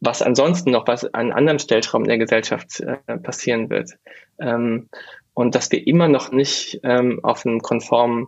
was 0.01 0.21
ansonsten 0.21 0.71
noch 0.71 0.87
was 0.87 1.05
an 1.13 1.31
anderem 1.31 1.59
Stellschrauben 1.59 2.05
in 2.05 2.09
der 2.09 2.17
Gesellschaft 2.19 2.79
äh, 2.79 3.17
passieren 3.17 3.69
wird. 3.69 3.91
Ähm, 4.39 4.89
und 5.33 5.55
dass 5.55 5.71
wir 5.71 5.85
immer 5.85 6.07
noch 6.07 6.31
nicht 6.31 6.79
ähm, 6.83 7.19
auf 7.23 7.45
einem 7.45 7.59
konformen 7.59 8.27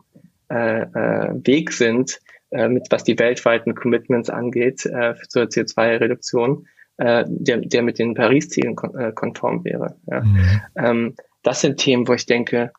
äh, 0.49 0.81
äh, 0.81 1.33
Weg 1.45 1.71
sind, 1.71 2.19
äh, 2.51 2.67
mit 2.67 2.87
was 2.89 3.03
die 3.03 3.17
weltweiten 3.17 3.75
Commitments 3.75 4.29
angeht 4.29 4.85
äh, 4.85 5.15
zur 5.29 5.43
CO2-Reduktion, 5.43 6.67
äh, 6.97 7.23
der, 7.27 7.57
der 7.57 7.81
mit 7.81 7.99
den 7.99 8.13
Paris-Zielen 8.13 8.75
kon 8.75 8.95
äh, 8.95 9.11
konform 9.13 9.63
wäre. 9.63 9.95
Ja. 10.07 10.21
Mhm. 10.21 10.61
Ähm, 10.75 11.15
das 11.43 11.61
sind 11.61 11.77
Themen, 11.77 12.07
wo 12.07 12.13
ich 12.13 12.25
denke, 12.25 12.71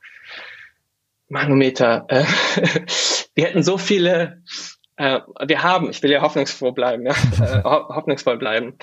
Manometer, 1.29 2.05
äh, 2.09 2.25
wir 3.35 3.47
hätten 3.47 3.63
so 3.63 3.79
viele 3.79 4.43
äh, 5.03 5.21
wir 5.47 5.63
haben, 5.65 5.91
ich 5.91 6.03
will 6.03 6.13
ja 6.13 6.23
hoffnungsvoll 6.23 6.73
bleiben, 6.73 7.05
ja, 7.07 7.13
äh, 7.41 7.63
hoffnungsvoll 7.65 8.39
bleiben. 8.39 8.75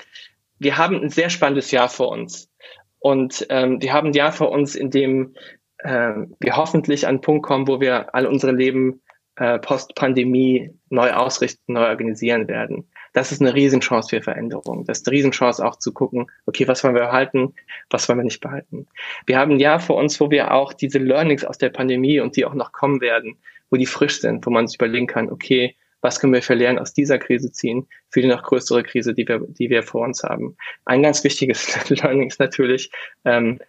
Wir 0.58 0.76
haben 0.76 1.00
ein 1.00 1.08
sehr 1.08 1.30
spannendes 1.30 1.70
Jahr 1.70 1.88
vor 1.88 2.10
uns. 2.10 2.50
Und 2.98 3.46
ähm, 3.48 3.80
wir 3.80 3.94
haben 3.94 4.08
ein 4.08 4.12
Jahr 4.12 4.32
vor 4.32 4.50
uns, 4.50 4.74
in 4.74 4.90
dem 4.90 5.34
äh, 5.78 6.12
wir 6.38 6.56
hoffentlich 6.56 7.06
an 7.06 7.14
einen 7.14 7.20
Punkt 7.22 7.46
kommen, 7.46 7.66
wo 7.66 7.80
wir 7.80 8.14
all 8.14 8.26
unsere 8.26 8.52
Leben 8.52 9.00
äh, 9.36 9.58
post-Pandemie 9.58 10.70
neu 10.90 11.10
ausrichten, 11.12 11.72
neu 11.72 11.88
organisieren 11.88 12.46
werden. 12.48 12.86
Das 13.14 13.32
ist 13.32 13.40
eine 13.40 13.54
Riesenchance 13.54 14.10
für 14.10 14.22
Veränderung. 14.22 14.84
Das 14.84 14.98
ist 14.98 15.08
eine 15.08 15.16
Riesenchance 15.16 15.64
auch 15.64 15.76
zu 15.76 15.92
gucken, 15.92 16.26
okay, 16.44 16.68
was 16.68 16.84
wollen 16.84 16.94
wir 16.94 17.06
behalten, 17.06 17.54
was 17.88 18.06
wollen 18.08 18.18
wir 18.18 18.24
nicht 18.24 18.42
behalten. 18.42 18.86
Wir 19.24 19.38
haben 19.38 19.52
ein 19.52 19.58
Jahr 19.58 19.80
vor 19.80 19.96
uns, 19.96 20.20
wo 20.20 20.30
wir 20.30 20.52
auch 20.52 20.74
diese 20.74 20.98
Learnings 20.98 21.46
aus 21.46 21.56
der 21.56 21.70
Pandemie 21.70 22.20
und 22.20 22.36
die 22.36 22.44
auch 22.44 22.54
noch 22.54 22.72
kommen 22.72 23.00
werden, 23.00 23.38
wo 23.70 23.76
die 23.76 23.86
frisch 23.86 24.20
sind, 24.20 24.44
wo 24.44 24.50
man 24.50 24.66
sich 24.66 24.76
überlegen 24.76 25.06
kann, 25.06 25.30
okay, 25.30 25.74
was 26.00 26.20
können 26.20 26.32
wir 26.32 26.42
für 26.42 26.54
Lernen 26.54 26.78
aus 26.78 26.92
dieser 26.92 27.18
Krise 27.18 27.52
ziehen 27.52 27.86
für 28.10 28.22
die 28.22 28.28
noch 28.28 28.42
größere 28.42 28.82
Krise, 28.82 29.14
die 29.14 29.26
wir, 29.28 29.40
die 29.46 29.70
wir 29.70 29.82
vor 29.82 30.02
uns 30.02 30.22
haben. 30.22 30.56
Ein 30.84 31.02
ganz 31.02 31.22
wichtiges 31.24 31.88
Learning 31.90 32.28
ist 32.28 32.40
natürlich, 32.40 32.90
ähm, 33.24 33.60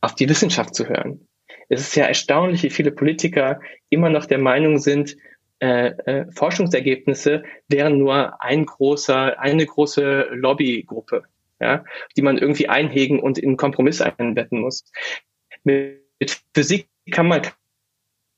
auf 0.00 0.14
die 0.14 0.28
Wissenschaft 0.28 0.74
zu 0.74 0.88
hören. 0.88 1.26
Es 1.68 1.80
ist 1.80 1.96
ja 1.96 2.06
erstaunlich, 2.06 2.62
wie 2.62 2.70
viele 2.70 2.92
Politiker 2.92 3.60
immer 3.90 4.10
noch 4.10 4.26
der 4.26 4.38
Meinung 4.38 4.78
sind, 4.78 5.16
äh, 5.60 5.88
äh, 5.88 6.30
Forschungsergebnisse 6.30 7.42
wären 7.66 7.98
nur 7.98 8.40
ein 8.40 8.64
großer, 8.64 9.40
eine 9.40 9.66
große 9.66 10.28
Lobbygruppe, 10.30 11.24
ja, 11.60 11.84
die 12.16 12.22
man 12.22 12.38
irgendwie 12.38 12.68
einhegen 12.68 13.18
und 13.18 13.38
in 13.38 13.56
Kompromiss 13.56 14.00
einbetten 14.00 14.60
muss. 14.60 14.84
Mit 15.64 16.40
Physik 16.54 16.88
kann 17.10 17.26
man 17.26 17.42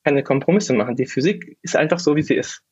keine 0.04 0.22
Kompromisse 0.22 0.72
machen. 0.74 0.96
Die 0.96 1.06
Physik 1.06 1.56
ist 1.62 1.76
einfach 1.76 1.98
so, 1.98 2.16
wie 2.16 2.22
sie 2.22 2.34
ist. 2.34 2.62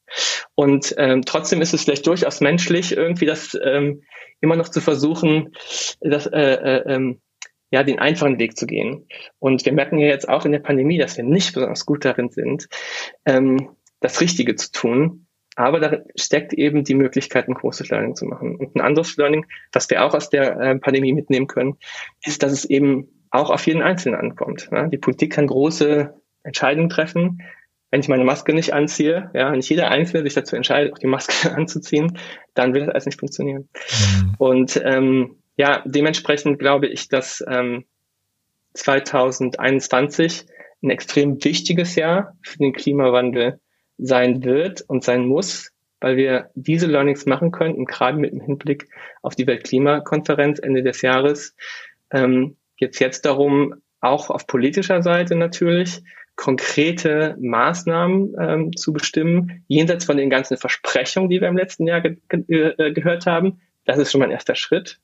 Und 0.55 0.95
ähm, 0.99 1.23
trotzdem 1.25 1.61
ist 1.61 1.75
es 1.75 1.85
vielleicht 1.85 2.07
durchaus 2.07 2.41
menschlich, 2.41 2.97
irgendwie 2.97 3.27
das 3.27 3.59
ähm, 3.63 4.03
immer 4.41 4.57
noch 4.57 4.69
zu 4.69 4.81
versuchen, 4.81 5.53
das, 6.01 6.27
äh, 6.27 6.55
äh, 6.55 6.95
ähm, 6.95 7.21
ja, 7.71 7.83
den 7.83 7.99
einfachen 7.99 8.39
Weg 8.39 8.57
zu 8.57 8.67
gehen. 8.67 9.07
Und 9.39 9.65
wir 9.65 9.73
merken 9.73 9.99
ja 9.99 10.07
jetzt 10.07 10.29
auch 10.29 10.45
in 10.45 10.53
der 10.53 10.61
Pandemie, 10.61 10.99
dass 10.99 11.17
wir 11.17 11.25
nicht 11.25 11.53
besonders 11.53 11.85
gut 11.85 12.05
darin 12.05 12.31
sind, 12.31 12.69
ähm, 13.27 13.71
das 14.01 14.21
Richtige 14.21 14.55
zu 14.55 14.73
tun. 14.73 15.27
Aber 15.55 15.81
da 15.81 15.99
steckt 16.15 16.53
eben 16.53 16.85
die 16.85 16.95
Möglichkeit, 16.95 17.49
ein 17.49 17.55
großes 17.55 17.91
Learning 17.91 18.15
zu 18.15 18.27
machen. 18.27 18.57
Und 18.57 18.77
ein 18.77 18.81
anderes 18.81 19.17
Learning, 19.17 19.45
was 19.73 19.91
wir 19.91 20.05
auch 20.05 20.15
aus 20.15 20.31
der 20.31 20.59
äh, 20.59 20.79
Pandemie 20.79 21.13
mitnehmen 21.13 21.49
können, 21.49 21.77
ist, 22.25 22.43
dass 22.43 22.53
es 22.53 22.65
eben 22.65 23.09
auch 23.31 23.51
auf 23.51 23.67
jeden 23.67 23.83
Einzelnen 23.83 24.19
ankommt. 24.19 24.71
Ne? 24.71 24.89
Die 24.91 24.99
Politik 24.99 25.33
kann 25.33 25.49
große 25.49 26.15
Entscheidungen 26.49 26.89
treffen, 26.89 27.43
wenn 27.91 28.01
ich 28.01 28.09
meine 28.09 28.25
Maske 28.25 28.53
nicht 28.53 28.75
anziehe, 28.75 29.31
ja, 29.35 29.51
wenn 29.51 29.59
nicht 29.59 29.71
jeder 29.71 29.91
Einzelne 29.91 30.25
sich 30.25 30.35
dazu 30.35 30.57
entscheidet, 30.57 30.93
auch 30.93 30.99
die 30.99 31.07
Maske 31.07 31.53
anzuziehen, 31.55 32.19
dann 32.55 32.75
wird 32.75 32.87
das 32.87 32.95
alles 32.95 33.07
nicht 33.07 33.21
funktionieren. 33.21 33.69
Mhm. 33.91 34.35
Und 34.39 34.81
ähm, 34.85 35.37
ja, 35.57 35.83
dementsprechend 35.87 36.59
glaube 36.59 36.87
ich, 36.87 37.09
dass 37.09 37.45
ähm, 37.49 37.85
2021 38.75 40.47
ein 40.83 40.91
extrem 40.91 41.43
wichtiges 41.43 41.97
Jahr 41.97 42.37
für 42.43 42.59
den 42.59 42.73
Klimawandel 42.73 43.59
sein 43.97 44.45
wird 44.45 44.83
und 44.83 45.03
sein 45.03 45.27
muss, 45.27 45.73
weil 46.01 46.17
wir 46.17 46.51
diese 46.55 46.87
Learnings 46.87 47.27
machen 47.27 47.51
können 47.51 47.75
und 47.75 47.89
gerade 47.89 48.19
mit 48.19 48.33
dem 48.33 48.41
Hinblick 48.41 48.89
auf 49.23 49.35
die 49.35 49.47
Weltklimakonferenz 49.47 50.61
Ende 50.61 50.85
des 50.85 51.03
Jahres 51.03 51.57
ähm, 52.13 52.57
geht 52.77 52.95
es 52.95 53.01
jetzt 53.01 53.27
darum, 53.27 53.75
auch 54.01 54.31
auf 54.31 54.47
politischer 54.47 55.03
Seite 55.03 55.35
natürlich, 55.35 56.03
konkrete 56.39 57.37
Maßnahmen 57.41 58.37
ähm, 58.41 58.77
zu 58.77 58.93
bestimmen, 58.93 59.65
jenseits 59.67 60.05
von 60.05 60.17
den 60.17 60.31
ganzen 60.31 60.57
Versprechungen, 60.57 61.29
die 61.29 61.41
wir 61.41 61.49
im 61.49 61.57
letzten 61.57 61.87
Jahr 61.87 62.01
ge 62.01 62.17
ge 62.29 62.75
äh, 62.79 62.93
gehört 62.93 63.27
haben. 63.27 63.61
Das 63.85 63.99
ist 63.99 64.13
schon 64.13 64.21
mal 64.21 64.27
ein 64.27 64.31
erster 64.31 64.55
Schritt. 64.55 65.01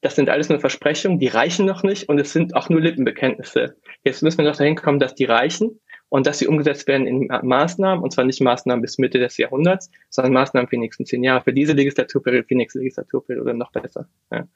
Das 0.00 0.16
sind 0.16 0.30
alles 0.30 0.48
nur 0.48 0.60
Versprechungen, 0.60 1.18
die 1.18 1.28
reichen 1.28 1.66
noch 1.66 1.82
nicht 1.82 2.08
und 2.08 2.18
es 2.18 2.32
sind 2.32 2.56
auch 2.56 2.70
nur 2.70 2.80
Lippenbekenntnisse. 2.80 3.76
Jetzt 4.02 4.22
müssen 4.22 4.38
wir 4.38 4.46
noch 4.46 4.56
dahin 4.56 4.74
kommen, 4.74 4.98
dass 4.98 5.14
die 5.14 5.26
reichen 5.26 5.78
und 6.08 6.26
dass 6.26 6.38
sie 6.38 6.46
umgesetzt 6.46 6.88
werden 6.88 7.06
in 7.06 7.28
Maßnahmen, 7.28 8.02
und 8.02 8.10
zwar 8.10 8.24
nicht 8.24 8.40
Maßnahmen 8.40 8.80
bis 8.80 8.96
Mitte 8.96 9.18
des 9.18 9.36
Jahrhunderts, 9.36 9.90
sondern 10.08 10.32
Maßnahmen 10.32 10.68
für 10.68 10.76
die 10.76 10.80
nächsten 10.80 11.04
zehn 11.04 11.22
Jahre, 11.22 11.44
für 11.44 11.52
diese 11.52 11.74
Legislaturperiode, 11.74 12.44
für 12.44 12.48
die 12.48 12.56
nächste 12.56 12.78
Legislaturperiode 12.78 13.52
noch 13.52 13.72
besser. 13.72 14.08
Ja. 14.30 14.48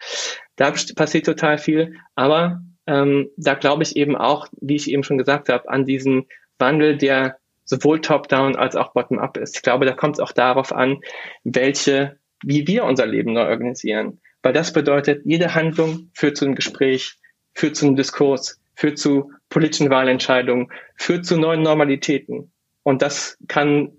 Da 0.57 0.73
passiert 0.97 1.27
total 1.27 1.59
viel, 1.59 1.97
aber 2.14 2.62
ähm, 2.87 3.30
da 3.37 3.55
glaube 3.55 3.82
ich 3.82 3.97
eben 3.97 4.16
auch, 4.16 4.49
wie 4.61 4.76
ich 4.76 4.91
eben 4.91 5.03
schon 5.03 5.18
gesagt 5.18 5.49
habe, 5.49 5.68
an 5.68 5.84
diesen 5.84 6.26
Wandel, 6.59 6.97
der 6.97 7.39
sowohl 7.64 8.01
top-down 8.01 8.57
als 8.57 8.76
auch 8.76 8.93
bottom-up 8.93 9.37
ist. 9.37 9.57
Ich 9.57 9.62
glaube, 9.62 9.87
da 9.87 9.93
kommt 9.93 10.16
es 10.16 10.20
auch 10.20 10.32
darauf 10.32 10.72
an, 10.72 11.01
welche, 11.45 12.18
wie 12.43 12.66
wir 12.66 12.84
unser 12.84 13.07
Leben 13.07 13.32
neu 13.32 13.49
organisieren. 13.49 14.20
Weil 14.43 14.53
das 14.53 14.72
bedeutet, 14.72 15.22
jede 15.24 15.55
Handlung 15.55 16.11
führt 16.14 16.37
zu 16.37 16.45
einem 16.45 16.55
Gespräch, 16.55 17.18
führt 17.55 17.74
zu 17.74 17.87
einem 17.87 17.97
Diskurs, 17.97 18.61
führt 18.76 18.99
zu 18.99 19.32
politischen 19.49 19.91
Wahlentscheidungen, 19.91 20.70
führt 20.95 21.26
zu 21.26 21.37
neuen 21.37 21.62
Normalitäten. 21.62 22.53
Und 22.87 23.03
das 23.03 23.37
kann, 23.49 23.99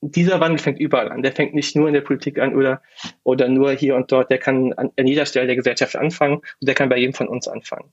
dieser 0.00 0.40
Wandel 0.40 0.58
fängt 0.58 0.80
überall 0.80 1.12
an. 1.12 1.22
Der 1.22 1.30
fängt 1.30 1.54
nicht 1.54 1.76
nur 1.76 1.86
in 1.86 1.94
der 1.94 2.00
Politik 2.00 2.40
an 2.40 2.56
oder, 2.56 2.82
oder 3.22 3.46
nur 3.46 3.70
hier 3.70 3.94
und 3.94 4.10
dort. 4.10 4.28
Der 4.28 4.38
kann 4.38 4.72
an, 4.72 4.90
an 4.96 5.06
jeder 5.06 5.24
Stelle 5.24 5.46
der 5.46 5.54
Gesellschaft 5.54 5.94
anfangen 5.94 6.38
und 6.38 6.44
der 6.60 6.74
kann 6.74 6.88
bei 6.88 6.96
jedem 6.96 7.14
von 7.14 7.28
uns 7.28 7.46
anfangen. 7.46 7.92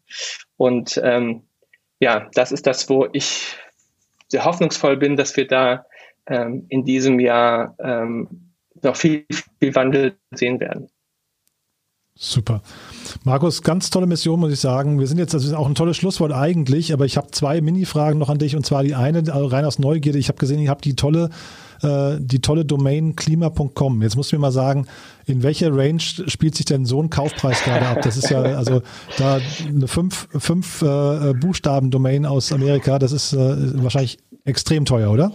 Und 0.57 0.99
ähm, 1.03 1.43
ja, 1.99 2.27
das 2.33 2.51
ist 2.51 2.65
das, 2.65 2.89
wo 2.89 3.07
ich 3.13 3.55
sehr 4.29 4.43
hoffnungsvoll 4.43 4.97
bin, 4.97 5.15
dass 5.15 5.37
wir 5.37 5.45
da 5.45 5.85
ähm, 6.25 6.65
in 6.69 6.85
diesem 6.85 7.19
Jahr 7.19 7.75
ähm, 7.77 8.51
noch 8.81 8.95
viel, 8.95 9.27
viel 9.59 9.75
Wandel 9.75 10.17
sehen 10.31 10.59
werden. 10.59 10.89
Super. 12.23 12.61
Markus, 13.23 13.63
ganz 13.63 13.89
tolle 13.89 14.05
Mission, 14.05 14.39
muss 14.39 14.53
ich 14.53 14.59
sagen. 14.59 14.99
Wir 14.99 15.07
sind 15.07 15.17
jetzt, 15.17 15.33
das 15.33 15.43
ist 15.43 15.53
auch 15.53 15.65
ein 15.65 15.73
tolles 15.73 15.97
Schlusswort 15.97 16.31
eigentlich, 16.31 16.93
aber 16.93 17.05
ich 17.05 17.17
habe 17.17 17.31
zwei 17.31 17.61
Mini-Fragen 17.61 18.19
noch 18.19 18.29
an 18.29 18.37
dich 18.37 18.55
und 18.55 18.63
zwar 18.63 18.83
die 18.83 18.93
eine, 18.93 19.23
also 19.33 19.47
rein 19.47 19.65
aus 19.65 19.79
Neugierde. 19.79 20.19
Ich 20.19 20.27
habe 20.27 20.37
gesehen, 20.37 20.59
ihr 20.59 20.69
habt 20.69 20.85
die 20.85 20.95
tolle, 20.95 21.31
äh, 21.81 22.17
die 22.19 22.39
tolle 22.39 22.63
Domain 22.63 23.15
klima.com. 23.15 24.03
Jetzt 24.03 24.17
musst 24.17 24.31
du 24.31 24.35
mir 24.35 24.41
mal 24.41 24.51
sagen, 24.51 24.85
in 25.25 25.41
welcher 25.41 25.75
Range 25.75 25.99
spielt 25.99 26.53
sich 26.53 26.65
denn 26.65 26.85
so 26.85 27.01
ein 27.01 27.09
Kaufpreis 27.09 27.63
gerade 27.63 27.87
ab? 27.87 28.03
Das 28.03 28.17
ist 28.17 28.29
ja, 28.29 28.39
also 28.39 28.83
da 29.17 29.39
eine 29.67 29.87
fünf, 29.87 30.27
fünf 30.37 30.83
äh, 30.83 31.33
Buchstaben-Domain 31.33 32.27
aus 32.27 32.51
Amerika, 32.51 32.99
das 32.99 33.13
ist 33.13 33.33
äh, 33.33 33.83
wahrscheinlich 33.83 34.19
extrem 34.45 34.85
teuer, 34.85 35.09
oder? 35.09 35.31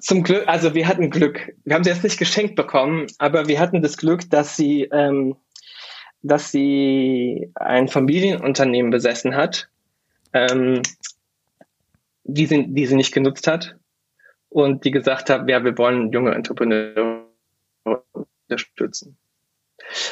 Zum 0.00 0.22
Glück, 0.22 0.46
also 0.48 0.74
wir 0.74 0.88
hatten 0.88 1.10
Glück. 1.10 1.54
Wir 1.64 1.74
haben 1.74 1.84
sie 1.84 1.90
jetzt 1.90 2.04
nicht 2.04 2.18
geschenkt 2.18 2.56
bekommen, 2.56 3.06
aber 3.18 3.48
wir 3.48 3.60
hatten 3.60 3.82
das 3.82 3.96
Glück, 3.96 4.28
dass 4.30 4.56
sie, 4.56 4.88
ähm, 4.92 5.36
dass 6.22 6.50
sie 6.50 7.50
ein 7.54 7.88
Familienunternehmen 7.88 8.90
besessen 8.90 9.36
hat, 9.36 9.68
ähm, 10.32 10.82
die, 12.24 12.46
sie, 12.46 12.66
die 12.68 12.86
sie 12.86 12.96
nicht 12.96 13.12
genutzt 13.12 13.46
hat 13.46 13.76
und 14.48 14.84
die 14.84 14.90
gesagt 14.90 15.30
hat, 15.30 15.48
ja, 15.48 15.64
wir 15.64 15.76
wollen 15.76 16.12
junge 16.12 16.34
Entrepreneure 16.34 17.26
unterstützen. 18.48 19.16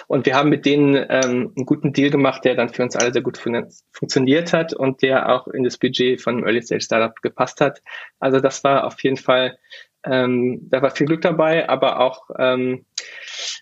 Und 0.06 0.26
wir 0.26 0.34
haben 0.34 0.50
mit 0.50 0.66
denen 0.66 0.94
ähm, 0.94 1.52
einen 1.56 1.66
guten 1.66 1.92
Deal 1.92 2.10
gemacht, 2.10 2.44
der 2.44 2.54
dann 2.54 2.68
für 2.68 2.82
uns 2.82 2.96
alle 2.96 3.12
sehr 3.12 3.22
gut 3.22 3.38
fun 3.38 3.66
funktioniert 3.92 4.52
hat 4.52 4.74
und 4.74 5.02
der 5.02 5.28
auch 5.30 5.46
in 5.48 5.64
das 5.64 5.78
Budget 5.78 6.20
von 6.20 6.44
Early 6.44 6.62
Stage 6.62 6.82
Startup 6.82 7.14
gepasst 7.22 7.60
hat. 7.60 7.82
Also 8.18 8.40
das 8.40 8.64
war 8.64 8.84
auf 8.84 9.02
jeden 9.02 9.16
Fall, 9.16 9.58
ähm, 10.04 10.68
da 10.70 10.82
war 10.82 10.90
viel 10.90 11.06
Glück 11.06 11.22
dabei, 11.22 11.68
aber 11.68 12.00
auch 12.00 12.28
ähm, 12.38 12.84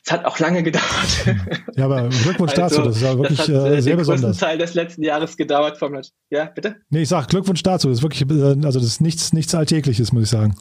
es 0.05 0.11
hat 0.11 0.25
auch 0.25 0.39
lange 0.39 0.63
gedauert. 0.65 1.37
Ja, 1.77 1.85
aber 1.85 2.09
Glückwunsch 2.09 2.57
also, 2.59 2.83
dazu, 2.83 2.89
das 2.89 3.03
war 3.03 3.19
wirklich 3.19 3.39
das 3.39 3.49
hat, 3.49 3.55
äh, 3.55 3.77
äh 3.77 3.81
sehr 3.81 3.95
den 3.95 3.99
besonders. 3.99 4.39
Teil 4.39 4.59
des 4.59 4.75
letzten 4.75 5.03
Jahres 5.03 5.37
gedauert 5.37 5.79
vom 5.79 6.01
Ja, 6.31 6.47
bitte? 6.47 6.77
Nee, 6.89 7.03
ich 7.03 7.09
sag 7.09 7.29
Glückwunsch 7.29 7.63
dazu, 7.63 7.89
das 7.89 7.99
ist 7.99 8.03
wirklich, 8.03 8.29
äh, 8.29 8.67
also 8.67 8.79
das 8.79 8.89
ist 8.89 9.01
nichts, 9.01 9.33
nichts 9.33 9.55
Alltägliches, 9.55 10.13
muss 10.13 10.25
ich 10.25 10.31
sagen. 10.31 10.55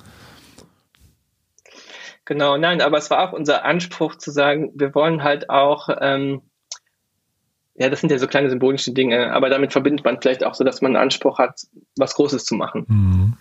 Genau, 2.30 2.58
nein, 2.58 2.80
aber 2.80 3.00
es 3.00 3.10
war 3.10 3.28
auch 3.28 3.34
unser 3.34 3.66
Anspruch 3.66 4.14
zu 4.14 4.30
sagen, 4.30 4.72
wir 4.76 4.94
wollen 4.94 5.24
halt 5.24 5.50
auch, 5.50 5.90
ähm, 6.00 6.44
ja, 7.74 7.90
das 7.90 8.02
sind 8.02 8.12
ja 8.12 8.20
so 8.20 8.28
kleine 8.28 8.52
symbolische 8.52 8.94
Dinge, 8.94 9.34
aber 9.34 9.50
damit 9.50 9.72
verbindet 9.72 10.06
man 10.06 10.22
vielleicht 10.22 10.44
auch 10.44 10.54
so, 10.54 10.64
dass 10.64 10.84
man 10.84 10.96
einen 10.96 11.02
Anspruch 11.02 11.40
hat, 11.40 11.62
was 11.98 12.14
Großes 12.14 12.46
zu 12.46 12.54
machen. 12.54 12.86
Mhm. 12.88 13.38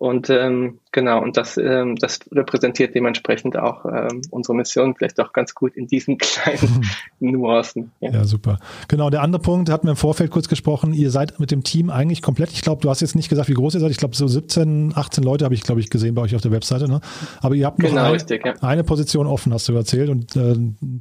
Und 0.00 0.30
ähm, 0.30 0.78
genau, 0.92 1.22
und 1.22 1.36
das, 1.36 1.58
ähm, 1.58 1.94
das 1.96 2.20
repräsentiert 2.32 2.94
dementsprechend 2.94 3.58
auch 3.58 3.84
ähm, 3.84 4.22
unsere 4.30 4.56
Mission 4.56 4.94
vielleicht 4.94 5.20
auch 5.20 5.34
ganz 5.34 5.54
gut 5.54 5.76
in 5.76 5.88
diesen 5.88 6.16
kleinen 6.18 6.86
Nuancen. 7.20 7.92
Ja. 8.00 8.10
ja. 8.10 8.24
super. 8.24 8.60
Genau, 8.88 9.10
der 9.10 9.20
andere 9.20 9.42
Punkt, 9.42 9.68
hatten 9.68 9.86
wir 9.86 9.90
im 9.90 9.98
Vorfeld 9.98 10.30
kurz 10.30 10.48
gesprochen, 10.48 10.94
ihr 10.94 11.10
seid 11.10 11.38
mit 11.38 11.50
dem 11.50 11.64
Team 11.64 11.90
eigentlich 11.90 12.22
komplett, 12.22 12.50
ich 12.50 12.62
glaube, 12.62 12.80
du 12.80 12.88
hast 12.88 13.02
jetzt 13.02 13.14
nicht 13.14 13.28
gesagt, 13.28 13.50
wie 13.50 13.52
groß 13.52 13.74
ihr 13.74 13.80
seid, 13.80 13.90
ich 13.90 13.98
glaube 13.98 14.16
so 14.16 14.26
17, 14.26 14.94
18 14.96 15.22
Leute 15.22 15.44
habe 15.44 15.52
ich, 15.52 15.64
glaube 15.64 15.82
ich, 15.82 15.90
gesehen 15.90 16.14
bei 16.14 16.22
euch 16.22 16.34
auf 16.34 16.40
der 16.40 16.50
Webseite, 16.50 16.88
ne? 16.88 17.02
Aber 17.42 17.54
ihr 17.54 17.66
habt 17.66 17.78
noch 17.78 17.90
genau, 17.90 18.04
ein, 18.04 18.12
richtig, 18.12 18.46
ja. 18.46 18.54
eine 18.62 18.84
Position 18.84 19.26
offen, 19.26 19.52
hast 19.52 19.68
du 19.68 19.74
erzählt. 19.74 20.08
Und 20.08 20.34
äh, 20.34 20.56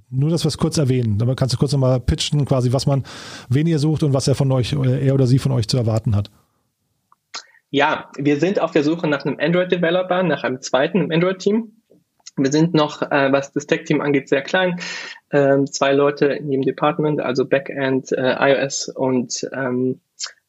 nur, 0.09 0.29
dass 0.29 0.43
wir 0.43 0.49
es 0.49 0.57
kurz 0.57 0.77
erwähnen. 0.77 1.17
Dann 1.17 1.33
kannst 1.37 1.53
du 1.53 1.57
kurz 1.57 1.71
nochmal 1.71 2.01
pitchen, 2.01 2.43
quasi, 2.43 2.73
was 2.73 2.85
man, 2.85 3.05
wen 3.47 3.65
ihr 3.65 3.79
sucht 3.79 4.03
und 4.03 4.13
was 4.13 4.27
er 4.27 4.35
von 4.35 4.51
euch, 4.51 4.73
er 4.73 5.13
oder 5.13 5.25
sie 5.25 5.39
von 5.39 5.53
euch 5.53 5.69
zu 5.69 5.77
erwarten 5.77 6.17
hat. 6.17 6.29
Ja, 7.71 8.09
wir 8.17 8.39
sind 8.39 8.59
auf 8.59 8.71
der 8.71 8.83
Suche 8.83 9.07
nach 9.07 9.25
einem 9.25 9.37
Android-Developer, 9.39 10.23
nach 10.23 10.43
einem 10.43 10.61
zweiten 10.61 11.11
Android-Team. 11.13 11.83
Wir 12.35 12.51
sind 12.51 12.73
noch, 12.73 13.03
äh, 13.03 13.31
was 13.31 13.51
das 13.51 13.67
Tech-Team 13.67 14.01
angeht, 14.01 14.27
sehr 14.27 14.41
klein. 14.41 14.79
Ähm, 15.31 15.67
zwei 15.67 15.93
Leute 15.93 16.27
in 16.27 16.49
jedem 16.49 16.63
Department, 16.63 17.19
also 17.19 17.45
Backend, 17.45 18.11
äh, 18.11 18.35
iOS 18.39 18.89
und, 18.89 19.47
ähm, 19.53 20.01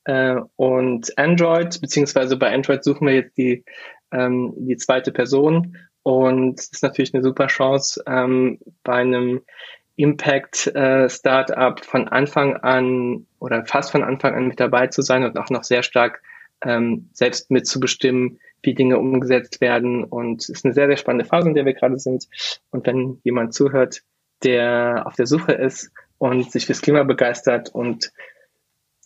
äh, 0.04 0.36
und 0.56 1.18
Android, 1.18 1.80
beziehungsweise 1.80 2.36
bei 2.36 2.54
Android 2.54 2.84
suchen 2.84 3.06
wir 3.06 3.14
jetzt 3.14 3.36
die, 3.36 3.64
ähm, 4.12 4.54
die 4.56 4.76
zweite 4.76 5.12
Person. 5.12 5.76
Und 6.02 6.58
es 6.58 6.70
ist 6.72 6.82
natürlich 6.82 7.12
eine 7.12 7.22
super 7.22 7.48
Chance, 7.48 8.02
ähm, 8.06 8.60
bei 8.82 8.94
einem 8.94 9.42
Impact 9.96 10.68
äh, 10.68 11.10
von 11.10 12.08
Anfang 12.08 12.56
an 12.56 13.26
oder 13.38 13.66
fast 13.66 13.90
von 13.90 14.02
Anfang 14.02 14.34
an 14.34 14.48
mit 14.48 14.58
dabei 14.58 14.86
zu 14.86 15.02
sein 15.02 15.24
und 15.24 15.36
auch 15.38 15.50
noch 15.50 15.64
sehr 15.64 15.82
stark 15.82 16.22
ähm, 16.64 17.10
selbst 17.12 17.50
mitzubestimmen, 17.50 18.38
wie 18.62 18.74
Dinge 18.74 18.98
umgesetzt 18.98 19.60
werden. 19.60 20.04
Und 20.04 20.42
es 20.42 20.48
ist 20.48 20.64
eine 20.64 20.74
sehr, 20.74 20.86
sehr 20.86 20.96
spannende 20.96 21.24
Phase, 21.24 21.48
in 21.48 21.54
der 21.54 21.64
wir 21.64 21.74
gerade 21.74 21.98
sind. 21.98 22.26
Und 22.70 22.86
wenn 22.86 23.20
jemand 23.24 23.54
zuhört, 23.54 24.02
der 24.42 25.06
auf 25.06 25.14
der 25.16 25.26
Suche 25.26 25.52
ist 25.52 25.90
und 26.18 26.50
sich 26.50 26.66
fürs 26.66 26.82
Klima 26.82 27.02
begeistert 27.02 27.70
und 27.70 28.12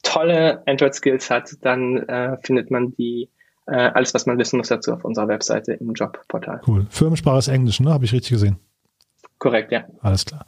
tolle 0.02 0.62
Android-Skills 0.66 1.30
hat, 1.30 1.56
dann 1.62 1.96
äh, 2.08 2.36
findet 2.42 2.70
man 2.70 2.92
die 2.92 3.30
äh, 3.66 3.74
alles, 3.74 4.14
was 4.14 4.26
man 4.26 4.38
wissen 4.38 4.58
muss 4.58 4.68
dazu 4.68 4.92
auf 4.92 5.04
unserer 5.04 5.28
Webseite 5.28 5.72
im 5.72 5.94
Jobportal. 5.94 6.60
Cool. 6.66 6.86
Firmensprache 6.90 7.38
ist 7.38 7.48
Englisch, 7.48 7.80
ne? 7.80 7.92
Habe 7.92 8.04
ich 8.04 8.12
richtig 8.12 8.30
gesehen. 8.30 8.58
Korrekt, 9.38 9.72
ja. 9.72 9.84
Alles 10.00 10.24
klar. 10.24 10.46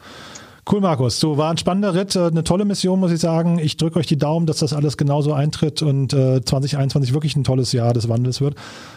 Cool, 0.70 0.80
Markus. 0.80 1.20
So 1.20 1.38
war 1.38 1.50
ein 1.50 1.58
spannender 1.58 1.94
Ritt, 1.94 2.16
äh, 2.16 2.26
eine 2.26 2.42
tolle 2.42 2.64
Mission, 2.64 2.98
muss 2.98 3.12
ich 3.12 3.20
sagen. 3.20 3.58
Ich 3.60 3.76
drücke 3.76 4.00
euch 4.00 4.06
die 4.06 4.18
Daumen, 4.18 4.46
dass 4.46 4.58
das 4.58 4.72
alles 4.72 4.96
genauso 4.96 5.32
eintritt 5.32 5.80
und 5.80 6.12
äh, 6.12 6.44
2021 6.44 7.14
wirklich 7.14 7.36
ein 7.36 7.44
tolles 7.44 7.70
Jahr 7.72 7.92
des 7.92 8.08
Wandels 8.08 8.40
wird. 8.40 8.56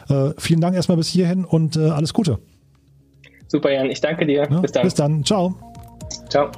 Äh, 0.09 0.31
vielen 0.37 0.61
Dank 0.61 0.75
erstmal 0.75 0.97
bis 0.97 1.07
hierhin 1.07 1.45
und 1.45 1.77
äh, 1.77 1.89
alles 1.89 2.13
Gute. 2.13 2.39
Super, 3.47 3.71
Jan. 3.71 3.89
Ich 3.91 4.01
danke 4.01 4.25
dir. 4.25 4.47
Ja, 4.49 4.59
bis 4.59 4.71
dann. 4.71 4.83
Bis 4.83 4.95
dann. 4.95 5.23
Ciao. 5.23 5.55
Ciao. 6.29 6.49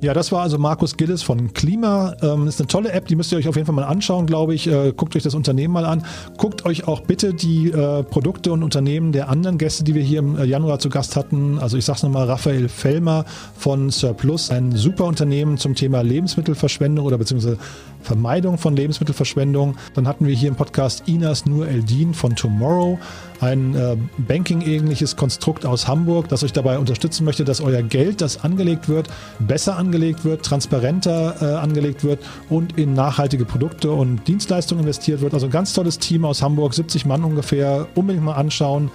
Ja, 0.00 0.14
das 0.14 0.30
war 0.30 0.42
also 0.42 0.58
Markus 0.58 0.96
Gillis 0.96 1.24
von 1.24 1.52
Klima. 1.54 2.14
Ähm, 2.22 2.46
ist 2.46 2.60
eine 2.60 2.68
tolle 2.68 2.92
App, 2.92 3.08
die 3.08 3.16
müsst 3.16 3.32
ihr 3.32 3.38
euch 3.38 3.48
auf 3.48 3.56
jeden 3.56 3.66
Fall 3.66 3.74
mal 3.74 3.82
anschauen, 3.82 4.26
glaube 4.26 4.54
ich. 4.54 4.68
Äh, 4.68 4.92
guckt 4.96 5.16
euch 5.16 5.24
das 5.24 5.34
Unternehmen 5.34 5.74
mal 5.74 5.84
an. 5.84 6.04
Guckt 6.36 6.64
euch 6.66 6.86
auch 6.86 7.00
bitte 7.00 7.34
die 7.34 7.72
äh, 7.72 8.04
Produkte 8.04 8.52
und 8.52 8.62
Unternehmen 8.62 9.10
der 9.10 9.28
anderen 9.28 9.58
Gäste, 9.58 9.82
die 9.82 9.96
wir 9.96 10.02
hier 10.02 10.20
im 10.20 10.38
äh, 10.38 10.44
Januar 10.44 10.78
zu 10.78 10.88
Gast 10.88 11.16
hatten. 11.16 11.58
Also 11.58 11.76
ich 11.76 11.84
sage 11.84 11.96
es 11.96 12.02
nochmal, 12.04 12.26
Raphael 12.26 12.68
Fellmer 12.68 13.24
von 13.56 13.90
Surplus, 13.90 14.50
ein 14.52 14.70
super 14.76 15.04
Unternehmen 15.04 15.58
zum 15.58 15.74
Thema 15.74 16.02
Lebensmittelverschwendung 16.02 17.04
oder 17.04 17.18
beziehungsweise 17.18 17.58
Vermeidung 18.00 18.56
von 18.56 18.76
Lebensmittelverschwendung. 18.76 19.76
Dann 19.94 20.06
hatten 20.06 20.28
wir 20.28 20.34
hier 20.36 20.48
im 20.48 20.54
Podcast 20.54 21.08
Inas 21.08 21.44
Nur 21.44 21.66
Eldin 21.66 22.14
von 22.14 22.36
Tomorrow 22.36 23.00
ein 23.40 23.74
äh, 23.74 23.96
Banking-ähnliches 24.18 25.16
Konstrukt 25.16 25.64
aus 25.64 25.86
Hamburg, 25.86 26.28
das 26.28 26.42
euch 26.42 26.52
dabei 26.52 26.78
unterstützen 26.78 27.24
möchte, 27.24 27.44
dass 27.44 27.60
euer 27.60 27.82
Geld, 27.82 28.20
das 28.20 28.44
angelegt 28.44 28.88
wird, 28.88 29.08
besser 29.38 29.76
angelegt 29.76 30.24
wird, 30.24 30.44
transparenter 30.44 31.36
äh, 31.40 31.44
angelegt 31.56 32.04
wird 32.04 32.24
und 32.48 32.78
in 32.78 32.94
nachhaltige 32.94 33.44
Produkte 33.44 33.90
und 33.90 34.26
Dienstleistungen 34.26 34.82
investiert 34.82 35.20
wird. 35.20 35.34
Also 35.34 35.46
ein 35.46 35.52
ganz 35.52 35.72
tolles 35.72 35.98
Team 35.98 36.24
aus 36.24 36.42
Hamburg, 36.42 36.74
70 36.74 37.06
Mann 37.06 37.24
ungefähr. 37.24 37.86
Unbedingt 37.94 38.24
mal 38.24 38.34
anschauen. 38.34 38.90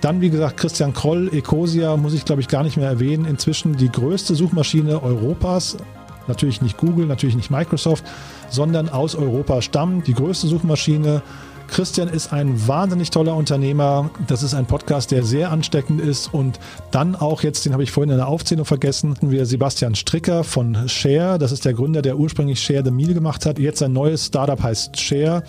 Dann, 0.00 0.20
wie 0.20 0.28
gesagt, 0.28 0.58
Christian 0.58 0.92
Kroll, 0.92 1.30
Ecosia, 1.32 1.96
muss 1.96 2.12
ich 2.12 2.24
glaube 2.24 2.42
ich 2.42 2.48
gar 2.48 2.62
nicht 2.62 2.76
mehr 2.76 2.88
erwähnen. 2.88 3.24
Inzwischen 3.24 3.76
die 3.76 3.90
größte 3.90 4.34
Suchmaschine 4.34 5.02
Europas. 5.02 5.76
Natürlich 6.26 6.62
nicht 6.62 6.78
Google, 6.78 7.06
natürlich 7.06 7.36
nicht 7.36 7.50
Microsoft, 7.50 8.04
sondern 8.48 8.88
aus 8.88 9.14
Europa 9.14 9.62
stammt. 9.62 10.06
Die 10.06 10.14
größte 10.14 10.46
Suchmaschine 10.46 11.22
Christian 11.74 12.06
ist 12.06 12.32
ein 12.32 12.68
wahnsinnig 12.68 13.10
toller 13.10 13.34
Unternehmer. 13.34 14.08
Das 14.28 14.44
ist 14.44 14.54
ein 14.54 14.64
Podcast, 14.64 15.10
der 15.10 15.24
sehr 15.24 15.50
ansteckend 15.50 16.00
ist. 16.00 16.32
Und 16.32 16.60
dann 16.92 17.16
auch 17.16 17.42
jetzt, 17.42 17.66
den 17.66 17.72
habe 17.72 17.82
ich 17.82 17.90
vorhin 17.90 18.12
in 18.12 18.16
der 18.16 18.28
Aufzählung 18.28 18.64
vergessen, 18.64 19.16
wir 19.22 19.44
Sebastian 19.44 19.96
Stricker 19.96 20.44
von 20.44 20.88
Share. 20.88 21.36
Das 21.36 21.50
ist 21.50 21.64
der 21.64 21.74
Gründer, 21.74 22.00
der 22.00 22.16
ursprünglich 22.16 22.60
Share 22.60 22.84
the 22.84 22.92
Meal 22.92 23.12
gemacht 23.12 23.44
hat. 23.44 23.58
Jetzt 23.58 23.82
ein 23.82 23.92
neues 23.92 24.26
Startup 24.26 24.62
heißt 24.62 25.00
Share. 25.00 25.42